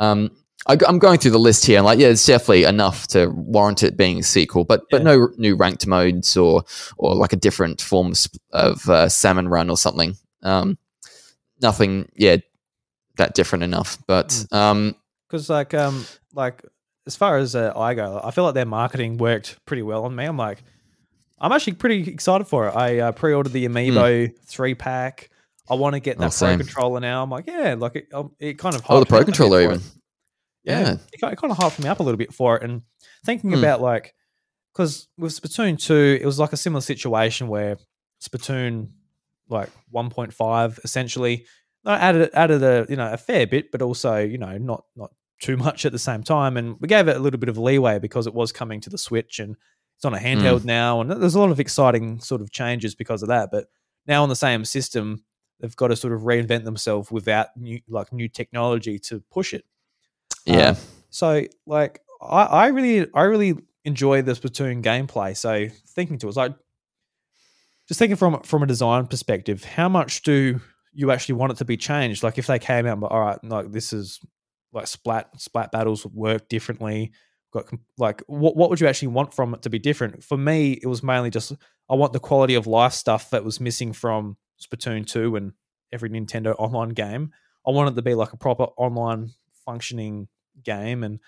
um, 0.00 0.30
I, 0.66 0.76
am 0.86 0.98
going 0.98 1.18
through 1.18 1.32
the 1.32 1.38
list 1.38 1.66
here, 1.66 1.78
and 1.78 1.84
like, 1.84 1.98
yeah, 1.98 2.08
it's 2.08 2.24
definitely 2.24 2.64
enough 2.64 3.06
to 3.08 3.26
warrant 3.28 3.82
it 3.82 3.96
being 3.96 4.20
a 4.20 4.22
sequel, 4.22 4.64
but 4.64 4.82
but 4.90 5.00
Yeah. 5.00 5.04
no 5.16 5.28
new 5.36 5.56
ranked 5.56 5.86
modes 5.86 6.36
or 6.36 6.64
or 6.98 7.14
like 7.14 7.32
a 7.32 7.36
different 7.36 7.80
form 7.80 8.12
of, 8.52 8.88
uh, 8.88 9.08
salmon 9.08 9.48
run 9.48 9.68
or 9.70 9.76
something. 9.76 10.14
Um, 10.42 10.78
nothing, 11.60 12.08
yeah, 12.14 12.36
that 13.16 13.34
different 13.34 13.64
enough. 13.64 13.98
But 14.06 14.28
Mm. 14.28 14.56
um, 14.56 14.96
because 15.28 15.48
like 15.50 15.74
um 15.74 16.04
like 16.34 16.62
as 17.06 17.16
far 17.16 17.38
as 17.38 17.56
uh, 17.56 17.72
I 17.76 17.94
go, 17.94 18.20
I 18.22 18.30
feel 18.30 18.44
like 18.44 18.54
their 18.54 18.66
marketing 18.66 19.18
worked 19.18 19.58
pretty 19.66 19.82
well 19.82 20.04
on 20.04 20.14
me. 20.14 20.24
I'm 20.24 20.36
like, 20.36 20.62
I'm 21.40 21.50
actually 21.50 21.72
pretty 21.74 22.08
excited 22.08 22.46
for 22.46 22.68
it. 22.68 22.76
I 22.76 22.98
uh, 23.00 23.12
pre-ordered 23.12 23.52
the 23.52 23.66
Amiibo 23.66 24.32
three 24.46 24.74
pack. 24.76 25.30
I 25.68 25.74
want 25.74 25.94
to 25.94 26.00
get 26.00 26.18
Hmm. 26.18 26.24
Oh, 26.24 26.28
that 26.28 26.38
pro 26.38 26.56
controller 26.56 27.00
now. 27.00 27.22
I'm 27.22 27.30
like, 27.30 27.46
yeah, 27.48 27.74
like 27.78 27.96
it, 27.96 28.08
um, 28.12 28.30
it 28.38 28.58
kind 28.58 28.74
of 28.76 28.82
oh, 28.88 29.00
the 29.00 29.06
Pro 29.06 29.18
up 29.18 29.22
a 29.22 29.24
bit 29.26 29.32
controller 29.34 29.62
even, 29.62 29.76
it. 29.76 29.82
Yeah, 30.64 30.92
it, 30.92 31.20
ki- 31.20 31.26
it 31.26 31.36
kind 31.38 31.50
of 31.50 31.56
hyped 31.58 31.78
me 31.82 31.88
up 31.88 32.00
a 32.00 32.02
little 32.02 32.18
bit 32.18 32.32
for 32.32 32.56
it. 32.56 32.62
And 32.62 32.82
thinking 33.24 33.50
Hmm. 33.50 33.58
about 33.58 33.80
like, 33.80 34.14
because 34.72 35.08
with 35.18 35.32
Splatoon 35.32 35.78
two, 35.78 36.18
it 36.20 36.24
was 36.26 36.38
like 36.38 36.52
a 36.52 36.56
similar 36.56 36.80
situation 36.80 37.48
where 37.48 37.76
Splatoon 38.22 38.88
like 39.48 39.70
1.5 39.92 40.78
essentially 40.84 41.46
I 41.84 41.96
added 41.96 42.30
added 42.32 42.62
a 42.62 42.86
you 42.88 42.96
know 42.96 43.12
a 43.12 43.16
fair 43.16 43.46
bit, 43.46 43.72
but 43.72 43.82
also 43.82 44.18
you 44.18 44.38
know 44.38 44.56
not 44.58 44.84
not 44.96 45.10
too 45.40 45.56
much 45.56 45.84
at 45.84 45.90
the 45.92 45.98
same 45.98 46.22
time. 46.22 46.56
And 46.56 46.76
we 46.80 46.86
gave 46.86 47.08
it 47.08 47.16
a 47.16 47.20
little 47.20 47.40
bit 47.40 47.48
of 47.48 47.58
leeway 47.58 47.98
because 47.98 48.26
it 48.28 48.34
was 48.34 48.52
coming 48.52 48.80
to 48.82 48.90
the 48.90 48.98
Switch 48.98 49.40
and 49.40 49.56
it's 49.96 50.04
on 50.04 50.14
a 50.14 50.18
handheld 50.18 50.64
now, 50.64 51.00
and 51.00 51.10
there's 51.10 51.34
a 51.34 51.40
lot 51.40 51.50
of 51.50 51.58
exciting 51.60 52.20
sort 52.20 52.40
of 52.40 52.50
changes 52.52 52.94
because 52.94 53.22
of 53.22 53.28
that. 53.28 53.50
But 53.50 53.66
now 54.06 54.22
on 54.22 54.28
the 54.28 54.36
same 54.36 54.64
system, 54.64 55.24
they've 55.60 55.74
got 55.76 55.88
to 55.88 55.96
sort 55.96 56.12
of 56.12 56.20
reinvent 56.22 56.64
themselves 56.64 57.10
without 57.10 57.48
new 57.56 57.80
like 57.88 58.12
new 58.12 58.28
technology 58.28 58.98
to 59.00 59.20
push 59.32 59.52
it. 59.52 59.64
Yeah. 60.44 60.70
Um, 60.70 60.76
so 61.10 61.42
like 61.66 62.00
I, 62.20 62.44
I 62.44 62.66
really 62.68 63.06
I 63.14 63.22
really 63.22 63.56
enjoy 63.84 64.22
the 64.22 64.32
Splatoon 64.32 64.82
gameplay. 64.82 65.36
So 65.36 65.68
thinking 65.88 66.18
to 66.18 66.26
it, 66.26 66.30
it's 66.30 66.36
like 66.36 66.54
just 67.88 67.98
thinking 67.98 68.16
from 68.16 68.40
from 68.42 68.62
a 68.62 68.66
design 68.66 69.06
perspective, 69.06 69.64
how 69.64 69.88
much 69.88 70.22
do 70.22 70.60
you 70.92 71.10
actually 71.10 71.36
want 71.36 71.52
it 71.52 71.58
to 71.58 71.64
be 71.64 71.76
changed? 71.76 72.22
Like 72.22 72.38
if 72.38 72.46
they 72.46 72.58
came 72.58 72.86
out, 72.86 72.94
and 72.98 73.04
all 73.04 73.20
right, 73.20 73.42
like 73.44 73.72
this 73.72 73.92
is 73.92 74.20
like 74.72 74.86
splat 74.86 75.40
splat 75.40 75.72
battles 75.72 76.06
work 76.06 76.48
differently. 76.48 77.12
Got 77.52 77.68
like 77.98 78.22
what 78.26 78.56
what 78.56 78.70
would 78.70 78.80
you 78.80 78.86
actually 78.86 79.08
want 79.08 79.34
from 79.34 79.54
it 79.54 79.62
to 79.62 79.70
be 79.70 79.78
different? 79.78 80.24
For 80.24 80.38
me, 80.38 80.72
it 80.72 80.86
was 80.86 81.02
mainly 81.02 81.30
just 81.30 81.52
I 81.90 81.94
want 81.94 82.12
the 82.12 82.20
quality 82.20 82.54
of 82.54 82.66
life 82.66 82.94
stuff 82.94 83.30
that 83.30 83.44
was 83.44 83.60
missing 83.60 83.92
from 83.92 84.36
Splatoon 84.60 85.06
two 85.06 85.36
and 85.36 85.52
every 85.92 86.08
Nintendo 86.08 86.54
online 86.58 86.90
game. 86.90 87.32
I 87.66 87.70
want 87.70 87.90
it 87.90 87.96
to 87.96 88.02
be 88.02 88.14
like 88.14 88.32
a 88.32 88.36
proper 88.36 88.64
online 88.76 89.30
functioning 89.64 90.28
game 90.62 91.02
and 91.04 91.20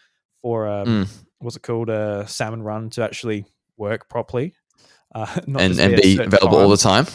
for 0.42 0.66
um, 0.68 0.86
Mm. 0.86 1.08
what's 1.38 1.56
it 1.56 1.62
called 1.62 1.88
a 1.88 2.26
salmon 2.28 2.62
run 2.62 2.90
to 2.90 3.02
actually 3.02 3.46
work 3.76 4.08
properly 4.08 4.54
uh, 5.14 5.40
not 5.46 5.62
and 5.62 5.78
and 5.80 5.96
be 6.00 6.18
available 6.20 6.58
all 6.58 6.68
the 6.68 6.76
time. 6.76 7.06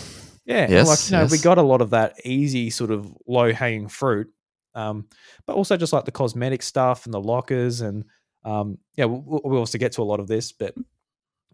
yeah 0.46 0.68
Yes, 0.70 0.88
like 0.88 1.12
you 1.12 1.18
know 1.18 1.32
we 1.32 1.38
got 1.38 1.58
a 1.58 1.62
lot 1.64 1.82
of 1.82 1.92
that 1.92 2.16
easy 2.26 2.70
sort 2.70 2.92
of 2.92 3.16
low 3.28 3.54
hanging 3.54 3.88
fruit 3.88 4.28
um, 4.76 5.08
but 5.46 5.56
also 5.56 5.76
just 5.78 5.94
like 5.94 6.06
the 6.06 6.12
cosmetic 6.12 6.62
stuff 6.64 7.06
and 7.06 7.14
the 7.14 7.20
lockers 7.22 7.82
and 7.82 8.04
um, 8.46 8.78
yeah 8.96 9.06
we'll, 9.06 9.42
we'll 9.44 9.60
also 9.60 9.78
get 9.78 9.92
to 9.94 10.02
a 10.02 10.04
lot 10.04 10.20
of 10.20 10.28
this 10.28 10.52
but 10.52 10.74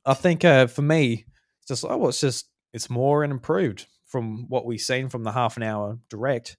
i 0.06 0.14
think 0.14 0.46
uh, 0.46 0.68
for 0.68 0.82
me 0.82 1.26
it's 1.60 1.68
just 1.68 1.84
oh 1.84 1.98
well, 1.98 2.10
it's 2.10 2.22
just 2.22 2.48
it's 2.74 2.90
more 2.90 3.24
and 3.24 3.32
improved 3.32 3.88
from 4.06 4.48
what 4.50 4.66
we've 4.66 4.80
seen 4.82 5.10
from 5.10 5.24
the 5.24 5.32
half 5.32 5.58
an 5.58 5.64
hour 5.64 5.98
direct 6.10 6.58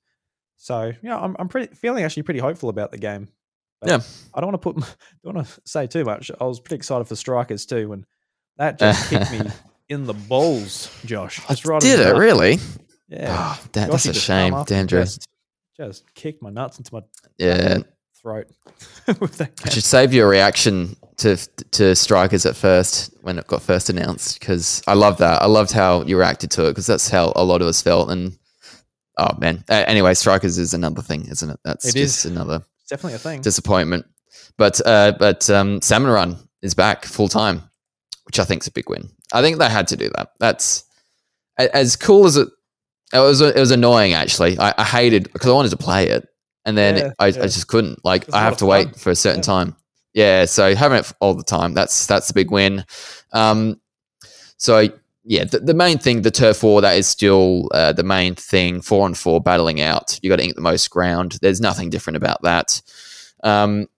so 0.57 0.93
yeah 1.03 1.19
i'm, 1.19 1.37
I'm 1.39 1.49
pretty 1.49 1.75
feeling 1.75 2.05
actually 2.05 2.23
pretty 2.25 2.41
hopeful 2.41 2.69
about 2.69 2.91
the 2.91 2.99
game 2.99 3.29
But 3.81 3.91
Yeah. 3.91 4.01
i 4.35 4.41
don't 4.41 4.51
want 4.53 4.63
to 4.63 4.73
put 4.73 4.77
don't 5.25 5.35
want 5.37 5.47
to 5.47 5.61
say 5.65 5.87
too 5.87 6.05
much 6.05 6.31
i 6.41 6.45
was 6.45 6.61
pretty 6.61 6.77
excited 6.77 7.07
for 7.07 7.17
strikers 7.17 7.67
too 7.67 7.93
and 7.93 8.05
that 8.57 8.79
just 8.79 9.11
kicked 9.11 9.31
me 9.31 9.51
in 9.89 10.07
the 10.07 10.15
balls 10.15 10.91
josh 11.05 11.41
I 11.49 11.55
Just 11.55 11.65
right 11.67 11.81
did 11.81 12.01
it 12.01 12.15
really? 12.17 12.59
yeah 13.09 13.55
Oh, 13.55 13.61
that, 13.73 13.91
that's 13.91 14.07
a 14.07 14.15
shame, 14.15 14.53
Dandre. 14.55 14.89
Just, 15.03 15.29
just 15.77 16.15
kicked 16.15 16.43
my 16.43 16.51
nuts 16.51 16.79
into 16.79 16.95
my 16.95 17.01
Yeah, 17.39 17.79
throat 18.21 18.49
with 19.21 19.37
that 19.39 19.53
I 19.65 19.69
should 19.71 19.85
save 19.85 20.13
your 20.13 20.29
reaction 20.29 20.97
to 21.19 21.37
to 21.73 21.95
strikers 21.95 22.45
at 22.47 22.57
first 22.57 23.15
when 23.23 23.39
it 23.39 23.47
got 23.47 23.63
first 23.63 23.89
announced 23.91 24.41
because 24.41 24.83
I 24.87 24.95
love 24.95 25.19
that. 25.19 25.41
I 25.43 25.47
loved 25.47 25.71
how 25.73 26.03
you 26.03 26.19
reacted 26.19 26.51
to 26.53 26.67
it 26.67 26.71
because 26.73 26.87
that's 26.87 27.09
how 27.09 27.33
a 27.37 27.45
lot 27.45 27.63
of 27.63 27.69
us 27.69 27.81
felt. 27.81 28.11
And 28.11 28.37
oh 29.19 29.31
man, 29.39 29.65
uh, 29.69 29.85
anyway, 29.87 30.15
strikers 30.15 30.59
is 30.59 30.75
another 30.75 31.03
thing, 31.03 31.27
isn't 31.29 31.51
it? 31.51 31.59
That's 31.65 31.85
It 31.87 31.95
just 31.99 32.25
is. 32.25 32.31
another 32.31 32.63
definitely 32.89 33.15
a 33.15 33.19
thing. 33.19 33.41
disappointment. 33.43 34.07
But 34.57 34.81
uh, 34.87 35.13
but 35.19 35.49
um, 35.51 35.81
Salmon 35.83 36.11
Run 36.11 36.37
is 36.63 36.75
back 36.75 37.05
full 37.05 37.29
time, 37.29 37.63
which 38.25 38.39
I 38.39 38.45
think 38.45 38.63
is 38.63 38.69
a 38.69 38.73
big 38.73 38.89
win. 38.89 39.09
I 39.33 39.43
think 39.43 39.59
they 39.59 39.69
had 39.69 39.89
to 39.89 39.97
do 39.97 40.11
that. 40.17 40.31
That's 40.41 40.85
as 41.59 41.97
cool 41.97 42.27
as 42.27 42.37
it. 42.37 42.49
It 43.13 43.19
was 43.21 43.41
it 43.41 43.57
was 43.57 43.71
annoying 43.71 44.15
actually. 44.15 44.59
I, 44.59 44.75
I 44.79 44.85
hated 44.85 45.33
because 45.33 45.49
I 45.49 45.53
wanted 45.55 45.71
to 45.71 45.77
play 45.77 46.09
it, 46.09 46.27
and 46.65 46.77
then 46.77 46.97
Yeah, 46.97 47.13
I, 47.19 47.27
yeah. 47.29 47.39
I 47.43 47.47
just 47.47 47.69
couldn't. 47.69 48.05
Like 48.05 48.33
I 48.35 48.41
have 48.43 48.57
to 48.59 48.67
wait 48.67 48.89
fun. 48.91 48.95
for 48.95 49.11
a 49.11 49.15
certain 49.17 49.39
Yeah. 49.41 49.43
time. 49.43 49.77
Yeah, 50.15 50.45
so 50.47 50.75
having 50.75 50.99
it 50.99 51.13
all 51.21 51.35
the 51.35 51.45
time 51.45 51.75
that's 51.75 52.07
that's 52.07 52.29
the 52.29 52.35
big 52.35 52.51
win. 52.51 52.85
Um, 53.33 53.81
so 54.57 54.89
yeah, 55.29 55.45
the, 55.45 55.59
the 55.59 55.75
main 55.75 55.99
thing, 55.99 56.23
the 56.23 56.31
turf 56.31 56.63
war, 56.63 56.81
that 56.81 56.97
is 56.97 57.09
still 57.09 57.69
uh, 57.73 57.93
the 57.93 58.05
main 58.05 58.37
thing. 58.37 58.81
Four 58.81 59.07
and 59.07 59.19
four 59.19 59.41
battling 59.41 59.81
out. 59.81 60.19
You 60.23 60.31
got 60.31 60.37
to 60.37 60.45
ink 60.45 60.55
the 60.55 60.61
most 60.61 60.89
ground. 60.89 61.39
There's 61.43 61.61
nothing 61.61 61.91
different 61.91 62.17
about 62.17 62.43
that. 62.43 62.81
Um, 63.43 63.89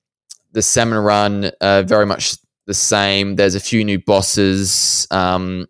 the 0.53 0.62
salmon 0.62 0.99
run, 0.99 1.51
uh, 1.61 1.83
very 1.83 2.07
much 2.07 2.37
the 2.66 2.72
same. 2.72 3.37
There's 3.37 3.55
a 3.55 3.61
few 3.61 3.85
new 3.85 3.99
bosses, 3.99 5.07
um, 5.11 5.66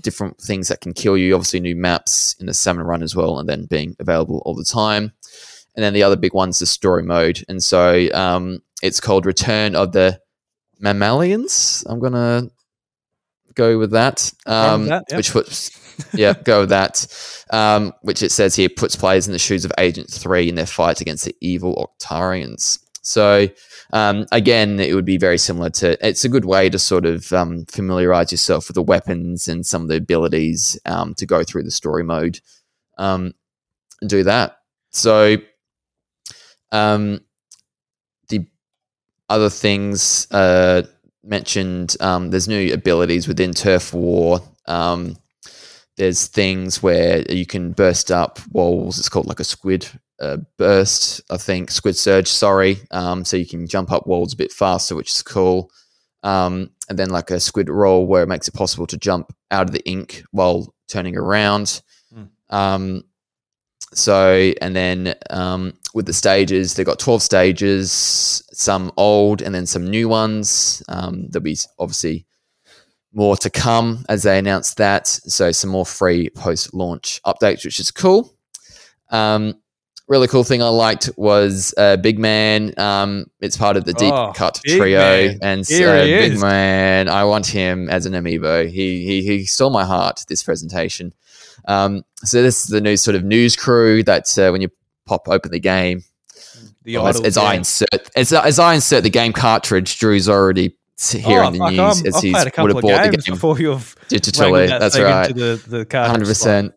different 0.00 0.38
things 0.38 0.68
that 0.68 0.80
can 0.80 0.94
kill 0.94 1.18
you. 1.18 1.34
Obviously, 1.34 1.60
new 1.60 1.76
maps 1.76 2.34
in 2.40 2.46
the 2.46 2.54
salmon 2.54 2.86
run 2.86 3.02
as 3.02 3.14
well, 3.14 3.38
and 3.38 3.46
then 3.46 3.66
being 3.66 3.94
available 4.00 4.42
all 4.46 4.54
the 4.54 4.64
time. 4.64 5.12
And 5.74 5.84
then 5.84 5.92
the 5.92 6.02
other 6.02 6.16
big 6.16 6.32
one's 6.32 6.60
the 6.60 6.66
story 6.66 7.02
mode, 7.02 7.44
and 7.50 7.62
so 7.62 8.08
um, 8.14 8.62
it's 8.82 9.00
called 9.00 9.26
Return 9.26 9.76
of 9.76 9.92
the 9.92 10.18
Mammalians. 10.80 11.84
I'm 11.86 12.00
gonna 12.00 12.50
go 13.56 13.78
with 13.78 13.90
that, 13.90 14.32
um, 14.46 14.86
that, 14.86 15.04
yeah. 15.10 15.16
which 15.16 15.32
puts 15.32 15.70
yeah, 16.14 16.34
go 16.44 16.60
with 16.60 16.68
that. 16.70 17.06
Um, 17.50 17.92
which 18.02 18.22
it 18.22 18.30
says 18.30 18.54
here 18.54 18.68
puts 18.68 18.96
players 18.96 19.26
in 19.26 19.32
the 19.32 19.38
shoes 19.38 19.64
of 19.64 19.72
Agent 19.78 20.10
Three 20.10 20.48
in 20.48 20.54
their 20.54 20.66
fight 20.66 21.00
against 21.00 21.24
the 21.24 21.34
evil 21.40 21.92
Octarians. 22.00 22.78
So 23.02 23.48
um, 23.92 24.26
again, 24.32 24.80
it 24.80 24.94
would 24.94 25.04
be 25.04 25.18
very 25.18 25.38
similar 25.38 25.70
to. 25.70 26.06
It's 26.06 26.24
a 26.24 26.28
good 26.28 26.44
way 26.44 26.68
to 26.70 26.78
sort 26.78 27.06
of 27.06 27.32
um, 27.32 27.64
familiarize 27.66 28.32
yourself 28.32 28.68
with 28.68 28.74
the 28.74 28.82
weapons 28.82 29.48
and 29.48 29.64
some 29.64 29.82
of 29.82 29.88
the 29.88 29.96
abilities 29.96 30.78
um, 30.86 31.14
to 31.14 31.26
go 31.26 31.44
through 31.44 31.62
the 31.62 31.70
story 31.70 32.04
mode 32.04 32.40
um, 32.98 33.32
and 34.00 34.10
do 34.10 34.24
that. 34.24 34.58
So 34.90 35.36
um, 36.72 37.20
the 38.28 38.46
other 39.28 39.50
things 39.50 40.26
uh, 40.32 40.82
mentioned, 41.26 41.96
um, 42.00 42.30
there's 42.30 42.48
new 42.48 42.72
abilities 42.72 43.28
within 43.28 43.52
Turf 43.52 43.92
War. 43.92 44.40
Um, 44.66 45.16
there's 45.96 46.26
things 46.26 46.82
where 46.82 47.24
you 47.30 47.46
can 47.46 47.72
burst 47.72 48.10
up 48.10 48.38
walls. 48.52 48.98
It's 48.98 49.08
called 49.08 49.26
like 49.26 49.40
a 49.40 49.44
squid 49.44 49.88
uh, 50.20 50.38
burst, 50.56 51.20
I 51.30 51.36
think, 51.36 51.70
squid 51.70 51.96
surge. 51.96 52.28
Sorry, 52.28 52.78
um, 52.90 53.24
so 53.24 53.36
you 53.36 53.46
can 53.46 53.66
jump 53.66 53.92
up 53.92 54.06
walls 54.06 54.32
a 54.32 54.36
bit 54.36 54.52
faster, 54.52 54.94
which 54.94 55.10
is 55.10 55.22
cool. 55.22 55.70
Um, 56.22 56.70
and 56.88 56.98
then 56.98 57.10
like 57.10 57.30
a 57.30 57.40
squid 57.40 57.68
roll 57.68 58.06
where 58.06 58.22
it 58.22 58.28
makes 58.28 58.48
it 58.48 58.54
possible 58.54 58.86
to 58.88 58.96
jump 58.96 59.34
out 59.50 59.66
of 59.66 59.72
the 59.72 59.86
ink 59.88 60.22
while 60.32 60.74
turning 60.88 61.16
around. 61.16 61.82
Mm. 62.14 62.28
Um, 62.50 63.04
so 63.92 64.52
and 64.60 64.74
then 64.74 65.14
um, 65.30 65.74
with 65.96 66.04
the 66.04 66.12
stages, 66.12 66.74
they've 66.74 66.84
got 66.84 66.98
twelve 66.98 67.22
stages, 67.22 67.90
some 68.52 68.92
old 68.98 69.40
and 69.40 69.54
then 69.54 69.64
some 69.64 69.88
new 69.88 70.10
ones. 70.10 70.82
Um, 70.90 71.26
there'll 71.30 71.42
be 71.42 71.56
obviously 71.78 72.26
more 73.14 73.34
to 73.38 73.48
come 73.48 74.04
as 74.10 74.22
they 74.22 74.38
announce 74.38 74.74
that. 74.74 75.06
So 75.06 75.52
some 75.52 75.70
more 75.70 75.86
free 75.86 76.28
post 76.28 76.74
launch 76.74 77.18
updates, 77.24 77.64
which 77.64 77.80
is 77.80 77.90
cool. 77.90 78.36
Um, 79.08 79.54
really 80.06 80.28
cool 80.28 80.44
thing 80.44 80.62
I 80.62 80.68
liked 80.68 81.08
was 81.16 81.72
uh, 81.78 81.96
Big 81.96 82.18
Man. 82.18 82.78
Um, 82.78 83.30
it's 83.40 83.56
part 83.56 83.78
of 83.78 83.86
the 83.86 83.94
Deep 83.94 84.12
Oh, 84.12 84.34
Cut 84.36 84.60
Big 84.64 84.76
trio, 84.78 84.98
Man. 84.98 85.38
and 85.40 85.66
he 85.66 85.78
Big 85.78 86.32
is. 86.34 86.42
Man. 86.42 87.08
I 87.08 87.24
want 87.24 87.46
him 87.46 87.88
as 87.88 88.04
an 88.04 88.12
amiibo. 88.12 88.68
He 88.68 89.02
he 89.06 89.22
he 89.22 89.46
stole 89.46 89.70
my 89.70 89.86
heart. 89.86 90.26
This 90.28 90.42
presentation. 90.42 91.14
Um, 91.66 92.04
so 92.16 92.42
this 92.42 92.64
is 92.64 92.68
the 92.68 92.82
new 92.82 92.98
sort 92.98 93.14
of 93.14 93.24
news 93.24 93.56
crew 93.56 94.02
that 94.02 94.38
uh, 94.38 94.50
when 94.50 94.60
you 94.60 94.68
pop 95.06 95.28
open 95.28 95.52
the 95.52 95.60
game, 95.60 96.02
The 96.82 96.98
well, 96.98 97.08
as, 97.08 97.20
as 97.20 97.36
I 97.36 97.54
insert 97.54 98.10
as, 98.14 98.32
as 98.32 98.58
I 98.58 98.74
insert 98.74 99.02
the 99.02 99.10
game 99.10 99.32
cartridge, 99.32 99.98
Drew's 99.98 100.28
already 100.28 100.76
here 101.10 101.42
Oh, 101.42 101.48
in 101.48 101.58
the 101.58 101.70
news 101.70 101.78
I'm- 101.78 102.06
as 102.06 102.16
I've 102.16 102.22
he's 102.22 102.32
played 102.32 102.34
a 102.34 102.44
would 102.44 102.52
couple 102.52 102.66
have 102.66 102.82
bought 102.82 103.10
the 103.10 103.16
game 103.18 103.34
before 103.34 103.58
you've 103.58 103.96
digitally. 104.08 104.68
that 104.68 104.80
That's 104.80 104.98
right, 104.98 105.34
the, 105.34 105.86
hundred 105.92 106.26
percent. 106.26 106.74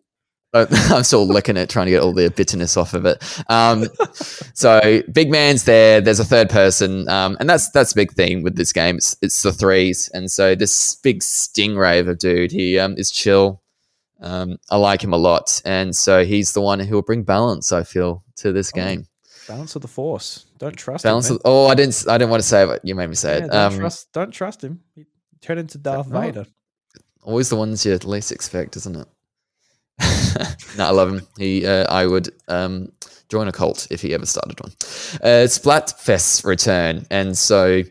I'm 0.52 1.04
still 1.04 1.28
licking 1.28 1.56
it, 1.56 1.70
trying 1.70 1.86
to 1.86 1.92
get 1.92 2.02
all 2.02 2.12
the 2.12 2.28
bitterness 2.28 2.76
off 2.76 2.92
of 2.92 3.06
it. 3.06 3.22
Um, 3.48 3.86
so 4.52 5.00
big 5.12 5.30
man's 5.30 5.62
there. 5.62 6.00
There's 6.00 6.18
a 6.18 6.24
third 6.24 6.50
person, 6.50 7.08
um, 7.08 7.36
and 7.38 7.48
that's 7.48 7.70
that's 7.70 7.92
a 7.92 7.94
big 7.94 8.12
theme 8.14 8.42
with 8.42 8.56
this 8.56 8.72
game. 8.72 8.96
It's, 8.96 9.16
it's 9.22 9.40
the 9.42 9.52
threes, 9.52 10.08
and 10.12 10.28
so 10.28 10.56
this 10.56 10.96
big 10.96 11.20
stingray 11.20 12.00
of 12.00 12.08
a 12.08 12.16
dude. 12.16 12.50
He 12.50 12.80
um, 12.80 12.96
is 12.98 13.12
chill. 13.12 13.62
Um, 14.22 14.58
I 14.70 14.76
like 14.76 15.02
him 15.02 15.12
a 15.12 15.16
lot, 15.16 15.62
and 15.64 15.94
so 15.96 16.24
he's 16.24 16.52
the 16.52 16.60
one 16.60 16.78
who 16.80 16.94
will 16.94 17.02
bring 17.02 17.22
balance. 17.22 17.72
I 17.72 17.82
feel 17.84 18.22
to 18.36 18.52
this 18.52 18.70
Oh, 18.74 18.76
game. 18.76 19.06
Balance 19.48 19.74
of 19.76 19.82
the 19.82 19.88
force. 19.88 20.46
Don't 20.58 20.76
trust 20.76 21.04
Balance. 21.04 21.30
him. 21.30 21.36
Of, 21.36 21.42
oh, 21.46 21.66
I 21.68 21.74
didn't. 21.74 22.04
I 22.08 22.18
didn't 22.18 22.30
want 22.30 22.42
to 22.42 22.48
say 22.48 22.62
it. 22.62 22.66
But 22.66 22.84
you 22.84 22.94
made 22.94 23.08
me 23.08 23.14
say 23.16 23.40
man. 23.40 23.44
it. 23.44 23.52
Don't, 23.52 23.72
Um, 23.72 23.78
trust, 23.78 24.12
don't 24.12 24.30
trust 24.30 24.62
him. 24.62 24.80
He 24.94 25.06
turned 25.40 25.60
into 25.60 25.78
Darth. 25.78 26.06
Vader. 26.06 26.46
always 27.22 27.48
the 27.48 27.56
ones 27.56 27.84
you 27.86 27.96
least 28.04 28.30
expect, 28.30 28.76
isn't 28.76 28.96
it? 28.96 29.06
no, 30.78 30.86
I 30.86 30.90
love 30.90 31.08
him. 31.12 31.26
He, 31.38 31.66
uh, 31.66 31.84
I 31.92 32.06
would 32.06 32.30
um, 32.48 32.92
join 33.28 33.48
a 33.48 33.52
cult 33.52 33.86
if 33.90 34.00
he 34.02 34.14
ever 34.14 34.26
started 34.26 34.60
one. 34.60 34.70
Uh, 35.22 35.46
Splatfest's 35.46 36.44
return, 36.44 37.06
and 37.10 37.36
so 37.36 37.82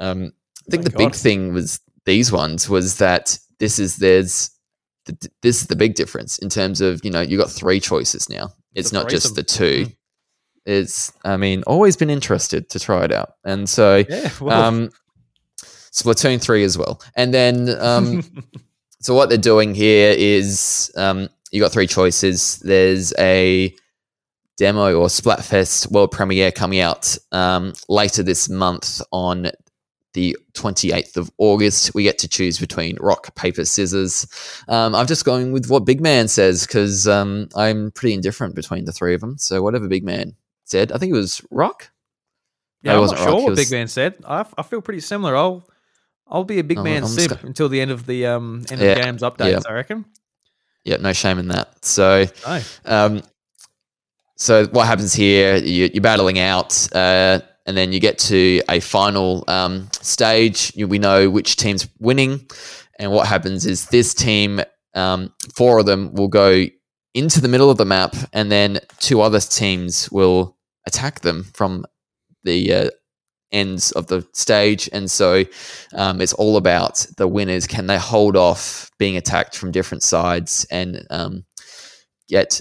um, 0.00 0.32
I 0.66 0.70
think 0.70 0.84
My 0.84 0.90
the 0.90 0.96
big 0.98 1.14
thing 1.14 1.52
was 1.52 1.80
these 2.04 2.30
ones 2.32 2.68
was 2.68 2.98
that 2.98 3.38
this 3.58 3.78
is 3.78 3.96
there's 3.96 4.50
the, 5.06 5.28
this 5.42 5.60
is 5.60 5.66
the 5.66 5.76
big 5.76 5.94
difference 5.94 6.38
in 6.38 6.48
terms 6.48 6.80
of 6.80 7.04
you 7.04 7.10
know 7.10 7.20
you 7.20 7.38
got 7.38 7.50
three 7.50 7.80
choices 7.80 8.28
now. 8.28 8.52
It's, 8.74 8.88
It's 8.88 8.92
not 8.92 9.08
just 9.08 9.34
threesome. 9.34 9.34
the 9.34 9.42
two. 9.42 9.86
Mm. 9.86 9.96
It's 10.66 11.12
I 11.24 11.36
mean 11.36 11.62
always 11.66 11.96
been 11.96 12.10
interested 12.10 12.70
to 12.70 12.80
try 12.80 13.04
it 13.04 13.12
out, 13.12 13.34
and 13.44 13.68
so 13.68 14.04
Yeah. 14.08 14.30
Well, 14.40 14.62
um, 14.62 14.90
Splatoon 15.62 16.40
three 16.40 16.64
as 16.64 16.76
well, 16.76 17.02
and 17.14 17.32
then 17.32 17.68
um, 17.80 18.22
so 19.00 19.14
what 19.14 19.28
they're 19.28 19.38
doing 19.38 19.74
here 19.74 20.14
is 20.16 20.90
um, 20.96 21.28
you 21.52 21.60
got 21.60 21.70
three 21.72 21.86
choices. 21.86 22.58
There's 22.60 23.12
a 23.18 23.74
demo 24.56 24.94
or 24.94 25.08
Splatfest 25.08 25.90
world 25.90 26.10
premiere 26.12 26.50
coming 26.50 26.80
out 26.80 27.16
um, 27.32 27.74
later 27.88 28.22
this 28.22 28.48
month 28.48 29.02
on 29.12 29.50
the 30.14 30.36
28th 30.54 31.16
of 31.16 31.30
August. 31.38 31.94
We 31.94 32.02
get 32.04 32.18
to 32.20 32.28
choose 32.28 32.58
between 32.58 32.96
rock, 33.00 33.34
paper, 33.36 33.64
scissors. 33.64 34.26
Um, 34.68 34.94
I'm 34.94 35.06
just 35.06 35.24
going 35.24 35.52
with 35.52 35.68
what 35.68 35.84
Big 35.84 36.00
Man 36.00 36.26
says 36.28 36.66
because 36.66 37.06
um, 37.06 37.48
I'm 37.54 37.90
pretty 37.92 38.14
indifferent 38.14 38.54
between 38.54 38.84
the 38.86 38.92
three 38.92 39.14
of 39.14 39.20
them. 39.20 39.36
So 39.38 39.62
whatever 39.62 39.86
Big 39.88 40.04
Man 40.04 40.34
said, 40.64 40.90
I 40.92 40.98
think 40.98 41.10
it 41.12 41.16
was 41.16 41.40
rock. 41.50 41.90
yeah, 42.82 42.92
it 42.92 42.94
I'm 42.94 43.00
wasn't 43.02 43.20
not 43.20 43.24
sure 43.24 43.32
rock, 43.34 43.42
what 43.42 43.50
was- 43.50 43.58
Big 43.58 43.70
Man 43.70 43.86
said. 43.88 44.14
I, 44.26 44.46
I 44.56 44.62
feel 44.62 44.80
pretty 44.80 45.00
similar. 45.00 45.36
I'll 45.36 45.68
I'll 46.26 46.44
be 46.44 46.58
a 46.58 46.64
Big 46.64 46.78
Oh, 46.78 46.82
Man 46.82 47.02
I'm 47.02 47.02
just 47.02 47.20
sib 47.20 47.30
go- 47.42 47.46
until 47.46 47.68
the 47.68 47.80
end 47.80 47.90
of 47.90 48.06
the 48.06 48.26
um 48.26 48.64
end 48.70 48.80
Yeah, 48.80 48.88
of 48.92 48.96
the 48.98 49.02
game's 49.04 49.22
updates. 49.22 49.50
yeah. 49.50 49.60
I 49.68 49.72
reckon. 49.74 50.04
Yeah, 50.84 50.96
no 50.98 51.12
shame 51.12 51.38
in 51.38 51.48
that. 51.48 51.84
So 51.84 52.26
No. 52.46 52.60
Um, 52.84 53.22
so 54.36 54.66
what 54.66 54.86
happens 54.86 55.12
here? 55.14 55.56
You, 55.56 55.90
you're 55.94 56.02
battling 56.02 56.38
out, 56.38 56.88
uh, 56.94 57.40
and 57.66 57.76
then 57.76 57.92
you 57.92 58.00
get 58.00 58.18
to 58.18 58.62
a 58.68 58.80
final 58.80 59.44
um, 59.48 59.88
stage. 59.92 60.72
You, 60.74 60.88
we 60.88 60.98
know 60.98 61.30
which 61.30 61.56
team's 61.56 61.88
winning, 61.98 62.46
and 62.98 63.12
what 63.12 63.26
happens 63.26 63.66
is 63.66 63.86
this 63.86 64.14
team, 64.14 64.60
um, 64.94 65.32
four 65.56 65.78
of 65.78 65.86
them, 65.86 66.12
will 66.14 66.28
go 66.28 66.64
into 67.14 67.40
the 67.40 67.48
middle 67.48 67.70
of 67.70 67.78
the 67.78 67.84
map, 67.84 68.14
and 68.32 68.50
then 68.50 68.80
two 68.98 69.20
other 69.20 69.40
teams 69.40 70.10
will 70.10 70.56
attack 70.86 71.20
them 71.20 71.44
from 71.54 71.84
the 72.42 72.72
uh, 72.72 72.90
ends 73.52 73.92
of 73.92 74.08
the 74.08 74.26
stage. 74.34 74.90
And 74.92 75.10
so 75.10 75.44
um, 75.94 76.20
it's 76.20 76.34
all 76.34 76.56
about 76.56 77.06
the 77.16 77.28
winners. 77.28 77.66
Can 77.66 77.86
they 77.86 77.96
hold 77.96 78.36
off 78.36 78.90
being 78.98 79.16
attacked 79.16 79.56
from 79.56 79.70
different 79.70 80.02
sides 80.02 80.66
and 80.70 81.06
um, 81.08 81.44
get 82.28 82.60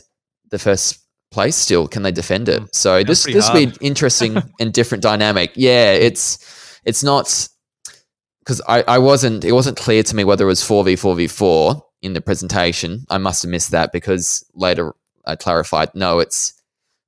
the 0.51 0.59
first 0.59 1.02
place 1.33 1.55
still? 1.55 1.87
Can 1.87 2.03
they 2.03 2.11
defend 2.11 2.47
it? 2.49 2.61
Mm. 2.61 2.69
So 2.73 2.97
Sounds 2.99 3.07
this 3.07 3.23
this 3.25 3.49
will 3.49 3.65
be 3.67 3.73
interesting 3.81 4.37
and 4.59 4.71
different 4.71 5.01
dynamic. 5.03 5.51
Yeah, 5.55 5.91
it's 5.93 6.37
it's 6.85 7.03
not 7.03 7.47
because 8.39 8.61
I, 8.67 8.83
I 8.87 8.97
wasn't 8.99 9.43
it 9.43 9.51
wasn't 9.53 9.77
clear 9.77 10.03
to 10.03 10.15
me 10.15 10.23
whether 10.23 10.45
it 10.45 10.47
was 10.47 10.63
four 10.63 10.83
v 10.83 10.95
four 10.95 11.15
v 11.15 11.27
four 11.27 11.85
in 12.01 12.13
the 12.13 12.21
presentation. 12.21 13.05
I 13.09 13.17
must 13.17 13.43
have 13.43 13.49
missed 13.51 13.71
that 13.71 13.91
because 13.91 14.45
later 14.53 14.93
I 15.25 15.35
clarified 15.35 15.89
no, 15.95 16.19
it's 16.19 16.53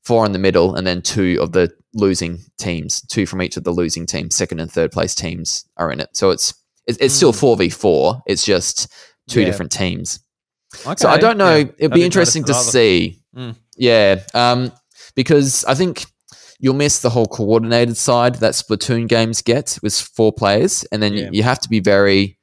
four 0.03 0.25
in 0.25 0.31
the 0.33 0.39
middle, 0.39 0.75
and 0.75 0.85
then 0.85 1.01
two 1.01 1.37
of 1.41 1.51
the 1.51 1.71
losing 1.93 2.39
teams, 2.57 3.01
two 3.07 3.25
from 3.25 3.41
each 3.41 3.57
of 3.57 3.63
the 3.63 3.71
losing 3.71 4.05
teams, 4.05 4.35
second 4.35 4.59
and 4.59 4.71
third 4.71 4.91
place 4.91 5.15
teams 5.15 5.65
are 5.77 5.91
in 5.91 5.99
it. 5.99 6.09
So 6.13 6.31
it's 6.31 6.53
it's, 6.87 6.97
it's 6.99 7.13
still 7.13 7.33
Mm. 7.33 7.39
four 7.39 7.57
v 7.57 7.69
four. 7.69 8.21
It's 8.27 8.45
just 8.45 8.87
two 9.27 9.39
Yeah. 9.41 9.45
different 9.47 9.71
teams. 9.71 10.19
Okay. 10.85 10.95
So 10.97 11.09
I 11.09 11.17
don't 11.17 11.37
know. 11.37 11.55
yeah. 11.55 11.71
It'd 11.79 11.91
be 11.93 12.03
interesting 12.03 12.43
to 12.45 12.53
see. 12.53 13.21
Mm. 13.35 13.55
Yeah, 13.75 14.21
um, 14.33 14.71
because 15.15 15.63
I 15.65 15.73
think 15.75 16.05
you'll 16.59 16.73
miss 16.75 16.99
the 16.99 17.09
whole 17.09 17.25
coordinated 17.25 17.97
side 17.97 18.35
that 18.35 18.53
Splatoon 18.53 19.07
games 19.07 19.41
get 19.41 19.77
with 19.83 19.93
four 19.99 20.31
players, 20.31 20.83
and 20.91 21.01
then 21.03 21.13
Yeah. 21.13 21.29
you 21.31 21.43
have 21.43 21.59
to 21.61 21.69
be 21.69 21.79
very 21.79 22.37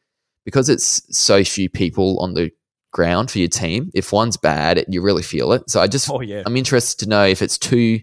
because 0.44 0.68
it's 0.68 1.02
so 1.16 1.44
few 1.44 1.68
people 1.70 2.18
on 2.20 2.34
the 2.34 2.50
ground 2.92 3.30
for 3.30 3.38
your 3.38 3.48
team. 3.48 3.90
If 3.94 4.12
one's 4.12 4.36
bad, 4.36 4.84
you 4.88 5.00
really 5.00 5.22
feel 5.22 5.52
it. 5.52 5.70
So 5.70 5.80
I 5.80 5.86
just 5.86 6.10
Oh 6.10 6.20
yeah. 6.20 6.42
I'm 6.44 6.56
interested 6.56 7.04
to 7.04 7.08
know 7.08 7.24
if 7.24 7.40
it's 7.40 7.56
two 7.56 8.00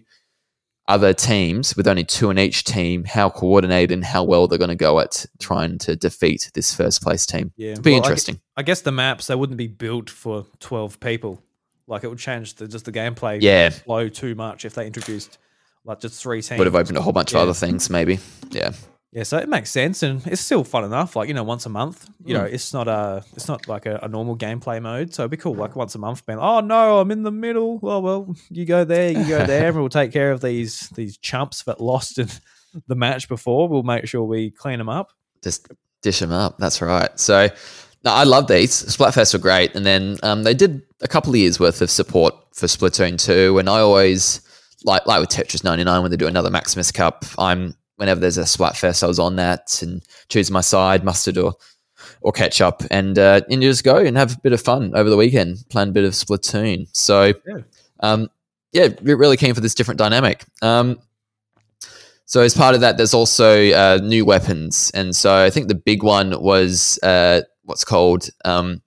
other 0.88 1.12
teams 1.14 1.76
with 1.76 1.86
only 1.86 2.02
two 2.02 2.30
in 2.30 2.38
each 2.38 2.64
team, 2.64 3.04
how 3.04 3.28
coordinated 3.30 3.92
and 3.92 4.04
how 4.04 4.24
well 4.24 4.48
they're 4.48 4.58
going 4.58 4.70
to 4.70 4.74
go 4.74 4.98
at 4.98 5.24
trying 5.38 5.78
to 5.78 5.94
defeat 5.94 6.50
this 6.54 6.74
first 6.74 7.00
place 7.02 7.24
team. 7.24 7.52
Yeah. 7.56 7.72
It'll 7.72 7.82
be 7.82 7.90
Well, 7.92 8.00
I 8.00 8.02
interesting. 8.02 8.40
I 8.56 8.62
guess 8.64 8.80
the 8.80 8.90
maps 8.90 9.28
they 9.28 9.36
wouldn't 9.36 9.58
be 9.58 9.68
built 9.68 10.10
for 10.10 10.46
twelve 10.58 10.98
people. 10.98 11.42
Like 11.90 12.04
it 12.04 12.08
would 12.08 12.18
change 12.18 12.54
the, 12.54 12.68
just 12.68 12.84
the 12.84 12.92
gameplay 12.92 13.38
yeah, 13.42 13.68
flow 13.70 14.08
too 14.08 14.34
much 14.34 14.64
if 14.64 14.74
they 14.74 14.86
introduced 14.86 15.38
like 15.84 16.00
just 16.00 16.22
three 16.22 16.40
teams. 16.40 16.58
would 16.58 16.66
have 16.66 16.76
opened 16.76 16.96
a 16.96 17.02
whole 17.02 17.12
bunch 17.12 17.32
Yeah. 17.32 17.38
of 17.40 17.42
other 17.48 17.54
things, 17.54 17.90
maybe. 17.90 18.18
Yeah. 18.50 18.72
Yeah, 19.12 19.24
so 19.24 19.38
it 19.38 19.48
makes 19.48 19.70
sense, 19.70 20.04
and 20.04 20.24
it's 20.24 20.40
still 20.40 20.62
fun 20.62 20.84
enough. 20.84 21.16
Like 21.16 21.26
you 21.26 21.34
know, 21.34 21.42
once 21.42 21.66
a 21.66 21.68
month. 21.68 22.08
You 22.24 22.34
know, 22.34 22.46
hmm. 22.46 22.54
it's 22.54 22.72
not 22.72 22.86
a 22.86 23.24
it's 23.34 23.48
not 23.48 23.66
like 23.66 23.84
a, 23.86 23.98
a 24.04 24.08
normal 24.08 24.36
gameplay 24.36 24.80
mode. 24.80 25.12
So 25.12 25.22
it'd 25.22 25.32
be 25.32 25.36
cool, 25.36 25.54
like 25.54 25.74
once 25.74 25.96
a 25.96 25.98
month, 25.98 26.24
being 26.26 26.38
oh 26.38 26.60
no, 26.60 27.00
I'm 27.00 27.10
in 27.10 27.24
the 27.24 27.32
middle. 27.32 27.80
Well, 27.80 28.02
well, 28.02 28.36
you 28.50 28.64
go 28.64 28.84
there, 28.84 29.10
you 29.10 29.26
go 29.26 29.44
there, 29.44 29.66
and 29.66 29.76
we'll 29.76 29.88
take 29.88 30.12
care 30.12 30.30
of 30.30 30.40
these 30.40 30.90
these 30.90 31.18
chumps 31.18 31.64
that 31.64 31.80
lost 31.80 32.20
in 32.20 32.28
the 32.86 32.94
match 32.94 33.28
before. 33.28 33.68
We'll 33.68 33.82
make 33.82 34.06
sure 34.06 34.22
we 34.22 34.52
clean 34.52 34.78
them 34.78 34.88
up. 34.88 35.12
just 35.42 35.66
dish 36.02 36.20
them 36.20 36.30
up. 36.30 36.58
That's 36.58 36.80
right. 36.80 37.10
So 37.18 37.48
no, 38.04 38.12
I 38.12 38.24
love 38.24 38.46
these. 38.46 38.72
Splatfest 38.84 39.32
were 39.34 39.38
great, 39.40 39.74
and 39.74 39.84
then 39.84 40.18
um, 40.22 40.42
they 40.42 40.54
did 40.54 40.82
a 41.02 41.08
couple 41.08 41.30
of 41.30 41.36
years 41.36 41.60
worth 41.60 41.82
of 41.82 41.90
support 41.90 42.34
for 42.54 42.66
Splatoon 42.66 43.22
two. 43.22 43.58
And 43.58 43.68
I 43.68 43.80
always 43.80 44.40
like 44.84 45.04
like 45.06 45.20
with 45.20 45.28
Tetris 45.30 45.64
ninety 45.64 45.84
nine 45.84 46.02
when 46.02 46.10
they 46.10 46.16
do 46.16 46.26
another 46.26 46.50
Maximus 46.50 46.90
Cup. 46.92 47.24
I'm 47.38 47.74
whenever 47.96 48.18
there's 48.20 48.38
a 48.38 48.42
Splatfest, 48.42 49.02
I 49.02 49.06
was 49.06 49.18
on 49.18 49.36
that 49.36 49.82
and 49.82 50.02
choose 50.30 50.50
my 50.50 50.62
side, 50.62 51.04
mustard 51.04 51.36
or 51.36 51.54
or 52.22 52.32
ketchup, 52.32 52.82
and 52.90 53.18
uh, 53.18 53.42
and 53.50 53.62
you 53.62 53.68
just 53.70 53.84
go 53.84 53.96
and 53.98 54.16
have 54.16 54.34
a 54.36 54.40
bit 54.40 54.52
of 54.52 54.60
fun 54.60 54.92
over 54.94 55.10
the 55.10 55.16
weekend, 55.16 55.58
playing 55.68 55.90
a 55.90 55.92
bit 55.92 56.04
of 56.04 56.12
Splatoon. 56.12 56.88
So 56.96 57.34
Yeah. 57.46 57.58
um, 58.00 58.28
yeah, 58.72 58.88
re- 59.02 59.14
really 59.14 59.36
keen 59.36 59.52
for 59.54 59.60
this 59.60 59.74
different 59.74 59.98
dynamic. 59.98 60.44
Um, 60.62 61.00
so 62.24 62.40
as 62.42 62.54
part 62.54 62.74
of 62.76 62.80
that, 62.82 62.96
there's 62.96 63.12
also 63.14 63.70
uh, 63.70 63.98
new 64.02 64.24
weapons, 64.24 64.90
and 64.94 65.14
so 65.14 65.34
I 65.36 65.50
think 65.50 65.68
the 65.68 65.74
big 65.74 66.02
one 66.02 66.40
was 66.42 66.98
uh, 67.02 67.42
what's 67.70 67.84
called 67.84 68.28
um, 68.44 68.82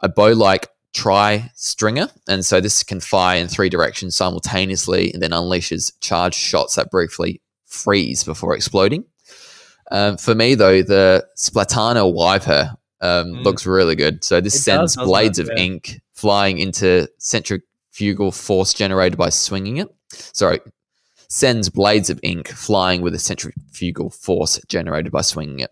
a 0.00 0.08
bow-like 0.08 0.68
tri 0.94 1.50
stringer, 1.54 2.08
and 2.28 2.44
so 2.46 2.60
this 2.60 2.82
can 2.82 3.00
fire 3.00 3.38
in 3.38 3.48
three 3.48 3.68
directions 3.68 4.16
simultaneously, 4.16 5.12
and 5.12 5.22
then 5.22 5.32
unleashes 5.32 5.92
charged 6.00 6.38
shots 6.38 6.76
that 6.76 6.90
briefly 6.90 7.42
freeze 7.66 8.24
before 8.24 8.54
exploding. 8.56 9.04
Um, 9.90 10.16
for 10.16 10.34
me, 10.34 10.54
though, 10.54 10.82
the 10.82 11.26
Splatana 11.36 12.10
wiper 12.12 12.70
um, 13.00 13.26
Mm. 13.26 13.44
looks 13.44 13.64
really 13.64 13.94
good. 13.94 14.24
So 14.24 14.40
this 14.40 14.54
It 14.56 14.60
sends 14.62 14.96
doesn't 14.96 15.06
blades 15.06 15.38
of 15.38 15.48
Yeah. 15.54 15.62
ink 15.62 16.00
flying 16.14 16.58
into 16.58 17.08
centrifugal 17.18 18.32
force 18.32 18.74
generated 18.74 19.16
by 19.16 19.28
swinging 19.28 19.76
it. 19.76 19.88
Sorry, 20.32 20.58
sends 21.28 21.68
blades 21.68 22.10
of 22.10 22.18
ink 22.24 22.48
flying 22.48 23.00
with 23.02 23.14
a 23.14 23.18
centrifugal 23.18 24.10
force 24.10 24.58
generated 24.68 25.12
by 25.12 25.20
swinging 25.20 25.60
it. 25.60 25.70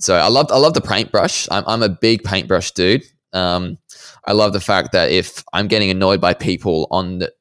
So 0.00 0.14
I 0.14 0.28
love 0.28 0.46
I 0.50 0.58
love 0.58 0.74
the 0.74 0.80
paintbrush. 0.80 1.48
I'm 1.50 1.64
I'm 1.66 1.82
a 1.82 1.88
big 1.88 2.22
paintbrush 2.22 2.72
dude. 2.72 3.02
Um, 3.32 3.78
I 4.26 4.32
love 4.32 4.52
the 4.52 4.60
fact 4.60 4.92
that 4.92 5.10
if 5.10 5.44
I'm 5.52 5.68
getting 5.68 5.90
annoyed 5.90 6.20
by 6.20 6.34
people 6.34 6.86
on 6.90 7.18
the, 7.18 7.32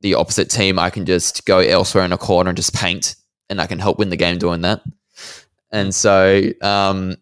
the 0.00 0.14
opposite 0.14 0.50
team, 0.50 0.78
I 0.78 0.90
can 0.90 1.06
just 1.06 1.46
go 1.46 1.58
elsewhere 1.58 2.04
in 2.04 2.12
a 2.12 2.18
corner 2.18 2.50
and 2.50 2.56
just 2.56 2.74
paint, 2.74 3.16
and 3.48 3.60
I 3.60 3.66
can 3.66 3.78
help 3.78 3.98
win 3.98 4.10
the 4.10 4.16
game 4.16 4.38
doing 4.38 4.60
that. 4.62 4.82
And 5.70 5.94
so 5.94 6.42
um, 6.62 7.16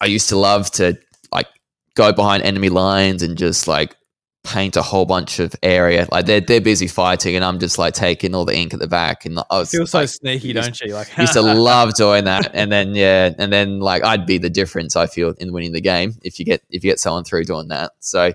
I 0.00 0.06
used 0.06 0.28
to 0.30 0.38
love 0.38 0.70
to 0.72 0.98
like 1.32 1.48
go 1.94 2.12
behind 2.12 2.42
enemy 2.42 2.68
lines 2.68 3.22
and 3.22 3.36
just 3.36 3.68
like 3.68 3.96
paint 4.46 4.76
a 4.76 4.82
whole 4.82 5.04
bunch 5.04 5.38
of 5.38 5.54
area. 5.62 6.06
Like 6.10 6.26
they're 6.26 6.40
they're 6.40 6.60
busy 6.60 6.86
fighting, 6.86 7.36
and 7.36 7.44
I'm 7.44 7.58
just 7.58 7.78
like 7.78 7.94
taking 7.94 8.34
all 8.34 8.44
the 8.44 8.56
ink 8.56 8.72
at 8.72 8.80
the 8.80 8.86
back. 8.86 9.24
And 9.26 9.38
I 9.38 9.58
was 9.58 9.70
Feel 9.70 9.86
so 9.86 9.98
like, 9.98 10.08
sneaky, 10.08 10.48
used- 10.48 10.62
don't 10.62 10.80
you? 10.80 10.94
Like 10.94 11.08
used 11.18 11.32
to 11.34 11.42
love 11.54 11.94
doing 11.94 12.24
that 12.24 12.50
and 12.54 12.70
then 12.72 12.94
yeah 12.94 13.30
and 13.38 13.52
then 13.52 13.80
like 13.80 14.04
i'd 14.04 14.24
be 14.26 14.38
the 14.38 14.50
difference 14.50 14.96
i 14.96 15.06
feel 15.06 15.30
in 15.38 15.52
winning 15.52 15.72
the 15.72 15.80
game 15.80 16.14
if 16.22 16.38
you 16.38 16.44
get 16.44 16.62
if 16.70 16.84
you 16.84 16.90
get 16.90 16.98
someone 17.00 17.24
through 17.24 17.44
doing 17.44 17.68
that 17.68 17.92
so 18.00 18.32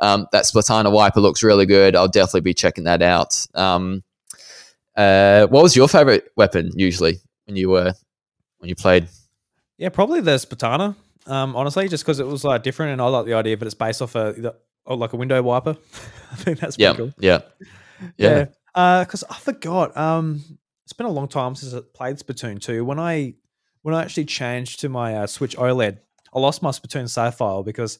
um, 0.00 0.26
that 0.32 0.44
splatana 0.44 0.90
wiper 0.92 1.20
looks 1.20 1.42
really 1.42 1.66
good 1.66 1.94
i'll 1.96 2.08
definitely 2.08 2.40
be 2.40 2.54
checking 2.54 2.84
that 2.84 3.02
out 3.02 3.46
um, 3.54 4.02
uh, 4.96 5.46
what 5.48 5.62
was 5.62 5.74
your 5.76 5.88
favorite 5.88 6.30
weapon 6.36 6.70
usually 6.74 7.18
when 7.46 7.56
you 7.56 7.68
were 7.70 7.92
when 8.58 8.68
you 8.68 8.74
played 8.74 9.08
Yeah, 9.76 9.88
probably 9.88 10.20
the 10.20 10.36
Splatana. 10.36 10.94
Um, 11.26 11.56
honestly, 11.56 11.88
just 11.88 12.04
because 12.04 12.20
it 12.20 12.26
was 12.26 12.44
like 12.44 12.62
different, 12.62 12.92
and 12.92 13.00
I 13.02 13.06
like 13.06 13.26
the 13.26 13.34
idea, 13.34 13.56
but 13.56 13.66
it's 13.66 13.74
based 13.74 14.02
off 14.02 14.14
a 14.14 14.34
the- 14.36 14.54
oh, 14.86 14.94
like 14.94 15.12
a 15.12 15.16
window 15.16 15.42
wiper. 15.42 15.76
I 16.32 16.36
think 16.36 16.58
that's 16.58 16.76
pretty 16.76 16.90
yeah 16.90 16.96
cool. 16.96 17.12
yeah 17.18 17.40
yeah 18.16 18.46
Yeah. 18.74 19.04
Because 19.04 19.24
I 19.30 19.34
forgot. 19.38 19.96
Um, 19.96 20.42
it's 20.84 20.92
been 20.92 21.06
a 21.06 21.10
long 21.10 21.28
time 21.28 21.54
since 21.54 21.72
I 21.72 21.80
played 21.94 22.16
Splatoon 22.16 22.60
2. 22.60 22.84
When 22.84 22.98
I 22.98 23.34
when 23.82 23.94
I 23.94 24.02
actually 24.02 24.24
changed 24.26 24.80
to 24.80 24.88
my 24.88 25.16
uh, 25.16 25.26
Switch 25.26 25.56
OLED, 25.56 25.98
I 26.34 26.38
lost 26.38 26.62
my 26.62 26.70
Splatoon 26.70 27.08
save 27.08 27.34
file 27.34 27.62
because 27.62 27.98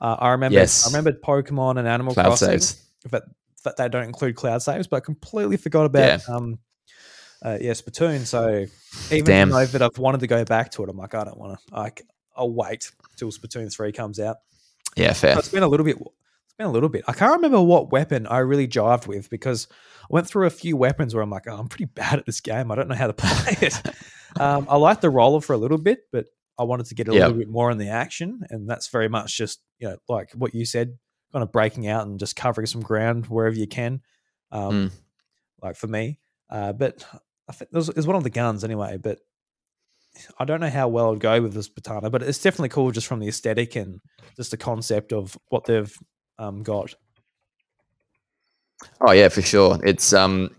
uh, 0.00 0.16
I 0.18 0.30
remember 0.30 0.58
Yes. 0.58 0.86
I 0.86 0.90
remembered 0.90 1.22
Pokemon 1.22 1.78
and 1.78 1.86
Animal 1.88 2.14
cloud 2.14 2.26
Crossing. 2.26 2.48
saves 2.50 2.84
That, 3.10 3.24
that 3.64 3.76
they 3.76 3.88
don't 3.88 4.04
include 4.04 4.36
cloud 4.36 4.62
saves, 4.62 4.86
but 4.86 4.96
I 4.96 5.00
completely 5.00 5.56
forgot 5.56 5.86
about 5.86 6.26
um, 6.28 6.58
uh, 7.44 7.58
yeah, 7.60 7.72
Splatoon. 7.72 8.20
So 8.26 8.66
even 9.14 9.24
Damn. 9.26 9.50
though 9.50 9.66
that 9.66 9.82
I've 9.82 9.98
wanted 9.98 10.20
to 10.20 10.26
go 10.26 10.44
back 10.44 10.70
to 10.72 10.84
it, 10.84 10.88
I'm 10.88 10.96
like, 10.96 11.14
I 11.14 11.24
don't 11.24 11.38
want 11.38 11.58
to. 11.58 11.74
Like, 11.74 12.02
I'll 12.36 12.52
wait 12.52 12.90
till 13.16 13.30
Splatoon 13.30 13.72
3 13.72 13.92
comes 13.92 14.18
out. 14.20 14.36
Yeah 14.96 15.12
fair 15.12 15.38
it's 15.38 15.48
been 15.48 15.62
a 15.62 15.68
little 15.68 15.84
bit. 15.86 15.96
It's 15.98 16.54
been 16.58 16.66
a 16.66 16.70
little 16.72 16.88
bit. 16.90 17.04
I 17.08 17.12
can't 17.14 17.32
remember 17.32 17.62
what 17.62 17.90
weapon 17.92 18.26
I 18.26 18.38
really 18.38 18.68
jived 18.68 19.06
with 19.06 19.30
because 19.30 19.68
I 20.02 20.06
went 20.10 20.26
through 20.26 20.46
a 20.46 20.50
few 20.50 20.76
weapons 20.76 21.14
where 21.14 21.22
I'm 21.22 21.30
like, 21.30 21.44
oh, 21.48 21.56
I'm 21.56 21.68
pretty 21.68 21.86
bad 21.86 22.18
at 22.18 22.26
this 22.26 22.40
game. 22.42 22.70
I 22.70 22.74
don't 22.74 22.88
know 22.88 22.94
how 22.94 23.06
to 23.06 23.14
play 23.14 23.56
it. 23.68 23.80
um, 24.38 24.66
I 24.68 24.76
liked 24.76 25.00
the 25.00 25.08
roller 25.08 25.40
for 25.40 25.54
a 25.54 25.56
little 25.56 25.78
bit, 25.78 26.00
but 26.12 26.26
I 26.58 26.64
wanted 26.64 26.86
to 26.86 26.94
get 26.94 27.08
a 27.08 27.14
Yeah. 27.14 27.20
little 27.28 27.38
bit 27.38 27.48
more 27.48 27.70
in 27.70 27.78
the 27.78 27.88
action, 27.88 28.40
and 28.50 28.68
that's 28.68 28.88
very 28.88 29.08
much 29.08 29.36
just 29.36 29.60
you 29.78 29.88
know 29.88 29.96
like 30.10 30.32
what 30.32 30.54
you 30.54 30.66
said, 30.66 30.98
kind 31.32 31.42
of 31.42 31.50
breaking 31.52 31.86
out 31.88 32.06
and 32.06 32.20
just 32.20 32.36
covering 32.36 32.66
some 32.66 32.82
ground 32.82 33.26
wherever 33.28 33.56
you 33.56 33.66
can. 33.66 34.02
Um, 34.50 34.72
Mm. 34.72 34.90
Like 35.62 35.76
for 35.76 35.86
me, 35.86 36.18
uh, 36.50 36.72
but 36.74 37.02
I 37.48 37.52
think 37.52 37.70
it 37.72 37.76
was, 37.76 37.88
it 37.88 37.96
was 37.96 38.06
one 38.06 38.16
of 38.16 38.24
the 38.24 38.30
guns 38.30 38.62
anyway. 38.62 38.98
But 38.98 39.20
I 40.38 40.44
don't 40.44 40.60
know 40.60 40.70
how 40.70 40.88
well 40.88 41.12
I'd 41.12 41.20
go 41.20 41.40
with 41.40 41.54
this 41.54 41.68
Patana, 41.68 42.10
but 42.10 42.22
it's 42.22 42.42
definitely 42.42 42.68
cool 42.68 42.90
just 42.90 43.06
from 43.06 43.20
the 43.20 43.28
aesthetic 43.28 43.76
and 43.76 44.00
just 44.36 44.50
the 44.50 44.56
concept 44.56 45.12
of 45.12 45.36
what 45.48 45.64
they've 45.64 45.94
um, 46.38 46.62
got. 46.62 46.94
Oh 49.00 49.12
yeah, 49.12 49.28
for 49.28 49.42
sure. 49.42 49.78
It's 49.84 50.12
um, 50.12 50.54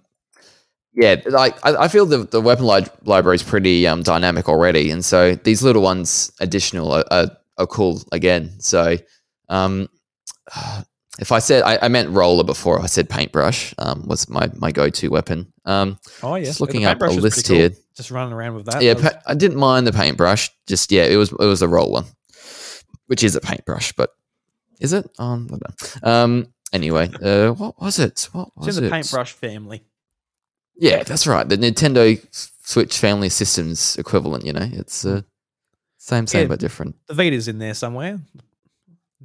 yeah, 0.93 1.21
like 1.25 1.57
I, 1.65 1.83
I 1.83 1.87
feel 1.87 2.05
the 2.05 2.19
the 2.19 2.41
weapon 2.41 2.65
li- 2.65 2.87
library 3.03 3.35
is 3.35 3.43
pretty 3.43 3.85
um 3.87 4.03
dynamic 4.03 4.47
already, 4.49 4.91
and 4.91 5.03
so 5.03 5.35
these 5.35 5.61
little 5.63 5.81
ones 5.81 6.31
additional 6.39 6.91
are, 6.91 7.05
are, 7.11 7.27
are 7.57 7.67
cool 7.67 8.01
again. 8.11 8.59
So 8.59 8.97
um, 9.49 9.89
if 11.19 11.31
I 11.31 11.39
said 11.39 11.63
I, 11.63 11.77
I 11.83 11.87
meant 11.89 12.09
roller 12.09 12.43
before, 12.43 12.81
I 12.81 12.87
said 12.87 13.09
paintbrush 13.09 13.73
um 13.77 14.07
was 14.07 14.29
my 14.29 14.49
my 14.55 14.71
go 14.71 14.89
to 14.89 15.07
weapon. 15.09 15.51
Um, 15.65 15.99
Oh 16.21 16.35
yeah, 16.35 16.45
just 16.45 16.59
looking 16.61 16.85
up 16.85 17.01
a 17.01 17.05
list 17.05 17.47
cool. 17.47 17.55
here. 17.57 17.71
Just 17.95 18.11
running 18.11 18.33
around 18.33 18.55
with 18.55 18.65
that. 18.65 18.81
Yeah, 18.81 18.95
pa- 18.95 19.21
I 19.27 19.33
didn't 19.35 19.57
mind 19.59 19.85
the 19.87 19.93
paintbrush. 19.93 20.49
Just 20.67 20.91
yeah, 20.91 21.03
it 21.03 21.15
was 21.17 21.31
it 21.31 21.37
was 21.39 21.61
a 21.61 21.67
roller, 21.67 22.03
which 23.07 23.23
is 23.23 23.35
a 23.35 23.41
paintbrush, 23.41 23.93
but 23.93 24.09
is 24.79 24.93
it? 24.93 25.07
Um, 25.19 25.47
I 25.49 25.57
don't 25.57 26.03
know. 26.03 26.11
um. 26.11 26.47
Anyway, 26.73 27.07
uh, 27.21 27.51
what 27.51 27.79
was 27.79 27.99
it? 27.99 28.27
What 28.31 28.49
it's 28.57 28.65
was 28.65 28.77
in 28.79 28.83
the 28.85 28.89
it? 28.89 28.91
paintbrush 28.91 29.31
family. 29.33 29.83
Yeah, 30.75 31.03
that's 31.03 31.27
right. 31.27 31.47
The 31.47 31.55
Nintendo 31.55 32.17
Switch 32.65 32.97
Family 32.97 33.29
Systems 33.29 33.95
equivalent. 33.97 34.43
You 34.43 34.53
know, 34.53 34.67
it's 34.73 35.05
uh, 35.05 35.21
same, 35.99 36.25
same 36.25 36.41
Yeah. 36.41 36.47
but 36.47 36.59
different. 36.59 36.95
The 37.05 37.13
Vita's 37.13 37.47
in 37.47 37.59
there 37.59 37.75
somewhere. 37.75 38.19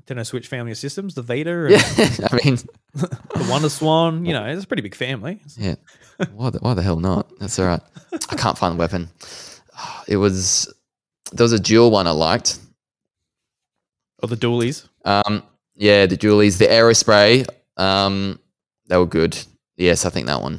Nintendo 0.09 0.27
Switch 0.27 0.49
family 0.49 0.73
of 0.73 0.79
systems. 0.79 1.15
The 1.15 1.23
Vita, 1.23 1.67
Yeah, 1.71 1.79
I 2.31 2.41
mean, 2.45 2.59
the 2.95 3.47
Wonder 3.49 3.69
Swan. 3.69 4.25
You 4.25 4.33
know, 4.33 4.45
it's 4.47 4.65
a 4.65 4.67
pretty 4.67 4.83
big 4.83 4.95
family. 4.95 5.41
yeah. 5.57 5.77
Why 6.33 6.51
the, 6.51 6.59
why 6.59 6.75
the 6.75 6.83
hell 6.83 6.99
not? 6.99 7.31
That's 7.39 7.59
all 7.59 7.67
right. 7.67 7.83
I 8.31 8.37
can't 8.37 8.59
find 8.59 8.75
the 8.75 8.79
weapon. 8.79 9.09
It 10.09 10.17
was 10.17 10.73
there 11.31 11.45
was 11.45 11.53
a 11.53 11.61
dual 11.61 11.93
one 11.93 12.09
I 12.09 12.11
liked. 12.11 12.59
Oh, 14.21 14.27
the 14.27 14.37
dualies. 14.37 14.89
Um, 15.05 15.45
yeah, 15.77 16.07
the 16.07 16.17
dualies, 16.17 16.59
the 16.59 16.67
aerospray. 16.67 17.47
Um, 17.77 18.41
they 18.89 18.97
were 18.97 19.07
good. 19.07 19.39
Yes, 19.77 20.05
I 20.05 20.11
think 20.11 20.27
that 20.27 20.43
one. 20.43 20.59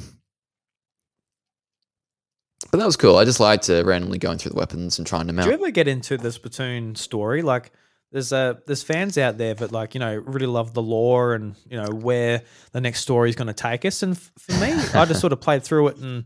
But 2.72 2.78
that 2.78 2.86
was 2.86 2.96
cool. 2.96 3.18
I 3.18 3.26
just 3.26 3.40
liked 3.42 3.70
uh, 3.70 3.84
randomly 3.84 4.20
going 4.20 4.38
through 4.38 4.52
the 4.52 4.58
weapons 4.58 5.00
and 5.00 5.08
trying 5.08 5.28
them 5.28 5.36
Do 5.38 5.46
you 5.46 5.52
ever 5.52 5.72
get 5.72 5.88
into 5.88 6.16
the 6.16 6.30
Splatoon 6.30 6.96
story? 6.96 7.42
Like, 7.42 7.72
there's 8.12 8.34
uh, 8.34 8.56
there's 8.66 8.84
fans 8.84 9.18
out 9.18 9.38
there 9.38 9.54
that 9.54 9.72
like 9.72 9.94
you 9.94 10.00
know 10.00 10.16
really 10.16 10.48
love 10.48 10.74
the 10.74 10.82
lore 10.82 11.34
and 11.34 11.56
you 11.70 11.78
know 11.78 11.90
where 11.90 12.42
the 12.72 12.82
next 12.82 13.02
story 13.02 13.30
is 13.30 13.36
going 13.36 13.48
to 13.48 13.54
take 13.54 13.86
us. 13.86 14.02
And 14.02 14.16
f- 14.16 14.32
for 14.38 14.54
me, 14.54 14.72
I 14.94 15.06
just 15.06 15.20
sort 15.22 15.34
of 15.34 15.42
played 15.42 15.64
through 15.64 15.90
it 15.90 15.98
and 15.98 16.26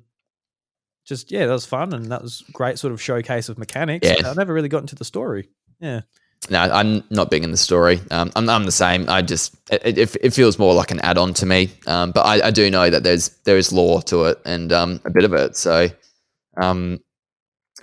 just 1.05 1.31
yeah, 1.31 1.45
that 1.45 1.51
was 1.51 1.65
fun 1.65 1.93
and 1.93 2.11
that 2.11 2.21
was 2.21 2.43
great 2.53 2.79
sort 2.79 2.93
of 2.93 3.01
showcase 3.01 3.49
of 3.49 3.57
mechanics. 3.57 4.07
Yeah. 4.07 4.29
I 4.29 4.33
never 4.33 4.53
really 4.53 4.69
got 4.69 4.81
into 4.81 4.95
the 4.95 5.03
story. 5.03 5.49
Yeah, 5.81 6.01
No, 6.49 6.59
I'm 6.59 7.03
not 7.09 7.29
big 7.29 7.43
in 7.43 7.51
the 7.51 7.57
story. 7.57 7.99
Um, 8.09 8.31
I'm, 8.37 8.49
I'm 8.49 8.63
the 8.63 8.71
same. 8.71 9.09
I 9.09 9.21
just 9.21 9.53
it, 9.69 9.97
it, 9.97 10.15
it 10.21 10.29
feels 10.33 10.57
more 10.57 10.73
like 10.73 10.91
an 10.91 11.01
add-on 11.01 11.33
to 11.35 11.45
me. 11.45 11.69
Um, 11.87 12.11
but 12.11 12.21
I, 12.21 12.47
I 12.47 12.51
do 12.51 12.69
know 12.69 12.89
that 12.89 13.03
there's 13.03 13.29
there 13.43 13.57
is 13.57 13.73
lore 13.73 14.01
to 14.03 14.25
it 14.25 14.39
and 14.45 14.71
um, 14.71 15.01
a 15.03 15.09
bit 15.09 15.25
of 15.25 15.33
it. 15.33 15.57
So 15.57 15.89
um, 16.55 16.99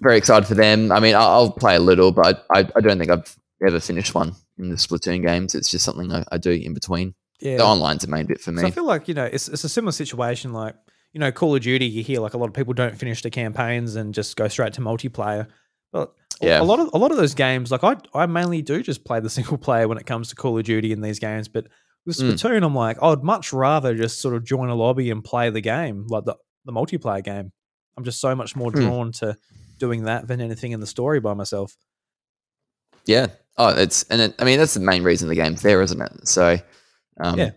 very 0.00 0.16
excited 0.16 0.46
for 0.46 0.54
them. 0.54 0.90
I 0.90 1.00
mean, 1.00 1.14
I'll, 1.14 1.28
I'll 1.28 1.50
play 1.50 1.76
a 1.76 1.80
little, 1.80 2.12
but 2.12 2.46
I, 2.54 2.60
I 2.74 2.80
don't 2.80 2.98
think 2.98 3.10
I've 3.10 3.36
ever 3.66 3.80
finished 3.80 4.14
one 4.14 4.32
in 4.58 4.70
the 4.70 4.76
Splatoon 4.76 5.22
games. 5.22 5.54
It's 5.54 5.70
just 5.70 5.84
something 5.84 6.12
I, 6.12 6.24
I 6.32 6.38
do 6.38 6.50
in 6.50 6.74
between. 6.74 7.14
yeah. 7.40 7.56
The 7.58 7.64
online's 7.64 8.02
the 8.02 8.08
main 8.08 8.26
bit 8.26 8.40
for 8.40 8.52
me. 8.52 8.60
So 8.62 8.66
I 8.68 8.70
feel 8.70 8.86
like 8.86 9.08
you 9.08 9.14
know 9.14 9.24
it's 9.24 9.48
it's 9.48 9.64
a 9.64 9.68
similar 9.68 9.92
situation. 9.92 10.52
Like 10.52 10.74
you 11.12 11.20
know, 11.20 11.32
Call 11.32 11.54
of 11.56 11.62
Duty, 11.62 11.86
you 11.86 12.02
hear 12.02 12.20
like 12.20 12.34
a 12.34 12.38
lot 12.38 12.46
of 12.48 12.54
people 12.54 12.72
don't 12.74 12.96
finish 12.96 13.22
the 13.22 13.30
campaigns 13.30 13.96
and 13.96 14.14
just 14.14 14.36
go 14.36 14.46
straight 14.48 14.72
to 14.74 14.80
multiplayer. 14.80 15.46
But 15.92 16.12
a- 16.40 16.46
Yeah. 16.46 16.60
a 16.60 16.64
lot 16.64 16.78
of 16.80 16.90
a 16.94 16.98
lot 16.98 17.10
of 17.10 17.16
those 17.16 17.34
games, 17.34 17.70
like 17.70 17.82
I 17.84 17.96
I 18.14 18.26
mainly 18.26 18.62
do 18.62 18.82
just 18.82 19.04
play 19.04 19.20
the 19.20 19.30
single 19.38 19.58
player 19.58 19.88
when 19.88 19.98
it 19.98 20.06
comes 20.06 20.28
to 20.28 20.36
Call 20.36 20.56
of 20.58 20.64
Duty 20.64 20.92
in 20.92 21.00
these 21.00 21.18
games. 21.18 21.48
But 21.48 21.66
with 22.06 22.16
Mm. 22.16 22.32
Splatoon, 22.32 22.64
I'm 22.64 22.74
like 22.74 23.02
I'd 23.02 23.22
much 23.22 23.52
rather 23.52 23.94
just 23.94 24.20
sort 24.20 24.34
of 24.34 24.44
join 24.44 24.68
a 24.70 24.74
lobby 24.74 25.10
and 25.10 25.22
play 25.22 25.50
the 25.50 25.60
game, 25.60 26.06
like 26.08 26.24
the 26.24 26.36
the 26.64 26.72
multiplayer 26.72 27.22
game. 27.24 27.52
I'm 27.96 28.04
just 28.04 28.20
so 28.20 28.34
much 28.34 28.54
more 28.56 28.70
Hmm. 28.70 28.80
drawn 28.80 29.12
to 29.12 29.36
doing 29.78 30.04
that 30.04 30.28
than 30.28 30.40
anything 30.40 30.72
in 30.72 30.80
the 30.80 30.86
story 30.86 31.20
by 31.20 31.34
myself. 31.34 31.74
Yeah. 33.06 33.28
Oh, 33.62 33.68
it's 33.68 34.04
and 34.04 34.20
it, 34.22 34.34
I 34.38 34.44
mean 34.44 34.58
that's 34.58 34.72
the 34.74 34.80
main 34.80 35.02
reason 35.02 35.28
the 35.28 35.34
game's 35.34 35.60
there, 35.62 35.82
isn't 35.82 36.00
it? 36.00 36.26
So, 36.28 36.58
um, 37.20 37.38
Yeah. 37.38 37.50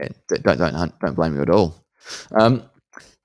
yeah, 0.00 0.08
don't 0.44 0.58
don't 0.58 0.98
don't 1.00 1.14
blame 1.14 1.34
you 1.36 1.42
at 1.42 1.50
all. 1.50 1.84
Um, 2.40 2.62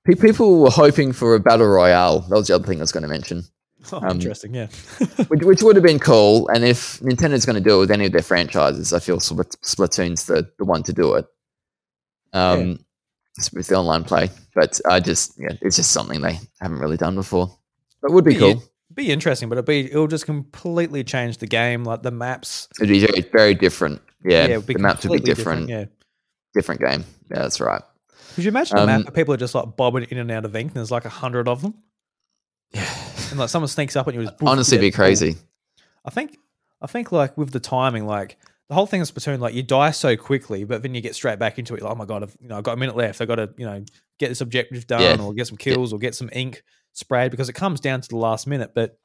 pe- 0.04 0.14
people 0.14 0.60
were 0.60 0.70
hoping 0.70 1.12
for 1.12 1.34
a 1.34 1.40
battle 1.40 1.66
royale. 1.66 2.20
That 2.20 2.36
was 2.36 2.48
the 2.48 2.54
other 2.56 2.66
thing 2.66 2.78
I 2.78 2.82
was 2.82 2.92
going 2.92 3.04
to 3.04 3.08
mention, 3.08 3.44
Oh, 3.92 3.98
Um, 4.02 4.10
interesting, 4.10 4.54
yeah. 4.54 4.66
which, 5.28 5.42
which 5.44 5.62
would 5.62 5.76
have 5.76 5.82
been 5.84 5.98
cool. 5.98 6.48
And 6.48 6.64
if 6.64 7.00
Nintendo's 7.00 7.46
going 7.46 7.62
to 7.62 7.68
do 7.70 7.76
it 7.76 7.80
with 7.80 7.90
any 7.90 8.06
of 8.06 8.12
their 8.12 8.22
franchises, 8.22 8.92
I 8.92 8.98
feel 8.98 9.18
Splatoon's 9.18 10.26
the 10.26 10.46
the 10.58 10.64
one 10.66 10.82
to 10.82 10.92
do 10.92 11.14
it. 11.14 11.26
Um, 12.34 12.84
s- 13.38 13.52
with 13.52 13.68
the 13.68 13.76
online 13.76 14.04
play, 14.04 14.30
but 14.54 14.80
I 14.88 15.00
just 15.00 15.34
yeah, 15.38 15.56
it's 15.62 15.76
just 15.76 15.92
something 15.92 16.20
they 16.20 16.38
haven't 16.60 16.80
really 16.80 16.96
done 16.98 17.14
before. 17.14 17.56
But 18.02 18.10
it 18.10 18.14
would 18.14 18.24
be 18.24 18.34
Be- 18.34 18.40
cool. 18.40 18.62
Be 18.94 19.10
interesting, 19.10 19.48
but 19.48 19.58
it'll 19.58 19.66
be 19.66 19.86
it'll 19.90 20.06
just 20.06 20.24
completely 20.26 21.02
change 21.04 21.38
the 21.38 21.46
game. 21.46 21.84
Like 21.84 22.02
the 22.02 22.10
maps, 22.10 22.68
It'd 22.80 22.88
be 22.88 23.00
very, 23.06 23.20
very 23.32 23.54
different. 23.54 24.00
Yeah, 24.24 24.44
it'll 24.46 24.62
the 24.62 24.78
maps 24.78 25.04
would 25.04 25.12
be 25.12 25.18
completely 25.18 25.34
different. 25.34 25.68
Yeah. 25.68 25.84
Different 26.54 26.80
game. 26.80 27.04
Yeah, 27.30 27.40
that's 27.42 27.60
right. 27.60 27.82
Could 28.34 28.44
you 28.44 28.48
imagine 28.50 28.78
a 28.78 28.86
map 28.86 28.98
Um, 28.98 29.04
where 29.04 29.12
people 29.12 29.34
are 29.34 29.38
just 29.38 29.54
like 29.54 29.76
bobbing 29.76 30.04
in 30.10 30.18
and 30.18 30.30
out 30.30 30.44
of 30.44 30.54
ink 30.54 30.68
and 30.68 30.76
there's 30.76 30.90
like 30.90 31.04
a 31.04 31.08
hundred 31.10 31.48
of 31.48 31.62
them? 31.62 31.74
Yeah, 32.72 32.88
and 33.30 33.38
like 33.38 33.48
someone 33.48 33.68
sneaks 33.68 33.96
up 33.96 34.06
on 34.08 34.14
you 34.14 34.20
and 34.20 34.30
just 34.30 34.42
Honestly, 34.42 34.78
be 34.78 34.90
crazy. 34.90 35.36
I 36.04 36.10
think 36.10 36.38
I 36.80 36.86
think 36.86 37.12
like 37.12 37.36
with 37.36 37.50
the 37.50 37.60
timing, 37.60 38.06
like 38.06 38.36
the 38.68 38.74
whole 38.74 38.86
thing 38.86 39.00
is 39.00 39.10
Splatoon, 39.10 39.40
like 39.40 39.54
you 39.54 39.62
die 39.62 39.90
so 39.90 40.16
quickly, 40.16 40.64
but 40.64 40.82
then 40.82 40.94
you 40.94 41.00
get 41.00 41.14
straight 41.14 41.38
back 41.38 41.58
into 41.58 41.74
it. 41.74 41.82
Like, 41.82 41.92
oh 41.92 41.96
my 41.96 42.04
god, 42.04 42.22
I've 42.22 42.36
you 42.40 42.48
know, 42.48 42.56
I've 42.58 42.64
got 42.64 42.72
a 42.72 42.76
minute 42.76 42.96
left. 42.96 43.20
I've 43.20 43.28
got 43.28 43.36
to, 43.36 43.50
you 43.56 43.66
know, 43.66 43.84
get 44.18 44.28
this 44.28 44.40
objective 44.40 44.86
done 44.86 45.02
Yeah. 45.02 45.24
or 45.24 45.34
get 45.34 45.46
some 45.46 45.56
kills 45.56 45.92
or 45.92 45.98
get 45.98 46.14
some 46.14 46.30
ink 46.32 46.62
sprayed 46.94 47.30
because 47.30 47.48
it 47.48 47.54
comes 47.54 47.80
down 47.80 48.00
to 48.00 48.08
the 48.08 48.16
last 48.16 48.46
minute. 48.46 48.72
But 48.74 48.98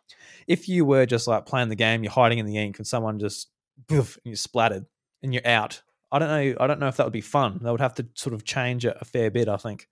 if 0.47 0.69
you 0.69 0.85
were 0.85 1.05
just 1.05 1.27
like 1.27 1.45
playing 1.45 1.69
the 1.69 1.75
game, 1.75 2.03
you're 2.03 2.13
hiding 2.13 2.39
in 2.39 2.45
the 2.45 2.57
ink 2.57 2.77
and 2.77 2.87
someone 2.87 3.19
just 3.19 3.49
boof, 3.87 4.15
and 4.15 4.31
you're 4.31 4.37
splattered 4.37 4.85
and 5.21 5.33
you're 5.33 5.45
out. 5.45 5.81
I 6.11 6.17
don't 6.17 6.29
know. 6.29 6.55
I 6.59 6.67
don't 6.67 6.79
know 6.79 6.87
if 6.87 6.97
that 6.97 7.05
would 7.05 7.13
be 7.13 7.21
fun. 7.21 7.59
They 7.61 7.69
would 7.69 7.81
have 7.81 7.95
to 7.95 8.07
sort 8.15 8.33
of 8.33 8.45
change 8.45 8.85
it 8.85 8.97
a 8.99 9.05
fair 9.05 9.29
bit, 9.29 9.47
I 9.47 9.57
think. 9.57 9.87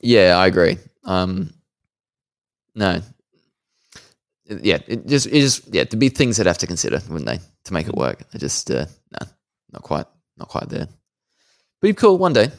Yeah, 0.00 0.36
I 0.36 0.46
agree. 0.46 0.78
Um, 1.04 1.52
no, 2.74 3.02
yeah, 4.46 4.78
it 4.86 5.06
just, 5.06 5.26
it 5.26 5.40
just, 5.40 5.72
yeah, 5.72 5.84
to 5.84 5.96
be 5.96 6.08
things 6.08 6.36
that 6.36 6.46
have 6.46 6.58
to 6.58 6.66
consider, 6.66 7.00
wouldn't 7.08 7.26
they, 7.26 7.38
to 7.64 7.72
make 7.72 7.86
it 7.86 7.94
work? 7.94 8.30
They 8.30 8.38
just, 8.38 8.70
uh, 8.70 8.86
no, 9.12 9.26
not 9.72 9.82
quite, 9.82 10.06
not 10.36 10.48
quite 10.48 10.68
there. 10.68 10.86
But 11.80 11.88
it'd 11.88 11.96
be 11.96 12.00
cool 12.00 12.18
one 12.18 12.32
day. 12.32 12.50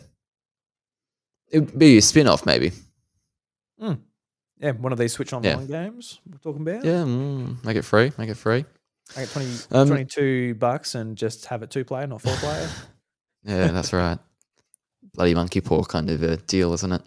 It'd 1.51 1.77
be 1.77 1.97
a 1.97 2.01
spin 2.01 2.27
off, 2.27 2.45
maybe. 2.45 2.71
Yeah, 3.79 4.71
one 4.71 4.91
of 4.93 4.97
these 4.97 5.13
Switch 5.13 5.33
Online 5.33 5.67
games 5.67 6.19
we're 6.29 6.37
talking 6.37 6.61
about. 6.61 6.83
Yeah, 6.85 7.03
mm, 7.03 7.63
make 7.65 7.75
it 7.75 7.83
free, 7.83 8.11
make 8.17 8.29
it 8.29 8.37
free. 8.37 8.65
I 9.15 9.21
get 9.21 9.29
20, 9.29 9.49
Um, 9.71 9.87
22 9.87 10.55
bucks 10.55 10.95
and 10.95 11.17
just 11.17 11.45
have 11.47 11.61
it 11.61 11.69
two 11.69 11.85
player, 11.85 12.07
not 12.07 12.21
four 12.21 12.35
player. 12.37 12.69
Yeah, 13.47 13.67
that's 13.67 13.93
right. 13.93 14.17
Bloody 15.13 15.35
monkey 15.35 15.61
paw 15.61 15.83
kind 15.83 16.09
of 16.09 16.23
a 16.23 16.37
deal, 16.37 16.73
isn't 16.73 16.91
it? 16.93 17.01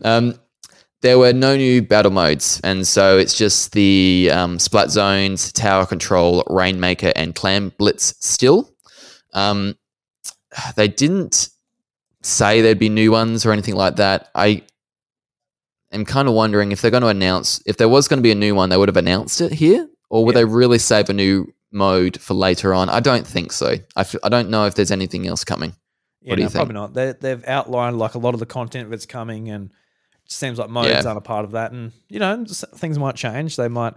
um, 0.04 0.34
there 1.02 1.20
were 1.20 1.32
no 1.32 1.54
new 1.56 1.82
battle 1.82 2.10
modes, 2.10 2.60
and 2.64 2.84
so 2.84 3.16
it's 3.16 3.38
just 3.38 3.70
the 3.70 4.28
um, 4.32 4.58
splat 4.58 4.90
zones, 4.90 5.52
tower 5.52 5.86
control, 5.86 6.42
rainmaker, 6.50 7.12
and 7.14 7.36
clam 7.36 7.72
blitz 7.78 8.16
still. 8.18 8.74
Um, 9.34 9.76
they 10.74 10.88
didn't 10.88 11.50
say 12.22 12.60
there'd 12.60 12.80
be 12.80 12.88
new 12.88 13.12
ones 13.12 13.46
or 13.46 13.52
anything 13.52 13.76
like 13.76 13.94
that. 13.96 14.30
I 14.34 14.64
am 15.92 16.04
kind 16.04 16.28
of 16.28 16.34
wondering 16.34 16.72
if 16.72 16.80
they're 16.82 16.90
going 16.90 17.02
to 17.02 17.08
announce 17.08 17.62
if 17.66 17.76
there 17.76 17.88
was 17.88 18.08
going 18.08 18.18
to 18.18 18.22
be 18.22 18.32
a 18.32 18.36
new 18.36 18.54
one, 18.54 18.68
they 18.70 18.76
would 18.76 18.88
have 18.88 18.96
announced 18.96 19.40
it 19.40 19.52
here, 19.52 19.88
or 20.10 20.24
would 20.24 20.34
Yeah. 20.34 20.40
they 20.42 20.44
really 20.46 20.78
save 20.78 21.08
a 21.10 21.12
new 21.12 21.52
mode 21.70 22.20
for 22.20 22.34
later 22.34 22.72
on? 22.74 22.88
I 22.88 23.00
don't 23.00 23.26
think 23.26 23.52
so. 23.52 23.76
I 23.96 24.00
f- 24.00 24.16
I 24.22 24.28
don't 24.28 24.50
know 24.50 24.66
if 24.66 24.74
there's 24.74 24.90
anything 24.90 25.26
else 25.26 25.44
coming. 25.44 25.74
Yeah, 26.20 26.30
What 26.32 26.36
do 26.36 26.40
no, 26.42 26.44
you 26.46 26.48
think? 26.50 26.54
probably 26.58 26.74
not. 26.74 26.94
They, 26.94 27.14
they've 27.20 27.44
outlined 27.48 27.98
like 27.98 28.14
a 28.14 28.18
lot 28.18 28.34
of 28.34 28.40
the 28.40 28.46
content 28.46 28.90
that's 28.90 29.06
coming, 29.06 29.48
and 29.50 29.70
it 30.24 30.30
seems 30.32 30.58
like 30.58 30.70
modes 30.70 30.88
Yeah. 30.88 31.02
aren't 31.04 31.18
a 31.18 31.20
part 31.22 31.44
of 31.44 31.52
that. 31.52 31.72
And 31.72 31.92
you 32.08 32.18
know, 32.20 32.44
things 32.46 32.98
might 32.98 33.16
change. 33.16 33.56
They 33.56 33.68
might. 33.68 33.94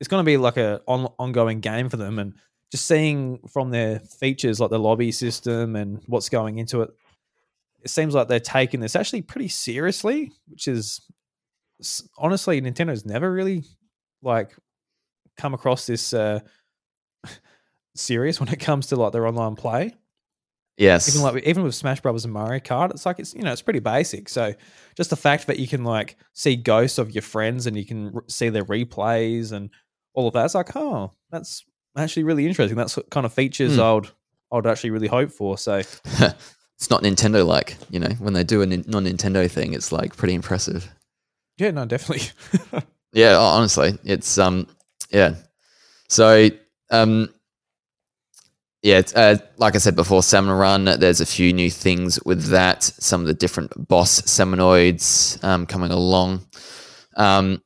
It's 0.00 0.08
going 0.08 0.24
to 0.24 0.26
be 0.26 0.36
like 0.38 0.56
a 0.56 0.80
on, 0.88 1.06
ongoing 1.18 1.60
game 1.60 1.88
for 1.88 1.96
them, 1.96 2.18
and 2.18 2.34
just 2.72 2.86
seeing 2.86 3.38
from 3.52 3.70
their 3.70 3.98
features 3.98 4.60
like 4.60 4.70
the 4.70 4.78
lobby 4.78 5.10
system 5.12 5.74
and 5.76 6.00
what's 6.06 6.28
going 6.28 6.58
into 6.58 6.82
it, 6.82 6.90
it 7.82 7.90
seems 7.90 8.14
like 8.14 8.28
they're 8.28 8.40
taking 8.40 8.80
this 8.80 8.94
actually 8.96 9.22
pretty 9.22 9.48
seriously, 9.48 10.30
which 10.48 10.68
is 10.68 11.00
honestly 12.18 12.60
Nintendo's 12.60 13.04
never 13.06 13.30
really 13.32 13.64
like 14.22 14.54
come 15.36 15.54
across 15.54 15.86
this 15.86 16.12
uh 16.12 16.40
serious 17.94 18.38
when 18.40 18.48
it 18.48 18.60
comes 18.60 18.86
to 18.88 18.96
like 18.96 19.12
their 19.12 19.26
online 19.26 19.56
play 19.56 19.94
Yes. 20.76 21.14
even 21.14 21.20
like 21.20 21.44
even 21.44 21.62
with 21.62 21.74
Smash 21.74 22.00
Brothers 22.00 22.24
and 22.24 22.32
Mario 22.32 22.58
Kart, 22.58 22.90
it's 22.90 23.04
like 23.04 23.18
it's 23.18 23.34
you 23.34 23.42
know 23.42 23.52
it's 23.52 23.60
pretty 23.60 23.80
basic. 23.80 24.30
So 24.30 24.54
just 24.96 25.10
the 25.10 25.16
fact 25.16 25.46
that 25.48 25.58
you 25.58 25.68
can 25.68 25.84
like 25.84 26.16
see 26.32 26.56
ghosts 26.56 26.96
of 26.96 27.10
your 27.10 27.20
friends 27.20 27.66
and 27.66 27.76
you 27.76 27.84
can 27.84 28.12
r- 28.14 28.24
see 28.28 28.48
their 28.48 28.64
replays 28.64 29.52
and 29.52 29.68
all 30.14 30.26
of 30.26 30.32
that, 30.32 30.46
it's 30.46 30.54
like 30.54 30.74
oh, 30.76 31.10
that's 31.30 31.66
actually 31.98 32.22
really 32.22 32.46
interesting. 32.46 32.78
That's 32.78 32.96
what 32.96 33.10
kind 33.10 33.26
of 33.26 33.34
features 33.34 33.74
Hmm. 33.74 33.80
I'd 33.82 34.06
I'd 34.52 34.66
actually 34.66 34.88
really 34.90 35.08
hope 35.08 35.30
for. 35.30 35.58
So 35.58 35.74
it's 36.06 36.88
not 36.88 37.02
Nintendo 37.02 37.46
like, 37.46 37.76
you 37.90 38.00
know, 38.00 38.14
when 38.18 38.32
they 38.32 38.42
do 38.44 38.62
a 38.62 38.66
non 38.66 39.04
Nintendo 39.04 39.50
thing, 39.50 39.74
it's 39.74 39.92
like 39.92 40.16
pretty 40.16 40.32
impressive. 40.32 40.88
Yeah, 41.60 41.70
no, 41.72 41.84
definitely. 41.84 42.28
Yeah, 43.12 43.38
honestly, 43.38 43.98
it's 44.04 44.38
um, 44.38 44.68
yeah. 45.10 45.34
So 46.08 46.48
um, 46.92 47.28
yeah, 48.82 49.02
uh, 49.16 49.36
like 49.56 49.74
I 49.74 49.78
said 49.78 49.96
before, 49.96 50.22
Salmon 50.22 50.54
Run. 50.56 50.84
There's 50.84 51.20
a 51.20 51.26
few 51.26 51.52
new 51.52 51.70
things 51.70 52.22
with 52.24 52.44
that. 52.50 52.84
Some 52.84 53.20
of 53.20 53.26
the 53.26 53.34
different 53.34 53.88
boss 53.88 54.20
Salmonids 54.22 55.42
um, 55.42 55.66
coming 55.66 55.90
along. 55.90 56.46
Um, 57.16 57.62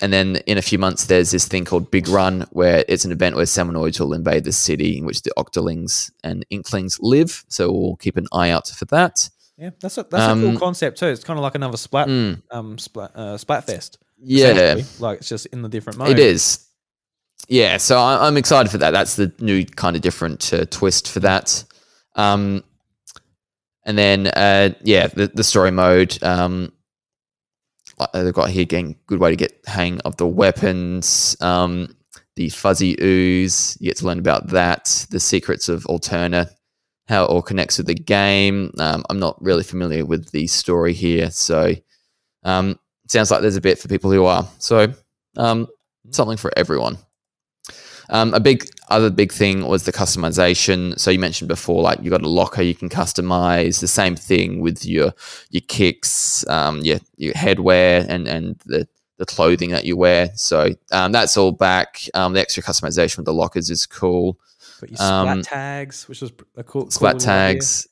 and 0.00 0.12
then 0.12 0.36
in 0.46 0.58
a 0.58 0.62
few 0.62 0.78
months, 0.78 1.06
there's 1.06 1.32
this 1.32 1.46
thing 1.46 1.64
called 1.64 1.90
Big 1.90 2.08
Run, 2.08 2.46
where 2.50 2.84
it's 2.88 3.04
an 3.04 3.12
event 3.12 3.36
where 3.36 3.44
Salmonids 3.44 4.00
will 4.00 4.14
invade 4.14 4.44
the 4.44 4.52
city 4.52 4.96
in 4.96 5.04
which 5.04 5.22
the 5.22 5.32
Octolings 5.36 6.10
and 6.24 6.46
Inklings 6.50 6.98
live. 7.00 7.44
So 7.48 7.70
we'll 7.70 7.96
keep 7.96 8.16
an 8.16 8.26
eye 8.32 8.50
out 8.50 8.68
for 8.68 8.86
that. 8.86 9.28
Yeah, 9.58 9.70
that's 9.80 9.98
a 9.98 10.02
that's 10.04 10.14
a 10.24 10.30
Um, 10.30 10.40
cool 10.42 10.58
concept 10.58 10.98
too. 10.98 11.06
It's 11.06 11.24
kind 11.24 11.38
of 11.38 11.42
like 11.42 11.54
another 11.54 11.76
Splat 11.76 12.08
Mm, 12.08 12.42
um 12.50 12.78
Splat 12.78 13.10
uh, 13.14 13.36
Splatfest. 13.36 13.98
yeah, 14.22 14.76
like 15.00 15.18
it's 15.18 15.28
just 15.28 15.46
in 15.46 15.62
the 15.62 15.68
different 15.68 15.98
mode. 15.98 16.10
It 16.10 16.18
is. 16.18 16.64
Yeah, 17.48 17.76
so 17.78 17.98
I, 17.98 18.26
I'm 18.26 18.36
excited 18.36 18.70
for 18.70 18.78
that. 18.78 18.90
That's 18.90 19.16
the 19.16 19.32
new 19.40 19.64
kind 19.64 19.96
of 19.96 20.02
different 20.02 20.52
uh, 20.52 20.64
twist 20.70 21.10
for 21.10 21.20
that. 21.20 21.64
Um, 22.14 22.62
and 23.86 23.96
then, 23.96 24.26
uh, 24.26 24.74
yeah, 24.82 25.06
the, 25.06 25.28
the 25.28 25.44
story 25.44 25.70
mode. 25.70 26.20
Um, 26.22 26.72
they've 28.12 28.34
got 28.34 28.50
here 28.50 28.64
getting 28.64 28.96
good 29.06 29.18
way 29.20 29.30
to 29.30 29.36
get 29.36 29.52
hang 29.66 30.00
of 30.00 30.16
the 30.18 30.26
weapons. 30.26 31.36
Um, 31.40 31.96
the 32.36 32.48
fuzzy 32.50 32.96
ooze, 33.00 33.78
you 33.80 33.88
get 33.88 33.96
to 33.98 34.06
learn 34.06 34.18
about 34.18 34.48
that. 34.48 35.06
The 35.10 35.20
secrets 35.20 35.68
of 35.68 35.84
Alterna, 35.84 36.50
how 37.08 37.24
it 37.24 37.28
all 37.28 37.42
connects 37.42 37.78
with 37.78 37.86
the 37.86 37.94
game. 37.94 38.72
Um, 38.78 39.04
I'm 39.08 39.18
not 39.18 39.40
really 39.42 39.64
familiar 39.64 40.04
with 40.04 40.30
the 40.30 40.46
story 40.46 40.92
here, 40.92 41.30
so 41.30 41.74
um, 42.44 42.78
sounds 43.08 43.30
like 43.30 43.40
there's 43.40 43.56
a 43.56 43.60
bit 43.60 43.78
for 43.78 43.88
people 43.88 44.12
who 44.12 44.24
are. 44.24 44.46
So 44.58 44.92
um, 45.36 45.66
something 46.10 46.36
for 46.36 46.52
everyone. 46.56 46.98
Um, 48.10 48.32
a 48.32 48.40
big 48.40 48.66
other 48.88 49.10
big 49.10 49.32
thing 49.32 49.66
was 49.66 49.84
the 49.84 49.92
customization. 49.92 50.98
So 50.98 51.10
you 51.10 51.18
mentioned 51.18 51.48
before, 51.48 51.82
like 51.82 52.02
you 52.02 52.10
got 52.10 52.22
a 52.22 52.28
locker 52.28 52.62
you 52.62 52.74
can 52.74 52.88
customize. 52.88 53.80
The 53.80 53.88
same 53.88 54.16
thing 54.16 54.60
with 54.60 54.84
your 54.84 55.12
your 55.50 55.62
kicks, 55.68 56.46
um, 56.48 56.80
your 56.80 56.98
your 57.16 57.34
headwear, 57.34 58.06
and 58.08 58.26
and 58.26 58.58
the 58.64 58.88
the 59.18 59.26
clothing 59.26 59.70
that 59.70 59.84
you 59.84 59.96
wear. 59.96 60.30
So 60.36 60.70
um, 60.92 61.12
that's 61.12 61.36
all 61.36 61.52
back. 61.52 62.00
The 62.14 62.40
extra 62.40 62.62
customization 62.62 63.18
with 63.18 63.26
the 63.26 63.34
lockers 63.34 63.68
is 63.68 63.84
cool. 63.84 64.38
But 64.80 64.90
your 64.90 64.96
splat 64.96 65.26
Um, 65.28 65.42
tags, 65.42 66.08
which 66.08 66.20
was 66.20 66.32
a 66.56 66.62
cool 66.64 66.82
cool 66.82 66.90
Splat 66.90 67.16
idea. 67.16 67.26
tags, 67.26 67.88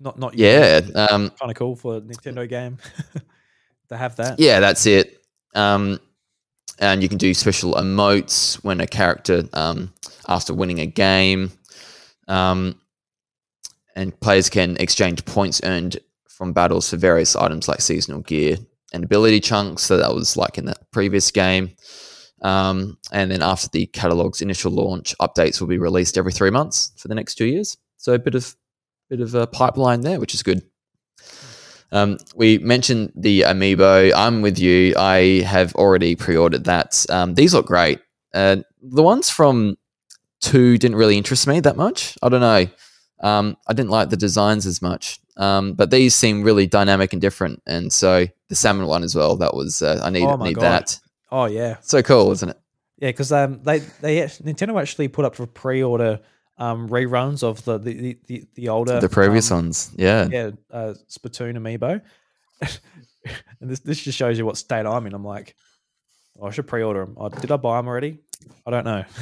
Not 0.00 0.18
not 0.18 0.34
yeah, 0.36 0.80
um, 0.94 1.30
kind 1.30 1.50
of 1.50 1.54
cool 1.56 1.76
for 1.76 1.96
a 1.96 2.00
Nintendo 2.00 2.48
game 2.48 2.78
to 3.88 3.96
have 3.96 4.16
that. 4.16 4.38
yeah, 4.40 4.60
that's 4.60 4.86
it. 4.86 5.22
Um, 5.54 6.00
and 6.78 7.02
you 7.02 7.08
can 7.08 7.18
do 7.18 7.34
special 7.34 7.74
emotes 7.74 8.54
when 8.64 8.80
a 8.80 8.86
character 8.86 9.42
um, 9.52 9.92
after 10.28 10.54
winning 10.54 10.80
a 10.80 10.86
game. 10.86 11.50
Um, 12.28 12.80
and 13.96 14.18
players 14.20 14.48
can 14.48 14.76
exchange 14.78 15.24
points 15.26 15.60
earned 15.64 15.98
from 16.28 16.52
battles 16.54 16.88
for 16.88 16.96
various 16.96 17.36
items 17.36 17.68
like 17.68 17.80
seasonal 17.82 18.20
gear 18.22 18.56
and 18.94 19.04
ability 19.04 19.40
chunks. 19.40 19.82
So 19.82 19.98
that 19.98 20.14
was 20.14 20.36
like 20.38 20.56
in 20.56 20.64
the 20.64 20.76
previous 20.92 21.30
game. 21.30 21.72
Um, 22.42 22.98
and 23.12 23.30
then 23.30 23.42
after 23.42 23.68
the 23.68 23.86
catalog's 23.86 24.40
initial 24.40 24.72
launch, 24.72 25.14
updates 25.20 25.60
will 25.60 25.68
be 25.68 25.78
released 25.78 26.16
every 26.16 26.32
three 26.32 26.50
months 26.50 26.92
for 26.96 27.08
the 27.08 27.14
next 27.14 27.34
two 27.34 27.46
years. 27.46 27.76
So 27.96 28.14
a 28.14 28.18
bit 28.18 28.34
of 28.34 28.56
bit 29.10 29.20
of 29.20 29.34
a 29.34 29.46
pipeline 29.46 30.02
there, 30.02 30.20
which 30.20 30.34
is 30.34 30.42
good. 30.42 30.62
Um, 31.92 32.18
we 32.34 32.58
mentioned 32.58 33.12
the 33.16 33.42
amiibo. 33.42 34.12
I'm 34.14 34.42
with 34.42 34.58
you. 34.58 34.94
I 34.96 35.42
have 35.42 35.74
already 35.74 36.14
pre-ordered 36.14 36.64
that. 36.64 37.04
Um, 37.10 37.34
these 37.34 37.52
look 37.52 37.66
great. 37.66 38.00
Uh, 38.32 38.58
the 38.80 39.02
ones 39.02 39.28
from 39.28 39.76
two 40.40 40.78
didn't 40.78 40.96
really 40.96 41.18
interest 41.18 41.46
me 41.46 41.60
that 41.60 41.76
much. 41.76 42.16
I 42.22 42.28
don't 42.28 42.40
know. 42.40 42.66
Um, 43.20 43.56
I 43.66 43.74
didn't 43.74 43.90
like 43.90 44.08
the 44.08 44.16
designs 44.16 44.66
as 44.66 44.80
much, 44.80 45.20
um, 45.36 45.74
but 45.74 45.90
these 45.90 46.14
seem 46.14 46.42
really 46.42 46.66
dynamic 46.66 47.12
and 47.12 47.20
different. 47.20 47.60
And 47.66 47.92
so 47.92 48.26
the 48.48 48.54
salmon 48.54 48.86
one 48.86 49.02
as 49.02 49.14
well. 49.14 49.36
That 49.36 49.54
was 49.54 49.82
uh, 49.82 50.00
I 50.02 50.10
need 50.10 50.24
Oh 50.24 50.36
need 50.36 50.54
God. 50.54 50.62
that. 50.62 51.00
Oh 51.32 51.44
yeah, 51.46 51.76
So 51.80 52.02
cool, 52.02 52.30
isn't 52.32 52.48
it? 52.48 52.58
yeah. 52.98 53.08
Because 53.08 53.32
um, 53.32 53.62
they 53.62 53.78
they 54.00 54.18
Nintendo 54.18 54.80
actually 54.80 55.08
put 55.08 55.24
up 55.24 55.34
for 55.34 55.46
pre-order 55.46 56.20
um 56.58 56.88
reruns 56.88 57.42
of 57.42 57.64
the 57.64 57.78
the 57.78 57.92
the, 57.94 58.18
the, 58.26 58.44
the 58.54 58.68
older 58.68 59.00
the 59.00 59.08
previous 59.08 59.50
um, 59.50 59.58
ones, 59.58 59.90
yeah. 59.96 60.28
yeah, 60.30 60.50
uh, 60.70 60.94
Splatoon 61.08 61.56
amiibo. 61.56 62.02
and 63.60 63.70
this 63.70 63.80
this 63.80 64.00
just 64.02 64.18
shows 64.18 64.38
you 64.38 64.44
what 64.46 64.56
state 64.56 64.86
I'm 64.86 65.06
in. 65.06 65.14
I'm 65.14 65.24
like, 65.24 65.54
oh, 66.38 66.46
I 66.48 66.50
should 66.50 66.66
pre-order 66.66 67.04
them. 67.04 67.14
Oh, 67.18 67.28
did 67.28 67.50
I 67.50 67.56
buy 67.56 67.78
them 67.78 67.88
already? 67.88 68.18
I 68.66 68.70
don't 68.70 68.84
know. 68.84 69.04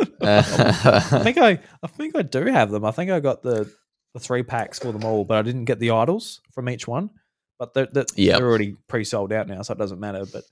I 0.22 1.20
think 1.22 1.38
I 1.38 1.60
I 1.82 1.86
think 1.86 2.16
I 2.16 2.22
do 2.22 2.46
have 2.46 2.70
them. 2.70 2.84
I 2.84 2.90
think 2.90 3.10
I 3.10 3.20
got 3.20 3.42
the 3.42 3.70
the 4.14 4.20
three 4.20 4.42
packs 4.42 4.78
for 4.78 4.92
them 4.92 5.04
all, 5.04 5.24
but 5.24 5.36
I 5.36 5.42
didn't 5.42 5.66
get 5.66 5.78
the 5.78 5.90
idols 5.90 6.40
from 6.52 6.68
each 6.68 6.88
one. 6.88 7.10
But 7.58 7.74
they're, 7.74 7.86
they're, 7.92 8.06
Yep. 8.16 8.38
they're 8.38 8.48
already 8.48 8.76
pre-sold 8.88 9.32
out 9.34 9.46
now, 9.46 9.60
so 9.62 9.72
it 9.74 9.78
doesn't 9.78 10.00
matter. 10.00 10.24
But 10.24 10.44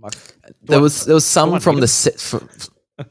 my, 0.00 0.08
there 0.62 0.78
I- 0.78 0.82
was 0.82 1.04
there 1.04 1.14
was 1.14 1.26
some 1.26 1.60
from 1.60 1.80
the 1.80 1.88
set. 1.88 2.20
For, 2.20 2.42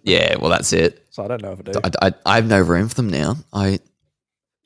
yeah, 0.03 0.35
well, 0.37 0.49
that's 0.49 0.71
it. 0.73 1.05
so 1.09 1.23
I 1.23 1.27
don't 1.27 1.41
know 1.41 1.53
if 1.53 1.59
I 1.59 1.71
do. 1.71 1.79
I, 1.83 2.07
I, 2.07 2.13
I 2.25 2.35
have 2.35 2.47
no 2.47 2.61
room 2.61 2.89
for 2.89 2.95
them 2.95 3.09
now. 3.09 3.37
I 3.51 3.79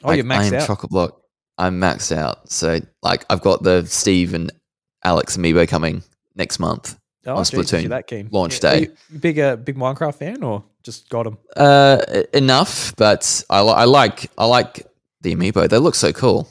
oh, 0.04 0.08
like, 0.08 0.18
you're 0.18 0.34
I 0.34 0.44
am 0.44 0.54
out. 0.54 0.68
chock 0.68 0.84
a 0.84 0.88
block. 0.88 1.22
I'm 1.58 1.80
maxed 1.80 2.16
out. 2.16 2.50
So 2.50 2.80
like 3.02 3.26
I've 3.30 3.42
got 3.42 3.64
the 3.64 3.86
Steve 3.86 4.34
and 4.34 4.52
Alex 5.04 5.38
amiibo 5.38 5.68
coming 5.68 6.04
next 6.36 6.60
month. 6.60 6.98
oh, 7.26 7.36
on 7.36 7.44
geez, 7.44 7.54
you're 7.54 7.64
Splatoon 7.64 7.90
that 7.90 8.08
keen. 8.08 8.30
launch 8.32 8.58
Are 8.58 8.62
day. 8.62 8.80
you 8.82 8.92
you 9.12 9.20
big 9.20 9.40
uh, 9.40 9.56
big 9.56 9.78
Minecraft 9.78 10.16
fan 10.16 10.44
or 10.44 10.64
just 10.84 11.10
got 11.10 11.24
them? 11.24 11.38
Uh, 11.56 12.24
enough, 12.34 12.96
but 12.98 13.44
I, 13.50 13.60
I 13.60 13.84
like 13.86 14.30
I 14.38 14.46
like 14.46 14.86
the 15.22 15.36
amiibo. 15.36 15.70
They 15.70 15.78
look 15.78 15.96
so 15.96 16.12
cool. 16.12 16.50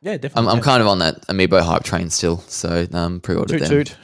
Yeah, 0.00 0.12
I'm, 0.12 0.18
definitely. 0.20 0.50
I'm 0.52 0.60
kind 0.60 0.80
of 0.80 0.88
on 0.88 0.98
that 1.00 1.26
amiibo 1.28 1.60
hype 1.62 1.84
train 1.84 2.10
still. 2.10 2.38
So 2.48 2.86
um, 2.92 3.20
pre-ordered 3.20 3.58
toot 3.58 3.60
them. 3.60 3.70
toot. 3.70 3.96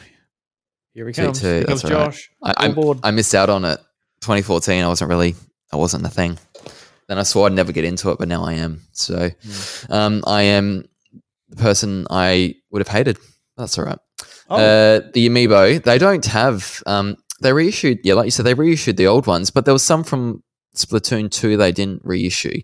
Here 0.95 1.13
comes. 1.13 1.41
toot, 1.41 1.51
Here 1.59 1.65
comes 1.65 1.83
that's 1.83 1.93
all 1.93 1.99
right. 1.99 2.07
Josh. 2.07 2.31
I, 2.43 2.55
I. 2.69 2.95
I 3.03 3.11
missed 3.11 3.35
out 3.35 3.51
on 3.51 3.65
it. 3.65 3.79
2014. 4.21 4.83
I 4.85 4.89
wasn't 4.89 5.11
really. 5.11 5.35
I 5.73 5.77
wasn't 5.77 6.07
a 6.07 6.09
thing. 6.09 6.39
Then 7.09 7.19
I 7.19 7.23
swore 7.25 7.47
I'd 7.47 7.53
never 7.53 7.73
get 7.73 7.85
into 7.85 8.11
it, 8.11 8.19
but 8.19 8.29
now 8.29 8.45
I 8.45 8.55
am. 8.55 8.81
So 8.93 9.29
Hmm. 9.29 9.93
um, 9.93 10.25
I 10.27 10.43
am 10.43 10.85
the 11.51 11.57
person 11.57 12.07
I 12.11 12.55
would 12.71 12.81
have 12.81 12.89
hated. 12.89 13.19
That's 13.57 13.79
all 13.79 13.85
right. 13.85 13.99
Oh, 14.49 14.57
Uh, 14.57 15.01
the 15.13 15.29
amiibo, 15.29 15.83
they 15.83 15.99
don't 15.99 16.25
have. 16.27 16.83
Um, 16.87 17.17
they 17.41 17.53
reissued. 17.53 17.99
Yeah, 18.05 18.15
like 18.15 18.25
you 18.27 18.31
said, 18.31 18.47
they 18.47 18.55
reissued 18.55 18.97
the 18.97 19.07
old 19.07 19.27
ones, 19.27 19.51
but 19.51 19.65
there 19.65 19.75
was 19.75 19.83
some 19.83 20.05
from 20.05 20.43
Splatoon 20.77 21.31
two 21.31 21.57
they 21.57 21.73
didn't 21.73 22.03
reissue. 22.05 22.61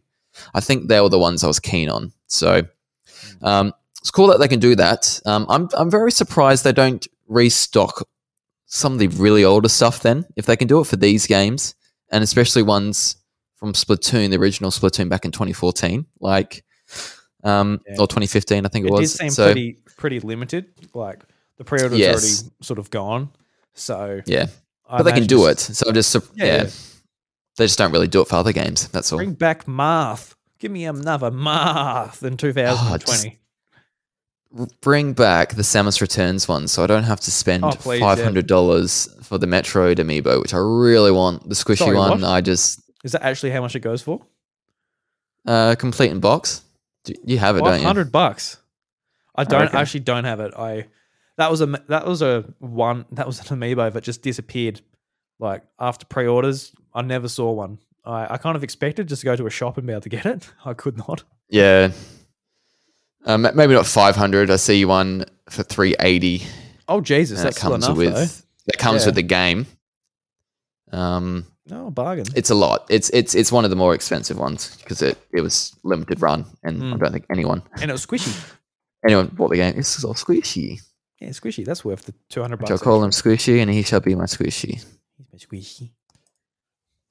I 0.54 0.60
think 0.60 0.88
they 0.88 1.00
were 1.00 1.08
the 1.08 1.18
ones 1.18 1.44
I 1.44 1.48
was 1.48 1.60
keen 1.60 1.90
on. 1.90 2.12
So 2.28 2.62
um, 3.42 3.72
it's 4.00 4.10
cool 4.10 4.28
that 4.28 4.38
they 4.38 4.48
can 4.48 4.60
do 4.60 4.74
that. 4.76 5.20
Um, 5.26 5.44
I'm 5.48 5.68
I'm 5.74 5.90
very 5.90 6.12
surprised 6.12 6.64
they 6.64 6.72
don't 6.72 7.06
restock 7.28 8.06
some 8.72 8.92
of 8.92 8.98
the 9.00 9.08
really 9.08 9.44
older 9.44 9.68
stuff. 9.68 10.00
Then, 10.00 10.24
if 10.36 10.46
they 10.46 10.56
can 10.56 10.68
do 10.68 10.80
it 10.80 10.86
for 10.86 10.96
these 10.96 11.26
games, 11.26 11.74
and 12.10 12.22
especially 12.24 12.62
ones 12.62 13.16
from 13.56 13.72
Splatoon, 13.74 14.30
the 14.30 14.36
original 14.38 14.70
Splatoon 14.70 15.08
back 15.08 15.24
in 15.24 15.32
2014, 15.32 16.06
like 16.20 16.64
um, 17.44 17.80
Yeah. 17.86 17.94
or 17.98 18.06
2015, 18.06 18.64
I 18.64 18.68
think 18.68 18.86
it, 18.86 18.90
was. 18.92 19.00
it 19.00 19.18
did 19.18 19.18
seem 19.18 19.30
so 19.30 19.46
pretty 19.52 19.76
pretty 19.98 20.20
limited. 20.20 20.66
Like 20.94 21.22
the 21.58 21.64
pre-order's 21.64 21.98
Yes. 21.98 22.14
already 22.42 22.54
sort 22.62 22.78
of 22.78 22.90
gone. 22.90 23.30
So 23.74 24.20
yeah, 24.26 24.46
I 24.88 24.98
but 24.98 25.02
they 25.04 25.12
can 25.12 25.26
do 25.26 25.46
it. 25.46 25.58
So 25.58 25.90
just 25.92 26.14
Yeah, 26.14 26.20
yeah, 26.36 26.44
yeah. 26.64 26.70
they 27.56 27.64
just 27.66 27.78
don't 27.78 27.92
really 27.92 28.08
do 28.08 28.20
it 28.22 28.28
for 28.28 28.36
other 28.36 28.52
games. 28.52 28.88
That's 28.88 29.12
all. 29.12 29.18
Bring 29.18 29.34
back 29.34 29.66
Marth. 29.66 30.34
Give 30.58 30.70
me 30.70 30.84
another 30.84 31.30
Marth 31.30 32.22
in 32.22 32.36
2020. 32.36 33.28
R- 33.28 33.34
Bring 34.80 35.12
back 35.12 35.54
the 35.54 35.62
Samus 35.62 36.00
Returns 36.00 36.48
one, 36.48 36.66
so 36.66 36.82
I 36.82 36.88
don't 36.88 37.04
have 37.04 37.20
to 37.20 37.30
spend 37.30 37.62
Oh, 37.64 37.70
five 37.70 38.20
hundred 38.20 38.46
dollars 38.48 39.08
for 39.22 39.38
the 39.38 39.46
Metroid 39.46 39.96
amiibo, 39.98 40.40
which 40.42 40.52
I 40.52 40.58
really 40.58 41.12
want. 41.12 41.48
The 41.48 41.54
squishy 41.54 41.78
Sorry, 41.78 41.96
one, 41.96 42.22
what? 42.22 42.28
I 42.28 42.40
just 42.40 42.80
Is 43.04 43.12
that 43.12 43.22
actually 43.22 43.50
how 43.50 43.60
much 43.60 43.76
it 43.76 43.80
goes 43.80 44.02
for? 44.02 44.20
uh, 45.46 45.74
complete 45.78 46.10
in 46.10 46.18
box. 46.20 46.62
You 47.24 47.38
have 47.38 47.56
it, 47.56 47.64
don't 47.64 47.80
you? 47.80 47.86
hundred 47.86 48.10
bucks. 48.12 48.56
I 49.36 49.44
don't 49.44 49.62
reckon. 49.62 49.78
actually 49.78 50.00
don't 50.00 50.24
have 50.24 50.40
it. 50.40 50.52
I 50.54 50.86
that 51.38 51.50
was 51.50 51.60
a 51.60 51.66
that 51.88 52.06
was 52.06 52.20
a 52.20 52.44
one 52.58 53.06
that 53.12 53.26
was 53.26 53.38
an 53.38 53.56
amiibo 53.58 53.92
that 53.92 54.02
just 54.02 54.20
disappeared. 54.22 54.80
Like 55.38 55.62
after 55.78 56.04
pre-orders, 56.06 56.72
I 56.92 57.02
never 57.02 57.28
saw 57.28 57.52
one. 57.52 57.78
I, 58.04 58.34
I 58.34 58.36
kind 58.36 58.56
of 58.56 58.64
expected 58.64 59.08
just 59.08 59.20
to 59.20 59.26
go 59.26 59.36
to 59.36 59.46
a 59.46 59.50
shop 59.50 59.78
and 59.78 59.86
be 59.86 59.92
able 59.92 60.02
to 60.02 60.08
get 60.08 60.26
it. 60.26 60.50
I 60.64 60.74
could 60.74 60.98
not. 60.98 61.22
Yeah. 61.48 61.92
Um, 63.26 63.42
maybe 63.54 63.74
not 63.74 63.86
five 63.86 64.16
hundred. 64.16 64.50
I 64.50 64.56
see 64.56 64.84
one 64.84 65.24
for 65.48 65.62
three 65.62 65.94
eighty. 66.00 66.42
Oh 66.88 67.00
Jesus, 67.00 67.42
that's 67.42 67.58
comes 67.58 67.84
enough 67.86 67.96
with 67.96 68.14
that 68.66 68.78
comes 68.78 69.02
Yeah. 69.02 69.06
with 69.08 69.14
the 69.16 69.22
game. 69.22 69.66
Um, 70.92 71.46
though. 71.66 71.86
Oh, 71.86 71.90
bargain. 71.90 72.26
it's 72.34 72.50
a 72.50 72.54
lot. 72.54 72.86
It's 72.88 73.10
it's 73.10 73.34
it's 73.34 73.52
one 73.52 73.64
of 73.64 73.70
the 73.70 73.76
more 73.76 73.94
expensive 73.94 74.38
ones 74.38 74.76
because 74.78 75.02
it, 75.02 75.18
it 75.32 75.40
was 75.40 75.74
limited 75.84 76.20
run, 76.20 76.44
and 76.62 76.82
I 76.82 76.86
Mm. 76.86 76.98
don't 76.98 77.12
think 77.12 77.26
anyone 77.30 77.62
and 77.80 77.90
it 77.90 77.92
was 77.92 78.04
squishy. 78.06 78.34
anyone 79.06 79.26
bought 79.28 79.50
the 79.50 79.56
game. 79.56 79.76
This 79.76 79.96
is 79.98 80.04
all 80.04 80.14
squishy. 80.14 80.80
Yeah, 81.20 81.28
squishy. 81.28 81.64
That's 81.64 81.84
worth 81.84 82.06
the 82.06 82.14
two 82.28 82.40
hundred 82.40 82.58
bucks. 82.58 82.70
I'll 82.72 82.78
call 82.78 83.04
him 83.04 83.10
squishy, 83.10 83.60
and 83.60 83.70
he 83.70 83.82
shall 83.82 84.00
be 84.00 84.14
my 84.14 84.24
squishy. 84.24 84.82
extra. 85.32 85.58
Squishy. 85.58 85.90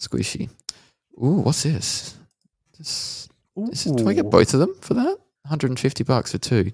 Squishy. 0.02 0.50
Ooh, 1.24 1.42
what's 1.42 1.64
this? 1.64 2.16
This, 2.78 3.28
this 3.56 3.86
is, 3.86 3.92
do 3.92 4.08
I 4.08 4.14
get 4.14 4.30
both 4.30 4.54
of 4.54 4.60
them 4.62 4.74
for 4.82 4.94
that? 4.96 5.18
150 5.50 6.04
bucks 6.04 6.32
for 6.32 6.38
two. 6.38 6.72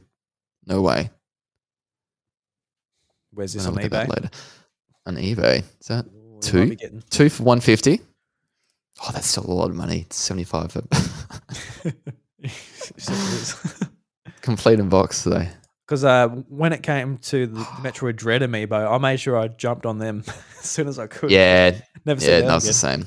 No 0.67 0.81
way. 0.81 1.09
Where's 3.31 3.53
this 3.53 3.65
on 3.65 3.75
look 3.75 3.85
at 3.85 3.91
that 3.91 4.07
eBay? 4.07 4.15
later. 4.15 4.29
On 5.05 5.15
eBay. 5.15 5.63
Is 5.79 5.87
that 5.87 6.05
Ooh, 6.05 6.39
Two? 6.41 6.75
two 7.09 7.29
for 7.29 7.43
150? 7.43 8.01
Oh, 9.01 9.11
that's 9.13 9.27
still 9.27 9.45
a 9.45 9.51
lot 9.51 9.69
of 9.69 9.75
money. 9.75 10.01
It's 10.01 10.17
75 10.17 10.71
for 10.71 10.81
complete 14.41 14.79
in 14.79 14.89
box 14.89 15.23
today. 15.23 15.49
Because 15.85 16.03
uh, 16.03 16.27
when 16.49 16.73
it 16.73 16.83
came 16.83 17.17
to 17.19 17.47
the 17.47 17.59
Metroid 17.81 18.15
Dread 18.15 18.41
amiibo, 18.41 18.91
I 18.91 18.97
made 18.97 19.19
sure 19.19 19.37
I 19.37 19.47
jumped 19.47 19.85
on 19.85 19.99
them 19.99 20.23
as 20.59 20.69
soon 20.69 20.87
as 20.87 20.99
I 20.99 21.07
could. 21.07 21.31
Yeah, 21.31 21.77
never 22.05 22.23
yeah, 22.23 22.41
that 22.41 22.47
that 22.47 22.55
was 22.55 22.65
the 22.65 22.73
same. 22.73 23.05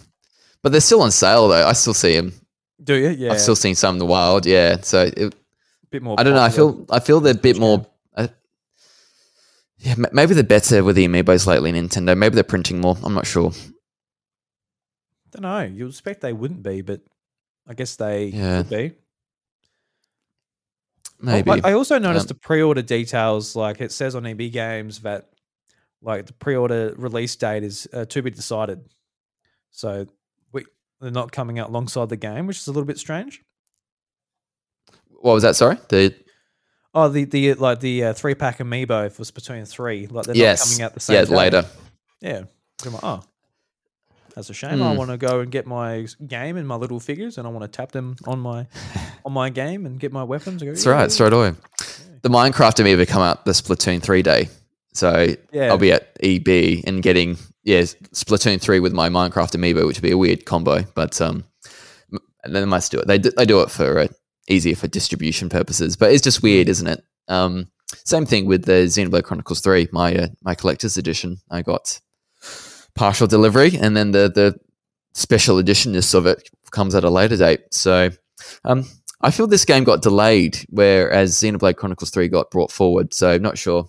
But 0.62 0.72
they're 0.72 0.80
still 0.80 1.02
on 1.02 1.10
sale 1.10 1.48
though. 1.48 1.66
I 1.66 1.72
still 1.72 1.94
see 1.94 2.16
them. 2.16 2.32
Do 2.82 2.94
you? 2.94 3.08
Yeah, 3.10 3.32
I've 3.32 3.40
still 3.40 3.56
seen 3.56 3.74
some 3.74 3.96
in 3.96 3.98
the 3.98 4.06
wild. 4.06 4.46
Yeah, 4.46 4.78
so 4.82 5.10
it, 5.16 5.34
bit 5.90 6.02
more. 6.02 6.16
I 6.18 6.22
don't 6.22 6.34
know. 6.34 6.42
I 6.42 6.50
feel 6.50 6.86
I 6.90 7.00
feel 7.00 7.20
they're 7.20 7.34
a 7.34 7.36
bit 7.36 7.58
more. 7.58 7.86
Uh, 8.16 8.28
yeah, 9.78 9.94
maybe 10.12 10.34
they're 10.34 10.42
better 10.44 10.82
with 10.84 10.96
the 10.96 11.06
amiibos 11.06 11.46
lately. 11.46 11.72
Nintendo. 11.72 12.16
Maybe 12.16 12.34
they're 12.34 12.44
printing 12.44 12.80
more. 12.80 12.96
I'm 13.02 13.14
not 13.14 13.26
sure. 13.26 13.52
don't 15.30 15.42
know. 15.42 15.60
You 15.60 15.84
would 15.84 15.92
expect 15.92 16.20
they 16.22 16.32
wouldn't 16.32 16.62
be, 16.62 16.80
but 16.80 17.00
I 17.66 17.74
guess 17.74 17.96
they 17.96 18.26
Yeah. 18.26 18.62
could 18.62 18.70
be. 18.70 18.92
Oh, 21.20 21.24
Maybe. 21.24 21.50
I, 21.50 21.60
I 21.70 21.72
also 21.72 21.98
noticed 21.98 22.24
Um, 22.26 22.28
the 22.28 22.34
pre-order 22.36 22.82
details. 22.82 23.56
Like 23.56 23.80
it 23.80 23.92
says 23.92 24.14
on 24.14 24.24
EB 24.26 24.50
Games 24.52 25.00
that 25.00 25.28
like 26.00 26.26
the 26.26 26.32
pre-order 26.32 26.94
release 26.96 27.34
date 27.36 27.64
is 27.64 27.88
uh, 27.92 28.04
to 28.06 28.22
be 28.22 28.30
decided. 28.30 28.80
So 29.70 30.06
we 30.52 30.64
they're 31.00 31.10
not 31.10 31.32
coming 31.32 31.58
out 31.58 31.68
alongside 31.70 32.08
the 32.08 32.16
game, 32.16 32.46
which 32.46 32.58
is 32.58 32.68
a 32.68 32.72
little 32.72 32.86
bit 32.86 32.98
strange. 32.98 33.42
What 35.18 35.34
was 35.34 35.42
that? 35.42 35.56
Sorry. 35.56 35.76
The 35.88 36.14
Oh, 36.94 37.08
the 37.08 37.24
the 37.24 37.54
like 37.54 37.80
the 37.80 38.04
uh, 38.06 38.12
three 38.14 38.34
pack 38.34 38.58
amiibo 38.58 39.12
for 39.12 39.22
Splatoon 39.22 39.68
three, 39.68 40.06
like 40.06 40.24
they're 40.26 40.34
yes. 40.36 40.60
not 40.60 40.72
coming 40.74 40.84
out 40.86 40.94
the 40.94 41.00
same. 41.00 41.14
yeah. 41.16 41.24
day. 41.26 41.34
Later. 41.36 41.64
Yeah. 42.20 42.42
I'm 42.86 42.92
like, 42.92 43.04
oh, 43.04 43.22
that's 44.34 44.50
a 44.50 44.54
shame. 44.54 44.82
I 44.82 44.92
Hmm. 44.92 44.96
want 44.98 45.10
to 45.10 45.16
go 45.16 45.40
and 45.40 45.50
get 45.50 45.66
my 45.66 46.06
game 46.26 46.56
and 46.56 46.66
my 46.66 46.76
little 46.76 46.98
figures, 46.98 47.38
and 47.38 47.46
I 47.46 47.50
want 47.50 47.62
to 47.64 47.68
tap 47.68 47.92
them 47.92 48.16
on 48.26 48.40
my 48.40 48.66
on 49.24 49.32
my 49.32 49.50
game 49.50 49.84
and 49.86 50.00
get 50.00 50.12
my 50.12 50.24
weapons. 50.24 50.62
go, 50.62 50.70
That's 50.70 50.84
"Yeah, 50.86 50.92
right. 50.92 51.12
Straight 51.12 51.32
away. 51.32 51.48
yeah." 51.48 51.84
The 52.22 52.30
Minecraft 52.30 52.82
amiibo 52.82 53.06
come 53.06 53.22
out 53.22 53.44
the 53.44 53.52
Splatoon 53.52 54.02
three 54.02 54.22
day, 54.22 54.48
so 54.94 55.34
Yeah. 55.52 55.68
I'll 55.68 55.78
be 55.78 55.92
at 55.92 56.16
EB 56.20 56.82
and 56.86 57.00
getting 57.02 57.36
yeah 57.64 57.82
Splatoon 57.82 58.60
three 58.60 58.80
with 58.80 58.92
my 58.92 59.08
Minecraft 59.08 59.52
amiibo, 59.56 59.86
which 59.86 59.98
would 59.98 60.02
be 60.02 60.10
a 60.10 60.18
weird 60.18 60.46
combo, 60.46 60.84
but 60.94 61.20
um, 61.20 61.44
and 62.44 62.56
they 62.56 62.64
must 62.64 62.90
do 62.90 62.98
it. 62.98 63.06
They 63.06 63.18
do, 63.18 63.30
they 63.36 63.44
do 63.44 63.60
it 63.60 63.70
for 63.70 63.98
uh, 64.00 64.08
easier 64.48 64.74
for 64.74 64.88
distribution 64.88 65.48
purposes, 65.48 65.96
but 65.96 66.12
it's 66.12 66.22
just 66.22 66.42
weird, 66.42 66.68
isn't 66.68 66.86
it? 66.86 67.02
Um, 67.28 67.70
same 68.04 68.26
thing 68.26 68.46
with 68.46 68.64
the 68.64 68.86
Xenoblade 68.86 69.24
Chronicles 69.24 69.60
three, 69.60 69.88
my 69.92 70.14
uh, 70.14 70.28
my 70.42 70.54
collector's 70.54 70.96
edition. 70.96 71.38
I 71.50 71.62
got 71.62 72.00
partial 72.94 73.26
delivery, 73.26 73.76
and 73.76 73.96
then 73.96 74.10
the 74.10 74.30
the 74.34 74.58
special 75.14 75.56
editionness 75.56 76.14
of 76.14 76.26
it 76.26 76.48
comes 76.70 76.94
at 76.94 77.04
a 77.04 77.10
later 77.10 77.36
date. 77.36 77.60
So 77.72 78.10
um, 78.64 78.84
I 79.20 79.30
feel 79.30 79.46
this 79.46 79.64
game 79.64 79.84
got 79.84 80.02
delayed, 80.02 80.58
whereas 80.68 81.34
Xenoblade 81.34 81.76
Chronicles 81.76 82.10
Three 82.10 82.28
got 82.28 82.50
brought 82.50 82.72
forward. 82.72 83.14
So 83.14 83.30
I'm 83.30 83.42
not 83.42 83.58
sure. 83.58 83.88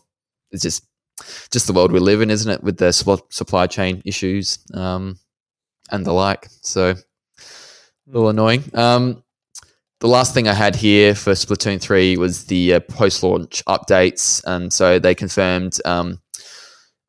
It's 0.52 0.64
just 0.64 0.86
just 1.52 1.68
the 1.68 1.74
world 1.74 1.92
we 1.92 2.00
live 2.00 2.22
in, 2.22 2.30
isn't 2.30 2.52
it? 2.52 2.64
With 2.64 2.78
the 2.78 2.86
supp- 2.86 3.32
supply 3.34 3.68
chain 3.68 4.02
issues 4.06 4.60
um, 4.74 5.20
and 5.92 6.06
the 6.06 6.14
like. 6.14 6.48
So 6.62 6.92
a 6.92 6.96
little 8.08 8.30
annoying. 8.30 8.64
Um, 8.74 9.24
the 10.00 10.08
last 10.08 10.34
thing 10.34 10.48
I 10.48 10.54
had 10.54 10.76
here 10.76 11.14
for 11.14 11.34
Splatoon 11.34 11.82
3 11.82 12.16
was 12.18 12.46
the 12.46 12.76
uh, 12.76 12.80
post 12.80 13.22
launch 13.22 13.64
updates. 13.66 14.42
And 14.46 14.72
so 14.72 14.98
they 14.98 15.14
confirmed 15.14 15.78
um, 15.84 16.22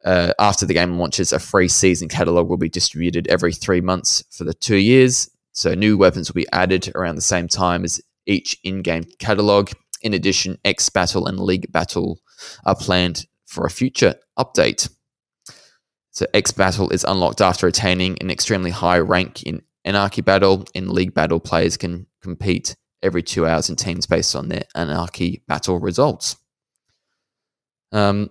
uh, 0.04 0.32
after 0.40 0.66
the 0.66 0.74
game 0.74 0.98
launches, 0.98 1.32
a 1.32 1.38
free 1.38 1.68
season 1.68 2.08
catalog 2.08 2.48
will 2.48 2.56
be 2.56 2.68
distributed 2.68 3.28
every 3.28 3.52
three 3.52 3.80
months 3.80 4.24
for 4.30 4.44
the 4.44 4.54
two 4.54 4.76
years. 4.76 5.30
So 5.52 5.74
new 5.74 5.96
weapons 5.96 6.28
will 6.28 6.40
be 6.40 6.50
added 6.52 6.90
around 6.94 7.14
the 7.14 7.22
same 7.22 7.46
time 7.46 7.84
as 7.84 8.00
each 8.26 8.58
in 8.64 8.82
game 8.82 9.04
catalog. 9.18 9.70
In 10.02 10.14
addition, 10.14 10.58
X 10.64 10.88
Battle 10.88 11.26
and 11.26 11.38
League 11.38 11.70
Battle 11.70 12.20
are 12.64 12.74
planned 12.74 13.26
for 13.46 13.66
a 13.66 13.70
future 13.70 14.14
update. 14.38 14.90
So 16.10 16.26
X 16.34 16.50
Battle 16.50 16.90
is 16.90 17.04
unlocked 17.04 17.40
after 17.40 17.68
attaining 17.68 18.18
an 18.20 18.30
extremely 18.30 18.70
high 18.70 18.98
rank 18.98 19.44
in 19.44 19.62
Anarchy 19.84 20.22
Battle. 20.22 20.64
In 20.74 20.92
League 20.92 21.14
Battle, 21.14 21.38
players 21.38 21.76
can 21.76 22.06
compete 22.20 22.74
every 23.02 23.22
two 23.22 23.46
hours 23.46 23.68
in 23.70 23.76
teams 23.76 24.06
based 24.06 24.34
on 24.36 24.48
their 24.48 24.64
Anarchy 24.74 25.42
Battle 25.48 25.78
results. 25.78 26.36
Um, 27.92 28.30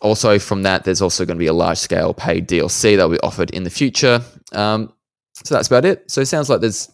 also, 0.00 0.38
from 0.38 0.62
that, 0.62 0.84
there's 0.84 1.02
also 1.02 1.24
going 1.24 1.36
to 1.36 1.42
be 1.42 1.46
a 1.46 1.52
large 1.52 1.78
scale 1.78 2.14
paid 2.14 2.48
DLC 2.48 2.96
that 2.96 3.04
will 3.08 3.16
be 3.16 3.20
offered 3.20 3.50
in 3.50 3.64
the 3.64 3.70
future. 3.70 4.20
Um, 4.52 4.92
so 5.44 5.54
that's 5.54 5.68
about 5.68 5.84
it. 5.84 6.10
So 6.10 6.20
it 6.20 6.26
sounds 6.26 6.48
like 6.48 6.60
there's 6.60 6.90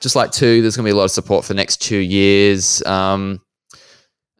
just 0.00 0.16
like 0.16 0.32
two, 0.32 0.60
there's 0.62 0.76
going 0.76 0.84
to 0.84 0.88
be 0.88 0.92
a 0.94 0.96
lot 0.96 1.04
of 1.04 1.10
support 1.10 1.44
for 1.44 1.52
the 1.52 1.56
next 1.56 1.80
two 1.80 1.98
years. 1.98 2.82
Um, 2.84 3.40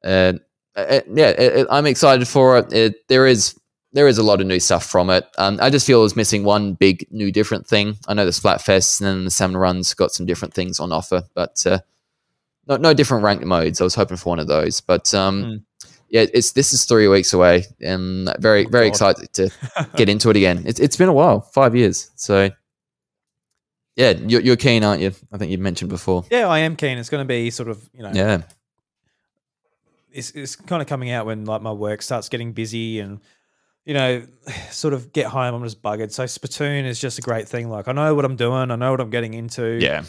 and 0.02 0.40
uh, 0.74 1.00
yeah, 1.12 1.28
it, 1.28 1.56
it- 1.58 1.66
I'm 1.70 1.86
excited 1.86 2.26
for 2.26 2.58
it. 2.58 2.72
it. 2.72 3.08
There 3.08 3.26
is 3.26 3.58
there 3.94 4.08
is 4.08 4.16
a 4.16 4.22
lot 4.22 4.40
of 4.40 4.46
new 4.46 4.58
stuff 4.58 4.86
from 4.86 5.10
it. 5.10 5.26
Um, 5.36 5.58
I 5.60 5.68
just 5.68 5.86
feel 5.86 6.00
it 6.00 6.04
was 6.04 6.16
missing 6.16 6.44
one 6.44 6.72
big 6.72 7.06
new 7.10 7.30
different 7.30 7.66
thing. 7.66 7.98
I 8.08 8.14
know 8.14 8.24
the 8.24 8.30
Splatfest 8.30 9.00
and 9.00 9.06
then 9.06 9.24
the 9.26 9.30
Salmon 9.30 9.58
Runs 9.58 9.92
got 9.92 10.12
some 10.12 10.24
different 10.24 10.54
things 10.54 10.80
on 10.80 10.92
offer, 10.92 11.24
but 11.34 11.62
uh, 11.66 11.80
no, 12.68 12.76
no 12.76 12.94
different 12.94 13.24
ranked 13.24 13.44
modes. 13.44 13.80
I 13.80 13.84
was 13.84 13.94
hoping 13.94 14.16
for 14.16 14.28
one 14.30 14.38
of 14.38 14.46
those, 14.46 14.80
but 14.80 15.12
um, 15.14 15.42
Hmm. 15.42 15.56
yeah, 16.08 16.26
it's 16.32 16.52
this 16.52 16.72
is 16.72 16.84
three 16.84 17.08
weeks 17.08 17.32
away, 17.32 17.64
and 17.80 18.34
very 18.38 18.66
Oh, 18.66 18.68
very 18.68 18.86
God. 18.86 18.92
excited 18.92 19.32
to 19.34 19.50
get 19.96 20.08
into 20.08 20.30
it 20.30 20.36
again. 20.36 20.62
It's 20.66 20.78
it's 20.80 20.96
been 20.96 21.08
a 21.08 21.12
while, 21.12 21.40
five 21.40 21.74
years. 21.74 22.10
So 22.16 22.50
yeah, 23.96 24.12
you're, 24.12 24.40
you're 24.40 24.56
keen, 24.56 24.84
aren't 24.84 25.02
you? 25.02 25.12
I 25.32 25.38
think 25.38 25.50
you 25.52 25.58
mentioned 25.58 25.90
before. 25.90 26.24
yeah, 26.30 26.48
I 26.48 26.60
am 26.60 26.76
keen. 26.76 26.96
It's 26.98 27.10
going 27.10 27.22
to 27.24 27.28
be 27.28 27.50
sort 27.50 27.68
of 27.68 27.88
you 27.92 28.02
know 28.02 28.10
Yeah, 28.14 28.42
it's, 30.10 30.30
it's 30.32 30.56
kind 30.56 30.82
of 30.82 30.88
coming 30.88 31.10
out 31.10 31.26
when 31.26 31.44
like 31.44 31.62
my 31.62 31.72
work 31.72 32.02
starts 32.02 32.28
getting 32.28 32.52
busy 32.52 33.00
and 33.00 33.20
you 33.84 33.94
know 33.94 34.22
sort 34.70 34.94
of 34.94 35.12
get 35.12 35.26
home 35.26 35.54
i'm 35.54 35.62
just 35.64 35.82
buggered 35.82 36.12
so 36.12 36.24
splatoon 36.24 36.84
is 36.84 37.00
just 37.00 37.18
a 37.18 37.22
great 37.22 37.48
thing 37.48 37.68
like 37.68 37.88
i 37.88 37.92
know 37.92 38.14
what 38.14 38.24
i'm 38.24 38.36
doing 38.36 38.70
i 38.70 38.76
know 38.76 38.90
what 38.90 39.00
i'm 39.00 39.10
getting 39.10 39.34
into 39.34 39.78
yeah, 39.80 40.04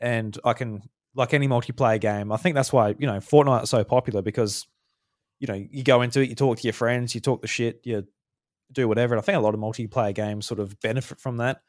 and 0.00 0.38
i 0.44 0.52
can 0.52 0.82
like 1.18 1.34
any 1.34 1.48
multiplayer 1.48 2.00
game 2.00 2.32
i 2.32 2.36
think 2.36 2.54
that's 2.54 2.72
why 2.72 2.94
you 2.98 3.06
know 3.06 3.18
fortnite 3.18 3.64
is 3.64 3.70
so 3.70 3.84
popular 3.84 4.22
because 4.22 4.66
you 5.40 5.46
know 5.46 5.54
you 5.54 5.82
go 5.82 6.00
into 6.00 6.20
it 6.20 6.28
you 6.28 6.34
talk 6.34 6.56
to 6.56 6.62
your 6.62 6.72
friends 6.72 7.14
you 7.14 7.20
talk 7.20 7.42
the 7.42 7.48
shit 7.48 7.80
you 7.84 8.06
do 8.72 8.86
whatever 8.86 9.14
and 9.14 9.20
i 9.20 9.22
think 9.22 9.36
a 9.36 9.40
lot 9.40 9.52
of 9.54 9.60
multiplayer 9.60 10.14
games 10.14 10.46
sort 10.46 10.60
of 10.60 10.78
benefit 10.80 11.20
from 11.20 11.38
that 11.38 11.60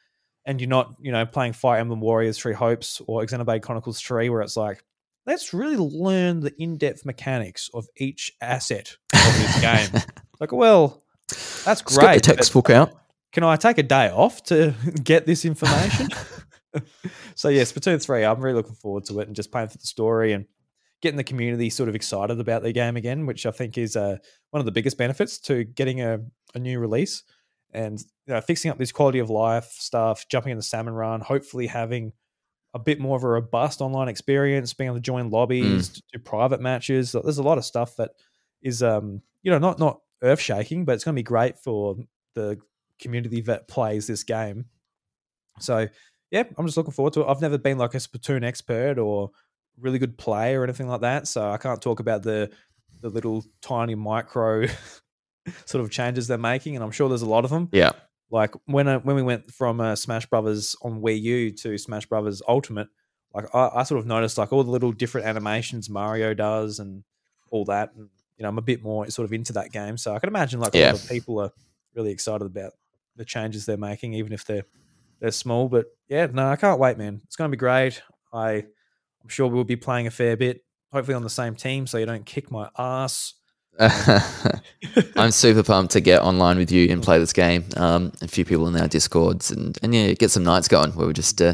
and 0.45 0.61
you're 0.61 0.69
not 0.69 0.93
you 1.01 1.11
know 1.11 1.25
playing 1.25 1.53
fire 1.53 1.79
emblem 1.79 1.99
warriors 1.99 2.37
three 2.37 2.53
hopes 2.53 3.01
or 3.07 3.21
xenoblade 3.23 3.61
chronicles 3.61 3.99
3 3.99 4.29
where 4.29 4.41
it's 4.41 4.55
like 4.55 4.83
let's 5.25 5.53
really 5.53 5.77
learn 5.77 6.39
the 6.39 6.53
in-depth 6.61 7.05
mechanics 7.05 7.69
of 7.73 7.87
each 7.97 8.31
asset 8.41 8.95
of 9.13 9.33
this 9.37 9.61
game 9.93 10.03
like 10.39 10.51
well 10.51 11.03
that's 11.65 11.65
Let's 11.65 11.81
get 11.81 11.99
great 11.99 12.13
the 12.15 12.33
textbook 12.35 12.69
out. 12.69 12.93
can 13.31 13.43
I 13.43 13.55
take 13.55 13.77
a 13.77 13.83
day 13.83 14.09
off 14.09 14.43
to 14.43 14.73
get 15.03 15.25
this 15.25 15.45
information? 15.45 16.09
so 17.35 17.49
yeah, 17.49 17.63
Splatoon 17.63 18.01
three. 18.01 18.23
I'm 18.23 18.41
really 18.41 18.55
looking 18.55 18.75
forward 18.75 19.05
to 19.05 19.19
it 19.19 19.27
and 19.27 19.35
just 19.35 19.51
playing 19.51 19.69
for 19.69 19.77
the 19.77 19.87
story 19.87 20.33
and 20.33 20.45
getting 21.01 21.17
the 21.17 21.23
community 21.23 21.69
sort 21.69 21.89
of 21.89 21.95
excited 21.95 22.39
about 22.39 22.63
the 22.63 22.71
game 22.71 22.97
again, 22.97 23.25
which 23.25 23.45
I 23.45 23.51
think 23.51 23.77
is 23.77 23.95
uh, 23.95 24.17
one 24.51 24.59
of 24.59 24.65
the 24.65 24.71
biggest 24.71 24.97
benefits 24.97 25.39
to 25.41 25.63
getting 25.63 26.01
a, 26.01 26.19
a 26.53 26.59
new 26.59 26.79
release 26.79 27.23
and 27.71 27.99
you 28.25 28.33
know, 28.33 28.41
fixing 28.41 28.71
up 28.71 28.77
this 28.77 28.91
quality 28.91 29.19
of 29.19 29.29
life 29.29 29.71
stuff, 29.71 30.27
jumping 30.27 30.51
in 30.51 30.57
the 30.57 30.63
salmon 30.63 30.93
run, 30.93 31.21
hopefully 31.21 31.67
having 31.67 32.11
a 32.73 32.79
bit 32.79 32.99
more 32.99 33.17
of 33.17 33.23
a 33.23 33.27
robust 33.27 33.81
online 33.81 34.07
experience, 34.07 34.73
being 34.73 34.87
able 34.87 34.97
to 34.97 35.01
join 35.01 35.29
lobbies, 35.29 35.89
to 35.89 36.01
do 36.13 36.19
private 36.19 36.61
matches. 36.61 37.11
There's 37.11 37.37
a 37.37 37.43
lot 37.43 37.57
of 37.57 37.65
stuff 37.65 37.95
that 37.97 38.11
is 38.61 38.83
um, 38.83 39.21
you 39.43 39.51
know 39.51 39.57
not 39.57 39.79
not 39.79 40.01
earth 40.21 40.39
shaking, 40.39 40.85
but 40.85 40.93
it's 40.93 41.03
going 41.03 41.15
to 41.15 41.19
be 41.19 41.23
great 41.23 41.57
for 41.57 41.95
the 42.35 42.59
community 42.99 43.41
that 43.41 43.67
plays 43.67 44.07
this 44.07 44.23
game. 44.23 44.65
So 45.59 45.87
yeah, 46.31 46.43
I'm 46.57 46.65
just 46.65 46.77
looking 46.77 46.93
forward 46.93 47.13
to 47.13 47.21
it. 47.21 47.27
I've 47.27 47.41
never 47.41 47.57
been 47.57 47.77
like 47.77 47.93
a 47.93 47.97
Splatoon 47.97 48.43
expert 48.43 48.97
or 48.97 49.31
really 49.79 49.99
good 49.99 50.17
player 50.17 50.61
or 50.61 50.63
anything 50.63 50.87
like 50.87 51.01
that, 51.01 51.27
so 51.27 51.49
I 51.49 51.57
can't 51.57 51.81
talk 51.81 51.99
about 51.99 52.23
the 52.23 52.51
the 53.01 53.09
little 53.09 53.45
tiny 53.61 53.95
micro 53.95 54.65
sort 55.65 55.83
of 55.83 55.91
changes 55.91 56.27
they're 56.27 56.37
making, 56.37 56.75
and 56.75 56.83
I'm 56.83 56.91
sure 56.91 57.09
there's 57.09 57.21
a 57.21 57.29
lot 57.29 57.45
of 57.45 57.49
them. 57.49 57.69
Yeah, 57.71 57.91
Like 58.29 58.53
when 58.65 58.87
uh, 58.87 58.99
when 58.99 59.15
we 59.15 59.23
went 59.23 59.51
from 59.51 59.81
uh, 59.81 59.95
Smash 59.95 60.27
Brothers 60.27 60.75
on 60.81 61.01
Wii 61.01 61.21
U 61.21 61.51
to 61.51 61.77
Smash 61.77 62.05
Brothers 62.05 62.41
Ultimate, 62.47 62.89
like 63.33 63.53
I, 63.55 63.69
I 63.75 63.83
sort 63.83 63.99
of 63.99 64.05
noticed 64.05 64.37
like 64.37 64.53
all 64.53 64.63
the 64.63 64.71
little 64.71 64.91
different 64.91 65.27
animations 65.27 65.89
Mario 65.89 66.33
does 66.33 66.79
and 66.79 67.03
all 67.49 67.65
that. 67.65 67.93
And 67.95 68.09
you 68.37 68.43
know, 68.43 68.49
I'm 68.49 68.57
a 68.57 68.63
bit 68.63 68.83
more 68.83 69.09
sort 69.09 69.25
of 69.25 69.33
into 69.33 69.53
that 69.53 69.71
game, 69.71 69.97
so 69.97 70.13
I 70.13 70.19
can 70.19 70.29
imagine 70.29 70.59
like 70.59 70.75
a 70.75 70.77
lot 70.91 71.03
of 71.03 71.09
people 71.09 71.39
are 71.39 71.51
really 71.95 72.11
excited 72.11 72.45
about 72.45 72.73
the 73.15 73.25
changes 73.25 73.65
they're 73.65 73.77
making, 73.77 74.13
even 74.13 74.31
if 74.31 74.45
they're 74.45 74.65
they're 75.19 75.31
small. 75.31 75.67
But 75.67 75.85
yeah, 76.07 76.27
no, 76.31 76.47
I 76.47 76.55
can't 76.55 76.79
wait, 76.79 76.97
man. 76.97 77.21
It's 77.25 77.35
going 77.35 77.49
to 77.49 77.55
be 77.55 77.59
great. 77.59 78.01
I 78.33 78.65
I'm 79.21 79.29
sure 79.29 79.47
we'll 79.47 79.63
be 79.63 79.75
playing 79.75 80.07
a 80.07 80.11
fair 80.11 80.37
bit, 80.37 80.63
hopefully 80.91 81.15
on 81.15 81.23
the 81.23 81.29
same 81.29 81.55
team, 81.55 81.87
so 81.87 81.97
you 81.97 82.05
don't 82.05 82.25
kick 82.25 82.51
my 82.51 82.69
ass. 82.77 83.33
I'm 85.15 85.31
super 85.31 85.63
pumped 85.63 85.93
to 85.93 86.01
get 86.01 86.21
online 86.21 86.57
with 86.57 86.71
you 86.71 86.91
and 86.91 87.01
play 87.09 87.17
this 87.17 87.31
game. 87.33 87.65
Um, 87.77 88.11
a 88.21 88.27
few 88.27 88.43
people 88.43 88.67
in 88.67 88.75
our 88.75 88.87
discords 88.87 89.51
and 89.51 89.77
and 89.81 89.93
yeah, 89.95 90.13
get 90.13 90.31
some 90.31 90.43
nights 90.43 90.67
going 90.67 90.91
where 90.91 91.07
we 91.07 91.13
just 91.13 91.41
uh, 91.41 91.53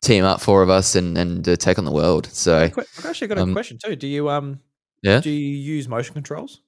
team 0.00 0.24
up 0.24 0.40
four 0.40 0.62
of 0.62 0.70
us 0.70 0.94
and 0.94 1.18
and 1.18 1.46
uh, 1.48 1.56
take 1.56 1.78
on 1.78 1.84
the 1.84 1.90
world. 1.92 2.26
So 2.32 2.70
I've 2.76 3.06
actually 3.06 3.28
got 3.28 3.38
a 3.38 3.42
um, 3.42 3.52
question 3.52 3.78
too. 3.82 3.96
Do 3.96 4.06
you 4.06 4.30
um 4.30 4.60
yeah, 5.02 5.20
do 5.20 5.30
you 5.30 5.56
use 5.56 5.88
motion 5.88 6.14
controls? 6.14 6.60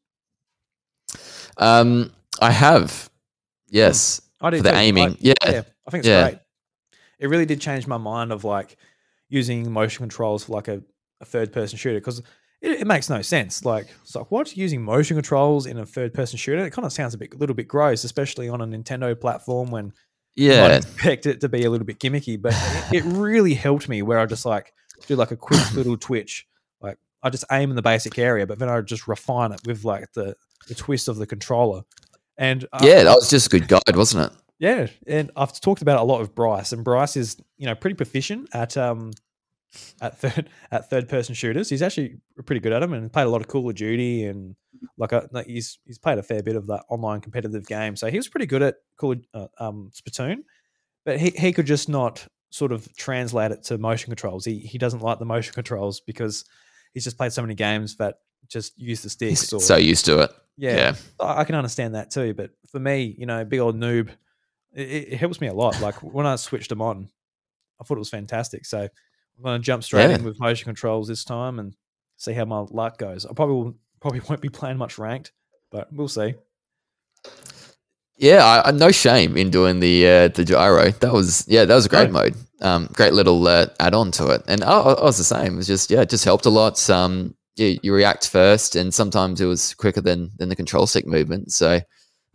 um, 1.56 2.12
I 2.40 2.50
have 2.50 3.10
yes 3.68 4.20
I 4.40 4.50
do 4.50 4.58
for 4.58 4.62
the 4.64 4.70
too. 4.70 4.76
I- 4.76 4.82
aiming. 4.82 5.16
Yeah, 5.20 5.34
yeah, 5.46 5.62
I 5.90 5.92
think 5.92 6.00
it's 6.02 6.08
Yeah. 6.08 6.22
great. 6.30 6.38
It 7.18 7.28
really 7.28 7.46
did 7.46 7.60
change 7.60 7.86
my 7.86 7.98
mind 7.98 8.32
of 8.32 8.44
like 8.44 8.76
using 9.28 9.70
motion 9.70 10.02
controls 10.02 10.44
for 10.44 10.52
like 10.52 10.68
a, 10.68 10.82
a 11.20 11.24
third 11.24 11.52
person 11.52 11.76
shooter 11.78 11.98
because 11.98 12.20
it, 12.62 12.80
it 12.80 12.86
makes 12.86 13.10
no 13.10 13.20
sense. 13.22 13.64
Like 13.64 13.88
it's 14.02 14.14
like 14.14 14.30
what 14.30 14.56
using 14.56 14.82
motion 14.82 15.16
controls 15.16 15.66
in 15.66 15.78
a 15.78 15.84
third 15.86 16.14
person 16.14 16.38
shooter? 16.38 16.64
It 16.64 16.70
kind 16.72 16.86
of 16.86 16.92
sounds 16.92 17.14
a 17.14 17.18
bit 17.18 17.38
little 17.38 17.54
bit 17.56 17.68
gross, 17.68 18.04
especially 18.04 18.48
on 18.48 18.60
a 18.60 18.66
Nintendo 18.66 19.18
platform 19.20 19.70
when 19.70 19.92
Yeah. 20.36 20.76
expect 20.76 21.26
it 21.26 21.40
to 21.42 21.48
be 21.48 21.64
a 21.64 21.70
little 21.70 21.86
bit 21.86 21.98
gimmicky, 21.98 22.40
but 22.40 22.54
it, 22.92 23.04
it 23.04 23.04
really 23.04 23.54
helped 23.54 23.88
me 23.88 24.02
where 24.02 24.18
I 24.18 24.26
just 24.26 24.46
like 24.46 24.72
do 25.06 25.16
like 25.16 25.30
a 25.32 25.36
quick 25.36 25.60
little 25.74 25.96
twitch. 25.98 26.46
Like 26.80 26.96
I 27.22 27.28
just 27.30 27.44
aim 27.52 27.68
in 27.70 27.76
the 27.76 27.82
basic 27.82 28.18
area, 28.18 28.46
but 28.46 28.58
then 28.58 28.68
I 28.70 28.80
just 28.80 29.06
refine 29.08 29.52
it 29.52 29.60
with 29.66 29.84
like 29.84 30.10
the, 30.14 30.36
the 30.68 30.74
twist 30.74 31.08
of 31.08 31.16
the 31.16 31.26
controller. 31.26 31.82
And 32.38 32.64
uh, 32.72 32.86
Yeah, 32.88 33.04
that 33.04 33.14
was 33.14 33.28
just 33.28 33.46
a 33.48 33.50
good 33.50 33.68
guide, 33.68 33.94
wasn't 33.94 34.32
it? 34.32 34.38
Yeah, 34.60 34.86
and 35.06 35.30
I've 35.34 35.58
talked 35.60 35.82
about 35.82 35.98
a 35.98 36.04
lot 36.04 36.20
of 36.20 36.34
Bryce, 36.34 36.70
and 36.72 36.84
Bryce 36.84 37.16
is 37.16 37.36
you 37.56 37.66
know 37.66 37.74
pretty 37.74 37.96
proficient 37.96 38.48
at 38.54 38.76
um 38.76 39.10
at 40.00 40.18
third 40.18 40.48
at 40.70 40.88
third 40.88 41.08
person 41.08 41.34
shooters. 41.34 41.68
He's 41.68 41.82
actually 41.82 42.18
pretty 42.46 42.60
good 42.60 42.72
at 42.72 42.78
them, 42.80 42.92
and 42.92 43.12
played 43.12 43.26
a 43.26 43.30
lot 43.30 43.40
of 43.40 43.48
Call 43.48 43.68
of 43.68 43.74
Duty, 43.74 44.26
and 44.26 44.54
like, 44.96 45.12
a, 45.12 45.28
like 45.32 45.46
he's 45.46 45.78
he's 45.84 45.98
played 45.98 46.18
a 46.18 46.22
fair 46.22 46.42
bit 46.42 46.54
of 46.56 46.66
that 46.68 46.84
online 46.88 47.20
competitive 47.20 47.66
game. 47.66 47.96
So 47.96 48.08
he 48.10 48.16
was 48.16 48.28
pretty 48.28 48.46
good 48.46 48.62
at 48.62 48.76
Call 48.96 49.12
of, 49.12 49.24
uh, 49.34 49.46
um 49.58 49.90
Splatoon, 49.92 50.44
but 51.04 51.18
he 51.18 51.30
he 51.30 51.52
could 51.52 51.66
just 51.66 51.88
not 51.88 52.24
sort 52.52 52.72
of 52.72 52.94
translate 52.96 53.52
it 53.52 53.62
to 53.64 53.78
motion 53.78 54.10
controls. 54.10 54.44
He 54.44 54.58
he 54.58 54.78
doesn't 54.78 55.00
like 55.00 55.18
the 55.18 55.24
motion 55.24 55.54
controls 55.54 56.00
because 56.00 56.44
he's 56.94 57.04
just 57.04 57.16
played 57.16 57.32
so 57.32 57.42
many 57.42 57.54
games 57.54 57.96
that 57.96 58.16
just 58.48 58.76
use 58.78 59.02
the 59.02 59.10
sticks. 59.10 59.42
He's 59.42 59.52
Or, 59.52 59.60
so 59.60 59.76
used 59.76 60.04
to 60.06 60.18
it. 60.20 60.30
yeah, 60.56 60.74
yeah. 60.76 60.94
I 61.20 61.44
can 61.44 61.54
understand 61.54 61.94
that 61.94 62.10
too. 62.10 62.34
But 62.34 62.50
for 62.72 62.80
me, 62.80 63.14
you 63.16 63.26
know, 63.26 63.44
big 63.44 63.60
old 63.60 63.76
noob, 63.76 64.08
it, 64.74 65.12
it 65.12 65.16
helps 65.16 65.40
me 65.40 65.48
a 65.48 65.54
lot. 65.54 65.80
Like 65.80 65.96
when 66.02 66.26
I 66.26 66.36
switched 66.36 66.68
them 66.68 66.82
on, 66.82 67.08
I 67.80 67.84
thought 67.84 67.96
it 67.96 68.00
was 68.00 68.10
fantastic. 68.10 68.64
So 68.66 68.80
I'm 68.82 69.42
going 69.42 69.60
to 69.60 69.64
jump 69.64 69.84
straight 69.84 70.10
Yeah. 70.10 70.16
in 70.16 70.24
with 70.24 70.38
motion 70.40 70.64
controls 70.66 71.08
this 71.08 71.24
time 71.24 71.58
and 71.58 71.74
see 72.16 72.32
how 72.32 72.44
my 72.44 72.60
luck 72.70 72.98
goes. 72.98 73.24
I 73.26 73.32
probably 73.32 73.56
will, 73.56 73.74
probably 74.00 74.20
won't 74.28 74.40
be 74.40 74.48
playing 74.48 74.76
much 74.76 74.98
ranked, 74.98 75.32
but 75.70 75.92
we'll 75.92 76.08
see. 76.08 76.34
Yeah, 78.16 78.44
I, 78.44 78.68
I, 78.68 78.70
no 78.72 78.90
shame 78.90 79.38
in 79.38 79.48
doing 79.50 79.80
the 79.80 80.06
uh, 80.06 80.28
the 80.28 80.44
gyro. 80.44 80.90
That 80.90 81.12
was 81.12 81.46
yeah, 81.48 81.64
that 81.64 81.74
was 81.74 81.86
a 81.86 81.88
great 81.88 82.10
mode. 82.10 82.34
Um, 82.60 82.90
great 82.92 83.14
little 83.14 83.46
uh, 83.48 83.68
add 83.80 83.94
on 83.94 84.10
to 84.12 84.28
it, 84.28 84.42
and 84.46 84.62
I, 84.62 84.78
I 84.78 85.02
was 85.02 85.16
the 85.16 85.24
same. 85.24 85.54
It 85.54 85.56
was 85.56 85.66
just 85.66 85.90
yeah, 85.90 86.02
it 86.02 86.10
just 86.10 86.26
helped 86.26 86.44
a 86.44 86.50
lot. 86.50 86.90
Um, 86.90 87.34
you, 87.56 87.78
you 87.82 87.94
react 87.94 88.28
first, 88.28 88.76
and 88.76 88.92
sometimes 88.92 89.40
it 89.40 89.46
was 89.46 89.72
quicker 89.72 90.02
than 90.02 90.32
than 90.36 90.50
the 90.50 90.56
control 90.56 90.86
stick 90.86 91.06
movement. 91.06 91.50
So, 91.52 91.80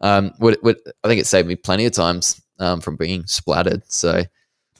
um, 0.01 0.31
would, 0.39 0.57
would, 0.63 0.77
I 1.03 1.07
think 1.07 1.21
it 1.21 1.27
saved 1.27 1.47
me 1.47 1.55
plenty 1.55 1.85
of 1.85 1.93
times 1.93 2.41
um, 2.59 2.81
from 2.81 2.95
being 2.95 3.25
splattered. 3.25 3.83
So, 3.87 4.23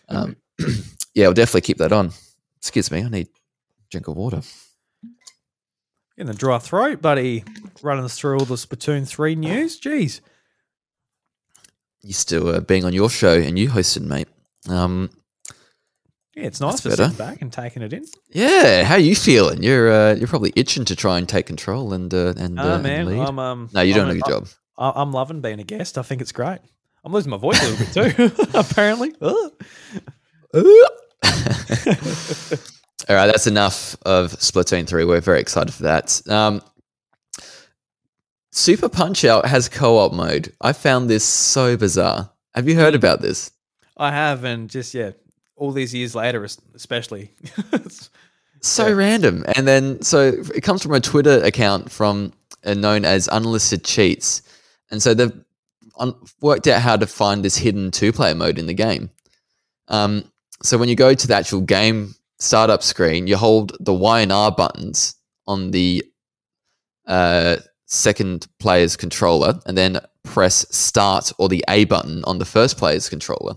um, 0.10 0.36
yeah, 1.14 1.26
I'll 1.26 1.34
definitely 1.34 1.62
keep 1.62 1.78
that 1.78 1.92
on. 1.92 2.12
Excuse 2.58 2.92
me, 2.92 3.04
I 3.04 3.10
need 3.10 3.28
a 3.28 3.90
drink 3.92 4.08
of 4.08 4.16
water. 4.16 4.42
In 6.18 6.28
the 6.28 6.34
dry 6.34 6.60
throat, 6.60 7.02
buddy, 7.02 7.44
running 7.82 8.06
us 8.06 8.18
through 8.18 8.40
all 8.40 8.46
the 8.46 8.56
Splatoon 8.56 9.06
3 9.08 9.36
news. 9.36 9.80
Jeez. 9.80 10.22
Used 12.02 12.30
to 12.30 12.50
uh, 12.50 12.60
being 12.62 12.86
on 12.86 12.94
your 12.94 13.10
show, 13.10 13.34
and 13.38 13.60
you 13.60 13.68
hosted, 13.70 14.04
mate. 14.04 14.28
Um, 14.70 15.10
Yeah, 16.36 16.44
it's 16.44 16.62
nice 16.62 16.82
better. 16.82 16.96
sitting 16.96 17.18
back 17.18 17.42
and 17.42 17.52
taking 17.52 17.82
it 17.82 17.92
in. 17.94 18.06
Yeah, 18.30 18.84
how 18.84 18.96
you 18.96 19.16
feeling? 19.16 19.62
You're 19.64 19.92
uh, 19.92 20.14
you're 20.16 20.28
probably 20.28 20.54
itching 20.56 20.86
to 20.86 20.96
try 20.96 21.18
and 21.18 21.28
take 21.28 21.48
control 21.48 21.94
and 21.94 22.14
uh, 22.14 22.34
and, 22.38 22.60
uh, 22.60 22.64
and 22.76 22.84
man, 22.84 23.06
lead. 23.08 23.20
I'm 23.20 23.40
um. 23.40 23.70
no, 23.74 23.82
you're 23.82 23.98
I'm 24.00 24.06
doing 24.06 24.18
a 24.18 24.22
good 24.22 24.32
job. 24.32 24.48
I- 24.78 24.94
I'm 24.96 25.12
loving 25.12 25.42
being 25.42 25.60
a 25.60 25.64
guest. 25.64 25.98
I 25.98 26.02
think 26.02 26.22
it's 26.22 26.32
great. 26.32 26.60
I'm 27.04 27.14
losing 27.14 27.30
my 27.30 27.38
voice 27.38 27.62
a 27.62 27.70
little 27.70 27.86
bit 27.86 28.16
too, 28.16 28.32
apparently. 28.60 29.14
All 33.08 33.16
right, 33.16 33.28
that's 33.28 33.46
enough 33.48 33.96
of 34.06 34.32
Splatoon 34.34 34.88
three. 34.88 35.06
We're 35.06 35.22
very 35.22 35.40
excited 35.40 35.74
for 35.74 35.84
that. 35.84 36.22
Um, 36.30 36.62
Super 38.52 38.90
Punch 38.90 39.24
Out 39.26 39.46
has 39.46 39.68
co-op 39.70 40.14
mode. 40.14 40.54
I 40.62 40.74
found 40.74 41.10
this 41.10 41.24
so 41.26 41.76
bizarre. 41.78 42.32
Have 42.56 42.68
you 42.70 42.76
heard 42.76 42.94
Hmm. 42.94 43.00
about 43.00 43.22
this? 43.22 43.52
I 43.98 44.12
have, 44.12 44.44
and 44.44 44.70
just 44.70 44.94
yeah, 44.94 45.12
all 45.56 45.72
these 45.72 45.94
years 45.94 46.16
later, 46.16 46.44
especially. 46.74 47.32
So 48.62 48.88
Yeah. 48.88 48.94
random. 48.94 49.46
And 49.56 49.68
then 49.68 50.02
so 50.02 50.34
it 50.56 50.62
comes 50.62 50.82
from 50.82 50.94
a 50.94 51.00
Twitter 51.00 51.44
account 51.44 51.92
from 51.92 52.34
uh, 52.66 52.74
known 52.74 53.06
as 53.06 53.30
Unlisted 53.32 53.84
Cheats, 53.84 54.42
and 54.92 55.02
so 55.02 55.14
they've 55.14 55.34
un- 55.98 56.16
worked 56.42 56.68
out 56.68 56.82
how 56.82 56.98
to 56.98 57.08
find 57.08 57.44
this 57.44 57.58
hidden 57.58 57.92
two-player 57.92 58.36
mode 58.36 58.58
in 58.58 58.68
the 58.68 58.74
game. 58.74 59.10
Um, 59.88 60.32
so 60.64 60.78
when 60.78 60.90
you 60.90 60.96
go 60.96 61.14
to 61.14 61.28
the 61.28 61.36
actual 61.36 61.62
game 61.62 62.16
startup 62.40 62.84
screen, 62.84 63.28
you 63.28 63.38
hold 63.38 63.76
the 63.80 63.94
Y 63.94 64.22
and 64.22 64.32
R 64.32 64.52
buttons 64.52 65.16
on 65.48 65.72
the 65.72 66.04
uh, 67.08 67.58
second 67.86 68.48
player's 68.60 68.98
controller, 68.98 69.60
and 69.66 69.78
then 69.78 70.00
press 70.24 70.66
Start 70.76 71.32
or 71.38 71.48
the 71.50 71.64
A 71.70 71.86
button 71.86 72.24
on 72.26 72.40
the 72.40 72.46
first 72.46 72.78
player's 72.78 73.10
controller. 73.10 73.56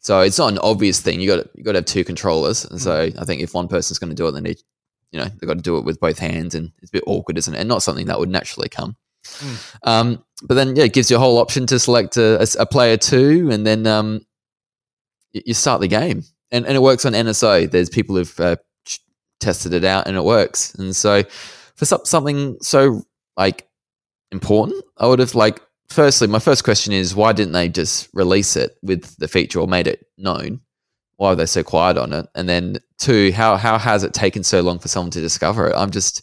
So 0.00 0.20
it's 0.20 0.38
not 0.38 0.52
an 0.52 0.58
obvious 0.58 1.00
thing. 1.00 1.20
You 1.20 1.36
got 1.36 1.46
you 1.54 1.64
got 1.64 1.72
to 1.72 1.78
have 1.78 1.84
two 1.86 2.04
controllers, 2.04 2.64
and 2.64 2.80
so 2.80 3.10
I 3.18 3.24
think 3.24 3.40
if 3.40 3.54
one 3.54 3.68
person's 3.68 3.98
going 3.98 4.10
to 4.10 4.16
do 4.16 4.28
it, 4.28 4.32
then 4.32 4.44
they, 4.44 4.56
you 5.12 5.18
know, 5.18 5.24
they've 5.24 5.48
got 5.48 5.56
to 5.56 5.62
do 5.62 5.78
it 5.78 5.84
with 5.84 6.00
both 6.00 6.18
hands, 6.18 6.54
and 6.54 6.72
it's 6.82 6.90
a 6.90 6.92
bit 6.92 7.04
awkward, 7.06 7.38
isn't 7.38 7.54
it? 7.54 7.58
And 7.58 7.68
not 7.68 7.82
something 7.82 8.06
that 8.06 8.18
would 8.18 8.30
naturally 8.30 8.68
come. 8.68 8.96
Mm. 9.24 9.76
Um, 9.84 10.24
but 10.42 10.54
then 10.54 10.76
yeah, 10.76 10.84
it 10.84 10.92
gives 10.92 11.10
you 11.10 11.16
a 11.16 11.20
whole 11.20 11.38
option 11.38 11.66
to 11.66 11.78
select 11.78 12.16
a 12.16 12.66
player 12.70 12.96
two, 12.96 13.50
and 13.50 13.66
then 13.66 13.86
um, 13.86 14.24
you 15.32 15.54
start 15.54 15.80
the 15.80 15.88
game, 15.88 16.24
and 16.50 16.66
and 16.66 16.76
it 16.76 16.82
works 16.82 17.04
on 17.04 17.12
NSO. 17.12 17.70
There's 17.70 17.90
people 17.90 18.16
who've 18.16 18.40
uh, 18.40 18.56
tested 19.40 19.72
it 19.72 19.84
out, 19.84 20.06
and 20.06 20.16
it 20.16 20.24
works. 20.24 20.74
And 20.74 20.94
so 20.94 21.22
for 21.76 21.84
some, 21.84 22.04
something 22.04 22.58
so 22.60 23.02
like 23.36 23.68
important, 24.32 24.82
I 24.96 25.06
would 25.06 25.18
have 25.18 25.34
like. 25.34 25.60
Firstly, 25.88 26.28
my 26.28 26.38
first 26.38 26.62
question 26.62 26.92
is 26.92 27.16
why 27.16 27.32
didn't 27.32 27.52
they 27.52 27.68
just 27.68 28.08
release 28.14 28.54
it 28.54 28.76
with 28.80 29.16
the 29.16 29.26
feature 29.26 29.58
or 29.58 29.66
made 29.66 29.88
it 29.88 30.06
known? 30.16 30.60
Why 31.16 31.30
were 31.30 31.34
they 31.34 31.46
so 31.46 31.64
quiet 31.64 31.98
on 31.98 32.12
it? 32.12 32.28
And 32.36 32.48
then 32.48 32.78
two, 32.98 33.32
how 33.32 33.56
how 33.56 33.76
has 33.76 34.04
it 34.04 34.14
taken 34.14 34.44
so 34.44 34.60
long 34.60 34.78
for 34.78 34.86
someone 34.86 35.10
to 35.10 35.20
discover 35.20 35.66
it? 35.66 35.74
I'm 35.76 35.90
just 35.90 36.22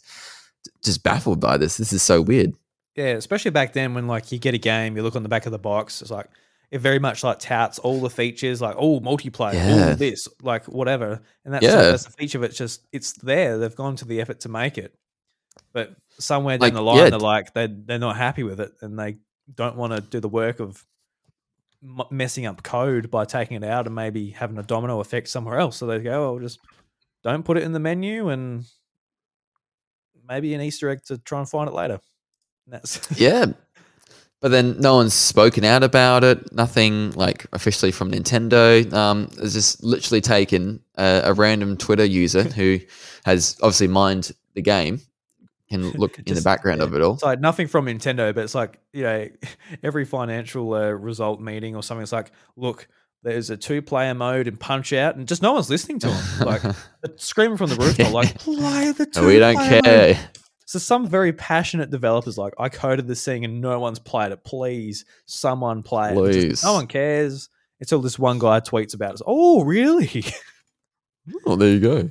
just 0.82 1.02
baffled 1.02 1.40
by 1.40 1.58
this. 1.58 1.76
This 1.76 1.92
is 1.92 2.02
so 2.02 2.22
weird. 2.22 2.54
Yeah, 2.98 3.12
especially 3.14 3.52
back 3.52 3.72
then 3.72 3.94
when 3.94 4.06
like 4.06 4.32
you 4.32 4.38
get 4.38 4.54
a 4.54 4.58
game, 4.58 4.96
you 4.96 5.02
look 5.02 5.16
on 5.16 5.22
the 5.22 5.28
back 5.28 5.46
of 5.46 5.52
the 5.52 5.58
box, 5.58 6.02
it's 6.02 6.10
like 6.10 6.26
it 6.70 6.80
very 6.80 6.98
much 6.98 7.24
like 7.24 7.38
touts 7.38 7.78
all 7.78 8.00
the 8.00 8.10
features, 8.10 8.60
like 8.60 8.74
oh 8.78 9.00
multiplayer, 9.00 9.54
oh, 9.54 9.76
Yeah. 9.76 9.88
all 9.90 9.94
this, 9.94 10.26
like 10.42 10.64
whatever, 10.66 11.22
and 11.44 11.54
that's 11.54 11.64
Yeah. 11.64 11.76
that's 11.76 12.04
the 12.04 12.10
feature. 12.12 12.38
But 12.40 12.50
it's 12.50 12.58
just 12.58 12.86
it's 12.92 13.12
there. 13.14 13.56
They've 13.58 13.74
gone 13.74 13.96
to 13.96 14.04
the 14.04 14.20
effort 14.20 14.40
to 14.40 14.48
make 14.48 14.76
it, 14.78 14.94
but 15.72 15.94
somewhere 16.18 16.58
down 16.58 16.66
Like, 16.66 16.74
the 16.74 16.82
line, 16.82 16.96
yeah. 16.98 17.10
they're 17.10 17.18
like 17.20 17.54
they 17.54 17.68
they're 17.68 17.98
not 17.98 18.16
happy 18.16 18.42
with 18.42 18.60
it, 18.60 18.72
and 18.82 18.98
they 18.98 19.18
don't 19.54 19.76
want 19.76 19.92
to 19.94 20.00
do 20.00 20.20
the 20.20 20.28
work 20.28 20.60
of 20.60 20.84
m- 21.82 22.02
messing 22.10 22.44
up 22.46 22.62
code 22.62 23.10
by 23.10 23.24
taking 23.24 23.56
it 23.56 23.64
out 23.64 23.86
and 23.86 23.94
maybe 23.94 24.30
having 24.30 24.58
a 24.58 24.62
domino 24.62 25.00
effect 25.00 25.28
somewhere 25.28 25.58
else. 25.58 25.76
So 25.76 25.86
they 25.86 26.00
go, 26.00 26.30
oh, 26.34 26.38
just 26.40 26.58
don't 27.22 27.44
put 27.44 27.56
it 27.56 27.62
in 27.62 27.72
the 27.72 27.78
menu 27.80 28.28
and 28.28 28.64
maybe 30.28 30.52
an 30.54 30.60
Easter 30.60 30.90
egg 30.90 31.02
to 31.06 31.16
try 31.18 31.38
and 31.38 31.48
find 31.48 31.68
it 31.68 31.74
later. 31.74 32.00
And 32.68 32.74
that's 32.82 33.18
Yeah. 33.18 33.46
But 34.40 34.52
then 34.52 34.78
no 34.78 34.94
one's 34.94 35.14
spoken 35.14 35.64
out 35.64 35.82
about 35.82 36.22
it. 36.22 36.52
Nothing 36.52 37.10
like 37.12 37.46
officially 37.52 37.90
from 37.90 38.12
Nintendo. 38.12 38.90
Um, 38.92 39.28
it's 39.38 39.52
just 39.52 39.82
literally 39.82 40.20
taken 40.20 40.80
a, 40.96 41.22
a 41.24 41.32
random 41.32 41.76
Twitter 41.76 42.04
user 42.04 42.42
who 42.56 42.78
has 43.24 43.56
obviously 43.62 43.88
mined 43.88 44.30
the 44.54 44.62
game 44.62 45.00
can 45.68 45.90
look 45.90 46.18
in 46.18 46.34
the 46.34 46.40
background 46.40 46.80
yeah. 46.80 46.86
of 46.86 46.94
it 46.94 47.02
all. 47.02 47.14
It's 47.14 47.22
like 47.22 47.40
nothing 47.40 47.66
from 47.66 47.86
Nintendo, 47.86 48.34
but 48.34 48.44
it's 48.44 48.54
like 48.54 48.78
you 48.92 49.02
know, 49.02 49.28
every 49.82 50.04
financial 50.04 50.72
uh, 50.72 50.90
result 50.90 51.40
meeting 51.40 51.76
or 51.76 51.82
something. 51.82 52.02
It's 52.02 52.12
like, 52.12 52.32
look, 52.56 52.88
there's 53.22 53.50
a 53.50 53.56
two-player 53.56 54.14
mode 54.14 54.46
in 54.46 54.56
Punch 54.56 54.92
Out, 54.92 55.16
and 55.16 55.26
just 55.28 55.42
no 55.42 55.52
one's 55.52 55.68
listening 55.68 55.98
to 56.00 56.08
them. 56.08 56.46
Like 56.46 56.62
screaming 57.16 57.58
from 57.58 57.70
the 57.70 57.76
rooftop, 57.76 58.12
like 58.12 58.38
play 58.38 58.92
the 58.92 59.06
two. 59.06 59.26
we 59.26 59.38
don't 59.38 59.56
care. 59.56 60.30
So 60.68 60.78
some 60.78 61.06
very 61.06 61.32
passionate 61.32 61.88
developers 61.88 62.36
like, 62.36 62.52
I 62.58 62.68
coded 62.68 63.06
this 63.06 63.24
thing 63.24 63.42
and 63.46 63.62
no 63.62 63.80
one's 63.80 63.98
played 63.98 64.32
it. 64.32 64.44
Please, 64.44 65.06
someone 65.24 65.82
play 65.82 66.10
it. 66.12 66.18
And 66.18 66.26
just 66.26 66.38
Please. 66.46 66.62
no 66.62 66.74
one 66.74 66.86
cares 66.86 67.48
until 67.80 68.02
this 68.02 68.18
one 68.18 68.38
guy 68.38 68.60
tweets 68.60 68.92
about 68.92 69.14
it. 69.14 69.22
Oh, 69.26 69.64
really? 69.64 70.24
Oh, 71.46 71.56
there 71.56 71.70
you 71.70 71.80
go. 71.80 72.10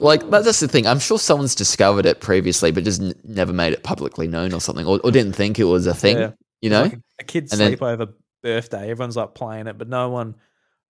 Like 0.00 0.28
that- 0.30 0.44
that's 0.44 0.60
the 0.60 0.68
thing. 0.68 0.86
I'm 0.86 0.98
sure 1.00 1.18
someone's 1.18 1.54
discovered 1.56 2.06
it 2.06 2.20
previously, 2.20 2.70
but 2.70 2.84
just 2.84 3.00
n- 3.00 3.14
never 3.24 3.52
made 3.52 3.72
it 3.72 3.82
publicly 3.82 4.28
known 4.28 4.52
or 4.52 4.60
something, 4.60 4.86
or, 4.86 5.00
or 5.02 5.10
didn't 5.10 5.32
think 5.34 5.58
it 5.58 5.64
was 5.64 5.86
a 5.88 5.94
thing. 5.94 6.18
Yeah. 6.18 6.30
You 6.60 6.70
know? 6.70 6.82
Like 6.82 6.92
a, 6.94 7.02
a 7.20 7.24
kid's 7.24 7.52
And 7.52 7.60
then- 7.60 7.76
sleepover 7.76 8.12
birthday. 8.44 8.90
Everyone's 8.90 9.16
like 9.16 9.34
playing 9.34 9.66
it, 9.66 9.76
but 9.78 9.88
no 9.88 10.08
one, 10.08 10.36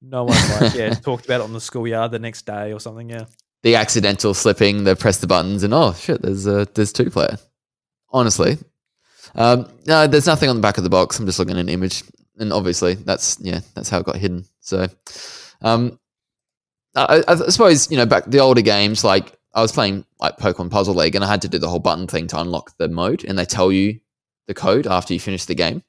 no 0.03 0.25
one 0.25 0.37
like 0.61 0.75
yeah 0.75 0.91
talked 0.95 1.25
about 1.27 1.41
it 1.41 1.45
on 1.45 1.53
the 1.55 1.61
schoolyard 1.61 2.11
the 2.11 2.19
next 2.19 2.45
day 2.45 2.73
or 2.75 2.81
something. 2.81 3.09
Yeah. 3.11 3.25
The 3.63 3.75
accidental 3.75 4.35
slipping, 4.35 4.85
the 4.85 4.97
press 4.97 5.19
the 5.19 5.27
buttons, 5.27 5.63
and 5.63 5.75
oh 5.75 5.93
shit, 5.95 6.23
there's 6.23 6.47
uh, 6.47 6.65
there's 6.75 6.93
two 6.93 7.11
player. 7.11 7.39
Honestly, 8.11 8.59
um, 9.35 9.69
no, 9.87 10.07
there's 10.07 10.27
nothing 10.27 10.49
on 10.49 10.57
the 10.57 10.63
back 10.63 10.79
of 10.79 10.85
the 10.85 10.91
box. 10.91 11.19
I'm 11.19 11.27
just 11.27 11.39
looking 11.39 11.57
at 11.57 11.61
an 11.61 11.69
image, 11.69 12.03
and 12.39 12.53
obviously 12.53 12.95
that's 12.95 13.39
yeah, 13.41 13.61
that's 13.75 13.89
how 13.89 13.99
it 13.99 14.07
got 14.07 14.17
hidden. 14.17 14.45
So, 14.61 14.87
um, 15.63 15.99
I, 16.95 17.23
I 17.27 17.33
I 17.33 17.49
suppose 17.49 17.91
you 17.91 17.97
know 17.97 18.07
back 18.07 18.27
the 18.27 18.41
older 18.41 18.63
games, 18.63 19.05
like 19.05 19.37
I 19.55 19.63
was 19.63 19.73
playing 19.73 20.05
like 20.21 20.37
Pokemon 20.39 20.71
Puzzle 20.71 20.95
League, 20.95 21.15
and 21.15 21.25
I 21.25 21.29
had 21.29 21.43
to 21.43 21.49
do 21.49 21.59
the 21.59 21.69
whole 21.69 21.81
button 21.81 22.07
thing 22.07 22.27
to 22.29 22.41
unlock 22.41 22.77
the 22.79 22.89
mode, 22.89 23.25
and 23.25 23.39
they 23.39 23.45
tell 23.45 23.73
you 23.73 24.01
the 24.47 24.55
code 24.55 24.87
after 24.87 25.13
you 25.13 25.21
finish 25.21 25.45
the 25.45 25.55
game. 25.55 25.83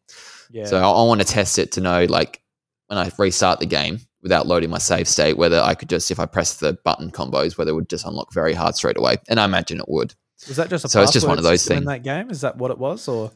Yeah. 0.52 0.66
So 0.66 0.78
I, 0.78 0.90
I 0.90 1.04
want 1.04 1.22
to 1.22 1.28
test 1.28 1.60
it 1.60 1.74
to 1.74 1.82
know 1.82 2.06
like 2.06 2.42
when 2.88 2.98
I 2.98 3.12
restart 3.18 3.60
the 3.60 3.68
game 3.68 4.00
without 4.22 4.48
loading 4.48 4.70
my 4.70 4.78
save 4.78 5.08
state, 5.08 5.38
whether 5.38 5.60
I 5.62 5.76
could 5.76 5.90
just 5.90 6.12
if 6.12 6.20
I 6.20 6.26
press 6.26 6.56
the 6.56 6.74
button 6.84 7.12
combos, 7.12 7.58
whether 7.58 7.72
it 7.72 7.76
would 7.76 7.90
just 7.90 8.06
unlock 8.06 8.34
very 8.34 8.54
hard 8.54 8.76
straight 8.76 8.98
away. 8.98 9.18
And 9.30 9.40
I 9.40 9.46
imagine 9.46 9.80
it 9.80 9.88
would. 9.88 10.14
Was 10.48 10.58
that 10.58 10.70
just 10.70 10.86
a 10.86 10.90
So 10.90 11.02
it's 11.02 11.12
just 11.12 11.28
one 11.28 11.38
of 11.38 11.44
those 11.44 11.66
things 11.66 11.80
in 11.82 11.86
that 11.86 12.04
game? 12.04 12.30
Is 12.30 12.42
that 12.42 12.58
what 12.58 12.72
it 12.72 12.78
was, 12.78 13.08
or 13.08 13.32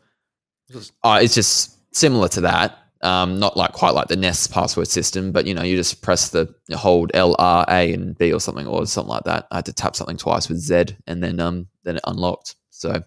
was 0.73 0.89
it- 0.89 0.91
Uh, 1.03 1.19
it's 1.21 1.35
just 1.35 1.77
similar 1.95 2.27
to 2.29 2.41
that. 2.41 2.79
Um, 3.01 3.37
not 3.37 3.57
like 3.57 3.73
quite 3.73 3.93
like 3.93 4.07
the 4.07 4.15
NES 4.15 4.47
password 4.47 4.87
system, 4.87 5.33
but 5.33 5.45
you 5.45 5.53
know, 5.53 5.61
you 5.63 5.75
just 5.75 6.01
press 6.01 6.29
the 6.29 6.55
hold 6.73 7.11
L 7.13 7.35
R 7.37 7.65
A 7.67 7.91
and 7.93 8.17
B 8.17 8.31
or 8.31 8.39
something 8.39 8.65
or 8.65 8.85
something 8.85 9.09
like 9.09 9.25
that. 9.25 9.45
I 9.51 9.55
had 9.57 9.65
to 9.65 9.73
tap 9.73 9.97
something 9.97 10.15
twice 10.15 10.47
with 10.47 10.57
Z, 10.59 10.95
and 11.05 11.21
then 11.21 11.41
um, 11.41 11.67
then 11.83 11.97
it 11.97 12.01
unlocked. 12.07 12.55
So 12.69 13.03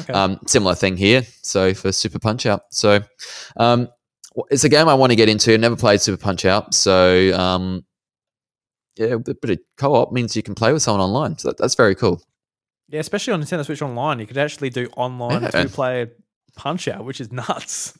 okay? 0.00 0.12
um, 0.12 0.38
similar 0.46 0.74
thing 0.74 0.98
here. 0.98 1.22
So 1.40 1.72
for 1.72 1.92
Super 1.92 2.18
Punch 2.18 2.44
Out, 2.44 2.64
so 2.72 3.00
um, 3.56 3.88
it's 4.50 4.64
a 4.64 4.68
game 4.68 4.88
I 4.88 4.94
want 4.94 5.10
to 5.12 5.16
get 5.16 5.28
into. 5.28 5.52
I 5.54 5.56
never 5.56 5.76
played 5.76 6.00
Super 6.00 6.20
Punch 6.22 6.44
Out, 6.44 6.74
so 6.74 7.32
um, 7.38 7.84
yeah, 8.96 9.16
but 9.16 9.28
a 9.28 9.34
bit 9.34 9.50
of 9.50 9.58
co-op 9.76 10.12
means 10.12 10.36
you 10.36 10.42
can 10.42 10.54
play 10.54 10.72
with 10.72 10.82
someone 10.82 11.00
online. 11.00 11.38
So 11.38 11.48
that, 11.48 11.58
that's 11.58 11.74
very 11.74 11.94
cool. 11.94 12.22
yeah, 12.88 13.00
especially 13.00 13.32
on 13.34 13.42
Nintendo 13.42 13.64
Switch 13.64 13.82
Online, 13.82 14.18
you 14.18 14.26
could 14.26 14.38
actually 14.38 14.70
do 14.70 14.88
online 14.96 15.42
Yeah. 15.42 15.50
two-player 15.50 16.10
Punch 16.56 16.88
Out, 16.88 17.04
which 17.04 17.20
is 17.20 17.30
nuts. 17.32 17.98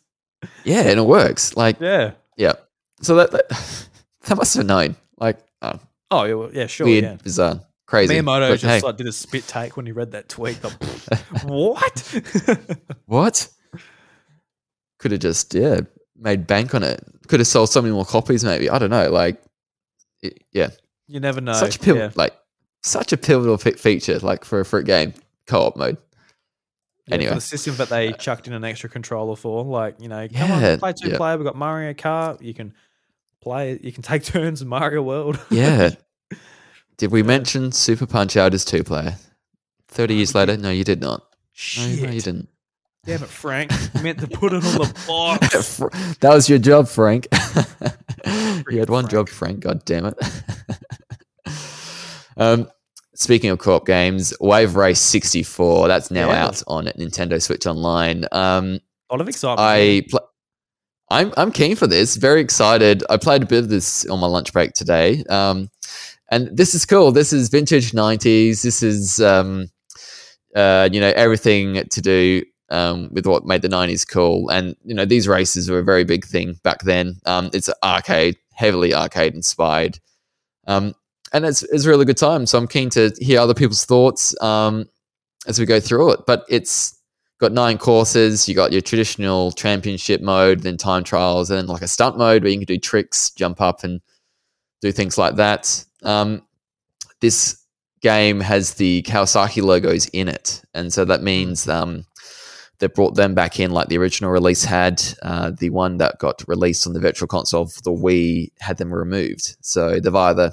Yeah, 0.65 0.83
and 0.83 0.99
it 1.01 1.07
works. 1.07 1.57
Like 1.57 1.81
Yeah. 1.81 2.13
yeah, 2.37 2.55
so 3.03 3.17
that 3.17 3.31
that, 3.33 3.49
that 4.27 4.37
must 4.37 4.57
have 4.57 4.67
known. 4.67 4.97
Like 5.19 5.39
oh, 5.63 5.79
Oh, 6.11 6.25
yeah, 6.25 6.35
well, 6.35 6.51
yeah, 6.53 6.67
sure. 6.67 6.87
weird, 6.87 7.05
Yeah. 7.05 7.17
bizarre, 7.23 7.61
crazy. 7.87 8.15
Miyamoto 8.15 8.49
But 8.51 8.61
just 8.61 8.65
hey, 8.65 8.81
like 8.87 8.97
did 8.97 9.07
a 9.07 9.13
spit 9.13 9.47
take 9.47 9.77
when 9.77 9.85
he 9.87 9.93
read 9.93 10.13
that 10.13 10.29
tweet. 10.29 10.63
Like, 10.65 10.73
what? 11.45 12.21
what? 13.07 13.49
Could 14.99 15.13
have 15.13 15.21
just 15.21 15.55
yeah 15.55 15.81
made 16.19 16.47
bank 16.47 16.75
on 16.75 16.83
it. 16.83 17.03
Could 17.29 17.41
have 17.41 17.47
sold 17.47 17.71
so 17.71 17.81
many 17.83 17.93
more 17.95 18.05
copies. 18.05 18.45
Maybe 18.45 18.69
I 18.71 18.79
don't 18.79 18.91
know. 18.91 19.11
Like 19.11 19.43
it- 20.23 20.43
yeah, 20.53 20.71
you 21.07 21.21
never 21.21 21.41
know. 21.41 21.53
such 21.55 21.77
a 21.77 21.79
pivotal, 21.79 22.09
yeah. 22.09 22.13
like 22.17 22.35
such 22.83 23.13
a 23.13 23.17
pivotal 23.17 23.57
fe- 23.59 23.73
feature, 23.73 24.19
like 24.21 24.45
for 24.45 24.61
a 24.61 24.65
for 24.65 24.79
a 24.79 24.85
game 24.85 25.15
co-op 25.47 25.77
mode. 25.77 25.97
Yeah, 27.07 27.15
Anyway. 27.15 27.35
the 27.35 27.41
system 27.41 27.75
that 27.77 27.89
they 27.89 28.13
chucked 28.13 28.47
in 28.49 28.53
an 28.53 28.65
extra 28.65 28.91
controller 28.91 29.35
for, 29.37 29.65
like 29.65 30.01
you 30.01 30.09
know, 30.09 30.27
come 30.29 30.49
Yeah, 30.49 30.73
on, 30.73 30.79
play 30.79 30.93
two 30.93 31.09
yeah. 31.11 31.17
player. 31.17 31.37
We've 31.39 31.47
got 31.47 31.57
Mario 31.57 31.93
Kart. 31.95 32.43
You 32.43 32.53
can 32.55 32.75
play. 33.41 33.79
You 33.83 33.93
can 33.93 34.03
take 34.03 34.25
turns 34.25 34.61
in 34.63 34.69
Mario 34.69 35.03
World. 35.03 35.39
Yeah. 35.51 35.91
Did 36.99 37.13
we 37.13 37.23
mention 37.23 37.71
Super 37.73 38.07
Punch 38.07 38.37
Out 38.37 38.53
as 38.55 38.65
two 38.65 38.83
player? 38.85 39.17
Thirty 39.87 40.15
years 40.17 40.35
later, 40.35 40.57
no, 40.57 40.71
you 40.71 40.85
did 40.85 41.01
not. 41.01 41.23
No, 41.79 41.87
no, 41.87 42.11
you 42.11 42.21
didn't. 42.21 42.49
Damn 43.09 43.23
it, 43.23 43.31
Frank! 43.31 43.71
Meant 44.03 44.19
to 44.21 44.27
put 44.27 44.53
it 44.53 44.57
on 44.57 44.61
the 44.75 45.05
box. 45.09 45.79
That 46.21 46.35
was 46.35 46.47
your 46.47 46.59
job, 46.59 46.89
Frank. 46.89 47.27
you 48.71 48.79
had 48.81 48.91
one 48.91 49.05
Frank. 49.05 49.11
job, 49.11 49.29
Frank. 49.31 49.61
God 49.61 49.83
damn 49.87 50.05
it. 50.05 50.15
um, 52.37 52.69
speaking 53.15 53.49
of 53.49 53.61
co-op 53.61 53.87
games, 53.87 54.35
Wave 54.43 54.77
Race 54.77 55.01
64. 55.01 55.89
That's 55.89 56.11
now 56.11 56.29
Yeah. 56.29 56.45
out 56.49 56.63
on 56.67 56.85
Nintendo 56.85 57.41
Switch 57.43 57.67
Online. 57.67 58.27
Um, 58.31 58.79
A 59.09 59.15
lot 59.15 59.23
of 59.23 59.29
excitement. 59.31 59.59
I 59.67 60.03
pl- 60.11 60.29
I'm 61.11 61.33
I'm 61.39 61.51
keen 61.51 61.77
for 61.77 61.87
this. 61.87 62.17
Very 62.17 62.43
excited. 62.43 63.05
I 63.09 63.17
played 63.17 63.43
a 63.43 63.47
bit 63.47 63.61
of 63.65 63.71
this 63.71 64.05
on 64.11 64.21
my 64.21 64.27
lunch 64.27 64.53
break 64.53 64.75
today. 64.75 65.25
Um, 65.31 65.71
and 66.31 66.55
this 66.55 66.75
is 66.75 66.85
cool. 66.85 67.11
This 67.13 67.33
is 67.33 67.49
vintage 67.49 67.93
'90s. 67.93 68.61
This 68.61 68.83
is 68.83 69.19
um, 69.19 69.69
uh, 70.55 70.91
you 70.93 71.01
know 71.01 71.13
everything 71.17 71.85
to 71.91 72.01
do 72.03 72.43
um, 72.71 73.09
with 73.13 73.27
what 73.27 73.47
made 73.47 73.63
the 73.63 73.69
'90s 73.69 74.07
cool. 74.09 74.49
And 74.51 74.77
you 74.85 74.95
know 74.95 75.05
these 75.05 75.29
races 75.29 75.71
were 75.71 75.79
a 75.79 75.85
very 75.85 76.05
big 76.05 76.25
thing 76.25 76.59
back 76.63 76.83
then. 76.83 77.17
Um, 77.27 77.51
it's 77.53 77.71
arcade, 77.83 78.37
heavily 78.53 78.95
arcade 78.95 79.35
inspired. 79.35 79.99
Um, 80.67 80.95
and 81.33 81.45
it's, 81.45 81.63
it's 81.65 81.85
a 81.85 81.89
really 81.89 82.05
good 82.05 82.17
time. 82.17 82.47
So 82.47 82.59
I'm 82.59 82.69
keen 82.69 82.91
to 82.91 83.13
hear 83.19 83.41
other 83.41 83.55
people's 83.55 83.85
thoughts 83.85 84.41
um, 84.43 84.89
as 85.47 85.59
we 85.59 85.67
go 85.67 85.81
through 85.81 86.13
it. 86.13 86.21
But 86.27 86.45
it's 86.49 86.99
got 87.39 87.53
nine 87.53 87.79
courses. 87.79 88.49
You 88.49 88.55
got 88.55 88.73
your 88.73 88.81
traditional 88.81 89.53
championship 89.53 90.21
mode, 90.21 90.61
then 90.61 90.77
time 90.77 91.05
trials, 91.05 91.51
and 91.51 91.59
then 91.59 91.67
like 91.67 91.83
a 91.83 91.89
stunt 91.89 92.19
mode 92.19 92.43
where 92.43 92.51
you 92.51 92.59
can 92.59 92.67
do 92.67 92.79
tricks, 92.79 93.31
jump 93.31 93.61
up, 93.61 93.85
and 93.85 94.01
do 94.81 94.93
things 94.93 95.19
like 95.19 95.37
that. 95.37 95.85
Um, 96.03 96.43
this 97.21 97.65
game 98.01 98.41
has 98.41 98.75
the 98.75 99.03
Kawasaki 99.03 99.63
logos 99.63 100.07
in 100.09 100.29
it, 100.29 100.63
and 100.75 100.93
so 100.93 101.05
that 101.05 101.23
means 101.23 101.69
um, 101.69 102.05
they 102.79 102.87
brought 102.87 103.17
them 103.17 103.35
back 103.35 103.59
in 103.59 103.73
like 103.73 103.89
the 103.89 103.99
original 103.99 104.31
release 104.31 104.65
had. 104.65 105.03
Uh, 105.23 105.51
the 105.51 105.71
one 105.71 105.99
that 105.99 106.19
got 106.19 106.45
released 106.47 106.87
on 106.87 106.93
the 106.93 107.01
Virtual 107.01 107.27
Console 107.27 107.67
for 107.67 107.83
the 107.83 107.91
Wii 107.91 108.53
had 108.61 108.77
them 108.77 108.93
removed. 108.93 109.57
So 109.61 109.99
they've 109.99 110.15
either 110.15 110.53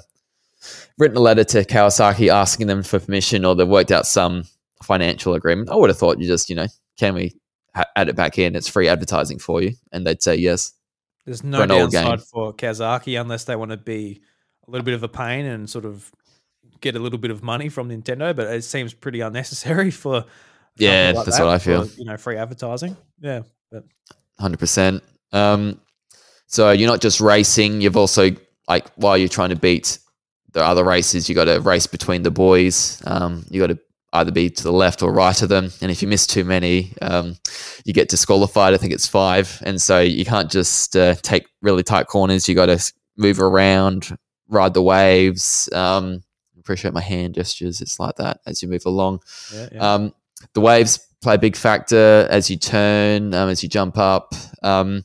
written 0.98 1.16
a 1.16 1.20
letter 1.20 1.44
to 1.44 1.64
Kawasaki 1.64 2.28
asking 2.28 2.66
them 2.66 2.82
for 2.82 2.98
permission, 2.98 3.44
or 3.44 3.54
they've 3.54 3.68
worked 3.68 3.92
out 3.92 4.06
some 4.06 4.44
financial 4.82 5.34
agreement. 5.34 5.70
I 5.70 5.76
would 5.76 5.90
have 5.90 5.98
thought 5.98 6.18
you 6.18 6.26
just, 6.26 6.50
you 6.50 6.56
know, 6.56 6.66
can 6.96 7.14
we 7.14 7.36
ha- 7.74 7.84
add 7.94 8.08
it 8.08 8.16
back 8.16 8.38
in? 8.38 8.56
It's 8.56 8.68
free 8.68 8.88
advertising 8.88 9.38
for 9.38 9.62
you, 9.62 9.74
and 9.92 10.06
they'd 10.06 10.22
say 10.22 10.34
yes. 10.34 10.72
There's 11.24 11.44
no 11.44 11.60
old 11.60 11.68
downside 11.68 12.18
game. 12.18 12.18
for 12.18 12.54
Kawasaki 12.54 13.20
unless 13.20 13.44
they 13.44 13.56
want 13.56 13.70
to 13.70 13.76
be 13.76 14.22
a 14.66 14.70
little 14.70 14.84
bit 14.84 14.94
of 14.94 15.02
a 15.02 15.08
pain 15.08 15.44
and 15.44 15.68
sort 15.68 15.84
of 15.84 16.10
get 16.80 16.96
a 16.96 16.98
little 16.98 17.18
bit 17.18 17.30
of 17.30 17.42
money 17.42 17.68
from 17.68 17.88
Nintendo. 17.88 18.34
But 18.34 18.48
it 18.48 18.64
seems 18.64 18.94
pretty 18.94 19.20
unnecessary 19.20 19.90
for. 19.92 20.24
Yeah, 20.76 21.12
like 21.14 21.24
that's 21.24 21.38
that 21.38 21.44
what 21.44 21.54
I 21.54 21.58
feel. 21.58 21.86
you 21.96 22.04
know, 22.04 22.16
free 22.16 22.36
advertising. 22.36 22.96
Yeah, 23.20 23.42
but 23.70 23.84
Hundred 24.38 24.58
percent. 24.58 25.02
Um, 25.32 25.80
so 26.46 26.70
you're 26.70 26.90
not 26.90 27.00
just 27.00 27.20
racing; 27.20 27.80
you've 27.80 27.96
also 27.96 28.30
like 28.68 28.88
while 28.96 29.16
you're 29.16 29.28
trying 29.28 29.50
to 29.50 29.56
beat 29.56 29.98
the 30.52 30.64
other 30.64 30.84
races, 30.84 31.28
you 31.28 31.34
got 31.34 31.44
to 31.46 31.60
race 31.60 31.86
between 31.86 32.22
the 32.22 32.30
buoys. 32.30 33.02
Um, 33.06 33.44
you 33.50 33.60
got 33.60 33.68
to 33.68 33.78
either 34.12 34.30
be 34.32 34.48
to 34.48 34.62
the 34.62 34.72
left 34.72 35.02
or 35.02 35.12
right 35.12 35.40
of 35.42 35.48
them, 35.48 35.70
and 35.80 35.90
if 35.90 36.02
you 36.02 36.08
miss 36.08 36.26
too 36.26 36.44
many, 36.44 36.92
um, 37.02 37.36
you 37.84 37.92
get 37.92 38.08
disqualified. 38.08 38.74
I 38.74 38.76
think 38.76 38.92
it's 38.92 39.08
five, 39.08 39.62
and 39.64 39.80
so 39.80 40.00
you 40.00 40.24
can't 40.24 40.50
just 40.50 40.96
uh, 40.96 41.14
take 41.22 41.46
really 41.62 41.82
tight 41.82 42.06
corners. 42.06 42.48
You 42.48 42.54
got 42.54 42.66
to 42.66 42.92
move 43.16 43.40
around, 43.40 44.16
ride 44.48 44.74
the 44.74 44.82
waves. 44.82 45.68
Um, 45.72 46.22
appreciate 46.58 46.92
my 46.94 47.00
hand 47.00 47.34
gestures. 47.34 47.80
It's 47.80 47.98
like 48.00 48.16
that 48.16 48.40
as 48.46 48.62
you 48.62 48.68
move 48.68 48.84
along. 48.86 49.20
yeah, 49.54 49.68
yeah. 49.72 49.94
The 50.54 50.60
waves 50.60 50.98
play 51.22 51.34
a 51.34 51.38
big 51.38 51.56
factor 51.56 52.26
as 52.30 52.50
you 52.50 52.56
turn, 52.56 53.34
um, 53.34 53.48
as 53.48 53.62
you 53.62 53.68
jump 53.68 53.98
up. 53.98 54.32
Um, 54.62 55.04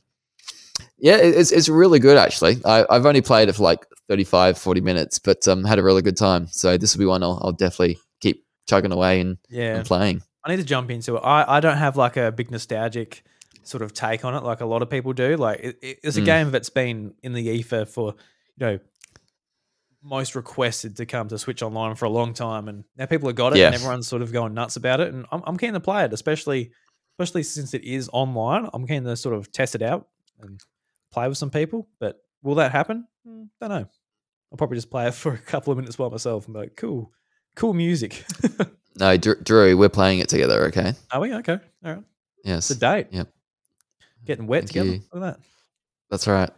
yeah, 0.97 1.17
it's, 1.17 1.51
it's 1.51 1.67
really 1.69 1.99
good 1.99 2.17
actually. 2.17 2.57
I, 2.65 2.85
I've 2.89 3.05
only 3.05 3.21
played 3.21 3.49
it 3.49 3.53
for 3.53 3.63
like 3.63 3.85
35, 4.07 4.57
40 4.57 4.81
minutes, 4.81 5.19
but 5.19 5.47
um, 5.47 5.63
had 5.63 5.79
a 5.79 5.83
really 5.83 6.01
good 6.01 6.17
time. 6.17 6.47
So 6.47 6.77
this 6.77 6.95
will 6.95 6.99
be 6.99 7.05
one 7.05 7.23
I'll, 7.23 7.39
I'll 7.43 7.51
definitely 7.53 7.97
keep 8.19 8.45
chugging 8.67 8.91
away 8.91 9.19
and, 9.21 9.37
yeah. 9.49 9.77
and 9.77 9.85
playing. 9.85 10.21
I 10.43 10.51
need 10.51 10.57
to 10.57 10.63
jump 10.63 10.91
into 10.91 11.15
it. 11.17 11.19
I, 11.19 11.57
I 11.57 11.59
don't 11.59 11.77
have 11.77 11.97
like 11.97 12.17
a 12.17 12.31
big 12.31 12.51
nostalgic 12.51 13.23
sort 13.63 13.83
of 13.83 13.93
take 13.93 14.25
on 14.25 14.35
it 14.35 14.43
like 14.43 14.61
a 14.61 14.65
lot 14.65 14.81
of 14.81 14.89
people 14.89 15.13
do. 15.13 15.37
Like 15.37 15.59
it- 15.59 15.79
it's 16.03 16.17
a 16.17 16.21
Mm. 16.21 16.25
game 16.25 16.51
that's 16.51 16.69
been 16.69 17.13
in 17.23 17.33
the 17.33 17.43
ether 17.47 17.85
for 17.85 18.15
you 18.57 18.65
know 18.65 18.79
most 20.03 20.35
requested 20.35 20.95
to 20.97 21.05
come 21.05 21.27
to 21.27 21.37
Switch 21.37 21.61
Online 21.61 21.95
for 21.95 22.05
a 22.05 22.09
long 22.09 22.33
time, 22.33 22.67
and 22.67 22.83
now 22.97 23.05
people 23.05 23.29
have 23.29 23.35
got 23.35 23.53
it, 23.53 23.59
Yeah. 23.59 23.67
and 23.67 23.75
everyone's 23.75 24.07
sort 24.07 24.21
of 24.21 24.31
going 24.31 24.53
nuts 24.53 24.75
about 24.75 24.99
it. 24.99 25.13
And 25.13 25.25
I'm, 25.31 25.43
I'm 25.45 25.57
keen 25.57 25.73
to 25.73 25.79
play 25.79 26.05
it, 26.05 26.13
especially 26.13 26.71
especially 27.19 27.43
since 27.43 27.73
it 27.73 27.83
is 27.83 28.09
online. 28.13 28.67
I'm 28.73 28.87
keen 28.87 29.03
to 29.03 29.15
sort 29.15 29.35
of 29.35 29.51
test 29.51 29.75
it 29.75 29.81
out 29.83 30.07
and 30.41 30.59
play 31.11 31.27
with 31.27 31.37
some 31.37 31.51
people. 31.51 31.87
But 31.99 32.17
will 32.41 32.55
that 32.55 32.71
happen? 32.71 33.05
Mm, 33.27 33.49
don't 33.59 33.69
know. 33.69 33.85
I'll 34.51 34.57
probably 34.57 34.77
just 34.77 34.89
play 34.89 35.07
it 35.07 35.13
for 35.13 35.33
a 35.33 35.37
couple 35.37 35.71
of 35.71 35.77
minutes 35.77 35.95
by 35.97 36.09
myself 36.09 36.45
and 36.45 36.53
be 36.55 36.59
like, 36.61 36.75
cool, 36.75 37.11
cool 37.55 37.73
music. 37.73 38.23
No, 38.97 39.15
Drew, 39.15 39.77
we're 39.77 39.87
playing 39.87 40.19
it 40.19 40.27
together. 40.27 40.65
Okay. 40.65 40.93
Are 41.11 41.21
we 41.21 41.33
okay? 41.35 41.59
All 41.85 41.93
right. 41.93 42.03
Yes, 42.43 42.69
It's 42.69 42.77
a 42.77 42.79
date. 42.81 43.07
Yep. 43.11 43.29
Getting 44.25 44.47
wet 44.47 44.63
Thank 44.63 44.67
together. 44.67 44.89
you. 44.89 45.01
Look 45.13 45.23
at 45.23 45.37
that. 45.37 45.39
that's 46.09 46.27
right. 46.27 46.49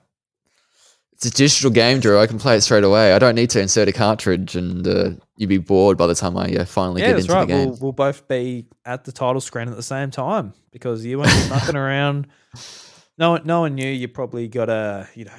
It's 1.23 1.33
a 1.33 1.37
digital 1.37 1.71
game, 1.71 2.01
Drew. 2.01 2.19
I 2.19 2.27
can 2.27 2.37
play 2.37 2.57
it 2.57 2.61
straight 2.63 2.83
away. 2.83 3.13
I 3.13 3.19
don't 3.19 3.35
need 3.35 3.49
to 3.51 3.61
insert 3.61 3.87
a 3.87 3.93
cartridge, 3.93 4.57
and 4.57 4.85
uh, 4.85 5.11
you'd 5.37 5.47
be 5.47 5.57
bored 5.57 5.97
by 5.97 6.05
the 6.05 6.15
time 6.15 6.35
I 6.35 6.53
uh, 6.53 6.65
finally 6.65 7.01
yeah, 7.01 7.07
get 7.07 7.13
that's 7.13 7.25
into 7.27 7.33
right. 7.33 7.47
the 7.47 7.53
game. 7.53 7.67
We'll, 7.69 7.77
we'll 7.77 7.91
both 7.93 8.27
be 8.27 8.65
at 8.83 9.05
the 9.05 9.13
title 9.13 9.39
screen 9.39 9.69
at 9.69 9.77
the 9.77 9.83
same 9.83 10.11
time 10.11 10.53
because 10.71 11.05
you 11.05 11.19
won't 11.19 11.31
be 11.31 11.49
knocking 11.49 11.77
around. 11.77 12.27
No 13.17 13.31
one, 13.31 13.41
no 13.45 13.61
one 13.61 13.73
knew 13.73 13.87
you 13.87 14.09
probably 14.09 14.49
got 14.49 14.69
a, 14.69 15.07
you 15.15 15.23
know, 15.23 15.31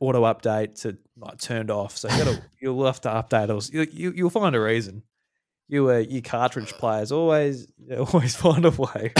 auto 0.00 0.22
update 0.22 0.80
to 0.82 0.98
like 1.16 1.38
turned 1.38 1.70
off. 1.70 1.96
So 1.96 2.10
you 2.10 2.24
gotta, 2.24 2.42
you'll 2.60 2.86
have 2.86 3.00
to 3.02 3.08
update 3.08 3.56
us. 3.56 3.70
You, 3.72 3.86
you, 3.92 4.12
you'll 4.16 4.30
find 4.30 4.56
a 4.56 4.60
reason. 4.60 5.04
You, 5.68 5.90
uh, 5.90 5.98
you 5.98 6.22
cartridge 6.22 6.72
players 6.72 7.12
always, 7.12 7.68
always 7.96 8.34
find 8.34 8.64
a 8.64 8.70
way. 8.70 9.12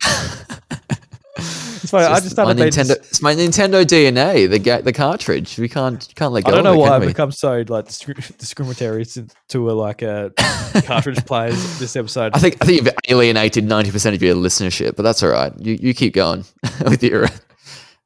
It's. 1.99 2.09
I 2.09 2.21
just 2.21 2.37
my 2.37 2.55
Nintendo. 2.55 2.91
It's 2.97 3.21
my 3.23 3.35
Nintendo 3.35 3.85
DNA. 3.85 4.49
The 4.49 4.59
ga- 4.59 4.81
the 4.83 4.93
cartridge. 4.93 5.59
We 5.59 5.69
can't 5.69 6.07
can't 6.15 6.33
let 6.33 6.45
go. 6.45 6.53
I 6.53 6.55
don't 6.55 6.65
know 6.65 6.77
why 6.79 6.91
I've 6.91 7.03
become 7.07 7.33
so 7.33 7.65
like 7.69 7.87
discri- 7.87 8.37
discriminatory 8.39 9.05
to, 9.49 9.71
a, 9.71 9.73
like 9.73 10.03
a 10.03 10.33
cartridge 10.85 11.25
players 11.27 11.79
this 11.79 11.97
episode. 11.97 12.33
I 12.35 12.39
think 12.39 12.57
I 12.61 12.67
think 12.67 12.83
you've 12.85 12.95
alienated 13.09 13.65
ninety 13.65 13.91
percent 13.91 14.15
of 14.15 14.23
your 14.23 14.35
listenership, 14.35 14.97
but 14.97 15.03
that's 15.03 15.23
all 15.23 15.31
right. 15.31 15.53
You 15.59 15.79
you 15.81 15.95
keep 15.95 16.15
going 16.15 16.45
with 16.85 17.03
your 17.03 17.27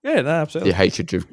yeah, 0.03 0.21
no, 0.21 0.31
absolutely. 0.31 0.71
your 0.71 0.77
hatred 0.77 1.13
of 1.15 1.27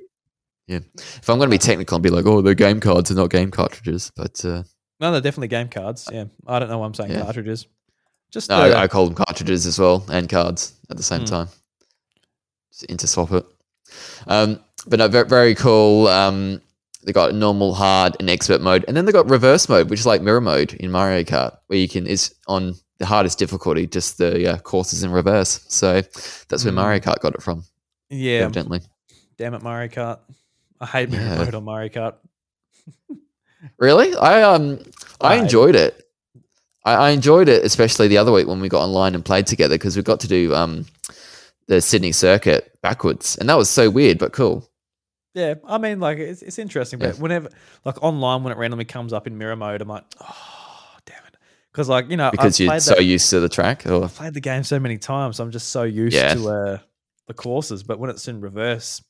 Yeah. 0.68 0.80
If 0.96 1.30
I'm 1.30 1.38
going 1.38 1.50
to 1.50 1.54
be 1.54 1.58
technical, 1.58 1.96
I'll 1.96 2.00
be 2.02 2.10
like, 2.10 2.26
oh, 2.26 2.42
they're 2.42 2.54
game 2.54 2.80
cards 2.80 3.10
and 3.10 3.18
not 3.18 3.30
game 3.30 3.52
cartridges. 3.52 4.12
But 4.16 4.44
uh, 4.46 4.64
No, 5.00 5.12
they're 5.12 5.20
definitely 5.22 5.50
game 5.50 5.68
cards. 5.68 6.08
Yeah, 6.12 6.26
I 6.48 6.60
don't 6.60 6.70
know 6.70 6.78
why 6.80 6.86
I'm 6.86 6.94
saying 6.94 7.12
Yeah. 7.12 7.24
cartridges. 7.24 7.68
Just 8.32 8.50
no, 8.50 8.56
uh, 8.56 8.60
I, 8.78 8.84
I 8.84 8.88
call 8.88 9.06
them 9.08 9.16
cartridges 9.16 9.66
as 9.66 9.78
well 9.78 10.06
and 10.10 10.30
cards 10.30 10.74
at 10.90 10.96
the 10.96 11.04
same 11.04 11.20
Hmm. 11.22 11.26
time. 11.26 11.48
Just 12.82 12.88
interswap 13.16 13.32
it. 13.38 13.46
Um, 14.28 14.60
but 14.88 15.00
no, 15.00 15.08
very, 15.08 15.28
very 15.28 15.56
cool. 15.56 16.08
Um, 16.08 16.62
they 17.04 17.12
got 17.12 17.34
normal, 17.34 17.74
hard, 17.74 18.16
and 18.20 18.30
expert 18.30 18.62
mode, 18.62 18.86
and 18.88 18.96
then 18.96 19.06
they 19.06 19.12
got 19.12 19.30
reverse 19.30 19.68
mode, 19.68 19.90
which 19.90 20.00
is 20.00 20.06
like 20.06 20.22
mirror 20.22 20.42
mode 20.42 20.74
in 20.76 20.92
Mario 20.92 21.24
Kart, 21.24 21.58
where 21.68 21.80
you 21.80 21.88
can 21.90 22.06
is 22.08 22.34
on 22.48 22.76
the 23.00 23.06
hardest 23.06 23.40
difficulty, 23.40 23.88
just 23.88 24.18
the 24.20 24.54
uh, 24.54 24.58
courses 24.60 25.04
in 25.04 25.12
reverse. 25.12 25.66
So 25.68 26.02
that's 26.02 26.64
where 26.64 26.72
Hmm. 26.72 26.76
Mario 26.76 27.00
Kart 27.00 27.20
got 27.20 27.34
it 27.36 27.42
from, 27.42 27.64
yeah. 28.10 28.42
evidently. 28.42 28.82
Damn 29.38 29.56
it, 29.56 29.64
Mario 29.64 29.88
Kart. 29.90 30.20
I 30.80 30.86
hate 30.86 31.10
mirror 31.10 31.24
Yeah. 31.24 31.38
mode 31.44 31.56
on 31.56 31.64
Mario 31.64 31.90
Kart. 31.90 32.14
Really, 33.78 34.16
I 34.16 34.42
um, 34.42 34.80
I 35.20 35.36
I- 35.36 35.36
enjoyed 35.36 35.76
it. 35.76 36.04
I, 36.84 36.94
I 36.96 37.10
enjoyed 37.12 37.48
it, 37.48 37.64
especially 37.64 38.08
the 38.08 38.18
other 38.18 38.32
week 38.32 38.48
when 38.48 38.60
we 38.60 38.68
got 38.70 38.82
online 38.82 39.14
and 39.14 39.24
played 39.24 39.46
together 39.46 39.76
because 39.76 39.96
we 39.96 40.02
got 40.02 40.20
to 40.22 40.28
do 40.28 40.56
um, 40.56 40.86
the 41.72 41.80
Sydney 41.80 42.12
circuit 42.12 42.78
backwards, 42.82 43.38
and 43.38 43.48
that 43.48 43.58
was 43.58 43.70
so 43.70 43.90
weird 43.90 44.18
but 44.20 44.34
cool. 44.34 44.70
Yeah, 45.34 45.54
I 45.66 45.78
mean, 45.78 46.02
like 46.02 46.18
it's, 46.18 46.42
it's 46.42 46.60
interesting, 46.60 47.00
but 47.00 47.16
Yeah. 47.16 47.22
whenever, 47.22 47.50
like 47.86 48.04
online, 48.04 48.44
when 48.44 48.52
it 48.52 48.58
randomly 48.58 48.84
comes 48.84 49.14
up 49.14 49.26
in 49.26 49.38
mirror 49.38 49.56
mode, 49.56 49.82
I'm 49.82 49.88
like, 49.88 50.04
oh, 50.20 50.96
damn 51.06 51.24
it, 51.28 51.38
because 51.72 51.88
like 51.88 52.10
you 52.10 52.18
know, 52.18 52.30
because 52.30 52.60
I've 52.60 52.66
you're 52.66 52.80
so 52.82 52.96
that, 52.96 53.06
used 53.06 53.30
to 53.30 53.40
the 53.40 53.48
track. 53.48 53.88
Or 53.88 54.04
I've 54.04 54.14
played 54.14 54.34
the 54.34 54.42
game 54.42 54.64
so 54.64 54.80
many 54.80 54.98
times, 54.98 55.40
I'm 55.40 55.50
just 55.52 55.70
so 55.70 55.84
used 55.84 56.18
Yeah. 56.18 56.34
to 56.34 56.50
uh, 56.50 56.78
the 57.28 57.34
courses. 57.34 57.84
But 57.84 58.00
when 58.00 58.10
it's 58.10 58.28
in 58.28 58.42
reverse, 58.42 59.02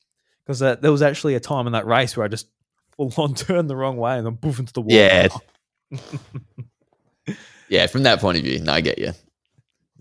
because 0.45 0.61
uh, 0.61 0.75
there 0.75 0.91
was 0.91 1.01
actually 1.01 1.33
a 1.33 1.39
time 1.39 1.65
in 1.65 1.73
that 1.73 1.87
race 1.87 2.15
where 2.15 2.23
I 2.25 2.27
just 2.27 2.47
full 2.95 3.11
on 3.17 3.33
turned 3.33 3.71
the 3.71 3.75
wrong 3.75 3.97
way 3.97 4.17
and 4.17 4.25
then 4.27 4.37
poof 4.37 4.59
into 4.59 4.73
the 4.73 4.81
wall. 4.81 4.91
Yeah. 4.95 5.29
yeah, 7.69 7.87
from 7.87 8.03
that 8.03 8.19
point 8.19 8.37
of 8.37 8.43
view, 8.43 8.59
no, 8.59 8.73
I 8.73 8.81
get 8.81 8.99
you. 8.99 9.13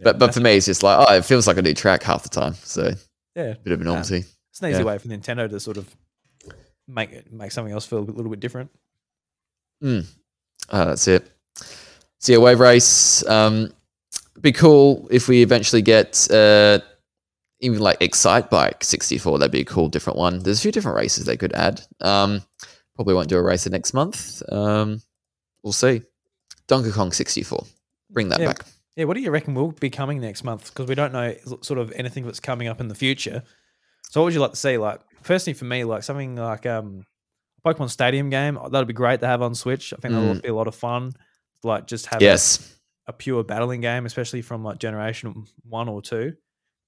Yeah, 0.01 0.05
But 0.05 0.19
but 0.19 0.35
for 0.35 0.41
me, 0.41 0.57
it's 0.57 0.67
just 0.67 0.83
like 0.83 0.99
oh, 0.99 1.15
it 1.15 1.25
feels 1.25 1.47
like 1.47 1.57
a 1.59 1.63
new 1.63 1.75
track 1.75 2.03
half 2.03 2.23
the 2.23 2.29
time. 2.29 2.55
So 2.65 2.93
yeah, 3.37 3.55
bit 3.63 3.73
of 3.73 3.81
a 3.81 3.85
novelty. 3.85 4.25
it's 4.51 4.61
an 4.63 4.71
easy 4.71 4.79
yeah. 4.79 4.85
way 4.85 4.99
for 4.99 5.09
Nintendo 5.09 5.49
to 5.49 5.61
sort 5.61 5.77
of 5.77 5.95
make 6.89 7.13
it 7.13 7.33
make 7.33 7.53
something 7.53 7.73
else 7.73 7.87
feel 7.87 7.99
a 7.99 8.01
little 8.01 8.31
bit 8.31 8.41
different. 8.41 8.71
Oh, 9.83 10.05
that's 10.71 11.07
it. 11.09 11.31
So 12.19 12.33
yeah, 12.33 12.39
wave 12.39 12.61
race. 12.61 13.27
Um, 13.27 13.73
be 14.41 14.53
cool 14.53 15.07
if 15.11 15.29
we 15.29 15.43
eventually 15.43 15.83
get 15.83 16.31
uh, 16.31 16.81
even 17.61 17.81
like 17.81 18.01
Excitebike 18.01 18.83
64. 18.83 19.39
That'd 19.39 19.53
be 19.53 19.61
a 19.61 19.65
cool 19.65 19.89
different 19.89 20.19
one. 20.19 20.41
There's 20.41 20.59
a 20.59 20.63
few 20.63 20.73
different 20.73 20.97
races 20.97 21.25
they 21.25 21.37
could 21.37 21.53
add. 21.53 21.83
Um, 22.01 22.43
probably 22.95 23.15
won't 23.15 23.29
do 23.29 23.37
a 23.39 23.43
racer 23.43 23.71
next 23.71 23.95
month. 23.95 24.43
Um, 24.51 25.03
we'll 25.63 25.73
see. 25.73 26.03
Donkey 26.69 26.91
Kong 26.93 27.13
64. 27.13 27.65
Bring 28.11 28.29
that 28.31 28.41
Yeah. 28.41 28.47
back. 28.49 28.65
Yeah, 28.97 29.05
what 29.05 29.15
do 29.15 29.21
you 29.21 29.31
reckon 29.31 29.55
will 29.55 29.73
be 29.73 29.91
coming 29.91 30.21
next 30.21 30.45
month? 30.45 30.67
Because 30.73 30.87
we 30.89 30.95
don't 30.95 31.13
know 31.13 31.35
sort 31.63 31.79
of 31.79 31.93
anything 31.93 32.25
that's 32.25 32.41
coming 32.41 32.69
up 32.69 32.81
in 32.81 32.89
the 32.89 32.95
future. 32.95 33.43
So, 34.11 34.21
what 34.21 34.27
would 34.27 34.35
you 34.35 34.41
like 34.41 34.51
to 34.51 34.57
see? 34.57 34.77
Like, 34.79 35.01
firstly, 35.23 35.53
for 35.53 35.65
me, 35.65 35.85
like 35.85 36.03
something 36.03 36.37
like 36.37 36.67
um, 36.67 37.05
Pokemon 37.65 37.91
Stadium 37.91 38.31
game. 38.31 38.59
That'd 38.71 38.89
be 38.89 38.95
great 38.95 39.21
to 39.21 39.27
have 39.27 39.43
on 39.43 39.55
Switch. 39.55 39.93
I 39.93 39.97
think 39.97 40.15
that 40.15 40.21
would 40.21 40.43
be 40.43 40.49
a 40.49 40.55
lot 40.55 40.67
of 40.67 40.75
fun. 40.75 41.13
Like, 41.63 41.87
just 41.87 42.07
have 42.07 42.21
a- 42.21 42.25
Yes. 42.25 42.77
a, 43.07 43.13
pure 43.13 43.45
battling 43.45 43.81
game, 43.81 44.07
especially 44.07 44.43
from 44.43 44.65
like 44.65 44.79
Generation 44.79 45.45
One 45.69 45.89
or 45.89 46.03
Two. 46.03 46.35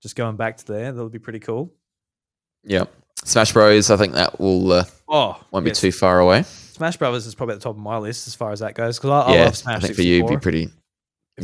Just 0.03 0.16
going 0.16 0.37
back 0.37 0.57
to 0.59 0.65
there, 0.66 0.91
that 0.93 1.03
would 1.03 1.12
be 1.12 1.19
pretty 1.20 1.39
cool. 1.39 1.73
Yeah. 2.65 2.85
Smash 3.24 3.53
Bros. 3.53 3.91
I 3.91 3.97
think 3.97 4.15
that 4.15 4.41
will 4.41 4.73
uh, 4.73 4.85
Oh, 5.09 5.41
won't 5.53 5.65
be 5.65 5.70
too 5.70 5.93
far 5.93 6.19
away. 6.19 6.43
Smash 6.43 6.97
Brothers 6.97 7.27
is 7.27 7.35
probably 7.37 7.55
at 7.55 7.61
the 7.61 7.65
top 7.65 7.77
of 7.77 7.81
my 7.83 7.99
list 7.99 8.27
as 8.27 8.35
far 8.35 8.51
as 8.51 8.61
that 8.61 8.74
goes 8.74 8.99
because 8.99 9.11
I, 9.11 9.33
I 9.33 9.45
love 9.45 9.57
Smash. 9.57 9.77
I 9.77 9.81
think 9.81 9.95
for 9.95 10.03
you, 10.03 10.24
it'd 10.24 10.29
be 10.31 10.37
pretty. 10.43 10.69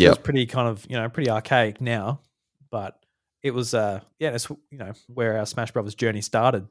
It 0.01 0.05
feels 0.05 0.17
Yep. 0.17 0.25
pretty 0.25 0.47
kind 0.47 0.69
of 0.69 0.85
you 0.89 0.97
know 0.97 1.09
pretty 1.09 1.31
archaic 1.31 1.81
now, 1.81 2.21
but 2.71 2.99
it 3.43 3.53
was 3.53 3.75
uh 3.75 4.01
yeah 4.19 4.31
that's 4.31 4.49
you 4.71 4.79
know 4.79 4.93
where 5.07 5.39
our 5.39 5.47
Smash 5.47 5.71
Brothers 5.73 5.95
journey 5.95 6.21
started. 6.21 6.67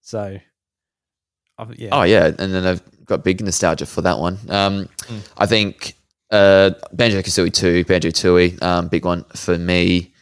So, 0.00 0.38
yeah, 1.76 1.88
Oh 1.92 2.02
yeah, 2.02 2.26
and 2.38 2.54
then 2.54 2.66
I've 2.66 2.82
got 3.04 3.24
big 3.24 3.40
nostalgia 3.42 3.86
for 3.86 4.02
that 4.02 4.18
one. 4.18 4.38
Um, 4.48 4.88
Mm. 5.08 5.28
I 5.38 5.46
think 5.46 5.94
uh, 6.30 6.70
Banjo 6.92 7.20
Kazooie 7.20 7.52
two, 7.52 7.84
Banjo 7.84 8.10
Tooie, 8.10 8.60
um, 8.62 8.88
big 8.88 9.04
one 9.04 9.24
for 9.34 9.56
me. 9.58 10.12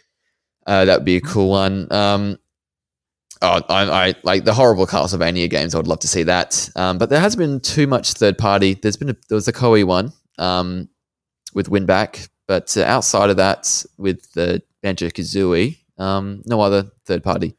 Uh, 0.67 0.85
that 0.85 0.99
would 0.99 1.05
be 1.05 1.17
a 1.17 1.21
cool 1.21 1.51
one. 1.51 1.87
Um, 1.93 2.39
oh, 3.43 3.61
I, 3.69 4.09
I 4.09 4.15
like 4.23 4.45
the 4.45 4.55
horrible 4.55 4.87
Castlevania 4.87 5.49
games. 5.51 5.75
I 5.75 5.79
would 5.79 5.87
love 5.89 6.01
to 6.01 6.09
see 6.09 6.23
that, 6.25 6.69
um, 6.77 6.99
but 6.99 7.11
there 7.11 7.21
has 7.21 7.37
been 7.37 7.61
too 7.61 7.87
much 7.87 8.13
third 8.15 8.39
party. 8.39 8.75
There's 8.75 8.97
been 8.97 9.11
a, 9.11 9.17
there 9.29 9.37
was 9.37 9.47
a 9.49 9.53
Koei 9.53 9.85
one 9.85 10.13
um, 10.39 10.89
with 11.57 11.69
Winback, 11.71 12.29
but 12.47 12.77
uh, 12.77 12.83
outside 12.85 13.31
of 13.31 13.37
that, 13.39 13.85
with 13.99 14.31
the 14.35 14.63
Banjo 14.83 15.09
Kazooie, 15.09 15.79
um, 15.99 16.43
no 16.47 16.61
other 16.61 16.85
third 17.07 17.25
party 17.25 17.57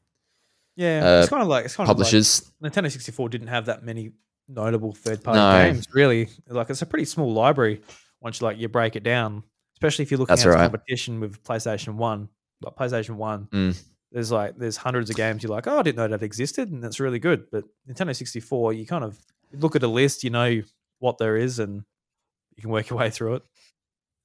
yeah, 0.78 1.02
uh, 1.04 1.20
it's 1.22 1.30
kind 1.30 1.42
of 1.42 1.48
like 1.48 1.66
it's 1.66 1.76
kind 1.76 1.88
publishers. 1.88 2.40
of 2.40 2.52
like 2.62 2.72
Nintendo 2.72 2.92
sixty 2.92 3.12
four 3.12 3.30
didn't 3.30 3.48
have 3.48 3.66
that 3.66 3.84
many 3.84 4.12
notable 4.48 4.94
third 4.94 5.24
party 5.24 5.40
No. 5.40 5.52
games 5.74 5.88
really. 5.92 6.30
Like 6.48 6.70
it's 6.70 6.84
a 6.84 6.86
pretty 6.86 7.06
small 7.06 7.34
library 7.34 7.82
once 8.22 8.40
you 8.40 8.46
like 8.46 8.60
you 8.60 8.70
break 8.70 8.96
it 8.96 9.02
down, 9.04 9.42
especially 9.76 10.04
if 10.04 10.12
you're 10.12 10.20
looking 10.20 10.34
That's 10.36 10.46
at 10.46 10.50
right. 10.50 10.70
competition 10.72 11.20
with 11.20 11.44
PlayStation 11.44 11.96
One. 11.96 12.30
Like 12.62 12.76
PlayStation 12.76 13.16
One, 13.16 13.48
Mm. 13.52 13.84
there's 14.12 14.32
like 14.32 14.56
there's 14.58 14.78
hundreds 14.78 15.10
of 15.10 15.16
games 15.16 15.42
you're 15.42 15.52
like, 15.52 15.66
oh, 15.66 15.80
I 15.80 15.82
didn't 15.82 15.98
know 15.98 16.08
that 16.10 16.22
existed, 16.22 16.72
and 16.72 16.84
that's 16.84 17.00
really 17.00 17.18
good. 17.20 17.50
But 17.52 17.64
Nintendo 17.90 18.16
64, 18.16 18.74
you 18.74 18.86
kind 18.86 19.04
of 19.04 19.18
look 19.54 19.76
at 19.76 19.82
a 19.82 19.88
list, 19.88 20.24
you 20.24 20.30
know 20.30 20.62
what 21.00 21.18
there 21.18 21.38
is, 21.38 21.58
and 21.58 21.84
you 22.56 22.62
can 22.62 22.70
work 22.70 22.90
your 22.90 23.00
way 23.00 23.10
through 23.10 23.36
it. 23.38 23.44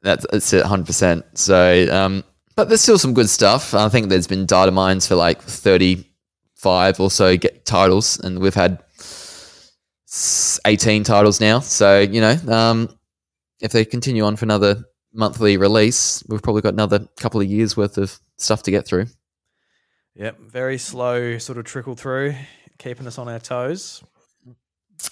That's 0.03 0.27
that's 0.31 0.53
it, 0.53 0.65
hundred 0.65 0.87
percent. 0.87 1.25
So, 1.39 1.87
um, 1.93 2.25
but 2.57 2.69
there's 2.69 2.81
still 2.81 2.99
some 2.99 3.15
good 3.15 3.29
stuff. 3.29 3.73
I 3.73 3.89
think 3.89 4.09
there's 4.09 4.27
been 4.27 4.47
data 4.47 4.73
mines 4.73 5.07
for 5.07 5.15
like 5.15 5.41
thirty-five 5.41 7.01
or 7.01 7.11
so 7.11 7.37
get 7.37 7.65
titles, 7.65 8.19
and 8.19 8.41
we've 8.41 8.55
had 8.55 8.83
eighteen 10.67 11.05
titles 11.05 11.41
now. 11.41 11.61
So 11.61 12.01
you 12.01 12.21
know, 12.21 12.37
um, 12.49 12.89
if 13.61 13.73
they 13.73 13.85
continue 13.85 14.25
on 14.25 14.37
for 14.37 14.45
another 14.45 14.85
monthly 15.15 15.57
release, 15.57 16.25
we've 16.29 16.43
probably 16.43 16.63
got 16.63 16.73
another 16.73 17.07
couple 17.21 17.41
of 17.41 17.47
years 17.47 17.77
worth 17.77 17.97
of 17.97 18.19
stuff 18.39 18.63
to 18.65 18.71
get 18.71 18.87
through. 18.87 19.07
Yep, 20.15 20.41
very 20.41 20.79
slow 20.79 21.39
sort 21.39 21.59
of 21.59 21.65
trickle 21.65 21.95
through, 21.95 22.35
keeping 22.79 23.07
us 23.07 23.19
on 23.19 23.29
our 23.29 23.39
toes. 23.39 24.03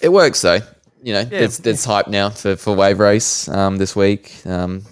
It 0.01 0.09
works 0.09 0.41
though. 0.41 0.59
You 1.03 1.13
know, 1.13 1.19
Yeah, 1.21 1.25
there's 1.39 1.57
there's 1.59 1.85
hype 1.85 2.07
now 2.07 2.29
for 2.29 2.55
for 2.55 2.75
Wave 2.75 2.99
Race 2.99 3.47
um, 3.47 3.77
this 3.77 3.95
week. 3.95 4.45
Um, 4.45 4.83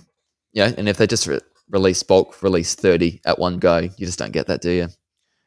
yeah, 0.54 0.72
and 0.78 0.90
if 0.90 0.98
they 0.98 1.08
just 1.08 1.28
re- 1.28 1.40
release 1.70 2.02
bulk 2.04 2.42
release 2.42 2.76
thirty 2.76 3.22
at 3.26 3.38
one 3.40 3.60
go, 3.60 3.78
you 3.78 4.06
just 4.06 4.20
don't 4.20 4.32
get 4.32 4.48
that, 4.48 4.62
do 4.62 4.72
you? 4.72 4.88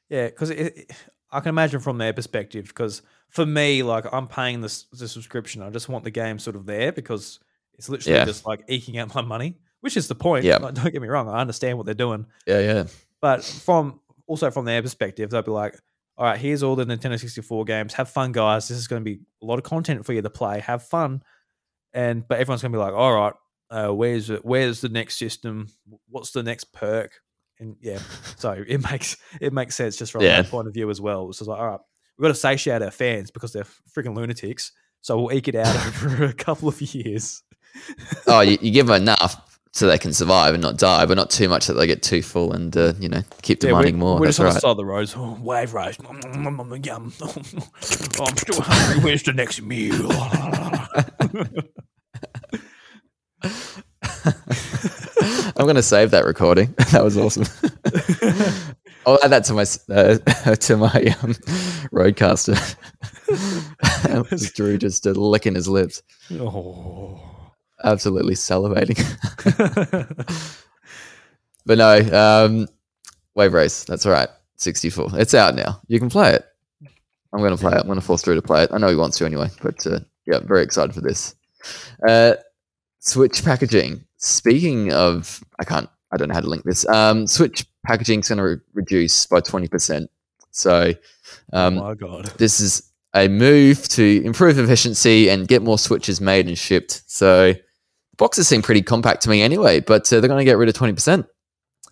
Yeah, 0.08 0.26
because 0.26 0.50
I 0.50 1.40
can 1.40 1.48
imagine 1.48 1.80
from 1.80 1.98
their 1.98 2.12
perspective. 2.12 2.66
Because 2.68 3.02
for 3.30 3.44
me, 3.46 3.82
like 3.82 4.04
I'm 4.12 4.28
paying 4.28 4.60
this 4.60 4.84
the 4.92 5.08
subscription, 5.08 5.62
I 5.62 5.70
just 5.70 5.88
want 5.88 6.04
the 6.04 6.10
game 6.10 6.38
sort 6.38 6.54
of 6.56 6.66
there 6.66 6.92
because 6.92 7.40
it's 7.74 7.88
literally 7.88 8.18
Yeah. 8.18 8.24
just 8.24 8.46
like 8.46 8.62
eking 8.68 8.98
out 8.98 9.14
my 9.14 9.22
money, 9.22 9.56
which 9.80 9.96
is 9.96 10.06
the 10.08 10.14
point. 10.14 10.44
Yeah. 10.44 10.58
Like, 10.58 10.74
don't 10.74 10.92
get 10.92 11.00
me 11.02 11.08
wrong, 11.08 11.28
I 11.28 11.40
understand 11.40 11.76
what 11.78 11.86
they're 11.86 11.94
doing, 11.94 12.26
Yeah, 12.46 12.60
yeah. 12.60 12.84
but 13.20 13.42
from 13.42 14.00
also 14.26 14.50
from 14.50 14.66
their 14.66 14.82
perspective, 14.82 15.30
they'll 15.30 15.42
be 15.42 15.50
like, 15.50 15.74
"All 16.16 16.26
right, 16.26 16.38
here's 16.38 16.62
all 16.62 16.76
the 16.76 16.84
Nintendo 16.84 17.18
64 17.18 17.64
games. 17.64 17.94
Have 17.94 18.08
fun, 18.08 18.32
guys. 18.32 18.68
This 18.68 18.78
is 18.78 18.88
going 18.88 19.02
to 19.02 19.04
be 19.04 19.20
a 19.42 19.46
lot 19.46 19.58
of 19.58 19.64
content 19.64 20.04
for 20.06 20.12
you 20.12 20.22
to 20.22 20.30
play. 20.30 20.60
Have 20.60 20.82
fun." 20.82 21.22
And 21.94 22.26
but 22.26 22.38
everyone's 22.40 22.62
going 22.62 22.72
to 22.72 22.76
be 22.78 22.82
like, 22.82 22.94
"All 22.94 23.12
right, 23.12 23.34
uh, 23.70 23.88
where's? 23.94 24.28
Where's 24.28 24.80
the 24.80 24.88
next 24.88 25.18
system? 25.18 25.68
What's 26.08 26.32
the 26.32 26.42
next 26.42 26.72
perk?" 26.72 27.12
And 27.58 27.76
yeah, 27.80 27.98
so 28.36 28.52
it 28.66 28.82
makes 28.90 29.16
it 29.40 29.52
makes 29.52 29.74
sense 29.76 29.96
just 29.96 30.12
from 30.12 30.22
Yeah. 30.22 30.42
that 30.42 30.50
point 30.50 30.68
of 30.68 30.74
view 30.74 30.88
as 30.90 31.00
well. 31.00 31.28
It's 31.28 31.38
just 31.38 31.48
like, 31.48 31.58
all 31.60 31.66
right, 31.68 31.80
we've 32.18 32.24
got 32.24 32.28
to 32.28 32.34
satiate 32.34 32.82
our 32.82 32.90
fans 32.90 33.30
because 33.30 33.52
they're 33.52 33.66
freaking 33.94 34.16
lunatics. 34.16 34.72
So 35.00 35.18
we'll 35.20 35.32
eke 35.36 35.48
it 35.48 35.56
out 35.56 35.74
for 35.92 36.24
a 36.24 36.32
couple 36.32 36.68
of 36.68 36.80
years. 36.80 37.42
oh, 38.26 38.40
you, 38.40 38.56
you 38.60 38.70
give 38.70 38.86
them 38.86 39.02
enough 39.02 39.51
so 39.72 39.86
they 39.86 39.98
can 39.98 40.12
survive 40.12 40.52
and 40.52 40.62
not 40.62 40.76
die, 40.76 41.06
but 41.06 41.16
not 41.16 41.30
too 41.30 41.48
much 41.48 41.66
that 41.66 41.74
they 41.74 41.86
get 41.86 42.02
too 42.02 42.22
full 42.22 42.52
and 42.52 42.76
uh, 42.76 42.92
you 43.00 43.08
know 43.08 43.22
keep 43.40 43.60
demanding 43.60 43.94
we're, 43.94 44.00
more. 44.00 44.20
We're 44.20 44.26
That's 44.26 44.36
just 44.36 44.40
on 44.40 44.46
right. 44.46 44.54
the 44.54 44.60
side 44.60 44.70
of 44.70 44.76
the 44.76 44.84
roads. 44.84 45.14
Oh, 45.16 45.38
wave 45.40 45.72
race. 45.72 45.98
Yum. 45.98 47.12
I'm 47.20 48.36
still 48.36 48.60
hungry. 48.60 49.02
Where's 49.02 49.22
the 49.22 49.32
next 49.32 49.62
meal? 49.62 50.12
I'm 55.56 55.66
going 55.66 55.76
to 55.76 55.82
save 55.82 56.10
that 56.10 56.24
recording. 56.24 56.74
that 56.92 57.02
was 57.02 57.16
awesome. 57.16 57.44
I'll 59.06 59.18
add 59.24 59.30
that 59.30 59.44
to 59.44 59.54
my 59.54 59.64
uh, 59.94 60.18
to 60.54 60.76
my 60.76 61.16
um, 61.22 61.34
RODECaster. 61.92 62.76
Drew 64.54 64.78
just 64.78 65.06
uh, 65.06 65.10
licking 65.10 65.54
his 65.54 65.68
lips, 65.68 66.02
oh. 66.32 67.31
Absolutely 67.84 68.34
salivating. 68.34 68.98
but 71.66 71.78
no, 71.78 72.46
um, 72.46 72.68
wave 73.34 73.52
race. 73.52 73.84
That's 73.84 74.06
all 74.06 74.12
right. 74.12 74.28
64. 74.56 75.10
It's 75.14 75.34
out 75.34 75.54
now. 75.54 75.80
You 75.88 75.98
can 75.98 76.10
play 76.10 76.34
it. 76.34 76.44
I'm 77.32 77.40
going 77.40 77.56
to 77.56 77.60
play 77.60 77.72
it. 77.72 77.78
I'm 77.78 77.86
going 77.86 77.98
to 77.98 78.04
force 78.04 78.22
through 78.22 78.34
to 78.36 78.42
play 78.42 78.64
it. 78.64 78.70
I 78.72 78.78
know 78.78 78.88
he 78.88 78.96
wants 78.96 79.18
to 79.18 79.26
anyway, 79.26 79.48
but 79.62 79.86
uh, 79.86 80.00
yeah, 80.26 80.40
very 80.40 80.62
excited 80.62 80.94
for 80.94 81.00
this. 81.00 81.34
Uh, 82.06 82.34
Switch 83.00 83.42
packaging. 83.44 84.04
Speaking 84.18 84.92
of, 84.92 85.42
I 85.58 85.64
can't, 85.64 85.88
I 86.12 86.16
don't 86.16 86.28
know 86.28 86.34
how 86.34 86.40
to 86.40 86.48
link 86.48 86.64
this. 86.64 86.86
Um, 86.88 87.26
Switch 87.26 87.66
packaging 87.84 88.20
is 88.20 88.28
going 88.28 88.38
to 88.38 88.44
re- 88.44 88.60
reduce 88.74 89.26
by 89.26 89.40
20%. 89.40 90.06
So 90.50 90.92
um, 91.52 91.78
oh 91.78 91.82
my 91.82 91.94
god. 91.94 92.26
this 92.36 92.60
is 92.60 92.92
a 93.14 93.26
move 93.28 93.88
to 93.88 94.22
improve 94.24 94.58
efficiency 94.58 95.28
and 95.28 95.48
get 95.48 95.62
more 95.62 95.78
Switches 95.78 96.20
made 96.20 96.46
and 96.46 96.58
shipped. 96.58 97.02
So 97.06 97.54
boxes 98.22 98.48
seem 98.48 98.62
pretty 98.62 98.82
compact 98.82 99.22
to 99.22 99.28
me 99.30 99.42
anyway, 99.42 99.80
but 99.80 100.10
uh, 100.12 100.20
they're 100.20 100.28
going 100.28 100.38
to 100.38 100.44
get 100.44 100.56
rid 100.58 100.68
of 100.68 100.74
20%. 100.74 101.26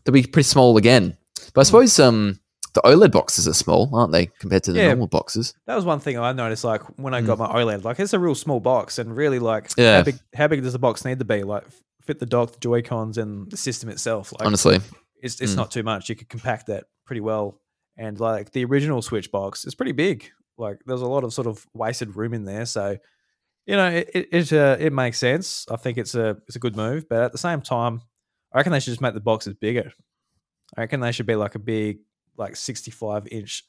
They'll 0.05 0.13
be 0.13 0.23
pretty 0.23 0.47
small 0.49 0.77
again. 0.77 1.17
But 1.55 1.63
I 1.63 1.65
suppose 1.65 1.99
um, 1.99 2.39
the 2.75 2.81
OLED 2.83 3.13
boxes 3.13 3.49
are 3.49 3.53
small, 3.55 3.91
aren't 3.95 4.13
they, 4.13 4.27
compared 4.39 4.63
to 4.65 4.73
the 4.73 4.81
Yeah. 4.81 4.87
normal 4.89 5.09
boxes? 5.09 5.55
That 5.67 5.75
was 5.77 5.85
one 5.85 6.01
thing 6.01 6.19
I 6.19 6.33
noticed. 6.33 6.65
Like 6.65 6.83
when 6.99 7.15
I 7.15 7.21
got 7.21 7.39
my 7.39 7.47
OLED, 7.49 7.85
like 7.85 7.99
it's 7.99 8.13
a 8.13 8.19
real 8.19 8.35
small 8.35 8.61
box, 8.61 8.99
and 8.99 9.17
really, 9.17 9.39
like 9.39 9.69
Mm. 9.71 9.75
Yeah. 9.79 9.97
how 9.99 10.03
big 10.05 10.19
how 10.35 10.49
big 10.49 10.63
does 10.63 10.73
the 10.73 10.79
box 10.79 11.05
need 11.05 11.19
to 11.19 11.25
be? 11.25 11.43
Like 11.43 11.65
fit 12.03 12.19
the 12.19 12.27
dock, 12.27 12.53
the 12.53 12.59
Joy 12.61 12.83
Cons, 12.83 13.19
and 13.19 13.51
the 13.51 13.57
system 13.57 13.89
itself. 13.91 14.33
Like 14.39 14.47
Honestly, 14.47 14.79
it's 15.23 15.41
it's 15.41 15.53
Mm. 15.53 15.57
not 15.57 15.71
too 15.71 15.83
much. 15.83 16.09
You 16.09 16.15
could 16.17 16.29
compact 16.29 16.67
that 16.69 16.85
pretty 17.07 17.21
well. 17.21 17.59
And 17.99 18.19
like 18.21 18.53
the 18.53 18.65
original 18.65 19.03
Switch 19.03 19.31
box 19.33 19.65
is 19.65 19.75
pretty 19.75 19.93
big. 19.93 20.31
Like 20.57 20.79
there's 20.87 21.03
a 21.03 21.07
lot 21.07 21.25
of 21.25 21.33
sort 21.35 21.47
of 21.49 21.67
wasted 21.75 22.15
room 22.17 22.33
in 22.35 22.45
there. 22.45 22.67
So 22.67 22.97
you 23.71 23.77
know 23.77 23.89
it 23.89 24.11
it 24.13 24.29
it, 24.33 24.53
uh, 24.53 24.77
it 24.81 24.93
makes 24.93 25.19
sense. 25.19 25.65
I 25.71 25.77
think 25.77 25.97
it's 25.97 26.17
a 26.17 26.37
it's 26.49 26.57
a 26.57 26.59
good 26.59 26.77
move. 26.77 27.09
But 27.09 27.23
at 27.23 27.31
the 27.31 27.39
same 27.39 27.61
time, 27.61 28.03
I 28.53 28.59
reckon 28.59 28.73
they 28.73 28.81
should 28.81 28.91
just 28.91 29.01
make 29.01 29.15
the 29.15 29.21
boxes 29.21 29.55
bigger. 29.55 29.93
I 30.77 30.81
reckon 30.81 30.99
they 30.99 31.13
should 31.13 31.27
be 31.27 31.37
like 31.37 31.55
a 31.55 31.61
big 31.61 32.01
like 32.37 32.57
65 32.57 33.29
inch 33.29 33.65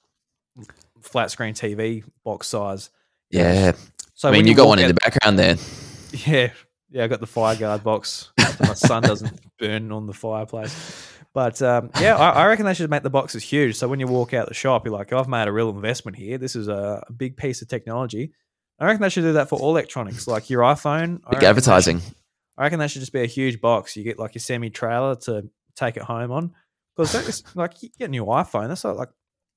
flat 1.02 1.30
screen 1.30 1.54
TV 1.54 2.04
box 2.24 2.48
size. 2.48 2.90
yeah. 3.30 3.74
So 4.16 4.30
I 4.30 4.32
mean, 4.32 4.40
when 4.40 4.48
you 4.48 4.56
got 4.56 4.68
one 4.68 4.80
in 4.80 4.88
the 4.88 4.96
background 4.96 5.38
there. 5.38 5.56
yeah, 6.26 6.52
yeah, 6.90 7.04
I 7.04 7.08
got 7.08 7.20
the 7.20 7.28
fire 7.28 7.56
guard 7.56 7.84
box 7.84 8.32
so 8.40 8.68
my 8.68 8.74
son 8.74 9.04
doesn't 9.04 9.40
burn 9.60 9.92
on 9.92 10.08
the 10.08 10.14
fireplace. 10.14 11.08
But 11.34 11.62
um, 11.62 11.92
yeah, 12.00 12.18
I, 12.18 12.30
I 12.30 12.48
reckon 12.48 12.66
they 12.66 12.74
should 12.74 12.90
make 12.90 13.04
the 13.04 13.10
boxes 13.12 13.44
huge. 13.44 13.76
So 13.76 13.88
when 13.88 14.00
you 14.00 14.08
walk 14.08 14.34
out 14.34 14.48
the 14.48 14.54
shop, 14.54 14.86
you're 14.86 14.96
like, 14.96 15.14
I've 15.14 15.28
made 15.28 15.48
a 15.48 15.52
real 15.52 15.70
investment 15.70 16.18
here. 16.18 16.38
This 16.38 16.56
is 16.56 16.68
a, 16.68 17.04
a 17.08 17.14
big 17.14 17.38
piece 17.38 17.62
of 17.62 17.68
technology. 17.68 18.34
I 18.82 18.86
reckon 18.86 19.02
they 19.02 19.10
should 19.10 19.22
do 19.22 19.34
that 19.34 19.48
for 19.48 19.60
all 19.60 19.70
electronics, 19.70 20.28
like 20.28 20.50
your 20.50 20.64
iPhone. 20.64 21.22
I 21.26 21.30
Big 21.30 21.34
reckon 21.36 21.50
advertising. 21.50 22.00
should- 22.00 22.16
I 22.58 22.64
reckon 22.64 22.80
that 22.80 22.92
should 22.92 23.00
just 23.02 23.14
be 23.14 23.22
a 23.22 23.28
huge 23.28 23.62
box. 23.62 23.96
You 23.96 24.04
get 24.04 24.20
like 24.20 24.36
your 24.36 24.40
semi 24.42 24.70
trailer 24.70 25.16
to 25.22 25.50
take 25.76 25.96
it 25.98 26.04
home 26.04 26.32
on. 26.32 26.54
Because 26.98 27.44
like 27.56 27.82
you 27.82 27.90
get 27.98 28.06
a 28.06 28.08
new 28.10 28.26
iPhone, 28.26 28.68
that's 28.68 28.84
like, 28.84 28.98
like 28.98 29.10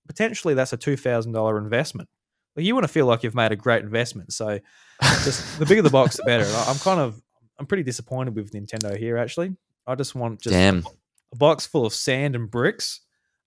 potentially 0.06 0.54
that's 0.54 0.72
a 0.72 0.76
two 0.76 0.96
thousand 0.96 1.32
dollar 1.32 1.58
investment. 1.58 2.08
Like 2.56 2.64
you 2.64 2.74
want 2.74 2.84
to 2.84 2.88
feel 2.92 3.06
like 3.06 3.22
you've 3.24 3.34
made 3.34 3.50
a 3.50 3.56
great 3.56 3.82
investment. 3.82 4.32
So 4.32 4.60
just 5.02 5.58
the 5.58 5.66
bigger 5.66 5.82
the 5.82 5.90
box, 5.90 6.16
the 6.16 6.22
better. 6.22 6.46
I'm 6.68 6.76
kind 6.78 7.00
of 7.00 7.20
I'm 7.58 7.66
pretty 7.66 7.82
disappointed 7.82 8.34
with 8.36 8.52
Nintendo 8.52 8.96
here. 8.96 9.16
Actually, 9.18 9.56
I 9.86 9.94
just 9.96 10.14
want 10.14 10.40
just 10.40 10.52
Damn. 10.54 10.86
a 11.32 11.36
box 11.36 11.66
full 11.66 11.84
of 11.86 11.92
sand 11.92 12.36
and 12.36 12.50
bricks. 12.50 13.00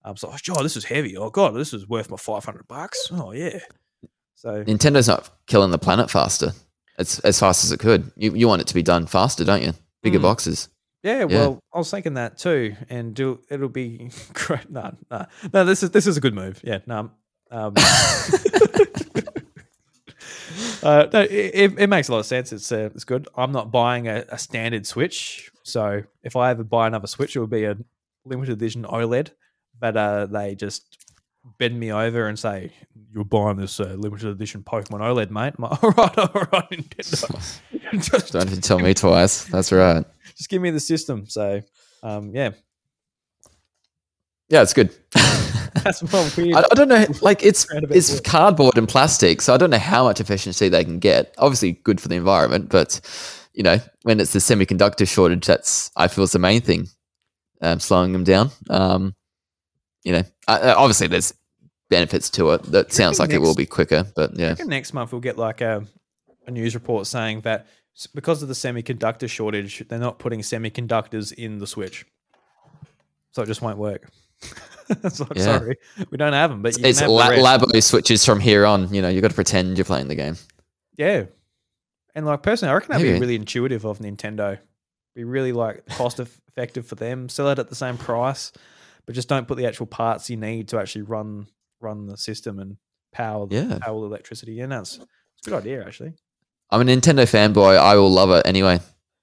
Um, 0.04 0.16
I'm 0.24 0.30
like, 0.32 0.42
oh, 0.52 0.62
this 0.64 0.78
is 0.78 0.84
heavy. 0.86 1.18
Oh 1.18 1.30
god, 1.30 1.56
this 1.56 1.74
is 1.74 1.88
worth 1.88 2.10
my 2.10 2.18
five 2.18 2.44
hundred 2.46 2.68
bucks. 2.68 3.10
Oh 3.12 3.32
yeah. 3.32 3.60
So 4.38 4.64
Nintendo's 4.64 5.08
not 5.08 5.30
killing 5.48 5.72
the 5.72 5.80
planet 5.80 6.12
faster. 6.12 6.54
It's 7.00 7.18
as 7.20 7.40
fast 7.40 7.64
as 7.64 7.72
it 7.72 7.80
could. 7.80 8.12
You, 8.16 8.36
you 8.36 8.48
want 8.48 8.62
it 8.62 8.68
to 8.68 8.74
be 8.76 8.84
done 8.84 9.08
faster, 9.08 9.44
don't 9.44 9.64
you? 9.64 9.74
Bigger 10.04 10.20
Mm. 10.20 10.24
boxes. 10.24 10.70
yeah, 11.04 11.24
well, 11.24 11.60
I 11.74 11.78
was 11.80 11.90
thinking 11.90 12.14
that 12.16 12.38
too, 12.38 12.76
and 12.90 13.16
do 13.16 13.40
it'll 13.50 13.70
be 13.70 14.12
great. 14.34 14.70
No, 14.70 14.96
no, 15.10 15.26
no. 15.54 15.66
This 15.66 15.82
is 15.82 15.90
this 15.92 16.06
is 16.06 16.18
a 16.18 16.22
good 16.22 16.36
move. 16.36 16.62
Yeah, 16.64 16.80
no. 16.86 17.10
Um, 17.50 17.74
uh, 20.84 21.08
no, 21.12 21.22
it, 21.22 21.32
it, 21.32 21.80
it 21.80 21.88
makes 21.88 22.10
a 22.10 22.12
lot 22.12 22.20
of 22.20 22.26
sense. 22.26 22.52
It's 22.54 22.72
uh, 22.72 22.90
it's 22.94 23.04
good. 23.06 23.28
I'm 23.36 23.52
not 23.52 23.72
buying 23.72 24.08
a, 24.08 24.24
a 24.30 24.38
standard 24.38 24.86
Switch, 24.86 25.50
so 25.64 26.04
if 26.24 26.36
I 26.36 26.52
ever 26.52 26.64
buy 26.64 26.86
another 26.88 27.08
Switch, 27.08 27.36
it 27.36 27.40
will 27.40 27.48
be 27.48 27.64
a 27.66 27.76
limited 28.26 28.54
edition 28.54 28.84
OLED. 28.84 29.32
But 29.80 29.98
uh, 29.98 30.26
they 30.28 30.56
just 30.56 30.98
bend 31.58 31.80
me 31.80 31.92
over 31.92 32.28
and 32.28 32.38
say, 32.38 32.72
"You're 33.14 33.26
buying 33.26 33.58
this 33.58 33.80
uh, 33.80 33.96
limited 33.98 34.30
edition 34.30 34.64
Pokemon 34.64 35.00
OLED, 35.02 35.32
mate." 35.32 35.54
I'm 35.58 35.64
all 35.66 35.78
right, 35.82 36.18
all 36.18 36.48
right, 36.52 36.70
Nintendo. 36.72 37.60
just, 37.94 38.34
Don't 38.34 38.50
to 38.50 38.62
tell 38.62 38.80
me 38.80 38.94
twice. 38.94 39.46
That's 39.46 39.72
right. 39.72 40.06
just 40.36 40.50
give 40.50 40.62
me 40.62 40.72
the 40.72 40.80
system. 40.80 41.28
So, 41.28 41.62
um, 42.04 42.32
yeah, 42.36 42.52
Yeah, 44.50 44.62
it's 44.62 44.74
good. 44.74 44.96
that's 45.84 46.02
weird. 46.38 46.56
I, 46.56 46.64
I 46.72 46.76
don't 46.76 46.88
know. 46.90 47.06
Like 47.22 47.44
it's 47.44 47.68
it's 47.72 48.14
way. 48.14 48.20
cardboard 48.24 48.78
and 48.78 48.88
plastic, 48.88 49.42
so 49.42 49.54
I 49.54 49.58
don't 49.58 49.70
know 49.70 49.78
how 49.78 50.06
much 50.06 50.22
efficiency 50.22 50.70
they 50.70 50.84
can 50.84 51.00
get. 51.00 51.34
Obviously, 51.38 51.74
good 51.74 52.00
for 52.02 52.08
the 52.08 52.16
environment, 52.16 52.70
but 52.70 53.02
you 53.54 53.64
know, 53.64 53.80
when 54.04 54.20
it's 54.20 54.34
the 54.34 54.40
semiconductor 54.40 55.08
shortage, 55.08 55.48
that's 55.48 55.92
I 55.98 56.08
feel 56.08 56.24
is 56.24 56.32
the 56.32 56.40
main 56.40 56.62
thing, 56.62 56.88
um, 57.62 57.80
slowing 57.80 58.14
them 58.14 58.24
down. 58.24 58.52
Um, 58.70 59.16
you 60.08 60.14
know, 60.14 60.24
I, 60.48 60.60
I- 60.60 60.74
obviously 60.74 61.08
there's 61.08 61.34
benefits 61.90 62.30
to 62.32 62.52
it. 62.52 62.64
That 62.64 62.92
sounds 62.94 63.20
like 63.20 63.30
reckon 63.30 63.44
it 63.44 63.46
will 63.46 63.56
be 63.56 63.66
quicker, 63.66 64.06
but 64.16 64.38
yeah, 64.38 64.56
next 64.66 64.94
month 64.94 65.12
we'll 65.12 65.22
get 65.22 65.38
like 65.38 65.62
a, 65.62 65.86
a 66.48 66.52
news 66.52 66.74
report 66.74 67.08
saying 67.08 67.42
that 67.42 67.68
because 68.16 68.42
of 68.42 68.48
the 68.48 68.54
semiconductor 68.54 69.30
shortage, 69.30 69.84
they're 69.88 70.00
not 70.00 70.20
putting 70.20 70.40
semiconductors 70.42 71.34
in 71.34 71.58
the 71.60 71.68
Switch, 71.68 72.06
so 73.32 73.42
it 73.42 73.48
just 73.48 73.62
won't 73.62 73.78
work. 73.78 74.10
like, 74.90 75.00
Yeah. 75.36 75.44
sorry, 75.44 75.78
we 76.12 76.18
don't 76.18 76.34
have 76.34 76.50
them, 76.52 76.62
but 76.62 76.78
it's 76.80 77.02
la-. 77.02 77.32
Labo 77.32 77.82
switches 77.84 78.24
from 78.24 78.40
here 78.40 78.66
on. 78.66 78.94
You 78.94 79.02
know, 79.02 79.10
you've 79.10 79.22
got 79.24 79.30
to 79.30 79.36
pretend 79.36 79.78
you're 79.78 79.86
playing 79.86 80.08
the 80.08 80.16
game. 80.16 80.38
yeah. 80.98 81.26
And 82.16 82.26
like 82.26 82.42
personally, 82.42 82.72
I 82.72 82.74
reckon 82.76 82.92
that'd 82.94 83.06
be 83.14 83.20
really 83.20 83.36
intuitive 83.36 83.86
of 83.86 84.00
Nintendo. 84.00 84.58
Be 85.14 85.24
really 85.24 85.52
like 85.52 85.86
cost 85.88 86.20
effective 86.20 86.88
for 86.88 86.96
them. 86.96 87.30
Sell 87.30 87.48
it 87.50 87.60
at 87.60 87.70
the 87.70 87.76
same 87.76 87.96
price, 87.96 88.52
but 89.08 89.16
just 89.16 89.28
don't 89.28 89.48
put 89.48 89.58
the 89.58 89.66
actual 89.66 89.88
parts 89.88 90.30
you 90.30 90.38
need 90.38 90.68
to 90.68 90.80
actually 90.80 91.02
run 91.02 91.48
run 91.80 92.06
the 92.06 92.18
system 92.18 92.60
and 92.60 92.78
power 93.12 93.48
the, 93.48 93.56
Yeah. 93.56 93.78
power 93.82 94.00
the 94.02 94.06
electricity. 94.08 94.54
Yeah, 94.54 94.68
That's, 94.68 94.98
a 94.98 95.50
good 95.50 95.54
idea 95.56 95.84
actually. 95.86 96.14
I'm 96.70 96.82
a 96.82 96.84
Nintendo 96.84 97.24
fanboy. 97.24 97.78
I 97.78 97.96
will 97.96 98.12
love 98.12 98.30
it 98.32 98.46
anyway. 98.46 98.80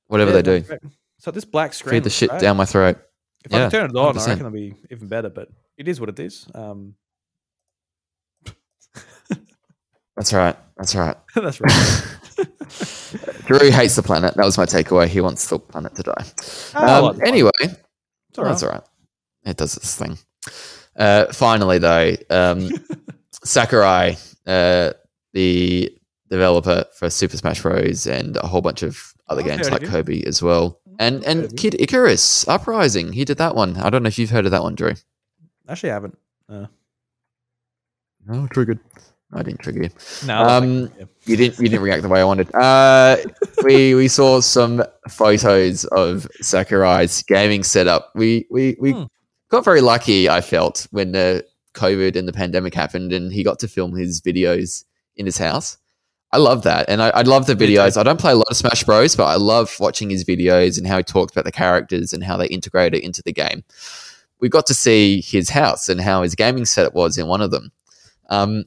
Whatever 0.09 0.31
Yeah, 0.33 0.43
they 0.43 0.61
do, 0.61 0.67
great. 0.67 0.81
So 1.19 1.31
this 1.31 1.45
black 1.45 1.73
screen 1.75 1.97
feed 1.97 2.05
the 2.05 2.11
shit 2.11 2.31
great. 2.31 2.41
down 2.41 2.57
my 2.57 2.65
throat. 2.65 2.99
If 3.45 3.53
I 3.53 3.59
Yeah, 3.59 3.63
can 3.65 3.71
turn 3.71 3.91
it 3.91 3.97
on, 3.97 4.15
100%. 4.15 4.19
I 4.21 4.31
reckon 4.31 4.47
it'll 4.47 4.51
be 4.53 4.75
even 4.91 5.09
better. 5.09 5.29
But 5.29 5.49
it 5.77 5.87
is 5.89 6.01
what 6.01 6.09
it 6.09 6.19
is. 6.19 6.47
Um, 6.55 6.95
That's 10.17 10.33
right. 10.33 10.57
That's 10.77 10.95
right. 10.95 11.17
that's 11.35 11.61
right. 11.61 12.05
Drew 13.47 13.71
hates 13.71 13.97
the 13.97 14.03
planet. 14.03 14.35
That 14.37 14.45
was 14.45 14.57
my 14.57 14.65
takeaway. 14.65 15.09
He 15.09 15.21
wants 15.21 15.49
the 15.49 15.59
planet 15.59 15.95
to 15.97 16.03
die. 16.05 16.25
Oh, 16.77 17.09
Um, 17.09 17.19
like 17.19 17.27
anyway, 17.29 17.51
all 17.63 18.45
that's 18.45 18.63
right. 18.63 18.63
all 18.63 18.69
right. 18.79 18.83
It 19.45 19.57
does 19.57 19.77
its 19.77 19.95
thing. 19.97 20.19
Uh, 20.97 21.27
finally, 21.33 21.79
though, 21.79 22.15
um, 22.31 22.71
Sakurai, 23.45 24.17
uh, 24.47 24.93
the 25.33 25.91
developer 26.31 26.85
for 26.97 27.11
Super 27.11 27.37
Smash 27.37 27.61
Bros. 27.63 28.07
and 28.07 28.37
a 28.39 28.47
whole 28.47 28.61
bunch 28.63 28.83
of 28.83 29.13
other 29.29 29.43
I've 29.43 29.47
games 29.49 29.71
like. 29.71 29.85
Kirby 29.85 30.27
as 30.27 30.43
well, 30.43 30.81
and 30.99 31.25
and. 31.25 31.55
Kid 31.57 31.77
Icarus 31.81 32.47
Uprising. 32.49 33.13
He 33.13 33.25
did 33.25 33.39
that 33.39 33.55
one. 33.55 33.77
I 33.77 33.91
don't 33.91 34.03
know 34.03 34.09
if 34.09 34.19
you've 34.19 34.31
heard 34.31 34.45
of 34.47 34.51
that 34.53 34.63
one, 34.63 34.75
Drew. 34.75 34.93
Actually, 35.69 35.91
I 35.91 35.95
haven't. 35.95 36.19
No, 38.27 38.47
triggered. 38.49 38.81
I 39.33 39.43
didn't 39.43 39.61
trigger 39.61 39.83
you. 39.85 39.91
No, 40.27 40.39
Um, 40.45 40.93
yeah. 40.99 41.05
You 41.27 41.37
didn't. 41.37 41.59
You 41.59 41.69
didn't 41.69 41.83
react 41.83 42.03
the 42.03 42.09
way 42.09 42.21
I 42.21 42.25
wanted. 42.25 42.55
Uh, 42.55 43.17
we 43.65 43.95
we 43.95 44.07
saw 44.09 44.41
some 44.41 44.83
photos 45.11 45.85
of 45.87 46.27
Sakurai's 46.41 47.23
gaming 47.25 47.63
setup. 47.65 48.13
We 48.15 48.47
we 48.51 48.77
we 48.81 48.93
Hmm. 48.93 49.03
Got 49.49 49.65
very 49.65 49.81
lucky. 49.81 50.29
I 50.29 50.41
felt 50.41 50.87
when 50.91 51.13
the 51.13 51.45
COVID 51.75 52.17
and 52.17 52.27
the 52.27 52.33
pandemic 52.33 52.75
happened, 52.75 53.13
and 53.13 53.33
he 53.33 53.43
got 53.43 53.59
to 53.61 53.69
film 53.69 53.95
his 53.95 54.21
videos 54.21 54.85
in 55.17 55.27
his 55.27 55.39
house. 55.39 55.77
I 56.33 56.39
love 56.39 56.63
that, 56.65 56.87
and 56.89 57.01
I, 57.01 57.11
I 57.11 57.23
love 57.23 57.47
the 57.47 57.55
videos. 57.55 57.97
I 57.97 58.03
don't 58.03 58.19
play 58.19 58.33
a 58.33 58.37
lot 58.37 58.49
of 58.51 58.57
Smash 58.57 58.83
Bros, 58.83 59.15
but 59.15 59.27
I 59.27 59.37
love 59.37 59.77
watching 59.79 60.11
his 60.11 60.25
videos 60.25 60.77
and 60.79 60.87
how 60.87 60.97
he 60.97 61.05
talks 61.05 61.33
about 61.33 61.45
the 61.45 61.53
characters 61.53 62.13
and 62.13 62.25
how 62.25 62.37
they 62.37 62.49
integrate 62.49 62.95
it 62.95 63.05
into 63.05 63.23
the 63.23 63.33
game. 63.33 63.63
We 64.41 64.49
got 64.49 64.67
to 64.67 64.75
see 64.75 65.21
his 65.21 65.49
house 65.49 65.89
and 65.89 66.01
how 66.01 66.23
his 66.23 66.35
gaming 66.35 66.65
setup 66.65 66.95
was 66.95 67.19
in 67.19 67.29
one 67.29 67.41
of 67.41 67.53
them. 67.53 67.71
Um, 68.31 68.65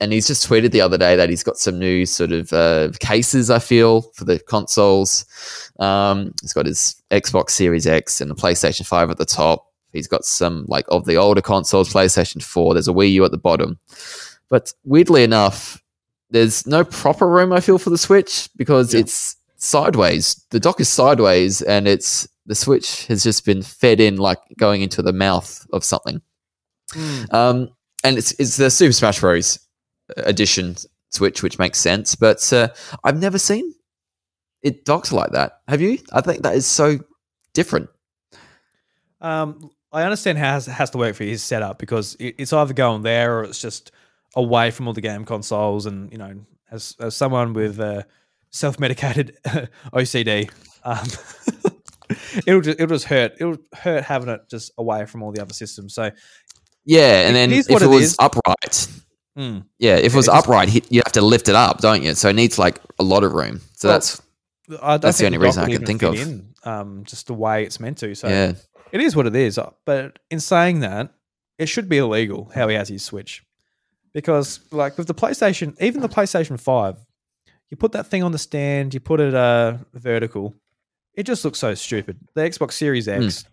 and 0.00 0.12
he's 0.12 0.26
just 0.26 0.48
tweeted 0.48 0.72
the 0.72 0.80
other 0.80 0.98
day 0.98 1.16
that 1.16 1.30
he's 1.30 1.42
got 1.42 1.58
some 1.58 1.78
new 1.78 2.06
sort 2.06 2.32
of 2.32 2.52
uh, 2.52 2.90
cases. 3.00 3.50
I 3.50 3.58
feel 3.58 4.02
for 4.14 4.24
the 4.24 4.38
consoles. 4.38 5.24
Um, 5.78 6.34
he's 6.40 6.52
got 6.52 6.66
his 6.66 7.02
Xbox 7.10 7.50
Series 7.50 7.86
X 7.86 8.20
and 8.20 8.30
the 8.30 8.34
PlayStation 8.34 8.86
Five 8.86 9.10
at 9.10 9.18
the 9.18 9.24
top. 9.24 9.65
He's 9.96 10.06
got 10.08 10.24
some 10.24 10.64
like 10.68 10.84
of 10.88 11.04
the 11.06 11.16
older 11.16 11.40
consoles, 11.42 11.92
PlayStation 11.92 12.42
Four. 12.42 12.74
There's 12.74 12.88
a 12.88 12.92
Wii 12.92 13.12
U 13.14 13.24
at 13.24 13.30
the 13.32 13.38
bottom. 13.38 13.78
But 14.48 14.72
weirdly 14.84 15.24
enough, 15.24 15.82
there's 16.30 16.66
no 16.66 16.84
proper 16.84 17.28
room. 17.28 17.52
I 17.52 17.60
feel 17.60 17.78
for 17.78 17.90
the 17.90 17.98
Switch 17.98 18.48
because 18.56 18.94
Yeah. 18.94 19.00
it's 19.00 19.36
sideways. 19.56 20.44
The 20.50 20.60
dock 20.60 20.80
is 20.80 20.88
sideways, 20.88 21.62
and 21.62 21.88
it's 21.88 22.28
the 22.46 22.54
Switch 22.54 23.06
has 23.06 23.24
just 23.24 23.44
been 23.44 23.62
fed 23.62 23.98
in 24.00 24.16
like 24.16 24.38
going 24.56 24.82
into 24.82 25.02
the 25.02 25.12
mouth 25.12 25.66
of 25.72 25.82
something. 25.82 26.20
Mm. 26.90 27.34
Um, 27.34 27.70
and 28.04 28.16
it's 28.18 28.32
it's 28.38 28.56
the 28.56 28.70
Super 28.70 28.92
Smash 28.92 29.20
Bros. 29.20 29.58
edition 30.18 30.76
Switch, 31.10 31.42
which 31.42 31.58
makes 31.58 31.80
sense. 31.80 32.14
But 32.14 32.52
uh, 32.52 32.68
I've 33.02 33.18
never 33.18 33.38
seen 33.38 33.74
it 34.62 34.84
docked 34.84 35.12
like 35.12 35.30
that. 35.32 35.60
Have 35.68 35.80
you? 35.80 35.98
I 36.12 36.20
think 36.20 36.42
that 36.42 36.54
is 36.54 36.66
so 36.66 36.98
different. 37.54 37.88
Um, 39.20 39.70
I 39.96 40.02
understand 40.04 40.36
how 40.36 40.48
it 40.50 40.52
has, 40.52 40.66
has 40.66 40.90
to 40.90 40.98
work 40.98 41.16
for 41.16 41.24
his 41.24 41.42
setup 41.42 41.78
because 41.78 42.16
it, 42.20 42.34
it's 42.38 42.52
either 42.52 42.74
going 42.74 43.02
there 43.02 43.38
or 43.38 43.44
it's 43.44 43.60
just 43.60 43.92
away 44.34 44.70
from 44.70 44.86
all 44.86 44.92
the 44.92 45.00
game 45.00 45.24
consoles. 45.24 45.86
And 45.86 46.12
you 46.12 46.18
know, 46.18 46.34
as 46.70 46.94
as 47.00 47.16
someone 47.16 47.54
with 47.54 47.80
uh, 47.80 48.02
self 48.50 48.78
medicated 48.78 49.38
OCD, 49.94 50.50
um, 50.84 51.06
it'll 52.46 52.60
just 52.60 52.78
it'll 52.78 52.94
just 52.94 53.06
hurt. 53.06 53.32
It'll 53.40 53.56
hurt 53.74 54.04
having 54.04 54.28
it 54.28 54.42
just 54.50 54.72
away 54.76 55.06
from 55.06 55.22
all 55.22 55.32
the 55.32 55.40
other 55.40 55.54
systems. 55.54 55.94
So 55.94 56.10
Yeah, 56.84 57.26
and 57.26 57.34
then 57.34 57.50
if 57.50 57.70
it 57.70 57.82
it 57.82 57.86
was 57.86 58.04
is. 58.04 58.16
upright, 58.18 58.88
mm, 59.38 59.64
yeah, 59.78 59.96
if 59.96 60.12
it 60.12 60.16
was 60.16 60.28
upright, 60.28 60.68
he- 60.68 60.84
you 60.90 61.00
have 61.06 61.12
to 61.12 61.22
lift 61.22 61.48
it 61.48 61.54
up, 61.54 61.80
don't 61.80 62.02
you? 62.02 62.14
So 62.14 62.28
it 62.28 62.34
needs 62.36 62.58
like 62.58 62.80
a 62.98 63.02
lot 63.02 63.24
of 63.24 63.32
room. 63.32 63.62
So 63.76 63.88
Well, 63.88 63.96
that's 63.96 64.22
I 64.82 64.96
That's 64.98 65.18
the 65.18 65.26
only 65.26 65.38
reason 65.38 65.64
I 65.64 65.70
can 65.70 65.86
think 65.86 66.02
of. 66.02 66.14
In, 66.20 66.54
um, 66.64 67.04
just 67.04 67.28
the 67.28 67.34
way 67.34 67.64
it's 67.64 67.80
meant 67.80 67.98
to. 67.98 68.14
So 68.14 68.28
yeah, 68.28 68.52
it 68.92 69.00
is 69.00 69.14
what 69.16 69.26
it 69.26 69.34
is. 69.36 69.58
uh, 69.58 69.70
But 69.84 70.18
in 70.30 70.40
saying 70.40 70.80
that, 70.80 71.12
it 71.58 71.66
should 71.68 71.88
be 71.88 71.98
illegal 71.98 72.50
how 72.54 72.68
he 72.68 72.74
has 72.76 72.88
his 72.88 73.04
Switch. 73.04 73.42
Because, 74.12 74.60
like, 74.70 74.96
with 74.96 75.06
the 75.06 75.14
PlayStation, 75.14 75.74
even 75.80 76.00
the 76.00 76.08
PlayStation 76.08 76.58
5, 76.58 76.96
you 77.70 77.76
put 77.76 77.92
that 77.92 78.06
thing 78.06 78.22
on 78.22 78.32
the 78.32 78.38
stand, 78.38 78.94
you 78.94 79.00
put 79.00 79.20
it 79.20 79.34
uh, 79.34 79.76
vertical, 79.92 80.54
it 81.14 81.24
just 81.24 81.44
looks 81.44 81.58
so 81.58 81.74
stupid. 81.74 82.18
The 82.34 82.42
Xbox 82.42 82.72
Series 82.72 83.08
X, 83.08 83.44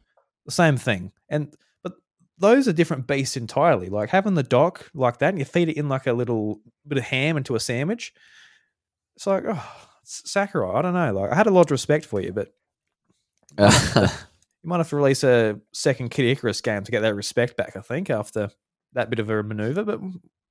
the 0.45 0.51
same 0.51 0.77
thing. 0.77 1.11
And, 1.29 1.53
but 1.83 1.93
those 2.37 2.67
are 2.67 2.73
different 2.73 3.07
beasts 3.07 3.35
entirely. 3.35 3.89
Like, 3.89 4.09
having 4.09 4.35
the 4.35 4.43
dock 4.43 4.89
like 4.93 5.19
that, 5.19 5.29
and 5.29 5.39
you 5.39 5.45
feed 5.45 5.69
it 5.69 5.77
in 5.77 5.89
like 5.89 6.07
a 6.07 6.13
little 6.13 6.61
bit 6.87 6.97
of 6.97 7.03
ham 7.05 7.35
into 7.37 7.55
a 7.55 7.59
sandwich, 7.59 8.13
it's 9.15 9.27
like, 9.27 9.43
oh, 9.47 9.75
Sakurai, 10.03 10.75
I 10.77 10.81
don't 10.81 10.93
know. 10.93 11.13
Like, 11.13 11.31
I 11.31 11.35
had 11.35 11.47
a 11.47 11.51
lot 11.51 11.67
of 11.67 11.71
respect 11.71 12.05
for 12.05 12.21
you, 12.21 12.31
but 12.33 12.53
you 14.63 14.69
might 14.69 14.77
have 14.77 14.89
to 14.89 14.95
release 14.95 15.23
a 15.23 15.59
second 15.73 16.09
Kid 16.09 16.25
Icarus 16.25 16.61
game 16.61 16.83
to 16.83 16.91
get 16.91 17.01
that 17.01 17.15
respect 17.15 17.57
back, 17.57 17.75
I 17.75 17.81
think, 17.81 18.09
after 18.09 18.49
that 18.93 19.09
bit 19.09 19.19
of 19.19 19.29
a 19.29 19.43
maneuver. 19.43 19.83
But 19.83 19.99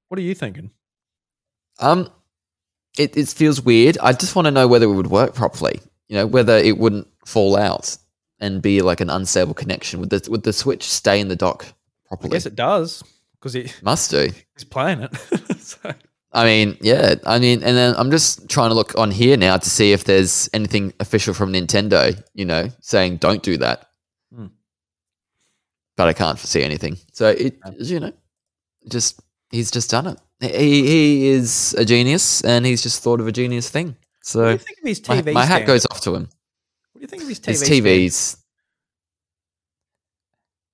what 0.09 0.19
are 0.19 0.23
you 0.23 0.35
thinking? 0.35 0.71
um, 1.81 2.11
it 2.99 3.17
it 3.17 3.29
feels 3.29 3.61
weird. 3.63 3.97
I 4.03 4.13
just 4.13 4.37
want 4.37 4.47
to 4.47 4.51
know 4.51 4.69
whether 4.69 4.85
it 4.87 4.95
would 4.95 5.07
work 5.07 5.35
properly. 5.35 5.81
You 6.09 6.17
know, 6.17 6.27
whether 6.27 6.57
it 6.59 6.77
wouldn't 6.77 7.09
fall 7.25 7.57
out 7.57 7.97
and 8.39 8.61
be 8.61 8.83
like 8.83 9.01
an 9.01 9.09
unstable 9.09 9.55
connection. 9.55 10.01
Would 10.01 10.11
the 10.11 10.31
would 10.31 10.43
the 10.43 10.53
switch 10.53 10.83
stay 10.85 11.19
in 11.21 11.29
the 11.29 11.37
dock 11.37 11.65
I 11.67 12.09
properly? 12.09 12.31
guess 12.33 12.45
it 12.47 12.55
does 12.55 13.03
because 13.41 13.55
it 13.55 13.81
Must 13.83 14.11
do. 14.11 14.29
he's 14.55 14.65
playing 14.65 15.01
it. 15.01 15.17
so, 15.59 15.95
I 16.33 16.45
mean, 16.45 16.77
yeah. 16.83 17.15
I 17.25 17.39
mean, 17.39 17.63
and 17.63 17.75
then 17.77 17.95
I'm 17.97 18.11
just 18.11 18.49
trying 18.51 18.69
to 18.71 18.75
look 18.75 18.99
on 18.99 19.11
here 19.11 19.39
now 19.39 19.57
to 19.57 19.71
see 19.71 19.93
if 19.93 20.05
there's 20.05 20.51
anything 20.53 20.93
official 21.01 21.33
from 21.33 21.53
Nintendo, 21.53 22.23
you 22.35 22.45
know, 22.45 22.69
saying 22.81 23.17
don't 23.17 23.43
do 23.43 23.57
that. 23.59 23.89
Hmm. 24.35 24.47
But 25.97 26.09
I 26.09 26.13
can't 26.13 26.39
foresee 26.39 26.63
anything. 26.63 26.97
So 27.13 27.29
it, 27.29 27.59
you 27.79 28.01
know, 28.01 28.13
just 28.89 29.21
he's 29.51 29.71
just 29.71 29.91
done 29.91 30.07
it. 30.07 30.19
He 30.41 30.87
he 30.87 31.27
is 31.29 31.75
a 31.79 31.85
genius, 31.85 32.43
and 32.43 32.65
he's 32.67 32.83
just 32.83 33.03
thought 33.03 33.21
of 33.21 33.27
a 33.27 33.33
genius 33.33 33.69
thing. 33.71 33.89
what 33.89 33.95
do 33.95 33.99
So 34.23 34.49
you 34.51 34.59
think 34.59 34.79
of 34.83 34.89
his 34.89 35.09
my, 35.09 35.23
TV? 35.23 35.33
my 35.35 35.45
hat 35.45 35.67
goes 35.67 35.87
off 35.91 36.01
to 36.03 36.15
him. 36.15 36.23
What 36.93 36.99
do 36.99 37.01
you 37.03 37.07
think 37.07 37.23
of 37.23 37.29
his 37.29 37.41
TV? 37.41 37.47
His 37.49 37.61
stand? 37.61 37.85
TVs, 37.85 38.37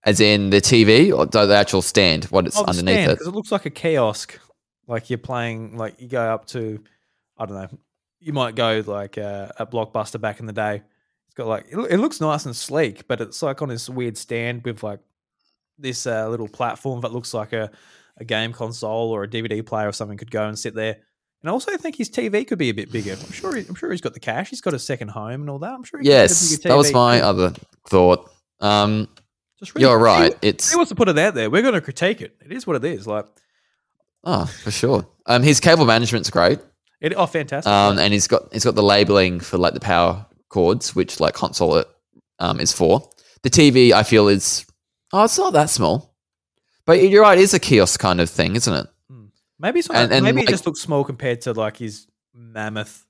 as 0.05 0.21
in 0.21 0.51
the 0.51 0.61
TV 0.61 1.13
or 1.17 1.27
the 1.27 1.55
actual 1.55 1.83
stand, 1.83 2.25
what 2.27 2.47
it's 2.47 2.57
Oh, 2.57 2.65
underneath 2.65 2.95
stand, 3.01 3.11
it. 3.13 3.19
'cause 3.19 3.27
it 3.27 3.35
looks 3.35 3.53
like 3.53 3.67
a 3.67 3.71
kiosk. 3.71 4.39
Like 4.87 5.11
you're 5.11 5.19
playing, 5.19 5.77
like 5.77 6.01
you 6.01 6.09
go 6.09 6.23
up 6.33 6.47
to, 6.49 6.83
I 7.37 7.45
don't 7.45 7.57
know, 7.57 7.79
you 8.21 8.33
might 8.33 8.55
go 8.55 8.83
like 8.87 9.19
uh, 9.19 9.49
a 9.59 9.67
blockbuster 9.67 10.19
back 10.21 10.41
in 10.41 10.47
the 10.47 10.53
day. 10.53 10.83
Got 11.39 11.47
like 11.47 11.67
it, 11.71 11.79
it 11.93 11.99
looks 11.99 12.21
nice 12.21 12.45
and 12.47 12.55
sleek, 12.55 13.07
but 13.07 13.21
it's 13.21 13.41
like 13.43 13.63
on 13.63 13.69
this 13.69 13.89
weird 13.89 14.19
stand 14.19 14.65
with 14.65 14.83
like 14.83 14.99
this 15.79 16.05
uh, 16.05 16.29
little 16.29 16.49
platform 16.49 17.01
that 17.03 17.13
looks 17.13 17.33
like 17.33 17.53
a, 17.53 17.71
a 18.17 18.25
game 18.25 18.53
console 18.53 19.11
or 19.13 19.23
a 19.23 19.29
DVD 19.29 19.65
player 19.65 19.87
or 19.89 19.93
something 19.93 20.19
could 20.19 20.33
go 20.33 20.49
and 20.49 20.59
sit 20.59 20.75
there. 20.75 20.97
And 21.41 21.49
I 21.49 21.53
also 21.53 21.77
think 21.77 21.95
his 21.95 22.11
TV 22.11 22.45
could 22.45 22.59
be 22.59 22.71
a 22.71 22.75
bit 22.75 22.91
bigger. 22.91 23.13
I'm 23.13 23.31
sure. 23.31 23.55
He, 23.55 23.65
I'm 23.69 23.77
sure 23.77 23.93
he's 23.93 24.01
got 24.01 24.15
the 24.15 24.19
cash. 24.21 24.51
He's 24.51 24.61
got 24.61 24.75
a 24.75 24.79
second 24.81 25.09
home 25.11 25.43
and 25.43 25.49
all 25.49 25.61
that. 25.61 25.73
I'm 25.73 25.85
sure. 25.85 26.01
He 26.01 26.07
could 26.07 26.11
get 26.11 26.17
a 26.17 26.23
Yes, 26.23 26.59
that 26.65 26.77
was 26.77 26.93
my 26.93 27.21
other 27.21 27.53
thought. 27.87 28.29
Um, 28.59 29.07
Just 29.61 29.77
really- 29.77 29.87
you're 29.87 29.97
right. 29.99 30.33
what- 30.33 30.39
It's 30.43 30.69
He 30.69 30.77
wants 30.77 30.89
to 30.89 30.97
put 30.97 31.09
it 31.09 31.17
out 31.17 31.35
there. 31.35 31.49
We're 31.49 31.63
going 31.63 31.75
to 31.75 31.81
critique 31.81 32.21
it. 32.21 32.37
It 32.45 32.51
is 32.51 32.67
what 32.67 32.75
it 32.75 32.85
is. 32.85 33.07
Like 33.07 33.27
Oh, 34.25 34.47
for 34.47 34.73
sure. 34.73 35.07
Um, 35.27 35.45
his 35.45 35.61
cable 35.61 35.85
management's 35.85 36.29
great. 36.31 36.59
it. 37.01 37.15
Oh, 37.17 37.27
fantastic. 37.27 37.71
Um, 37.71 37.99
and 38.01 38.13
he's 38.13 38.27
got 38.27 38.53
he's 38.53 38.65
got 38.65 38.75
the 38.75 38.83
labeling 38.83 39.39
for 39.39 39.57
like 39.59 39.75
the 39.75 39.81
power 39.81 40.27
cords, 40.49 40.95
which 40.95 41.21
like 41.21 41.35
console 41.35 41.77
it 41.77 41.89
um 42.39 42.61
is 42.61 42.73
for. 42.73 43.09
The 43.43 43.51
TV 43.51 43.93
I 43.93 44.03
feel 44.03 44.29
is 44.29 44.67
oh, 45.13 45.25
it's 45.25 45.39
not 45.39 45.53
that 45.55 45.71
small, 45.71 46.15
but 46.87 46.95
you're 47.09 47.23
right. 47.23 47.39
It 47.39 47.43
is 47.43 47.55
a 47.55 47.59
kiosk 47.61 48.01
kind 48.01 48.21
of 48.21 48.29
thing, 48.31 48.57
isn't 48.57 48.73
it? 48.75 48.87
Maybe 49.61 49.81
it's 49.81 49.89
not, 49.89 49.97
And- 49.99 50.13
and, 50.13 50.25
maybe 50.25 50.39
like- 50.39 50.49
it 50.49 50.53
just 50.53 50.67
looks 50.67 50.81
small 50.81 51.03
compared 51.05 51.41
to 51.43 51.53
like 51.53 51.77
his 51.77 52.07
mammoth 52.35 53.05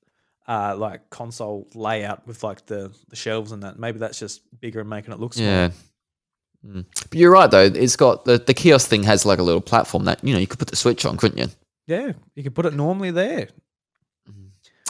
uh 0.47 0.74
like 0.78 1.10
console 1.10 1.69
layout 1.74 2.27
with 2.27 2.43
like 2.43 2.65
the 2.66 2.90
the 3.10 3.16
shelves 3.16 3.52
and 3.52 3.62
that. 3.62 3.78
Maybe 3.78 3.98
that's 3.98 4.19
just 4.19 4.40
bigger 4.60 4.81
and 4.81 4.89
making 4.89 5.12
it 5.12 5.20
look 5.20 5.35
small. 5.35 5.47
Yeah. 5.47 5.70
Mm. 6.66 6.86
But 7.10 7.15
you're 7.15 7.31
right 7.31 7.51
though. 7.51 7.65
It's 7.65 7.97
got 7.97 8.24
the 8.24 8.39
the 8.39 8.55
kiosk 8.55 8.89
thing 8.89 9.02
has 9.05 9.27
like 9.27 9.39
a 9.39 9.43
little 9.43 9.60
platform 9.60 10.05
that 10.06 10.24
you 10.24 10.32
know 10.32 10.40
you 10.40 10.47
could 10.47 10.59
put 10.59 10.69
the 10.69 10.77
switch 10.77 11.05
on, 11.05 11.16
couldn't 11.19 11.39
you? 11.39 11.48
Yeah, 11.86 12.12
you 12.35 12.43
could 12.43 12.55
put 12.55 12.66
it 12.66 12.74
normally 12.74 13.10
there. 13.10 13.48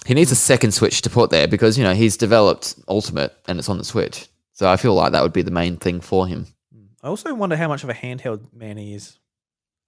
He 0.07 0.15
needs 0.15 0.31
a 0.33 0.37
second 0.37 0.73
switch 0.73 1.03
to 1.03 1.11
put 1.11 1.31
there 1.31 1.47
because 1.49 1.77
you 1.77 1.85
know 1.85 1.95
he's 1.95 2.17
developed 2.17 2.77
Ultimate 2.89 3.35
and 3.47 3.59
it's 3.59 3.69
on 3.69 3.79
the 3.79 3.85
Switch. 3.85 4.27
So 4.55 4.69
I 4.69 4.77
feel 4.77 4.95
like 4.95 5.13
that 5.13 5.23
would 5.23 5.33
be 5.33 5.43
the 5.43 5.51
main 5.51 5.77
thing 5.77 6.01
for 6.01 6.27
him. 6.27 6.47
I 7.03 7.09
also 7.09 7.33
wonder 7.35 7.57
how 7.57 7.69
much 7.69 7.85
of 7.85 7.91
a 7.91 7.95
handheld 7.95 8.53
man 8.53 8.77
he 8.77 8.95
is. 8.95 9.19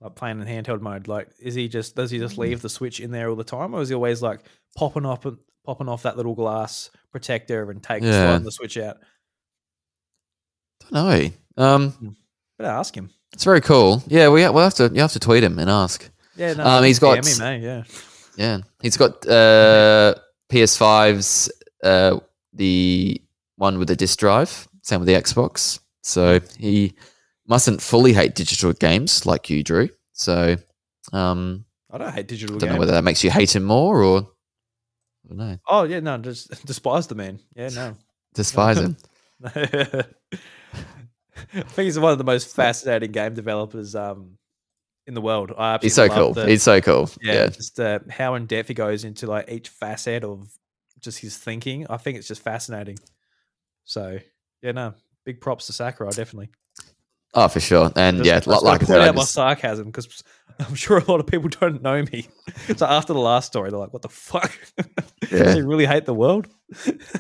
Like 0.01 0.15
playing 0.15 0.41
in 0.41 0.47
handheld 0.47 0.81
mode. 0.81 1.09
Like 1.09 1.29
is 1.41 1.55
he 1.55 1.69
just 1.69 1.97
does 1.97 2.11
he 2.11 2.19
just 2.19 2.35
Hmm. 2.37 2.43
leave 2.43 2.63
the 2.63 2.69
switch 2.69 3.01
in 3.01 3.11
there 3.11 3.29
all 3.31 3.37
the 3.37 3.45
time 3.45 3.75
or 3.75 3.81
is 3.83 3.89
he 3.89 3.95
always 3.95 4.23
like 4.23 4.41
popping 4.77 5.05
up 5.07 5.25
and 5.25 5.39
popping 5.65 5.89
off 5.89 6.03
that 6.05 6.17
little 6.17 6.35
glass 6.35 6.91
protector 7.11 7.71
and 7.71 7.83
taking 7.83 8.09
Yeah. 8.09 8.39
the 8.39 8.53
switch 8.53 8.77
out? 8.79 8.99
I 10.93 10.95
don't 10.95 11.33
know. 11.57 11.65
Um, 11.65 12.17
Better 12.59 12.71
ask 12.71 12.95
him. 12.97 13.11
it's 13.33 13.45
very 13.45 13.61
cool. 13.61 14.03
Yeah, 14.07 14.29
we 14.29 14.41
we'll 14.49 14.59
have 14.65 14.75
to 14.75 14.91
you 14.93 15.01
have 15.01 15.13
to 15.13 15.21
tweet 15.21 15.43
him 15.45 15.59
and 15.59 15.69
ask. 15.71 16.09
Yeah, 16.37 16.55
no, 16.55 16.65
Um, 16.65 16.85
he's 16.85 16.99
got- 16.99 17.19
him, 17.27 17.43
eh? 17.43 17.57
yeah. 17.57 17.83
Yeah, 18.37 18.59
he's 18.81 18.97
got 18.97 19.27
uh, 19.27 20.15
PS5s, 20.51 21.51
uh, 21.83 22.21
the 22.53 23.21
one 23.57 23.79
with 23.79 23.89
the 23.89 23.97
disc 23.97 24.19
drive, 24.19 24.69
same 24.83 25.01
with 25.01 25.07
the 25.09 25.15
Xbox. 25.15 25.81
So 26.03 26.41
he 26.59 26.95
mustn't 27.47 27.83
fully 27.83 28.13
hate 28.13 28.35
digital 28.35 28.73
games 28.73 29.27
like 29.27 29.51
you, 29.51 29.63
Drew. 29.63 29.91
So 30.13 30.57
um, 31.13 31.65
I 31.91 31.99
don't 31.99 32.13
hate 32.13 32.29
digital 32.29 32.57
I 32.57 32.59
don't 32.59 32.73
know 32.73 32.79
whether 32.79 32.93
that 32.93 33.05
makes 33.05 33.23
you 33.25 33.31
hate 33.31 33.55
him 33.55 33.65
more 33.65 34.03
or 34.03 34.21
I 34.21 35.29
don't 35.29 35.39
know, 35.39 35.59
Oh 35.69 35.83
yeah, 35.85 36.01
no, 36.01 36.19
just 36.19 36.65
despise 36.67 37.07
the 37.07 37.15
man. 37.15 37.41
Yeah, 37.55 37.69
no. 37.69 37.97
despise 38.35 38.79
him. 38.81 38.97
I 41.53 41.63
think 41.63 41.87
he's 41.87 41.99
one 41.99 42.13
of 42.13 42.19
the 42.19 42.25
most 42.25 42.55
fascinating 42.55 43.13
game 43.13 43.35
developers 43.35 43.95
um, 43.95 44.37
in 45.11 45.15
the 45.15 45.21
world. 45.21 45.53
I 45.59 45.79
He's 45.83 45.95
so 45.95 46.09
cool. 46.09 46.33
the- 46.33 46.47
He's 46.47 46.63
so 46.63 46.81
cool. 46.81 47.11
yeah, 47.21 47.33
Yeah. 47.35 47.47
just 47.49 47.79
uh, 47.81 47.99
how 48.09 48.35
in 48.37 48.47
depth 48.47 48.69
he 48.69 48.75
goes 48.75 49.05
into 49.05 49.27
like 49.27 49.51
each 49.51 49.69
facet 49.69 50.23
of 50.25 50.49
just 51.01 51.19
his 51.19 51.37
thinking. 51.37 51.87
I 51.91 51.97
think 51.97 52.17
it's 52.19 52.29
just 52.29 52.43
fascinating. 52.43 52.97
So 53.85 54.19
yeah, 54.63 54.73
no, 54.73 54.95
big 55.25 55.41
props 55.41 55.67
to 55.67 55.73
Sakurai 55.73 56.11
definitely. 56.11 56.51
Oh, 57.35 57.49
for 57.49 57.61
sure. 57.61 57.91
And 57.97 58.19
Just- 58.19 58.27
yeah, 58.27 58.35
just 58.37 58.49
gotta 58.49 58.65
like 58.65 58.83
I 58.83 58.87
said, 58.87 59.01
I 59.01 59.09
out 59.09 59.15
my 59.15 59.25
sarcasm 59.25 59.87
because 59.87 60.23
I'm 60.59 60.75
sure 60.75 60.99
a 60.99 61.05
lot 61.11 61.21
of 61.21 61.27
people 61.27 61.49
don't 61.49 61.81
know 61.83 62.03
me. 62.13 62.29
so 62.77 62.87
after 62.87 63.13
the 63.13 63.21
last 63.21 63.47
story, 63.47 63.71
they're 63.71 63.79
like, 63.79 63.93
"What 63.93 64.03
the 64.03 64.09
fuck? 64.09 64.53
Yeah. 65.31 65.45
Does 65.45 65.55
he 65.55 65.63
really 65.63 65.87
hate 65.87 66.07
the 66.07 66.15
world?" 66.15 66.49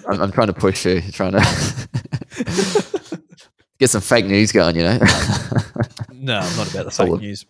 I'm, 0.08 0.20
I'm 0.22 0.32
trying 0.32 0.48
to 0.48 0.52
push 0.52 0.84
you, 0.84 1.00
trying 1.12 1.32
to 1.32 1.38
get 3.78 3.88
some 3.90 4.00
fake 4.00 4.26
news 4.26 4.52
going. 4.52 4.76
You 4.76 4.82
know. 4.82 4.98
No, 6.12 6.38
I'm 6.38 6.56
not 6.56 6.70
about 6.72 6.84
the 6.86 6.90
fake 6.90 7.20
news. 7.20 7.46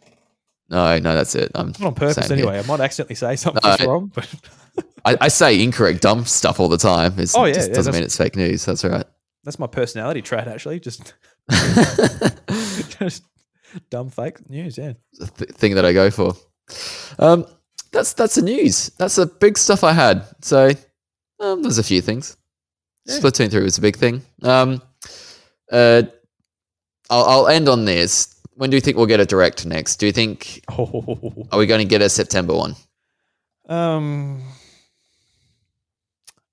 No, 0.70 0.98
no, 0.98 1.14
that's 1.14 1.34
it. 1.34 1.50
I'm 1.54 1.68
Not 1.68 1.82
on 1.82 1.94
purpose 1.94 2.26
same 2.26 2.38
here. 2.38 2.46
anyway. 2.48 2.58
I 2.60 2.66
might 2.66 2.80
accidentally 2.80 3.16
say 3.16 3.36
something 3.36 3.60
No, 3.80 3.86
wrong, 3.86 4.12
but 4.14 4.32
I, 5.04 5.16
I 5.22 5.28
say 5.28 5.62
incorrect, 5.62 6.02
dumb 6.02 6.24
stuff 6.24 6.60
all 6.60 6.68
the 6.68 6.78
time. 6.78 7.18
It's, 7.18 7.34
Oh, 7.34 7.44
yeah, 7.44 7.54
just 7.54 7.68
yeah, 7.70 7.74
doesn't 7.74 7.92
mean 7.94 8.02
it's 8.04 8.16
fake 8.16 8.36
news. 8.36 8.64
That's 8.64 8.84
all 8.84 8.90
right. 8.90 9.06
that's 9.44 9.58
my 9.58 9.66
personality 9.66 10.22
trait 10.22 10.46
actually. 10.46 10.80
Just 10.80 11.14
just 12.98 13.24
dumb 13.90 14.10
fake 14.10 14.48
news, 14.50 14.78
yeah. 14.78 14.92
the 15.18 15.26
th- 15.26 15.50
thing 15.50 15.74
that 15.74 15.84
I 15.84 15.92
go 15.92 16.10
for. 16.10 16.34
Um, 17.18 17.46
that's 17.92 18.12
that's 18.12 18.36
the 18.36 18.42
news. 18.42 18.90
That's 18.98 19.16
the 19.16 19.26
big 19.26 19.58
stuff 19.58 19.82
I 19.82 19.92
had. 19.92 20.24
So 20.42 20.70
um, 21.40 21.62
there's 21.62 21.78
a 21.78 21.82
few 21.82 22.00
things. 22.00 22.36
Yeah. 23.06 23.16
Splatoon 23.18 23.50
three 23.50 23.62
was 23.62 23.78
a 23.78 23.80
big 23.80 23.96
thing. 23.96 24.22
Um, 24.42 24.80
uh, 25.72 26.02
I'll, 27.08 27.24
I'll 27.24 27.48
end 27.48 27.68
on 27.68 27.84
this. 27.84 28.39
When 28.60 28.68
do 28.68 28.76
you 28.76 28.80
think 28.82 28.98
we'll 28.98 29.06
get 29.06 29.20
a 29.20 29.24
direct 29.24 29.64
next? 29.64 29.96
Do 29.96 30.04
you 30.04 30.12
think 30.12 30.62
Oh, 30.68 31.46
are 31.50 31.58
we 31.58 31.64
going 31.64 31.78
to 31.78 31.86
get 31.88 32.02
a 32.02 32.10
September 32.10 32.54
one? 32.54 32.76
um, 33.70 34.42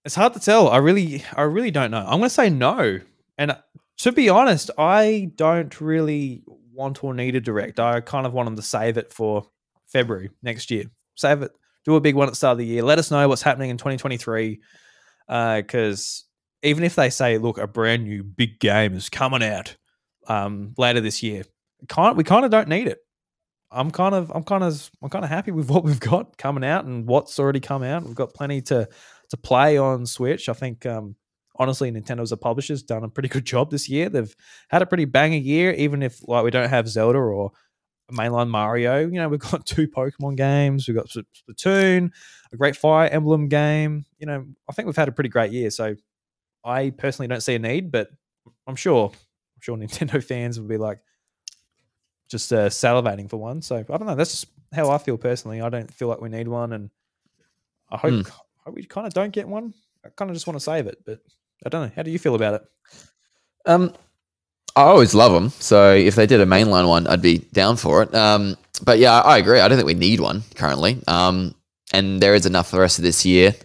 it's 0.05 0.15
hard 0.15 0.33
to 0.33 0.39
tell. 0.39 0.69
I 0.69 0.77
really, 0.77 1.25
I 1.35 1.41
really 1.41 1.69
don't 1.69 1.91
know. 1.91 1.99
I'm 1.99 2.19
going 2.19 2.23
to 2.23 2.29
say 2.29 2.49
no. 2.49 3.01
And 3.37 3.51
uh, 3.51 3.57
to 3.97 4.13
be 4.13 4.29
honest, 4.29 4.71
I 4.77 5.31
don't 5.35 5.81
really 5.81 6.43
want 6.71 7.03
or 7.03 7.13
need 7.13 7.35
a 7.35 7.41
direct. 7.41 7.77
I 7.77 7.99
kind 7.99 8.25
of 8.25 8.31
want 8.31 8.47
them 8.47 8.55
to 8.55 8.61
save 8.61 8.97
it 8.97 9.11
for 9.11 9.45
February 9.87 10.29
next 10.41 10.71
year. 10.71 10.85
Save 11.15 11.41
it. 11.41 11.51
Do 11.83 11.95
a 11.95 11.99
big 11.99 12.15
one 12.15 12.27
at 12.27 12.31
the 12.31 12.37
start 12.37 12.53
of 12.53 12.59
the 12.59 12.65
year. 12.65 12.83
Let 12.83 12.99
us 12.99 13.11
know 13.11 13.27
what's 13.27 13.41
happening 13.41 13.69
in 13.69 13.75
2023. 13.77 14.61
Because 15.27 16.23
even 16.63 16.85
if 16.85 16.95
they 16.95 17.09
say, 17.09 17.37
look, 17.37 17.57
a 17.57 17.67
brand 17.67 18.05
new 18.05 18.23
big 18.23 18.61
game 18.61 18.93
is 18.93 19.09
coming 19.09 19.43
out 19.43 19.75
um, 20.29 20.73
later 20.77 21.01
this 21.01 21.21
year, 21.21 21.43
kind 21.87 22.17
we 22.17 22.23
kind 22.23 22.45
of 22.45 22.51
don't 22.51 22.67
need 22.67 22.87
it. 22.87 22.99
I'm 23.71 23.91
kind 23.91 24.15
of 24.15 24.31
I'm 24.33 24.43
kind 24.43 24.63
of 24.63 24.89
I'm 25.01 25.09
kind 25.09 25.25
of 25.25 25.29
happy 25.29 25.51
with 25.51 25.69
what 25.69 25.83
we've 25.83 25.99
got 25.99 26.37
coming 26.37 26.63
out 26.63 26.85
and 26.85 27.07
what's 27.07 27.39
already 27.39 27.59
come 27.59 27.83
out. 27.83 28.03
We've 28.03 28.15
got 28.15 28.33
plenty 28.33 28.61
to 28.63 28.87
to 29.29 29.37
play 29.37 29.77
on 29.77 30.05
Switch. 30.05 30.49
I 30.49 30.53
think 30.53 30.85
um, 30.85 31.15
honestly, 31.57 31.91
Nintendo 31.91 32.21
as 32.21 32.31
a 32.31 32.37
publisher's 32.37 32.83
done 32.83 33.03
a 33.03 33.09
pretty 33.09 33.29
good 33.35 33.45
job 33.45 33.71
this 33.71 33.89
year. 33.89 34.09
They've 34.09 34.35
had 34.69 34.81
a 34.81 34.85
pretty 34.85 35.05
banger 35.05 35.37
year, 35.37 35.73
even 35.73 36.01
if 36.01 36.25
like 36.27 36.43
we 36.43 36.51
don't 36.51 36.69
have 36.69 36.87
Zelda 36.87 37.19
or 37.19 37.51
mainline 38.11 38.49
Mario. 38.49 38.99
You 38.99 39.19
know, 39.19 39.29
we've 39.29 39.39
got 39.39 39.65
two 39.65 39.87
Pokemon 39.87 40.37
games, 40.37 40.87
we've 40.87 40.97
got 40.97 41.09
Splatoon, 41.09 42.11
a 42.51 42.57
great 42.57 42.75
Fire 42.75 43.09
Emblem 43.09 43.49
game. 43.49 44.05
You 44.17 44.27
know, 44.27 44.45
I 44.69 44.73
think 44.73 44.85
we've 44.85 44.95
had 44.95 45.09
a 45.09 45.13
pretty 45.13 45.29
great 45.29 45.51
year. 45.51 45.69
So 45.69 45.95
I 46.63 46.91
personally 46.91 47.27
don't 47.27 47.41
see 47.41 47.55
a 47.55 47.59
need, 47.59 47.91
but 47.91 48.09
I'm 48.65 48.75
sure 48.75 49.11
I'm 49.13 49.61
sure 49.61 49.77
Nintendo 49.77 50.23
fans 50.23 50.59
will 50.59 50.67
be 50.67 50.77
like 50.77 50.99
just 52.29 52.51
uh, 52.53 52.67
salivating 52.69 53.29
for 53.29 53.37
one. 53.37 53.61
So 53.61 53.77
I 53.77 53.83
don't 53.83 54.05
know. 54.05 54.15
That's 54.15 54.31
just 54.31 54.45
how 54.73 54.89
I 54.89 54.97
feel 54.97 55.17
personally. 55.17 55.61
I 55.61 55.69
don't 55.69 55.93
feel 55.93 56.07
like 56.07 56.21
we 56.21 56.29
need 56.29 56.47
one, 56.47 56.73
and 56.73 56.89
I 57.89 57.97
hope, 57.97 58.13
Hmm. 58.13 58.21
hope 58.65 58.75
we 58.75 58.83
kind 58.83 59.07
of 59.07 59.13
don't 59.13 59.31
get 59.31 59.47
one. 59.47 59.73
I 60.05 60.09
kind 60.09 60.29
of 60.29 60.35
just 60.35 60.47
want 60.47 60.57
to 60.57 60.63
save 60.63 60.87
it, 60.87 60.99
but 61.05 61.19
I 61.65 61.69
don't 61.69 61.83
know. 61.87 61.91
How 61.95 62.03
do 62.03 62.11
you 62.11 62.19
feel 62.19 62.35
about 62.35 62.55
it? 62.55 62.61
Um, 63.65 63.93
I 64.75 64.83
always 64.83 65.13
love 65.15 65.31
them. 65.33 65.49
So 65.49 65.93
if 65.93 66.15
they 66.15 66.27
did 66.27 66.39
a 66.39 66.45
mainline 66.45 66.87
one, 66.87 67.07
I'd 67.07 67.21
be 67.21 67.39
down 67.39 67.77
for 67.77 68.03
it. 68.03 68.13
Um, 68.13 68.55
but 68.83 68.99
yeah, 68.99 69.19
I, 69.21 69.35
I 69.35 69.37
agree. 69.39 69.59
I 69.59 69.67
don't 69.67 69.77
think 69.77 69.87
we 69.87 69.93
need 69.95 70.19
one 70.19 70.43
currently. 70.55 71.01
Um, 71.07 71.55
and 71.93 72.21
there 72.21 72.35
is 72.35 72.45
enough 72.45 72.69
for 72.69 72.75
the 72.75 72.81
rest 72.81 72.99
of 72.99 73.03
this 73.03 73.25
year. 73.25 73.55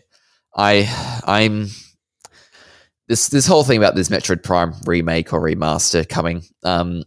I, 0.56 0.89
I'm 1.26 1.68
this 3.09 3.28
this 3.28 3.47
whole 3.47 3.64
thing 3.64 3.78
about 3.78 3.94
this 3.94 4.09
Metroid 4.09 4.43
Prime 4.43 4.74
remake 4.86 5.32
or 5.32 5.40
remaster 5.40 6.09
coming. 6.09 6.43
Um, 6.62 7.05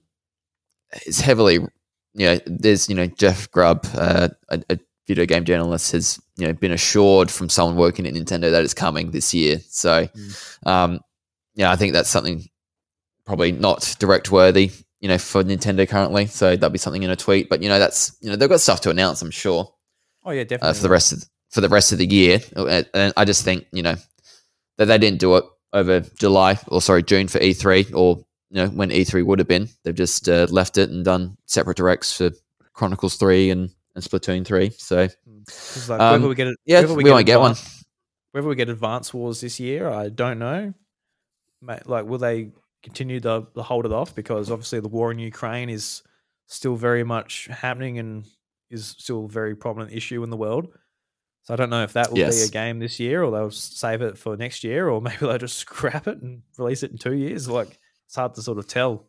is 1.06 1.20
heavily, 1.20 1.56
you 1.56 2.26
know, 2.26 2.40
there's 2.46 2.90
you 2.90 2.96
know 2.96 3.08
Jeff 3.08 3.50
Grubb, 3.52 3.86
uh, 3.96 4.30
a, 4.50 4.62
a 4.70 4.80
video 5.08 5.26
game 5.26 5.44
journalist, 5.46 5.92
has 5.92 6.20
you 6.38 6.48
know 6.48 6.54
been 6.54 6.72
assured 6.72 7.30
from 7.32 7.50
someone 7.50 7.76
working 7.78 8.08
at 8.08 8.14
Nintendo 8.14 8.52
that 8.52 8.64
it's 8.64 8.74
coming 8.74 9.12
this 9.12 9.34
year. 9.34 9.60
So, 9.70 10.08
um, 10.66 11.00
yeah, 11.56 11.72
I 11.72 11.76
think 11.76 11.94
that's 11.94 12.10
something 12.10 12.44
probably 13.26 13.52
not 13.52 13.96
direct 14.00 14.32
worthy, 14.32 14.72
you 15.00 15.08
know, 15.08 15.18
for 15.18 15.44
Nintendo 15.44 15.88
currently. 15.88 16.26
So 16.28 16.56
that'd 16.56 16.72
be 16.72 16.78
something 16.78 17.04
in 17.04 17.10
a 17.10 17.16
tweet. 17.16 17.50
But 17.50 17.62
you 17.64 17.70
know, 17.70 17.80
that's 17.80 18.16
you 18.22 18.30
know 18.30 18.36
they've 18.36 18.50
got 18.50 18.62
stuff 18.62 18.82
to 18.82 18.90
announce, 18.90 19.22
I'm 19.22 19.32
sure, 19.32 19.74
Oh 20.24 20.32
yeah, 20.32 20.44
definitely. 20.44 20.70
uh, 20.70 20.74
for 20.74 20.82
the 20.84 20.90
rest 20.90 21.12
of 21.14 21.24
for 21.52 21.62
the 21.62 21.70
rest 21.70 21.92
of 21.92 21.98
the 21.98 22.08
year. 22.08 22.40
Uh, 22.56 22.84
And 22.94 23.14
I 23.18 23.26
just 23.26 23.44
think 23.44 23.66
you 23.72 23.84
know 23.84 23.96
that 24.78 24.86
they 24.86 24.98
didn't 24.98 25.20
do 25.20 25.36
it 25.38 25.46
over 25.74 26.00
July 26.20 26.58
or 26.68 26.82
sorry 26.82 27.04
June 27.04 27.28
for 27.28 27.40
E3 27.40 27.94
or 27.96 28.26
you 28.56 28.62
know 28.62 28.70
when 28.70 28.90
E3 28.90 29.26
would 29.26 29.40
have 29.40 29.50
been. 29.50 29.68
They've 29.84 29.94
just 29.94 30.30
uh, 30.30 30.48
left 30.50 30.78
it 30.78 30.90
and 30.90 31.04
done 31.04 31.36
separate 31.46 31.76
directs 31.76 32.16
for 32.16 32.32
Chronicles 32.74 33.18
Three 33.18 33.50
and, 33.50 33.70
and 33.96 34.04
Splatoon 34.04 34.46
Three. 34.46 34.70
So 34.70 35.10
like, 35.90 36.00
um, 36.00 36.24
we 36.24 36.36
get 36.36 36.48
it, 36.48 36.58
yeah, 36.66 36.80
whether 36.80 36.94
we, 36.94 37.12
won't 37.12 37.26
get 37.26 37.42
one. 37.42 37.56
Whether 38.32 38.48
we 38.48 38.56
get 38.56 38.70
Advance 38.70 39.14
Wars 39.14 39.42
this 39.42 39.60
year, 39.60 39.90
I 39.90 40.08
don't 40.08 40.40
know. 40.40 40.74
Like, 41.62 42.06
will 42.06 42.18
they 42.18 42.52
continue 42.82 43.20
to, 43.20 43.46
to 43.56 43.62
hold 43.62 43.86
it 43.86 43.92
off? 43.92 44.16
Because 44.16 44.50
obviously, 44.50 44.80
the 44.80 44.88
war 44.88 45.12
in 45.12 45.20
Ukraine 45.20 45.70
is 45.70 46.02
still 46.48 46.78
very 46.78 47.04
much 47.04 47.50
happening 47.52 48.00
and 48.00 48.26
is 48.70 48.88
still 48.88 49.26
a 49.26 49.30
very 49.30 49.56
prominent 49.56 49.92
issue 49.92 50.24
in 50.24 50.30
the 50.30 50.38
world. 50.38 50.70
So 51.44 51.54
I 51.54 51.58
don't 51.58 51.70
know 51.70 51.84
if 51.84 51.94
that 51.94 52.10
will 52.10 52.16
be 52.16 52.24
a 52.24 52.48
game 52.48 52.80
this 52.80 53.02
year, 53.02 53.22
or 53.22 53.32
they'll 53.32 53.52
save 53.52 54.02
it 54.02 54.18
for 54.18 54.38
next 54.38 54.64
year, 54.64 54.88
or 54.88 55.02
maybe 55.02 55.18
they'll 55.20 55.38
just 55.38 55.58
scrap 55.58 56.08
it 56.08 56.22
and 56.22 56.42
release 56.58 56.84
it 56.84 56.92
in 56.92 56.98
two 56.98 57.14
years. 57.14 57.50
Like, 57.50 57.78
it's 58.08 58.16
hard 58.16 58.34
to 58.36 58.42
sort 58.42 58.58
of 58.60 58.68
tell. 58.68 59.06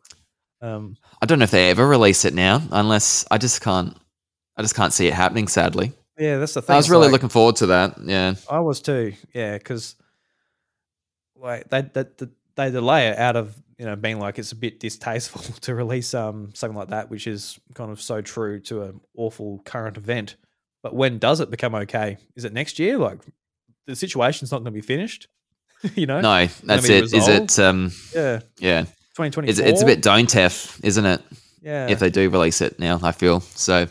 Um, 0.61 0.97
I 1.21 1.25
don't 1.25 1.39
know 1.39 1.43
if 1.43 1.51
they 1.51 1.69
ever 1.69 1.87
release 1.87 2.25
it 2.25 2.33
now, 2.33 2.61
unless 2.71 3.25
I 3.29 3.37
just 3.37 3.61
can't. 3.61 3.95
I 4.55 4.63
just 4.63 4.75
can't 4.75 4.91
see 4.93 5.07
it 5.07 5.13
happening. 5.13 5.47
Sadly, 5.47 5.91
yeah, 6.17 6.37
that's 6.37 6.55
the 6.55 6.61
thing. 6.63 6.73
I 6.73 6.77
was 6.77 6.89
really 6.89 7.03
like- 7.03 7.11
looking 7.11 7.29
forward 7.29 7.57
to 7.57 7.67
that. 7.67 7.97
Yeah. 8.03 8.35
I 8.49 8.59
was 8.59 8.81
too. 8.81 9.13
Yeah, 9.33 9.57
because 9.57 9.95
like 11.35 11.69
they, 11.69 11.81
they 11.81 12.05
they 12.55 12.71
delay 12.71 13.09
it 13.09 13.17
out 13.17 13.35
of 13.35 13.55
you 13.77 13.85
know 13.85 13.95
being 13.95 14.19
like 14.19 14.39
it's 14.39 14.51
a 14.51 14.55
bit 14.55 14.79
distasteful 14.79 15.41
to 15.61 15.75
release 15.75 16.13
um 16.13 16.51
something 16.55 16.77
like 16.77 16.89
that, 16.89 17.09
which 17.09 17.27
is 17.27 17.59
kind 17.75 17.91
of 17.91 18.01
so 18.01 18.21
true 18.21 18.59
to 18.61 18.83
an 18.83 19.01
awful 19.15 19.61
current 19.65 19.97
event. 19.97 20.35
But 20.83 20.95
when 20.95 21.19
does 21.19 21.39
it 21.39 21.51
become 21.51 21.75
okay? 21.75 22.17
Is 22.35 22.45
it 22.45 22.53
next 22.53 22.79
year? 22.79 22.97
Like 22.97 23.19
the 23.85 23.95
situation's 23.95 24.51
not 24.51 24.59
going 24.59 24.65
to 24.65 24.71
be 24.71 24.81
finished. 24.81 25.27
you 25.95 26.05
know? 26.05 26.21
No, 26.21 26.47
that's 26.63 26.89
it. 26.89 27.13
Is 27.13 27.27
it? 27.27 27.59
Um, 27.59 27.91
Yeah, 28.15 28.39
yeah, 28.59 28.85
twenty 29.15 29.31
twenty. 29.31 29.49
it's, 29.49 29.59
it's 29.59 29.81
a 29.81 29.85
bit 29.85 30.01
don't 30.01 30.29
teff, 30.29 30.79
isn't 30.83 31.05
it? 31.05 31.21
Yeah. 31.61 31.87
If 31.89 31.99
they 31.99 32.09
do 32.09 32.29
release 32.29 32.61
it 32.61 32.79
now, 32.79 32.99
I 33.03 33.11
feel 33.11 33.41
so. 33.41 33.87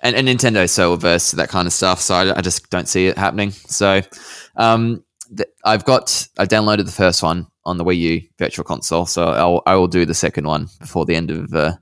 And, 0.00 0.14
and 0.16 0.28
Nintendo's 0.28 0.72
so 0.72 0.92
averse 0.92 1.30
to 1.30 1.36
that 1.36 1.48
kind 1.48 1.66
of 1.66 1.72
stuff, 1.72 1.98
so 2.00 2.14
I, 2.14 2.36
I 2.38 2.40
just 2.42 2.68
don't 2.68 2.86
see 2.88 3.06
it 3.06 3.16
happening. 3.16 3.50
So, 3.52 4.02
um, 4.56 5.02
th- 5.34 5.48
I've 5.64 5.84
got 5.86 6.28
I 6.38 6.44
downloaded 6.44 6.84
the 6.84 6.92
first 6.92 7.22
one 7.22 7.46
on 7.64 7.78
the 7.78 7.84
Wii 7.84 7.98
U 7.98 8.22
Virtual 8.38 8.64
Console, 8.64 9.06
so 9.06 9.24
I'll 9.28 9.62
I 9.64 9.76
will 9.76 9.86
do 9.88 10.04
the 10.04 10.12
second 10.12 10.46
one 10.46 10.68
before 10.78 11.06
the 11.06 11.14
end 11.16 11.30
of 11.30 11.54
uh, 11.54 11.76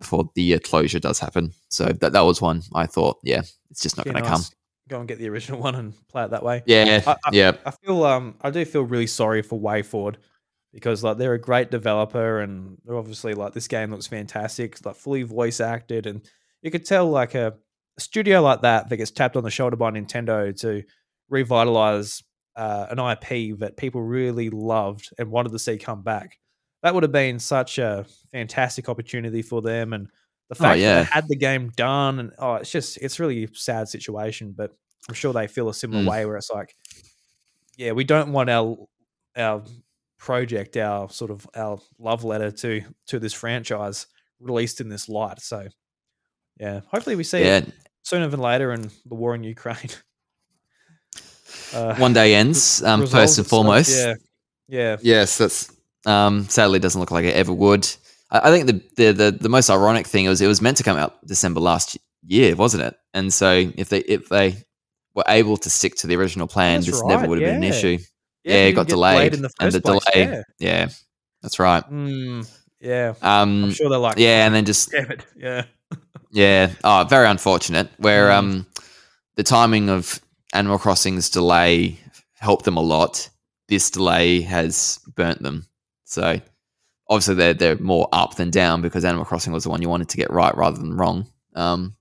before 0.00 0.28
the 0.34 0.54
uh, 0.54 0.58
closure 0.64 0.98
does 0.98 1.20
happen. 1.20 1.52
So 1.68 1.84
that 1.86 2.12
that 2.12 2.22
was 2.22 2.42
one 2.42 2.62
I 2.74 2.86
thought, 2.86 3.18
yeah, 3.22 3.42
it's 3.70 3.82
just 3.82 3.96
not 3.96 4.06
Yeah, 4.06 4.12
going 4.14 4.24
to 4.24 4.30
nice. 4.30 4.48
come. 4.48 4.55
Go 4.88 5.00
and 5.00 5.08
get 5.08 5.18
the 5.18 5.28
original 5.28 5.60
one 5.66 5.74
and 5.74 5.94
play 6.08 6.24
it 6.24 6.30
that 6.30 6.42
way. 6.44 6.62
Yeah, 6.66 7.02
I- 7.06 7.12
I- 7.12 7.30
yeah, 7.32 7.52
I 7.64 7.70
feel 7.70 8.04
um 8.04 8.36
I 8.40 8.50
do 8.50 8.64
feel 8.64 8.82
really 8.82 9.06
sorry 9.06 9.42
for 9.42 9.58
WayForward 9.60 10.16
because 10.72 11.02
like 11.02 11.16
they're 11.18 11.34
a 11.34 11.40
great 11.40 11.70
developer 11.70 12.40
and 12.40 12.76
they're 12.84 12.96
obviously 12.98 13.34
like 13.34 13.52
this 13.54 13.68
game 13.68 13.90
looks 13.90 14.06
fantastic, 14.06 14.72
it's, 14.72 14.84
like 14.84 14.96
fully 14.96 15.22
voice 15.22 15.60
acted 15.60 16.06
and 16.06 16.22
you 16.62 16.70
could 16.70 16.84
tell 16.84 17.08
like 17.08 17.34
a, 17.34 17.54
a 17.96 18.00
studio 18.00 18.42
like 18.42 18.60
that 18.62 18.88
that 18.88 18.96
gets 18.96 19.10
tapped 19.10 19.36
on 19.36 19.44
the 19.44 19.50
shoulder 19.50 19.76
by 19.76 19.90
Nintendo 19.90 20.58
to 20.60 20.82
revitalize 21.30 22.22
uh, 22.56 22.86
an 22.90 22.98
IP 22.98 23.58
that 23.58 23.76
people 23.76 24.00
really 24.02 24.50
loved 24.50 25.10
and 25.18 25.30
wanted 25.30 25.52
to 25.52 25.58
see 25.58 25.76
come 25.76 26.02
back. 26.02 26.38
That 26.82 26.94
would 26.94 27.02
have 27.02 27.12
been 27.12 27.38
such 27.38 27.78
a 27.78 28.06
fantastic 28.32 28.88
opportunity 28.88 29.42
for 29.42 29.60
them 29.62 29.92
and 29.92 30.08
the 30.48 30.54
fact 30.54 30.74
that 30.76 30.78
yeah. 30.78 31.02
they 31.02 31.04
had 31.04 31.28
the 31.28 31.36
game 31.36 31.70
done 31.76 32.18
and 32.18 32.32
oh 32.38 32.54
it's 32.54 32.70
just 32.70 32.98
it's 32.98 33.18
really 33.18 33.44
a 33.44 33.48
sad 33.54 33.88
situation 33.88 34.52
but 34.56 34.72
I'm 35.08 35.14
sure 35.14 35.32
they 35.32 35.46
feel 35.46 35.68
a 35.68 35.74
similar 35.74 36.02
Mm. 36.02 36.10
way 36.10 36.26
where 36.26 36.36
it's 36.36 36.50
like 36.50 36.74
yeah, 37.76 37.92
we 37.92 38.04
don't 38.04 38.32
want 38.32 38.50
our 38.50 38.76
our 39.36 39.62
project, 40.18 40.76
our 40.76 41.10
sort 41.10 41.30
of 41.30 41.46
our 41.54 41.78
love 41.98 42.24
letter 42.24 42.50
to 42.50 42.82
to 43.08 43.18
this 43.18 43.32
franchise 43.32 44.06
released 44.40 44.80
in 44.80 44.88
this 44.88 45.08
light. 45.08 45.40
So 45.40 45.68
yeah, 46.58 46.80
hopefully 46.90 47.16
we 47.16 47.24
see 47.24 47.40
yeah. 47.40 47.58
it 47.58 47.72
sooner 48.02 48.28
than 48.28 48.40
later 48.40 48.72
in 48.72 48.90
the 49.04 49.14
war 49.14 49.34
in 49.34 49.44
Ukraine. 49.44 49.90
Uh, 51.72 51.96
One 51.96 52.12
day 52.12 52.34
ends. 52.34 52.82
Um, 52.82 53.06
first 53.06 53.38
and 53.38 53.46
foremost, 53.46 53.90
Yeah, 53.90 54.14
yeah, 54.68 54.96
Yes, 55.00 55.38
that's 55.38 55.72
um, 56.04 56.44
sadly 56.48 56.78
doesn't 56.78 57.00
look 57.00 57.10
like 57.10 57.24
it 57.24 57.34
ever 57.34 57.52
would. 57.52 57.88
I, 58.30 58.48
I 58.48 58.50
think 58.50 58.66
the, 58.66 58.72
the 58.96 59.12
the 59.12 59.30
the 59.32 59.48
most 59.48 59.70
ironic 59.70 60.06
thing 60.06 60.26
was 60.26 60.40
it 60.40 60.46
was 60.46 60.60
meant 60.62 60.76
to 60.78 60.82
come 60.82 60.96
out 60.96 61.24
December 61.26 61.60
last 61.60 61.96
year, 62.26 62.54
wasn't 62.56 62.82
it? 62.84 62.96
And 63.14 63.32
so 63.32 63.70
if 63.76 63.88
they 63.88 64.00
if 64.00 64.28
they 64.28 64.56
were 65.14 65.24
able 65.28 65.56
to 65.58 65.70
stick 65.70 65.94
to 65.96 66.06
the 66.06 66.16
original 66.16 66.46
plan, 66.46 66.80
That's 66.80 66.90
this 66.92 67.04
never 67.04 67.26
would 67.26 67.40
have 67.40 67.46
been 67.48 67.56
an 67.56 67.64
issue. 67.64 67.98
yeah. 68.44 68.54
Yeah, 68.54 68.64
it 68.66 68.72
got 68.74 68.86
delayed, 68.86 69.34
in 69.34 69.42
the 69.42 69.50
and 69.58 69.72
the 69.72 69.80
place. 69.80 70.04
delay- 70.12 70.28
Yeah. 70.30 70.42
Yeah, 70.60 70.88
that's 71.42 71.58
right. 71.58 71.82
Mm, 71.90 72.48
yeah, 72.80 73.14
I'm 73.20 73.64
Um, 73.64 73.72
sure 73.72 73.88
they're 73.90 73.98
like, 73.98 74.18
yeah, 74.18 74.46
and 74.46 74.54
then 74.54 74.64
just 74.64 74.90
damn 74.92 75.10
it, 75.10 75.24
yeah, 75.36 75.64
yeah, 76.30 76.70
oh, 76.84 77.04
very 77.08 77.26
unfortunate. 77.26 77.88
Where 77.98 78.28
Mm. 78.28 78.36
um, 78.38 78.66
the 79.36 79.42
timing 79.42 79.88
of 79.90 80.20
Animal 80.52 80.78
Crossing's 80.78 81.28
delay 81.28 81.98
helped 82.34 82.64
them 82.64 82.76
a 82.76 82.80
lot. 82.82 83.28
This 83.68 83.90
delay 83.90 84.42
has 84.42 85.00
burnt 85.16 85.42
them. 85.42 85.66
So 86.04 86.40
obviously 87.08 87.34
they're 87.34 87.54
they're 87.54 87.78
more 87.78 88.08
up 88.12 88.36
than 88.36 88.50
down 88.50 88.82
because 88.82 89.04
Animal 89.04 89.24
Crossing 89.24 89.52
was 89.52 89.64
the 89.64 89.70
one 89.70 89.82
you 89.82 89.88
wanted 89.88 90.08
to 90.10 90.16
get 90.16 90.30
right 90.30 90.56
rather 90.56 90.78
than 90.78 90.96
wrong. 90.96 91.26
Um, 91.54 91.96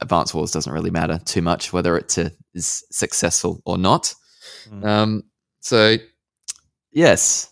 Advance 0.00 0.34
Wars 0.34 0.52
doesn't 0.52 0.72
really 0.72 0.90
matter 0.90 1.20
too 1.24 1.42
much 1.42 1.72
whether 1.72 1.96
it 1.96 2.16
uh, 2.18 2.30
is 2.54 2.84
successful 2.90 3.62
or 3.64 3.78
not. 3.78 4.14
Mm. 4.70 4.84
Um, 4.84 5.22
so 5.60 5.96
yes, 6.92 7.50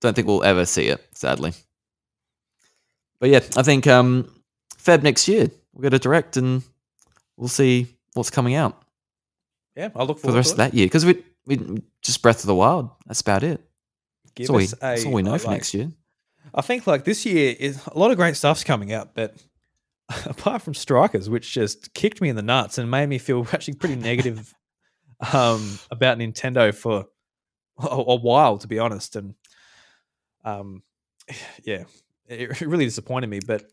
don't 0.00 0.14
think 0.14 0.26
we'll 0.26 0.44
ever 0.44 0.66
see 0.66 0.88
it. 0.88 1.04
Sadly, 1.14 1.52
but 3.20 3.30
yeah, 3.30 3.40
I 3.56 3.62
think 3.62 3.86
um, 3.86 4.30
Feb 4.76 5.02
next 5.02 5.28
year 5.28 5.50
we'll 5.72 5.82
get 5.82 5.94
a 5.94 5.98
direct 5.98 6.36
and 6.36 6.62
we'll 7.36 7.48
see 7.48 7.86
what's 8.14 8.30
coming 8.30 8.54
out 8.54 8.82
Yeah, 9.76 9.90
I'll 9.94 10.06
look 10.06 10.18
for 10.18 10.28
the 10.28 10.36
rest 10.36 10.50
to 10.50 10.52
of 10.54 10.58
that 10.58 10.74
year 10.74 10.86
because 10.86 11.06
we 11.06 11.22
we 11.46 11.82
just 12.02 12.22
Breath 12.22 12.40
of 12.40 12.46
the 12.46 12.54
Wild. 12.54 12.90
That's 13.06 13.20
about 13.20 13.42
it. 13.42 13.60
Give 14.38 14.46
That's 14.46 14.50
all, 14.50 14.56
we, 14.56 14.64
us 14.64 14.74
that's 14.80 15.04
all 15.04 15.12
we 15.12 15.22
know 15.22 15.34
uh, 15.34 15.38
for 15.38 15.50
next 15.50 15.74
year. 15.74 15.90
I 16.54 16.62
think 16.62 16.86
like 16.86 17.04
this 17.04 17.26
year 17.26 17.56
is 17.58 17.84
a 17.88 17.98
lot 17.98 18.12
of 18.12 18.16
great 18.16 18.36
stuff's 18.36 18.62
coming 18.62 18.92
out, 18.92 19.14
but 19.14 19.34
apart 20.26 20.62
from 20.62 20.74
Strikers, 20.74 21.28
which 21.28 21.52
just 21.52 21.92
kicked 21.94 22.20
me 22.20 22.28
in 22.28 22.36
the 22.36 22.42
nuts 22.42 22.78
and 22.78 22.88
made 22.88 23.08
me 23.08 23.18
feel 23.18 23.46
actually 23.52 23.74
pretty 23.74 23.96
negative 23.96 24.54
um, 25.32 25.78
about 25.90 26.18
Nintendo 26.18 26.72
for 26.72 27.06
a, 27.80 27.86
a 27.86 28.14
while, 28.14 28.58
to 28.58 28.68
be 28.68 28.78
honest. 28.78 29.16
And 29.16 29.34
um, 30.44 30.82
yeah, 31.64 31.84
it, 32.26 32.50
it 32.62 32.68
really 32.68 32.84
disappointed 32.84 33.28
me. 33.28 33.40
But 33.44 33.64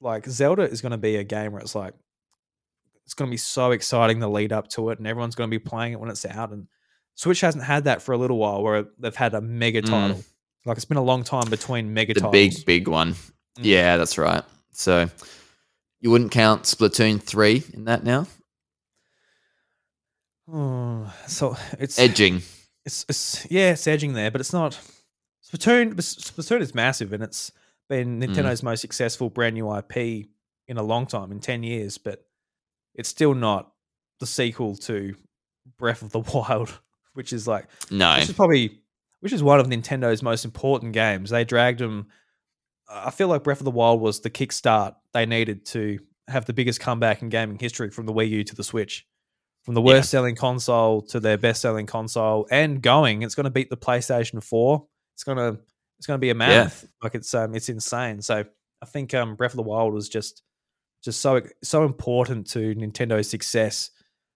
like 0.00 0.26
Zelda 0.26 0.62
is 0.62 0.80
going 0.80 0.92
to 0.92 0.98
be 0.98 1.16
a 1.16 1.24
game 1.24 1.52
where 1.52 1.60
it's 1.60 1.74
like 1.74 1.94
it's 3.04 3.14
going 3.14 3.28
to 3.28 3.34
be 3.34 3.38
so 3.38 3.72
exciting 3.72 4.20
the 4.20 4.28
lead 4.28 4.52
up 4.52 4.68
to 4.68 4.90
it, 4.90 4.98
and 4.98 5.06
everyone's 5.08 5.34
going 5.34 5.50
to 5.50 5.58
be 5.58 5.58
playing 5.58 5.94
it 5.94 6.00
when 6.00 6.10
it's 6.10 6.24
out. 6.24 6.52
And 6.52 6.68
Switch 7.14 7.40
hasn't 7.40 7.64
had 7.64 7.84
that 7.84 8.02
for 8.02 8.12
a 8.12 8.16
little 8.18 8.38
while, 8.38 8.62
where 8.62 8.86
they've 8.98 9.14
had 9.14 9.34
a 9.34 9.40
mega 9.40 9.82
Mm. 9.82 9.88
title. 9.88 10.24
Like 10.64 10.76
it's 10.76 10.84
been 10.84 10.96
a 10.96 11.02
long 11.02 11.24
time 11.24 11.50
between 11.50 11.92
mega 11.92 12.14
The 12.14 12.20
titles. 12.20 12.32
big 12.32 12.66
big 12.66 12.88
one. 12.88 13.12
Mm. 13.12 13.18
Yeah, 13.62 13.96
that's 13.96 14.16
right. 14.18 14.44
So 14.72 15.10
you 16.00 16.10
wouldn't 16.10 16.32
count 16.32 16.62
Splatoon 16.64 17.22
three 17.22 17.62
in 17.74 17.84
that 17.84 18.04
now. 18.04 18.26
Oh, 20.52 21.12
so 21.26 21.56
it's 21.78 21.98
Edging. 21.98 22.42
it's, 22.84 23.04
it's 23.08 23.46
yeah, 23.50 23.72
it's 23.72 23.86
edging 23.86 24.12
there, 24.14 24.30
but 24.30 24.40
it's 24.40 24.52
not. 24.52 24.78
Splatoon 25.44 25.94
Splatoon 25.94 26.60
is 26.60 26.74
massive, 26.74 27.12
and 27.12 27.22
it's 27.22 27.52
been 27.88 28.20
Mm. 28.20 28.28
Nintendo's 28.34 28.62
most 28.62 28.80
successful 28.80 29.28
brand 29.30 29.54
new 29.54 29.70
IP 29.76 30.28
in 30.68 30.78
a 30.78 30.82
long 30.82 31.06
time, 31.06 31.30
in 31.32 31.40
ten 31.40 31.62
years. 31.62 31.98
But 31.98 32.24
it's 32.94 33.08
still 33.08 33.34
not 33.34 33.72
the 34.20 34.26
sequel 34.26 34.76
to 34.76 35.14
Breath 35.78 36.02
of 36.02 36.10
the 36.10 36.20
Wild, 36.34 36.78
which 37.14 37.32
is 37.32 37.46
like 37.46 37.66
No. 37.90 38.16
which 38.16 38.28
is 38.28 38.34
probably 38.34 38.78
which 39.20 39.32
is 39.32 39.42
one 39.42 39.60
of 39.60 39.66
Nintendo's 39.68 40.22
most 40.22 40.44
important 40.44 40.92
games. 40.92 41.30
They 41.30 41.44
dragged 41.44 41.78
them. 41.80 42.08
I 42.90 43.10
feel 43.10 43.28
like 43.28 43.44
Breath 43.44 43.60
of 43.60 43.64
the 43.64 43.70
Wild 43.70 44.00
was 44.00 44.20
the 44.20 44.30
kickstart 44.30 44.96
they 45.12 45.26
needed 45.26 45.64
to 45.66 45.98
have 46.28 46.44
the 46.44 46.52
biggest 46.52 46.80
comeback 46.80 47.22
in 47.22 47.28
gaming 47.28 47.58
history 47.58 47.90
from 47.90 48.06
the 48.06 48.12
Wii 48.12 48.28
U 48.30 48.44
to 48.44 48.54
the 48.54 48.64
Switch. 48.64 49.06
From 49.64 49.74
the 49.74 49.80
Yeah. 49.82 49.86
worst 49.94 50.10
selling 50.10 50.34
console 50.34 51.02
to 51.02 51.20
their 51.20 51.38
best 51.38 51.60
selling 51.62 51.86
console 51.86 52.48
and 52.50 52.82
going, 52.82 53.22
it's 53.22 53.36
going 53.36 53.44
to 53.44 53.50
beat 53.50 53.70
the 53.70 53.76
PlayStation 53.76 54.42
4. 54.42 54.84
It's 55.14 55.22
going 55.24 55.38
to 55.38 55.60
it's 55.98 56.06
going 56.08 56.18
to 56.18 56.20
be 56.20 56.30
a 56.30 56.34
mammoth. 56.34 56.84
Like 57.00 57.14
it's 57.14 57.32
um 57.32 57.54
it's 57.54 57.68
insane. 57.68 58.22
So 58.22 58.44
I 58.82 58.86
think 58.86 59.14
um 59.14 59.36
Breath 59.36 59.52
of 59.52 59.56
the 59.58 59.62
Wild 59.62 59.94
was 59.94 60.08
just 60.08 60.42
just 61.04 61.20
so 61.20 61.42
so 61.62 61.84
important 61.84 62.48
to 62.50 62.74
Nintendo's 62.74 63.30
success. 63.30 63.90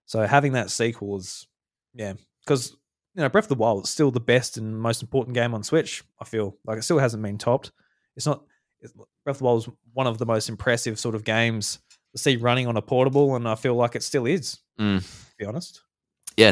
So 0.04 0.24
having 0.24 0.52
that 0.52 0.70
sequel 0.70 1.16
is 1.16 1.46
yeah, 1.92 2.12
because 2.46 2.76
you 3.14 3.22
know, 3.22 3.28
Breath 3.28 3.44
of 3.46 3.48
the 3.48 3.54
Wild 3.56 3.84
is 3.84 3.90
still 3.90 4.10
the 4.10 4.20
best 4.20 4.56
and 4.58 4.78
most 4.78 5.02
important 5.02 5.34
game 5.34 5.54
on 5.54 5.62
Switch. 5.62 6.04
I 6.20 6.24
feel 6.24 6.56
like 6.66 6.78
it 6.78 6.82
still 6.82 6.98
hasn't 6.98 7.22
been 7.22 7.38
topped. 7.38 7.72
It's 8.14 8.26
not. 8.26 8.42
It's, 8.80 8.92
Breath 8.92 9.36
of 9.36 9.38
the 9.38 9.44
Wild 9.44 9.62
is 9.62 9.68
one 9.94 10.06
of 10.06 10.18
the 10.18 10.26
most 10.26 10.48
impressive 10.48 10.98
sort 10.98 11.14
of 11.14 11.24
games 11.24 11.78
to 12.12 12.18
see 12.18 12.36
running 12.36 12.66
on 12.66 12.76
a 12.76 12.82
portable, 12.82 13.34
and 13.36 13.48
I 13.48 13.54
feel 13.54 13.74
like 13.74 13.96
it 13.96 14.02
still 14.02 14.26
is. 14.26 14.58
Mm. 14.78 15.00
To 15.00 15.36
be 15.38 15.44
honest, 15.46 15.80
Yeah, 16.36 16.50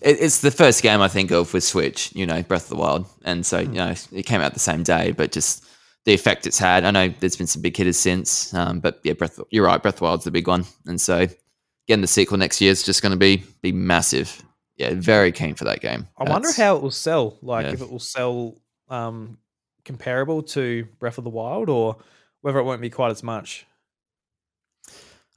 it, 0.00 0.16
it's 0.20 0.40
the 0.40 0.50
first 0.50 0.82
game 0.82 1.00
I 1.02 1.08
think 1.08 1.30
of 1.30 1.52
with 1.52 1.62
Switch. 1.64 2.14
You 2.14 2.26
know, 2.26 2.42
Breath 2.42 2.64
of 2.64 2.70
the 2.70 2.76
Wild, 2.76 3.06
and 3.24 3.44
so 3.44 3.62
Hmm. 3.64 3.72
you 3.72 3.78
know 3.78 3.94
it 4.12 4.24
came 4.24 4.40
out 4.40 4.54
the 4.54 4.60
same 4.60 4.82
day, 4.82 5.12
but 5.12 5.30
just 5.32 5.64
the 6.06 6.14
effect 6.14 6.46
it's 6.46 6.58
had. 6.58 6.84
I 6.84 6.90
know 6.90 7.08
there's 7.20 7.36
been 7.36 7.46
some 7.46 7.60
big 7.60 7.76
hitters 7.76 7.98
since, 7.98 8.54
um, 8.54 8.80
but 8.80 9.00
yeah, 9.04 9.12
Breath. 9.12 9.38
You're 9.50 9.66
right, 9.66 9.80
Breath 9.82 9.96
of 9.96 9.98
the 9.98 10.04
Wild's 10.04 10.24
the 10.24 10.30
big 10.30 10.48
one, 10.48 10.64
and 10.86 10.98
so 10.98 11.26
getting 11.86 12.00
the 12.00 12.06
sequel 12.06 12.38
next 12.38 12.62
year 12.62 12.72
is 12.72 12.82
just 12.82 13.02
going 13.02 13.12
to 13.12 13.18
be 13.18 13.42
be 13.60 13.72
massive. 13.72 14.42
Yeah, 14.78 14.94
very 14.94 15.32
keen 15.32 15.54
for 15.56 15.64
that 15.64 15.80
game. 15.80 16.06
I 16.16 16.30
wonder 16.30 16.48
how 16.56 16.76
it 16.76 16.82
will 16.82 16.90
sell. 16.92 17.36
Like 17.42 17.66
yeah. 17.66 17.72
if 17.72 17.82
it 17.82 17.90
will 17.90 17.98
sell 17.98 18.54
um, 18.88 19.36
comparable 19.84 20.42
to 20.44 20.86
Breath 21.00 21.18
of 21.18 21.24
the 21.24 21.30
Wild, 21.30 21.68
or 21.68 21.96
whether 22.42 22.58
it 22.58 22.62
won't 22.62 22.80
be 22.80 22.88
quite 22.88 23.10
as 23.10 23.22
much. 23.22 23.66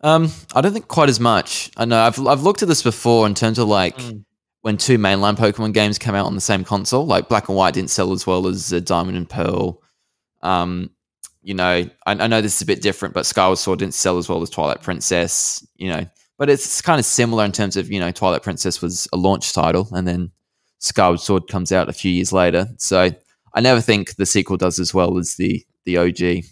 Um, 0.02 0.30
I 0.54 0.62
don't 0.62 0.74
think 0.74 0.88
quite 0.88 1.10
as 1.10 1.20
much. 1.20 1.72
I 1.78 1.86
know 1.86 2.00
I've 2.00 2.20
I've 2.26 2.44
looked 2.44 2.62
at 2.62 2.68
this 2.68 2.84
before 2.84 3.28
in 3.28 3.36
terms 3.36 3.60
of 3.60 3.68
like 3.68 3.98
Mm. 3.98 4.26
when 4.62 4.78
two 4.78 4.98
mainline 4.98 5.36
Pokemon 5.38 5.74
games 5.74 5.98
come 5.98 6.16
out 6.16 6.26
on 6.28 6.36
the 6.36 6.42
same 6.42 6.64
console. 6.64 7.06
Like 7.06 7.30
Black 7.30 7.50
and 7.50 7.58
White 7.58 7.74
didn't 7.74 7.90
sell 7.90 8.12
as 8.12 8.26
well 8.26 8.48
as 8.48 8.72
uh, 8.72 8.80
Diamond 8.80 9.18
and 9.18 9.30
Pearl. 9.30 9.82
Um, 10.42 10.92
you 11.44 11.54
know, 11.56 11.90
I, 12.06 12.12
I 12.12 12.28
know 12.28 12.42
this 12.42 12.56
is 12.58 12.62
a 12.62 12.66
bit 12.68 12.82
different, 12.82 13.14
but 13.16 13.26
Skyward 13.26 13.58
Sword 13.58 13.80
didn't 13.80 13.96
sell 13.96 14.18
as 14.18 14.30
well 14.30 14.42
as 14.42 14.50
Twilight 14.52 14.82
Princess. 14.82 15.66
You 15.76 15.90
know, 15.90 16.06
but 16.42 16.50
it's 16.50 16.82
kind 16.82 16.98
of 16.98 17.06
similar 17.06 17.46
in 17.46 17.52
terms 17.52 17.78
of 17.78 17.92
you 17.92 18.00
know 18.00 18.12
Twilight 18.12 18.42
Princess 18.42 18.82
was 18.82 19.08
a 19.14 19.16
launch 19.16 19.54
title, 19.54 19.88
and 19.92 20.08
then 20.08 20.32
Skyward 20.80 21.20
Sword 21.20 21.48
comes 21.48 21.72
out 21.72 21.88
a 21.88 21.94
few 21.94 22.12
years 22.12 22.34
later. 22.34 22.66
So 22.78 23.12
I 23.54 23.62
never 23.62 23.80
think 23.80 24.16
the 24.16 24.26
sequel 24.26 24.58
does 24.58 24.80
as 24.80 24.92
well 24.92 25.20
as 25.20 25.36
the 25.36 25.64
the 25.86 25.98
OG. 25.98 26.44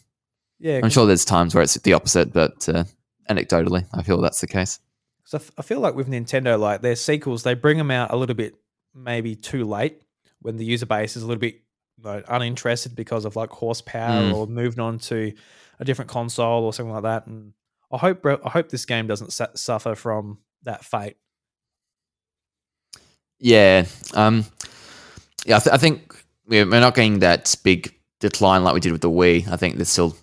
Yeah, 0.60 0.82
I'm 0.84 0.92
sure 0.92 1.08
there's 1.08 1.26
times 1.26 1.56
where 1.56 1.64
it's 1.64 1.74
the 1.74 1.94
opposite, 1.94 2.32
but 2.32 2.70
uh, 2.70 2.84
anecdotally, 3.32 3.88
I 3.92 4.04
feel 4.04 4.22
that's 4.22 4.42
the 4.42 4.46
case. 4.48 4.80
So 5.24 5.40
I 5.40 5.42
f- 5.42 5.52
I 5.58 5.62
feel 5.64 5.80
like 5.80 5.96
with 5.96 6.08
Nintendo, 6.08 6.60
like 6.60 6.82
their 6.82 6.96
sequels, 6.96 7.42
they 7.42 7.56
bring 7.56 7.80
them 7.80 7.90
out 7.90 8.12
a 8.14 8.16
little 8.16 8.36
bit 8.36 8.54
maybe 8.94 9.36
too 9.36 9.66
late 9.66 10.04
when 10.44 10.58
the 10.58 10.66
user 10.66 10.86
base 10.86 11.18
is 11.18 11.24
a 11.24 11.26
little 11.26 11.42
bit 11.42 11.56
you 11.98 12.04
know, 12.04 12.22
uninterested 12.28 12.96
because 12.96 13.26
of 13.26 13.36
like 13.36 13.50
horsepower 13.50 14.22
Mm. 14.22 14.36
or 14.36 14.46
moving 14.46 14.82
on 14.82 15.00
to 15.00 15.34
a 15.80 15.84
different 15.86 16.12
console 16.12 16.64
or 16.64 16.74
something 16.74 16.94
like 16.94 17.04
that. 17.04 17.26
And 17.26 17.54
I 17.92 17.98
hope 17.98 18.26
I 18.26 18.50
hope 18.50 18.70
this 18.70 18.86
game 18.86 19.08
doesn't 19.08 19.34
su- 19.34 19.46
suffer 19.56 19.96
from 19.96 20.40
that 20.64 20.86
fate. 20.86 21.18
Yeah, 23.40 23.86
um, 24.14 24.46
yeah. 25.46 25.58
I, 25.58 25.60
th- 25.60 25.74
I 25.74 25.78
think 25.78 26.14
we're 26.46 26.66
not 26.66 26.96
getting 26.96 27.20
that 27.20 27.56
big 27.64 27.96
decline 28.20 28.64
like 28.64 28.74
we 28.74 28.80
did 28.80 28.92
with 28.92 29.02
the 29.02 29.10
Wii. 29.10 29.48
I 29.48 29.56
think 29.56 29.76
there's 29.76 29.90
still 29.90 30.16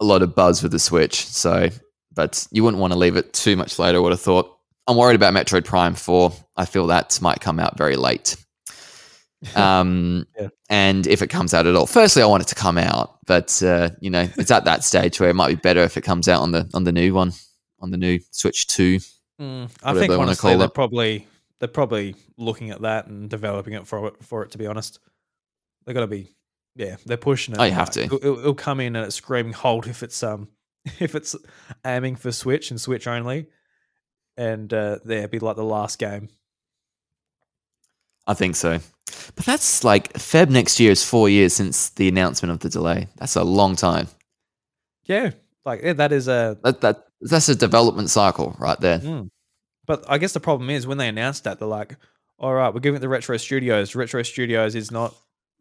a 0.00 0.04
lot 0.04 0.22
of 0.22 0.34
buzz 0.34 0.62
with 0.62 0.72
the 0.72 0.78
Switch. 0.78 1.26
So, 1.26 1.68
but 2.12 2.46
you 2.50 2.64
wouldn't 2.64 2.80
want 2.80 2.92
to 2.92 2.98
leave 2.98 3.16
it 3.16 3.32
too 3.32 3.56
much 3.56 3.78
later. 3.78 3.98
I 3.98 4.00
would 4.00 4.12
have 4.12 4.20
thought. 4.20 4.56
I'm 4.86 4.96
worried 4.96 5.16
about 5.16 5.34
Metroid 5.34 5.64
Prime 5.64 5.94
Four. 5.94 6.32
I 6.56 6.64
feel 6.64 6.86
that 6.88 7.20
might 7.22 7.40
come 7.40 7.60
out 7.60 7.76
very 7.76 7.96
late. 7.96 8.36
Um, 9.56 10.26
Yeah. 10.40 10.48
and 10.68 11.06
if 11.06 11.22
it 11.22 11.28
comes 11.28 11.54
out 11.54 11.66
at 11.66 11.74
all, 11.74 11.86
firstly, 11.86 12.22
I 12.22 12.26
want 12.26 12.42
it 12.42 12.48
to 12.48 12.54
come 12.54 12.78
out, 12.78 13.18
but 13.26 13.62
uh, 13.62 13.90
you 14.00 14.10
know, 14.10 14.28
it's 14.36 14.50
at 14.50 14.64
that 14.66 14.84
stage 14.84 15.18
where 15.20 15.30
it 15.30 15.34
might 15.34 15.48
be 15.48 15.54
better 15.54 15.80
if 15.82 15.96
it 15.96 16.02
comes 16.02 16.28
out 16.28 16.42
on 16.42 16.52
the 16.52 16.68
on 16.74 16.84
the 16.84 16.92
new 16.92 17.14
one, 17.14 17.32
on 17.80 17.90
the 17.90 17.96
new 17.96 18.18
Switch 18.30 18.66
Two. 18.66 18.98
Mm, 19.40 19.70
I 19.82 19.94
think 19.94 20.10
they 20.10 20.16
honestly 20.16 20.50
call 20.50 20.58
they're 20.58 20.66
it. 20.68 20.74
probably 20.74 21.26
they're 21.58 21.68
probably 21.68 22.14
looking 22.36 22.70
at 22.70 22.82
that 22.82 23.06
and 23.06 23.30
developing 23.30 23.72
it 23.74 23.86
for 23.86 24.08
it 24.08 24.22
for 24.22 24.42
it. 24.42 24.50
To 24.52 24.58
be 24.58 24.66
honest, 24.66 24.98
they're 25.84 25.94
gonna 25.94 26.06
be 26.06 26.34
yeah 26.76 26.96
they're 27.06 27.16
pushing 27.16 27.54
it. 27.54 27.60
Oh, 27.60 27.64
you 27.64 27.72
have 27.72 27.90
to. 27.92 28.02
It'll, 28.04 28.18
it'll- 28.18 28.38
it'll 28.40 28.54
come 28.54 28.80
in 28.80 28.94
and 28.96 29.06
it's 29.06 29.16
screaming 29.16 29.52
halt 29.54 29.86
if 29.86 30.02
it's 30.02 30.22
um 30.22 30.48
if 31.00 31.14
it's 31.14 31.34
aiming 31.86 32.16
for 32.16 32.30
Switch 32.32 32.70
and 32.70 32.78
Switch 32.80 33.06
only, 33.06 33.46
and 34.36 34.72
uh, 34.74 34.98
there 35.04 35.26
be 35.28 35.38
like 35.38 35.56
the 35.56 35.64
last 35.64 35.98
game. 35.98 36.28
I 38.30 38.34
think 38.34 38.54
so. 38.56 38.78
But 39.34 39.44
that's 39.44 39.82
like 39.82 40.12
Feb 40.14 40.50
next 40.50 40.78
year 40.78 40.92
is 40.92 41.04
four 41.04 41.28
years 41.28 41.52
since 41.52 41.90
the 41.90 42.06
announcement 42.08 42.52
of 42.52 42.60
the 42.60 42.68
delay. 42.68 43.08
That's 43.16 43.34
a 43.36 43.42
long 43.44 43.74
time. 43.76 44.06
Yeah, 45.04 45.30
like 45.64 45.82
yeah, 45.82 45.94
that 45.94 46.12
is 46.12 46.28
a. 46.28 46.58
That 46.62 46.80
that 46.82 47.04
that's 47.20 47.48
a 47.48 47.54
development 47.56 48.10
cycle 48.10 48.54
right 48.58 48.78
there. 48.80 48.98
Mm. 49.00 49.30
But 49.86 50.04
I 50.08 50.18
guess 50.18 50.32
the 50.32 50.40
problem 50.40 50.70
is 50.70 50.86
when 50.86 50.98
they 50.98 51.08
announced 51.08 51.44
that 51.44 51.58
they're 51.58 51.66
like, 51.68 51.96
all 52.38 52.54
right, 52.54 52.72
we're 52.72 52.80
giving 52.80 52.98
it 52.98 53.02
to 53.02 53.08
Retro 53.08 53.36
Studios. 53.36 53.94
Retro 53.94 54.22
Studios 54.22 54.74
is 54.74 54.90
not 54.92 55.14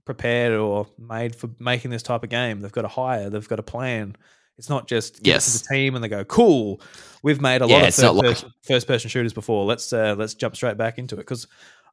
prepared 0.06 0.54
or 0.54 0.88
made 1.00 1.36
for 1.36 1.50
making 1.60 1.90
this 1.92 2.04
type 2.04 2.24
of 2.24 2.30
game. 2.30 2.62
They've 2.62 2.72
got 2.72 2.84
to 2.84 2.88
hire. 2.88 3.30
They've 3.30 3.48
got 3.48 3.56
to 3.58 3.64
plan. 3.64 4.16
It's 4.58 4.70
not 4.70 4.88
just 4.88 5.16
give 5.16 5.20
it 5.22 5.24
to 5.24 5.30
Yes. 5.30 5.60
the 5.62 5.74
team 5.74 5.96
and 5.96 6.04
they 6.04 6.10
go, 6.10 6.24
cool. 6.26 6.82
We've 7.24 7.42
made 7.42 7.62
a 7.62 7.68
Yeah, 7.68 7.76
lot 7.78 7.88
of 7.88 7.96
first, 7.96 8.14
like- 8.14 8.26
person, 8.26 8.54
first 8.64 8.88
person 8.88 9.10
shooters 9.10 9.34
before. 9.34 9.66
Let's 9.66 9.92
uh, 9.94 10.16
let's 10.18 10.34
jump 10.36 10.56
straight 10.56 10.78
back 10.78 10.98
into 11.00 11.16
it 11.16 11.20
because 11.20 11.48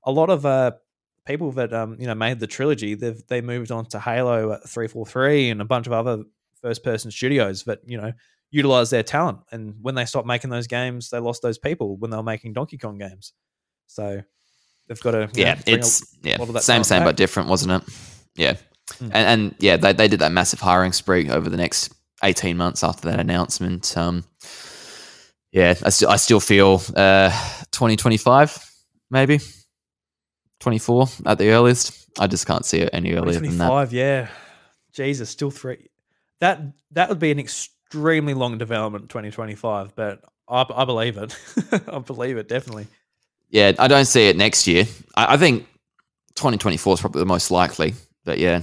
a 0.07 0.13
lot 0.13 0.31
of 0.31 0.47
uh, 0.47 0.73
people 1.27 1.53
that 1.53 1.73
um, 1.75 1.97
you 2.01 2.07
know 2.07 2.15
made 2.15 2.39
the 2.41 2.47
trilogy, 2.47 2.95
they've 2.95 3.23
they 3.29 3.41
moved 3.41 3.71
on 3.71 3.85
to 3.87 4.01
Halo 4.01 4.53
at 4.53 4.69
three 4.69 4.89
four 4.89 5.05
three 5.05 5.51
and 5.51 5.61
a 5.61 5.65
bunch 5.65 5.87
of 5.87 5.93
other 5.93 6.25
first 6.63 6.83
person 6.83 7.11
studios 7.11 7.65
that 7.65 7.81
you 7.87 7.99
know 8.01 8.13
utilize 8.51 8.91
their 8.91 9.03
talent. 9.03 9.39
And 9.53 9.75
when 9.83 9.95
they 9.97 10.05
stopped 10.07 10.27
making 10.27 10.51
those 10.51 10.67
games, 10.69 11.11
they 11.11 11.19
lost 11.19 11.43
those 11.43 11.59
people 11.59 11.97
when 11.97 12.11
they 12.11 12.17
were 12.17 12.23
making 12.23 12.53
Donkey 12.55 12.79
Kong 12.79 12.97
games. 12.97 13.33
So 13.89 14.23
they've 14.89 15.01
got 15.01 15.11
to 15.11 15.29
Yeah, 15.35 15.55
know, 15.55 15.61
bring 15.65 15.75
a- 15.75 15.79
it's 15.79 16.17
yeah 16.23 16.37
lot 16.39 16.49
of 16.49 16.55
that 16.55 16.63
same 16.63 16.85
same 16.85 17.01
back. 17.01 17.07
but 17.09 17.17
different, 17.17 17.49
wasn't 17.49 17.73
it? 17.83 17.95
Yeah, 18.37 18.55
Mm. 19.01 19.11
and, 19.13 19.15
and 19.15 19.55
yeah, 19.59 19.77
they 19.77 19.93
they 19.93 20.07
did 20.09 20.21
that 20.21 20.31
massive 20.33 20.61
hiring 20.61 20.93
spree 20.93 21.29
over 21.29 21.51
the 21.51 21.57
next 21.57 21.93
eighteen 22.23 22.57
months 22.57 22.85
after 22.85 23.09
that 23.11 23.19
announcement. 23.19 23.97
Um, 23.97 24.23
yeah, 25.53 25.75
I 25.83 25.91
still 25.91 26.09
I 26.11 26.17
still 26.17 26.41
feel 26.41 26.81
uh, 26.95 27.31
twenty 27.73 27.97
twenty 27.97 28.17
five 28.17 28.57
maybe 29.11 29.39
twenty 30.61 30.79
four 30.79 31.07
at 31.25 31.39
the 31.39 31.51
earliest. 31.51 32.09
I 32.19 32.27
just 32.27 32.47
can't 32.47 32.65
see 32.65 32.79
it 32.79 32.91
any 32.93 33.13
earlier 33.13 33.35
than 33.41 33.59
that. 33.59 33.67
2025, 33.69 33.93
yeah. 33.93 34.29
Jesus, 34.93 35.29
still 35.29 35.51
three. 35.51 35.89
that 36.41 36.61
that 36.93 37.09
would 37.11 37.19
be 37.19 37.31
an 37.31 37.39
extremely 37.39 38.33
long 38.35 38.57
development 38.59 39.09
2025 39.11 39.95
but 39.95 40.21
i, 40.49 40.65
I 40.75 40.85
believe 40.85 41.17
it 41.19 41.37
i 41.93 41.99
believe 41.99 42.37
it 42.37 42.49
definitely 42.49 42.87
Yeah, 43.51 43.73
I 43.79 43.87
don't 43.89 44.07
see 44.07 44.29
it 44.29 44.37
next 44.37 44.67
year. 44.67 44.87
I, 45.17 45.35
I 45.35 45.37
think 45.37 45.67
2024 46.35 46.95
is 46.95 47.01
probably 47.01 47.21
the 47.21 47.27
most 47.27 47.51
likely. 47.51 47.95
But 48.25 48.39
yeah, 48.39 48.63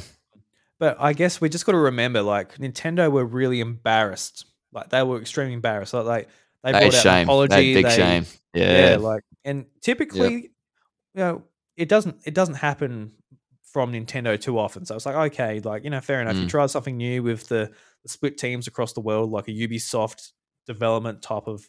but 0.79 0.97
i 0.99 1.13
guess 1.13 1.39
we 1.39 1.47
just 1.49 1.65
got 1.65 1.71
to 1.73 1.77
remember 1.77 2.21
like 2.21 2.57
nintendo 2.57 3.09
were 3.11 3.23
really 3.25 3.59
embarrassed 3.61 4.45
like 4.73 4.89
they 4.89 5.01
were 5.03 5.21
extremely 5.21 5.53
embarrassed 5.53 5.93
like, 5.93 6.05
like 6.05 6.27
they 6.63 6.71
that 6.73 6.79
brought 6.81 6.93
is 6.93 6.95
out 6.95 7.05
an 7.05 7.13
shame. 7.19 7.23
Apology 7.27 7.73
big 7.75 7.85
they- 7.85 7.95
shame. 7.95 8.25
yeah. 8.53 8.89
Yeah. 8.89 8.95
like 8.97 9.23
and 9.45 9.65
typically 9.81 10.33
you 10.33 10.49
know 11.15 11.43
it 11.77 11.89
doesn't 11.89 12.17
it 12.25 12.33
doesn't 12.33 12.55
happen 12.55 13.11
from 13.63 13.91
nintendo 13.91 14.39
too 14.39 14.59
often. 14.59 14.85
So 14.85 14.95
it's 14.95 15.05
like 15.05 15.31
okay 15.31 15.59
like 15.61 15.83
you 15.83 15.89
know 15.89 16.01
fair 16.01 16.21
enough 16.21 16.35
you 16.37 16.45
Mm. 16.45 16.49
try 16.49 16.65
something 16.67 16.95
new 16.97 17.23
with 17.23 17.47
the, 17.47 17.71
the 18.03 18.09
split 18.09 18.37
teams 18.37 18.67
across 18.67 18.93
the 18.93 19.01
world 19.01 19.31
like 19.31 19.47
a 19.47 19.51
ubisoft 19.51 20.31
development 20.67 21.21
type 21.21 21.47
of 21.47 21.67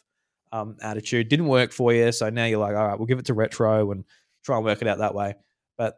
um, 0.51 0.77
attitude. 0.81 1.27
Didn't 1.29 1.47
work 1.47 1.71
for 1.71 1.91
you 1.93 2.11
so 2.11 2.29
now 2.29 2.45
you're 2.45 2.59
like 2.59 2.75
all 2.75 2.87
right 2.87 2.97
we'll 2.99 3.07
give 3.07 3.19
it 3.19 3.25
to 3.25 3.33
retro 3.33 3.91
and 3.91 4.03
try 4.43 4.55
and 4.57 4.63
work 4.65 4.81
it 4.81 4.87
out 4.87 4.99
that 4.99 5.15
way. 5.15 5.35
But 5.77 5.95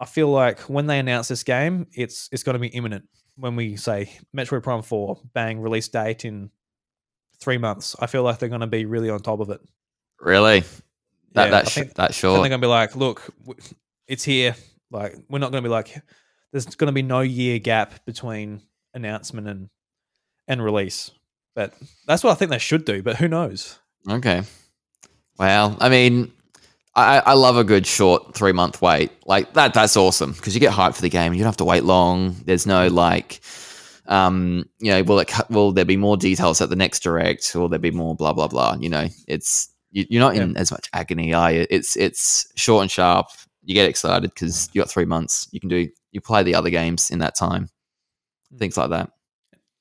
i 0.00 0.04
feel 0.04 0.28
like 0.28 0.60
when 0.62 0.86
they 0.86 0.98
announce 0.98 1.28
this 1.28 1.42
game 1.44 1.86
it's 1.92 2.28
it's 2.32 2.42
going 2.42 2.54
to 2.54 2.58
be 2.58 2.68
imminent. 2.68 3.04
When 3.36 3.56
we 3.56 3.76
say 3.76 4.10
metroid 4.36 4.62
prime 4.62 4.82
4 4.82 5.20
bang 5.32 5.58
release 5.60 5.88
date 5.88 6.24
in 6.24 6.50
three 7.40 7.58
months 7.58 7.96
i 7.98 8.06
feel 8.06 8.22
like 8.22 8.38
they're 8.38 8.48
going 8.48 8.60
to 8.60 8.66
be 8.66 8.84
really 8.84 9.10
on 9.10 9.20
top 9.20 9.40
of 9.40 9.50
it. 9.50 9.60
Really? 10.20 10.62
That 11.34 11.44
Yeah, 11.46 11.50
that 11.50 11.66
I 11.66 11.68
sh- 11.68 11.74
think- 11.74 11.94
that 11.94 12.10
I 12.10 12.12
short. 12.12 12.40
they're 12.40 12.48
gonna 12.48 12.60
be 12.60 12.66
like, 12.66 12.96
look, 12.96 13.22
it's 14.06 14.24
here. 14.24 14.54
Like, 14.90 15.16
we're 15.28 15.38
not 15.40 15.50
gonna 15.52 15.62
be 15.62 15.68
like, 15.68 16.00
there's 16.52 16.66
gonna 16.66 16.92
be 16.92 17.02
no 17.02 17.20
year 17.20 17.58
gap 17.58 18.04
between 18.06 18.62
announcement 18.94 19.48
and 19.48 19.68
and 20.46 20.62
release. 20.62 21.10
But 21.54 21.72
that's 22.06 22.22
what 22.24 22.32
I 22.32 22.34
think 22.34 22.50
they 22.50 22.58
should 22.58 22.84
do. 22.84 23.02
But 23.02 23.16
who 23.16 23.28
knows? 23.28 23.78
Okay. 24.08 24.42
Well, 25.38 25.76
I 25.80 25.88
mean, 25.88 26.32
I, 26.94 27.18
I 27.20 27.32
love 27.32 27.56
a 27.56 27.64
good 27.64 27.86
short 27.86 28.34
three 28.34 28.52
month 28.52 28.80
wait. 28.82 29.10
Like 29.26 29.52
that, 29.54 29.74
that's 29.74 29.96
awesome 29.96 30.32
because 30.32 30.54
you 30.54 30.60
get 30.60 30.72
hyped 30.72 30.94
for 30.96 31.02
the 31.02 31.08
game. 31.08 31.32
You 31.32 31.38
don't 31.40 31.46
have 31.46 31.56
to 31.58 31.64
wait 31.64 31.82
long. 31.84 32.36
There's 32.44 32.66
no 32.66 32.86
like, 32.88 33.40
um, 34.06 34.64
you 34.78 34.92
know, 34.92 35.02
will 35.02 35.18
it 35.20 35.32
will 35.50 35.72
there 35.72 35.84
be 35.84 35.96
more 35.96 36.16
details 36.16 36.60
at 36.60 36.70
the 36.70 36.76
next 36.76 37.02
direct? 37.02 37.52
Will 37.54 37.68
there 37.68 37.78
be 37.80 37.90
more 37.90 38.14
blah 38.14 38.32
blah 38.32 38.46
blah? 38.48 38.76
You 38.78 38.90
know, 38.90 39.06
it's 39.26 39.68
you, 39.94 40.04
you're 40.10 40.20
not 40.20 40.36
in 40.36 40.56
as 40.56 40.72
much 40.72 40.90
agony, 40.92 41.32
are 41.32 41.52
you? 41.52 41.66
It's 41.70 41.96
it's 41.96 42.46
short 42.56 42.82
and 42.82 42.90
sharp. 42.90 43.28
You 43.62 43.74
get 43.74 43.88
excited 43.88 44.34
because 44.34 44.68
you 44.72 44.82
got 44.82 44.90
three 44.90 45.04
months. 45.06 45.48
You 45.52 45.60
can 45.60 45.70
do 45.70 45.88
you 46.10 46.20
play 46.20 46.42
the 46.42 46.56
other 46.56 46.68
games 46.70 47.10
in 47.10 47.20
that 47.20 47.36
time, 47.36 47.70
things 48.58 48.76
like 48.76 48.90
that. 48.90 49.10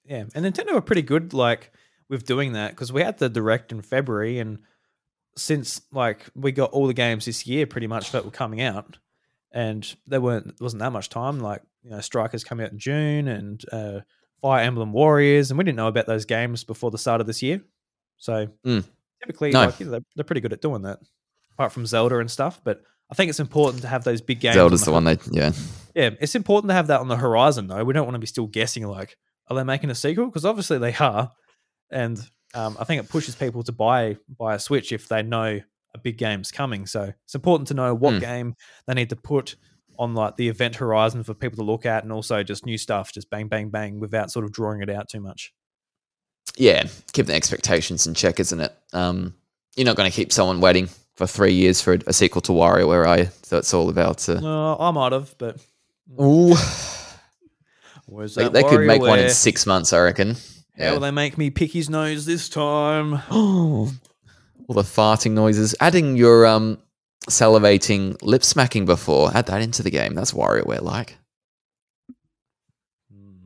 Yeah, 0.05 0.25
and 0.35 0.45
Nintendo 0.45 0.75
are 0.75 0.81
pretty 0.81 1.01
good 1.01 1.33
like 1.33 1.71
with 2.09 2.25
doing 2.25 2.53
that 2.53 2.71
because 2.71 2.93
we 2.93 3.01
had 3.01 3.17
the 3.17 3.27
direct 3.27 3.71
in 3.71 3.81
February, 3.81 4.39
and 4.39 4.59
since 5.35 5.81
like 5.91 6.25
we 6.35 6.51
got 6.51 6.71
all 6.71 6.87
the 6.87 6.93
games 6.93 7.25
this 7.25 7.47
year 7.47 7.65
pretty 7.65 7.87
much 7.87 8.11
that 8.11 8.23
were 8.23 8.31
coming 8.31 8.61
out, 8.61 8.99
and 9.51 9.95
there 10.05 10.21
weren't 10.21 10.61
wasn't 10.61 10.81
that 10.81 10.91
much 10.91 11.09
time. 11.09 11.39
Like 11.39 11.63
you 11.83 11.89
know, 11.89 12.01
Strikers 12.01 12.43
coming 12.43 12.65
out 12.65 12.71
in 12.71 12.77
June, 12.79 13.27
and 13.27 13.63
uh, 13.71 13.99
Fire 14.41 14.63
Emblem 14.63 14.93
Warriors, 14.93 15.49
and 15.49 15.57
we 15.57 15.63
didn't 15.63 15.77
know 15.77 15.87
about 15.87 16.05
those 16.05 16.25
games 16.25 16.63
before 16.63 16.91
the 16.91 16.99
start 16.99 17.19
of 17.19 17.25
this 17.25 17.41
year. 17.41 17.61
So 18.17 18.47
Mm. 18.63 18.85
Typically, 19.23 19.51
No. 19.51 19.65
like 19.65 19.79
you 19.79 19.85
know, 19.85 19.91
they're, 19.93 20.01
they're 20.15 20.23
pretty 20.25 20.41
good 20.41 20.53
at 20.53 20.61
doing 20.61 20.81
that, 20.83 20.99
apart 21.53 21.71
from 21.71 21.85
Zelda 21.85 22.19
and 22.19 22.29
stuff. 22.29 22.61
But 22.63 22.81
I 23.11 23.15
think 23.15 23.29
it's 23.29 23.39
important 23.39 23.81
to 23.83 23.87
have 23.87 24.03
those 24.03 24.21
big 24.21 24.39
games. 24.39 24.55
on 24.55 24.61
Zelda's 24.61 24.85
the 24.85 24.91
one 24.91 25.03
they 25.03 25.17
yeah. 25.31 25.51
yeah, 25.95 26.11
it's 26.19 26.35
important 26.35 26.69
to 26.69 26.73
have 26.75 26.87
that 26.87 26.99
on 26.99 27.07
the 27.07 27.17
horizon, 27.17 27.67
though. 27.67 27.83
We 27.83 27.93
don't 27.93 28.05
want 28.05 28.15
to 28.15 28.19
be 28.19 28.27
still 28.27 28.47
guessing, 28.47 28.85
like, 28.87 29.17
are 29.49 29.55
they 29.55 29.63
making 29.63 29.89
a 29.89 29.95
sequel? 29.95 30.25
Because 30.27 30.45
obviously 30.45 30.77
they 30.79 30.93
are, 30.95 31.31
and 31.91 32.19
um, 32.53 32.77
I 32.79 32.83
think 32.85 33.03
it 33.03 33.09
pushes 33.09 33.35
people 33.35 33.63
to 33.63 33.71
buy 33.71 34.17
buy 34.39 34.55
a 34.55 34.59
Switch 34.59 34.91
if 34.91 35.07
they 35.07 35.21
know 35.23 35.59
a 35.95 35.97
big 35.99 36.17
game's 36.17 36.51
coming. 36.51 36.85
So 36.87 37.13
it's 37.25 37.35
important 37.35 37.67
to 37.67 37.73
know 37.75 37.93
what 37.93 38.13
Hmm. 38.15 38.19
game 38.19 38.55
they 38.87 38.93
need 38.95 39.09
to 39.09 39.15
put 39.15 39.55
on 39.99 40.15
like 40.15 40.35
the 40.37 40.49
event 40.49 40.75
horizon 40.77 41.23
for 41.23 41.35
people 41.35 41.57
to 41.57 41.63
look 41.63 41.85
at, 41.85 42.03
and 42.03 42.11
also 42.11 42.41
just 42.41 42.65
new 42.65 42.77
stuff, 42.79 43.13
just 43.13 43.29
bang, 43.29 43.47
bang, 43.47 43.69
bang, 43.69 43.99
without 43.99 44.31
sort 44.31 44.43
of 44.43 44.51
drawing 44.51 44.81
it 44.81 44.89
out 44.89 45.07
too 45.07 45.19
much. 45.19 45.53
Yeah, 46.57 46.83
keep 47.13 47.25
the 47.25 47.33
expectations 47.33 48.07
in 48.07 48.13
check, 48.13 48.39
isn't 48.39 48.59
it? 48.59 48.73
Um, 48.93 49.33
you're 49.75 49.85
not 49.85 49.95
going 49.95 50.09
to 50.09 50.15
keep 50.15 50.31
someone 50.31 50.61
waiting 50.61 50.87
for 51.15 51.27
three 51.27 51.53
years 51.53 51.81
for 51.81 51.93
a, 51.93 51.99
a 52.07 52.13
sequel 52.13 52.41
to 52.41 52.51
WarioWare, 52.51 53.07
are 53.07 53.19
you? 53.19 53.29
So 53.43 53.57
it's 53.57 53.73
all 53.73 53.89
about. 53.89 54.27
Uh, 54.27 54.39
No, 54.39 54.77
I 54.79 54.91
might 54.91 55.11
have, 55.11 55.35
but 55.37 55.57
Ooh, 56.21 56.55
where's 58.05 58.35
they, 58.35 58.43
that 58.43 58.53
they 58.53 58.63
could 58.63 58.85
make 58.85 59.01
one 59.01 59.19
in 59.19 59.29
six 59.29 59.65
months, 59.65 59.93
I 59.93 59.99
reckon. 59.99 60.35
How 60.77 60.93
will 60.93 60.99
they 61.01 61.11
make 61.11 61.37
me 61.37 61.49
pick 61.49 61.71
his 61.71 61.89
nose 61.89 62.25
this 62.25 62.49
time? 62.49 63.21
all 63.31 63.87
the 64.67 64.81
farting 64.81 65.31
noises. 65.31 65.75
Adding 65.79 66.15
your 66.17 66.45
um, 66.47 66.79
salivating 67.29 68.17
lip 68.21 68.43
smacking 68.43 68.85
before. 68.85 69.31
Add 69.35 69.47
that 69.47 69.61
into 69.61 69.83
the 69.83 69.91
game. 69.91 70.15
That's 70.15 70.31
WarioWare 70.31 70.81
like. 70.81 71.17
Hmm. 73.11 73.45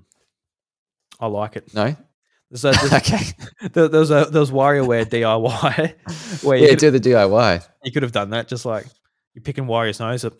I 1.20 1.28
like 1.28 1.58
it. 1.58 1.74
No. 1.74 1.96
There's 2.50 2.66
a, 2.66 2.72
there's 2.72 2.94
okay. 2.94 3.24
there, 3.74 3.88
there 3.88 4.00
was 4.00 4.12
a 4.12 4.26
there 4.32 4.40
was 4.40 4.52
WarioWare 4.52 5.06
DIY 5.06 6.44
where 6.44 6.58
Yeah, 6.58 6.76
do 6.76 6.92
the 6.92 7.00
DIY. 7.00 7.68
you 7.84 7.92
could 7.92 8.04
have 8.04 8.12
done 8.12 8.30
that. 8.32 8.48
Just 8.48 8.66
like 8.66 8.86
you're 9.34 9.44
picking 9.44 9.66
Wario's 9.66 10.00
nose 10.00 10.24
up. 10.26 10.34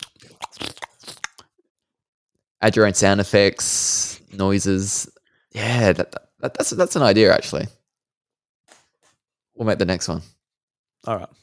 Add 2.60 2.74
your 2.74 2.86
own 2.86 2.94
sound 2.94 3.20
effects, 3.20 4.20
noises. 4.32 5.08
Yeah, 5.52 5.92
that, 5.92 6.12
that, 6.40 6.54
that's 6.54 6.70
that's 6.70 6.96
an 6.96 7.02
idea 7.02 7.32
actually. 7.32 7.66
We'll 9.54 9.66
make 9.66 9.78
the 9.78 9.84
next 9.84 10.08
one. 10.08 10.22
All 11.06 11.16
right. 11.16 11.28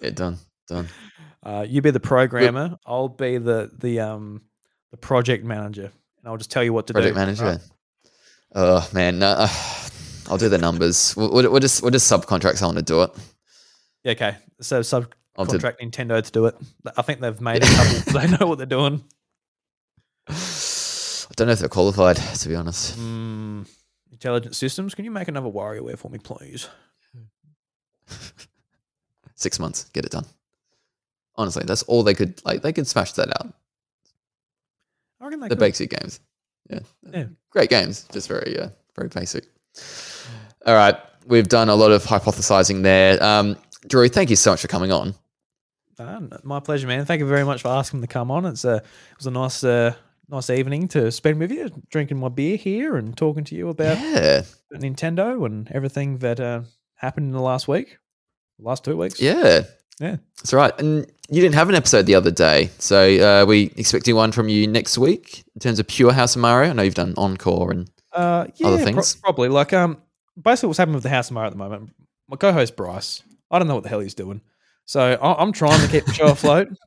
Yeah, 0.00 0.10
done, 0.10 0.38
done. 0.68 0.86
Uh, 1.42 1.66
you 1.68 1.82
be 1.82 1.90
the 1.90 1.98
programmer. 1.98 2.78
I'll 2.86 3.08
be 3.08 3.38
the 3.38 3.68
the 3.78 3.98
um 3.98 4.42
the 4.92 4.96
project 4.96 5.44
manager, 5.44 5.86
and 6.20 6.24
I'll 6.30 6.36
just 6.36 6.52
tell 6.52 6.62
you 6.62 6.72
what 6.72 6.86
to 6.86 6.92
Project 6.92 7.16
do. 7.16 7.20
Project 7.20 7.40
manager. 7.40 7.58
Right. 7.58 7.68
Oh 8.54 8.88
man, 8.92 9.18
no, 9.18 9.28
uh, 9.28 9.48
I'll 10.28 10.38
do 10.38 10.48
the 10.48 10.58
numbers. 10.58 11.14
We'll, 11.16 11.30
we'll, 11.30 11.60
just 11.60 11.82
we'll 11.82 11.90
just 11.90 12.10
subcontract 12.10 12.56
someone 12.56 12.76
to 12.76 12.82
do 12.82 13.02
it. 13.02 13.10
Yeah, 14.04 14.12
okay. 14.12 14.36
So 14.60 14.78
do. 14.82 14.82
subcontract 14.82 15.80
Nintendo 15.80 16.22
to 16.24 16.30
do 16.32 16.46
it. 16.46 16.56
I 16.96 17.02
think 17.02 17.20
they've 17.20 17.40
made 17.40 17.62
a 17.62 17.66
couple. 17.66 18.12
they 18.20 18.26
know 18.36 18.46
what 18.46 18.58
they're 18.58 18.66
doing. 18.66 19.02
I 20.28 20.34
don't 21.36 21.46
know 21.46 21.52
if 21.52 21.58
they're 21.60 21.68
qualified, 21.68 22.16
to 22.16 22.48
be 22.48 22.54
honest. 22.54 22.98
Mm, 22.98 23.68
intelligent 24.10 24.56
systems. 24.56 24.94
Can 24.94 25.04
you 25.04 25.10
make 25.10 25.28
another 25.28 25.48
WarioWare 25.48 25.98
for 25.98 26.10
me, 26.10 26.18
please? 26.18 26.68
Six 29.34 29.58
months, 29.60 29.84
get 29.92 30.04
it 30.04 30.10
done. 30.10 30.24
Honestly, 31.36 31.62
that's 31.64 31.84
all 31.84 32.02
they 32.02 32.14
could 32.14 32.42
like. 32.44 32.62
They 32.62 32.72
could 32.72 32.86
smash 32.88 33.12
that 33.12 33.28
out. 33.28 33.54
I 35.20 35.24
reckon 35.24 35.40
they 35.40 35.48
The 35.48 35.54
could. 35.54 35.60
basic 35.60 35.90
games, 35.90 36.18
yeah, 36.70 36.80
Yeah. 37.12 37.24
great 37.50 37.70
games, 37.70 38.06
just 38.12 38.28
very 38.28 38.58
uh, 38.58 38.68
very 38.96 39.08
basic. 39.08 39.44
All 40.66 40.74
right, 40.74 40.96
we've 41.26 41.48
done 41.48 41.68
a 41.68 41.74
lot 41.74 41.92
of 41.92 42.02
hypothesizing 42.04 42.82
there. 42.82 43.22
Um, 43.22 43.56
Drew, 43.86 44.08
thank 44.08 44.28
you 44.30 44.36
so 44.36 44.50
much 44.50 44.60
for 44.60 44.68
coming 44.68 44.92
on. 44.92 45.14
My 46.44 46.60
pleasure, 46.60 46.86
man. 46.86 47.04
Thank 47.04 47.20
you 47.20 47.26
very 47.26 47.44
much 47.44 47.62
for 47.62 47.68
asking 47.68 48.00
me 48.00 48.06
to 48.06 48.12
come 48.12 48.30
on. 48.30 48.46
It's 48.46 48.64
a 48.64 48.76
it 48.76 48.84
was 49.16 49.26
a 49.26 49.30
nice 49.32 49.64
uh, 49.64 49.94
nice 50.28 50.48
evening 50.50 50.86
to 50.88 51.10
spend 51.10 51.40
with 51.40 51.50
you, 51.50 51.70
drinking 51.90 52.18
my 52.20 52.28
beer 52.28 52.56
here 52.56 52.96
and 52.96 53.16
talking 53.16 53.42
to 53.44 53.54
you 53.56 53.68
about 53.68 53.98
Yeah, 53.98 54.42
Nintendo 54.72 55.44
and 55.44 55.68
everything 55.72 56.18
that 56.18 56.38
uh, 56.38 56.62
happened 56.94 57.26
in 57.26 57.32
the 57.32 57.40
last 57.40 57.66
week, 57.66 57.98
last 58.60 58.84
two 58.84 58.96
weeks. 58.96 59.20
yeah, 59.20 59.62
Yeah. 60.00 60.16
That's 60.36 60.52
right. 60.52 60.72
And 60.80 61.06
you 61.28 61.40
didn't 61.42 61.54
have 61.56 61.68
an 61.68 61.74
episode 61.74 62.06
the 62.06 62.14
other 62.14 62.30
day, 62.30 62.70
so 62.78 63.42
uh, 63.42 63.44
we 63.46 63.72
expecting 63.76 64.14
one 64.14 64.32
from 64.32 64.48
you 64.48 64.66
next 64.66 64.96
week 64.98 65.44
in 65.54 65.60
terms 65.60 65.78
of 65.78 65.86
pure 65.86 66.12
House 66.12 66.36
of 66.36 66.40
Mario. 66.42 66.70
I 66.70 66.72
know 66.72 66.82
you've 66.82 66.94
done 66.94 67.14
encore 67.16 67.70
and 67.72 67.90
Uh, 68.12 68.46
yeah, 68.56 68.68
Other 68.68 68.76
pro- 68.76 68.84
things? 68.86 69.16
probably. 69.16 69.48
Like, 69.48 69.72
um, 69.72 69.98
basically, 70.40 70.68
what's 70.68 70.78
happening 70.78 70.94
with 70.94 71.02
the 71.02 71.08
House 71.10 71.28
of 71.28 71.34
Mario 71.34 71.48
at 71.48 71.52
the 71.52 71.58
moment? 71.58 71.90
My 72.28 72.36
co-host 72.36 72.76
Bryce, 72.76 73.22
I 73.50 73.58
don't 73.58 73.68
know 73.68 73.74
what 73.74 73.82
the 73.82 73.88
hell 73.90 74.00
he's 74.00 74.14
doing, 74.14 74.40
so 74.86 75.00
I- 75.20 75.42
I'm 75.42 75.52
trying 75.52 75.80
to 75.80 75.88
keep 75.88 76.04
the 76.06 76.14
show 76.14 76.26
afloat. 76.28 76.68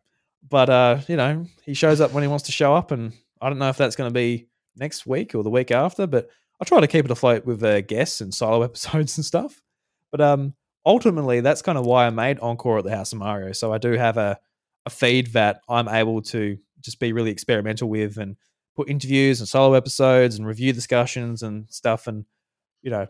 But 0.49 0.69
uh, 0.69 0.99
you 1.07 1.15
know, 1.15 1.45
he 1.63 1.73
shows 1.73 2.01
up 2.01 2.11
when 2.11 2.23
he 2.23 2.27
wants 2.27 2.43
to 2.45 2.51
show 2.51 2.73
up, 2.75 2.91
and 2.91 3.13
I 3.41 3.47
don't 3.47 3.57
know 3.59 3.69
if 3.69 3.77
that's 3.77 3.95
going 3.95 4.09
to 4.09 4.13
be 4.13 4.47
next 4.75 5.05
week 5.07 5.33
or 5.33 5.43
the 5.43 5.49
week 5.49 5.71
after. 5.71 6.07
But 6.07 6.29
I 6.59 6.65
try 6.65 6.81
to 6.81 6.87
keep 6.87 7.05
it 7.05 7.11
afloat 7.11 7.45
with 7.45 7.63
uh, 7.63 7.79
guests 7.81 8.19
and 8.19 8.33
solo 8.33 8.61
episodes 8.69 9.17
and 9.17 9.23
stuff. 9.23 9.61
But 10.11 10.19
um, 10.19 10.53
ultimately, 10.85 11.41
that's 11.41 11.61
kind 11.61 11.77
of 11.77 11.85
why 11.85 12.05
I 12.05 12.09
made 12.09 12.39
Encore 12.39 12.79
at 12.79 12.83
the 12.83 12.95
House 12.95 13.13
of 13.13 13.19
Mario. 13.19 13.51
So 13.51 13.73
I 13.73 13.77
do 13.77 13.93
have 13.93 14.17
a 14.17 14.39
a 14.85 14.89
feed 14.89 15.27
that 15.33 15.61
I'm 15.69 15.87
able 15.87 16.21
to 16.23 16.57
just 16.79 16.99
be 16.99 17.13
really 17.13 17.31
experimental 17.31 17.89
with 17.89 18.17
and 18.17 18.35
put 18.75 18.89
interviews 18.89 19.39
and 19.39 19.47
solo 19.47 19.73
episodes 19.75 20.37
and 20.37 20.47
review 20.47 20.73
discussions 20.73 21.43
and 21.43 21.65
stuff 21.69 22.07
and 22.07 22.25
you 22.81 22.89
know 22.89 23.07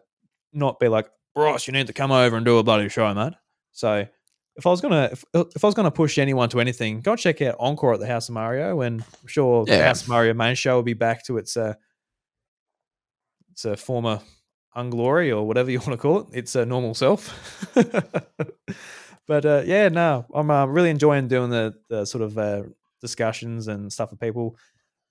not 0.51 0.79
be 0.79 0.87
like 0.87 1.09
Bryce 1.33 1.67
you 1.67 1.73
need 1.73 1.87
to 1.87 1.93
come 1.93 2.11
over 2.11 2.35
and 2.35 2.45
do 2.45 2.57
a 2.57 2.63
bloody 2.63 2.89
show 2.89 3.13
mate 3.13 3.33
so 3.71 4.05
if 4.57 4.67
I 4.67 4.69
was 4.69 4.81
gonna 4.81 5.09
if, 5.11 5.23
if 5.33 5.63
I 5.63 5.67
was 5.67 5.75
gonna 5.75 5.91
push 5.91 6.17
anyone 6.17 6.49
to 6.49 6.59
anything 6.59 6.99
go 6.99 7.15
check 7.15 7.41
out 7.41 7.55
Encore 7.59 7.93
at 7.93 7.99
the 7.99 8.07
House 8.07 8.27
of 8.27 8.33
Mario 8.33 8.81
and 8.81 9.01
I'm 9.01 9.27
sure 9.27 9.65
the 9.65 9.81
House 9.83 10.01
of 10.01 10.09
Mario 10.09 10.33
main 10.33 10.55
show 10.55 10.75
will 10.75 10.83
be 10.83 10.93
back 10.93 11.23
to 11.27 11.37
its 11.37 11.55
uh 11.55 11.75
it's 13.53 13.63
a 13.63 13.77
former 13.77 14.19
unglory 14.75 15.31
or 15.31 15.45
whatever 15.45 15.71
you 15.71 15.79
want 15.85 15.91
to 15.91 15.97
call 15.97 16.19
it. 16.19 16.27
It's 16.33 16.55
a 16.55 16.65
normal 16.65 16.93
self. 16.93 17.67
but 19.27 19.45
uh, 19.45 19.63
yeah, 19.65 19.89
no, 19.89 20.25
I'm 20.33 20.49
uh, 20.49 20.65
really 20.65 20.89
enjoying 20.89 21.27
doing 21.27 21.49
the 21.49 21.73
the 21.89 22.05
sort 22.05 22.23
of 22.23 22.37
uh, 22.37 22.63
discussions 23.01 23.67
and 23.67 23.91
stuff 23.91 24.11
with 24.11 24.19
people. 24.19 24.57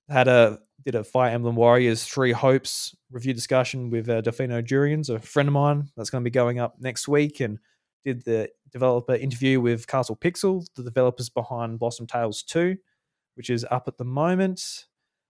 Had 0.09 0.29
a 0.29 0.59
did 0.85 0.95
a 0.95 1.05
Fire 1.05 1.31
Emblem 1.31 1.57
Warriors 1.57 2.05
Three 2.05 2.33
Hopes 2.33 2.97
review 3.11 3.35
discussion 3.35 3.91
with 3.91 4.09
uh, 4.09 4.23
Delfino 4.23 4.67
Durians, 4.67 5.11
a 5.11 5.19
friend 5.19 5.49
of 5.49 5.53
mine 5.53 5.89
that's 5.97 6.11
going 6.11 6.25
to 6.25 6.29
be 6.29 6.33
going 6.33 6.59
up 6.59 6.77
next 6.81 7.07
week, 7.07 7.41
and 7.41 7.59
did 8.05 8.25
the 8.25 8.49
developer 8.73 9.15
interview 9.15 9.61
with 9.61 9.87
Castle 9.87 10.17
Pixel, 10.17 10.65
the 10.75 10.83
developers 10.83 11.29
behind 11.29 11.79
Blossom 11.79 12.07
Tales 12.07 12.43
2, 12.43 12.77
which 13.35 13.51
is 13.51 13.67
up 13.71 13.89
at 13.89 13.99
the 13.99 14.05
moment. 14.05 14.87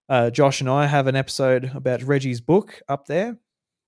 Uh, 0.09 0.31
Josh 0.31 0.61
and 0.61 0.71
I 0.71 0.87
have 0.87 1.07
an 1.07 1.17
episode 1.17 1.73
about 1.75 2.03
Reggie's 2.03 2.41
book 2.41 2.81
up 2.89 3.07
there. 3.07 3.39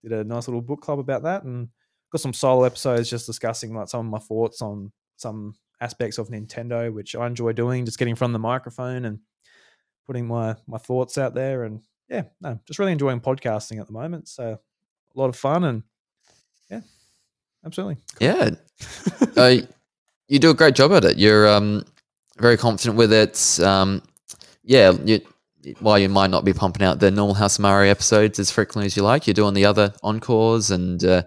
Did 0.02 0.12
a 0.12 0.24
nice 0.24 0.48
little 0.48 0.60
book 0.60 0.80
club 0.80 0.98
about 0.98 1.22
that, 1.22 1.44
and 1.44 1.68
got 2.10 2.20
some 2.20 2.32
solo 2.32 2.64
episodes 2.64 3.08
just 3.08 3.26
discussing 3.26 3.74
like 3.74 3.88
some 3.88 4.06
of 4.06 4.12
my 4.12 4.18
thoughts 4.18 4.60
on 4.62 4.92
some 5.16 5.54
aspects 5.80 6.18
of 6.18 6.28
Nintendo, 6.28 6.92
which 6.92 7.14
I 7.16 7.26
enjoy 7.26 7.52
doing, 7.52 7.84
just 7.84 7.98
getting 7.98 8.14
from 8.14 8.32
the 8.32 8.38
microphone 8.38 9.04
and 9.04 9.18
putting 10.06 10.26
my 10.26 10.56
my 10.66 10.78
thoughts 10.78 11.18
out 11.18 11.34
there. 11.34 11.64
And 11.64 11.80
yeah, 12.08 12.24
no, 12.40 12.58
just 12.66 12.78
really 12.78 12.92
enjoying 12.92 13.20
podcasting 13.20 13.80
at 13.80 13.86
the 13.86 13.92
moment. 13.92 14.28
So 14.28 14.58
a 15.14 15.18
lot 15.18 15.28
of 15.28 15.36
fun 15.36 15.64
and 15.64 15.82
yeah, 16.70 16.80
absolutely. 17.64 17.98
Yeah, 18.20 18.50
uh, 19.36 19.56
you 20.28 20.38
do 20.38 20.50
a 20.50 20.54
great 20.54 20.74
job 20.74 20.92
at 20.92 21.04
it. 21.04 21.18
You're 21.18 21.48
um, 21.48 21.84
very 22.38 22.56
confident 22.56 22.96
with 22.96 23.12
it. 23.12 23.60
Um, 23.60 24.02
yeah, 24.64 24.92
you, 25.04 25.20
while 25.80 25.98
you 25.98 26.08
might 26.08 26.30
not 26.30 26.44
be 26.44 26.52
pumping 26.52 26.86
out 26.86 26.98
the 26.98 27.10
normal 27.10 27.34
House 27.34 27.58
of 27.58 27.62
Mario 27.62 27.90
episodes 27.90 28.38
as 28.38 28.50
frequently 28.50 28.86
as 28.86 28.96
you 28.96 29.02
like, 29.02 29.26
you're 29.26 29.34
doing 29.34 29.54
the 29.54 29.64
other 29.64 29.94
encores 30.02 30.70
and, 30.70 31.04
uh, 31.04 31.22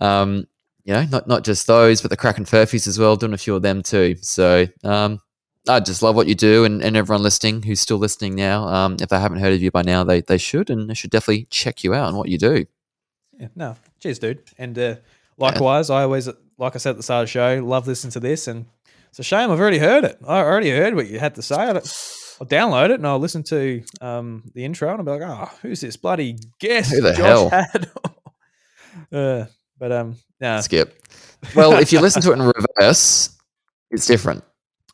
um, 0.00 0.46
you 0.84 0.92
know, 0.92 1.04
not 1.10 1.26
not 1.26 1.44
just 1.44 1.66
those, 1.66 2.00
but 2.00 2.10
the 2.10 2.16
Crack 2.16 2.38
and 2.38 2.46
Furfies 2.46 2.86
as 2.86 2.98
well, 2.98 3.16
doing 3.16 3.32
a 3.32 3.38
few 3.38 3.56
of 3.56 3.62
them 3.62 3.82
too. 3.82 4.16
So 4.22 4.66
um, 4.84 5.20
I 5.68 5.80
just 5.80 6.00
love 6.00 6.14
what 6.14 6.28
you 6.28 6.36
do, 6.36 6.64
and, 6.64 6.80
and 6.80 6.96
everyone 6.96 7.24
listening 7.24 7.62
who's 7.62 7.80
still 7.80 7.98
listening 7.98 8.36
now, 8.36 8.68
um, 8.68 8.96
if 9.00 9.08
they 9.08 9.18
haven't 9.18 9.40
heard 9.40 9.52
of 9.52 9.60
you 9.60 9.72
by 9.72 9.82
now, 9.82 10.04
they 10.04 10.20
they 10.20 10.38
should, 10.38 10.70
and 10.70 10.88
they 10.88 10.94
should 10.94 11.10
definitely 11.10 11.48
check 11.50 11.82
you 11.82 11.92
out 11.92 12.08
and 12.08 12.16
what 12.16 12.28
you 12.28 12.38
do. 12.38 12.66
Yeah, 13.36 13.48
no, 13.56 13.76
cheers, 13.98 14.20
dude. 14.20 14.42
And 14.58 14.78
uh, 14.78 14.96
likewise, 15.36 15.90
yeah. 15.90 15.96
I 15.96 16.02
always, 16.02 16.28
like 16.56 16.76
I 16.76 16.78
said 16.78 16.90
at 16.90 16.96
the 16.98 17.02
start 17.02 17.24
of 17.24 17.26
the 17.26 17.32
show, 17.32 17.64
love 17.64 17.88
listening 17.88 18.12
to 18.12 18.20
this, 18.20 18.46
and 18.46 18.66
it's 19.08 19.18
a 19.18 19.24
shame 19.24 19.50
I've 19.50 19.58
already 19.58 19.78
heard 19.78 20.04
it. 20.04 20.18
I 20.26 20.38
already 20.38 20.70
heard 20.70 20.94
what 20.94 21.08
you 21.08 21.18
had 21.18 21.34
to 21.34 21.42
say. 21.42 21.80
I'll 22.40 22.46
download 22.46 22.90
it 22.90 22.96
and 22.96 23.06
I'll 23.06 23.18
listen 23.18 23.42
to 23.44 23.82
um, 24.00 24.42
the 24.54 24.64
intro 24.64 24.90
and 24.90 24.98
I'll 24.98 25.04
be 25.04 25.24
like, 25.24 25.30
oh, 25.30 25.50
who's 25.62 25.80
this 25.80 25.96
bloody 25.96 26.38
guest? 26.58 26.92
Who 26.92 27.00
the 27.00 27.12
Josh 27.12 27.18
hell? 27.18 27.48
Had? 27.48 27.90
uh, 29.12 29.46
but 29.78 29.92
um, 29.92 30.16
yeah. 30.40 30.60
Skip. 30.60 31.02
Well, 31.54 31.74
if 31.78 31.92
you 31.92 32.00
listen 32.00 32.22
to 32.22 32.30
it 32.30 32.38
in 32.38 32.42
reverse, 32.42 33.36
it's 33.90 34.06
different. 34.06 34.44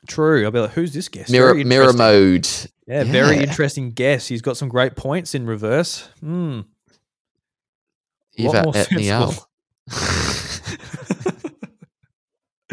True. 0.06 0.44
I'll 0.44 0.50
be 0.50 0.60
like, 0.60 0.72
who's 0.72 0.92
this 0.92 1.08
guest? 1.08 1.30
Mirror 1.30 1.54
mirror 1.54 1.92
mode. 1.92 2.48
Yeah, 2.86 3.02
yeah, 3.02 3.12
very 3.12 3.38
interesting 3.38 3.92
guest. 3.92 4.28
He's 4.28 4.42
got 4.42 4.56
some 4.56 4.68
great 4.68 4.96
points 4.96 5.34
in 5.34 5.46
reverse. 5.46 6.08
Hmm. 6.20 6.62
Eva 8.34 8.64
more 8.64 8.74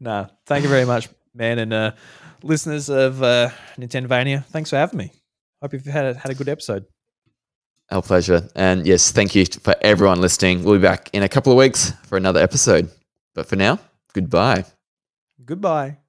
nah, 0.00 0.26
thank 0.46 0.64
you 0.64 0.68
very 0.68 0.84
much, 0.84 1.08
man, 1.34 1.58
and 1.58 1.72
uh, 1.72 1.92
listeners 2.42 2.88
of 2.88 3.22
uh, 3.22 3.50
NintenVania. 3.78 4.44
Thanks 4.46 4.70
for 4.70 4.76
having 4.76 4.98
me. 4.98 5.12
Hope 5.62 5.72
you've 5.72 5.84
had 5.84 6.04
a, 6.04 6.14
had 6.14 6.30
a 6.30 6.34
good 6.34 6.48
episode. 6.48 6.86
Our 7.90 8.02
pleasure. 8.02 8.48
And 8.54 8.86
yes, 8.86 9.10
thank 9.10 9.34
you 9.34 9.44
for 9.46 9.74
everyone 9.82 10.20
listening. 10.20 10.62
We'll 10.62 10.78
be 10.78 10.82
back 10.82 11.10
in 11.12 11.22
a 11.22 11.28
couple 11.28 11.52
of 11.52 11.58
weeks 11.58 11.92
for 12.04 12.16
another 12.16 12.40
episode. 12.40 12.90
But 13.34 13.46
for 13.46 13.56
now, 13.56 13.78
goodbye. 14.12 14.64
Goodbye. 15.44 16.00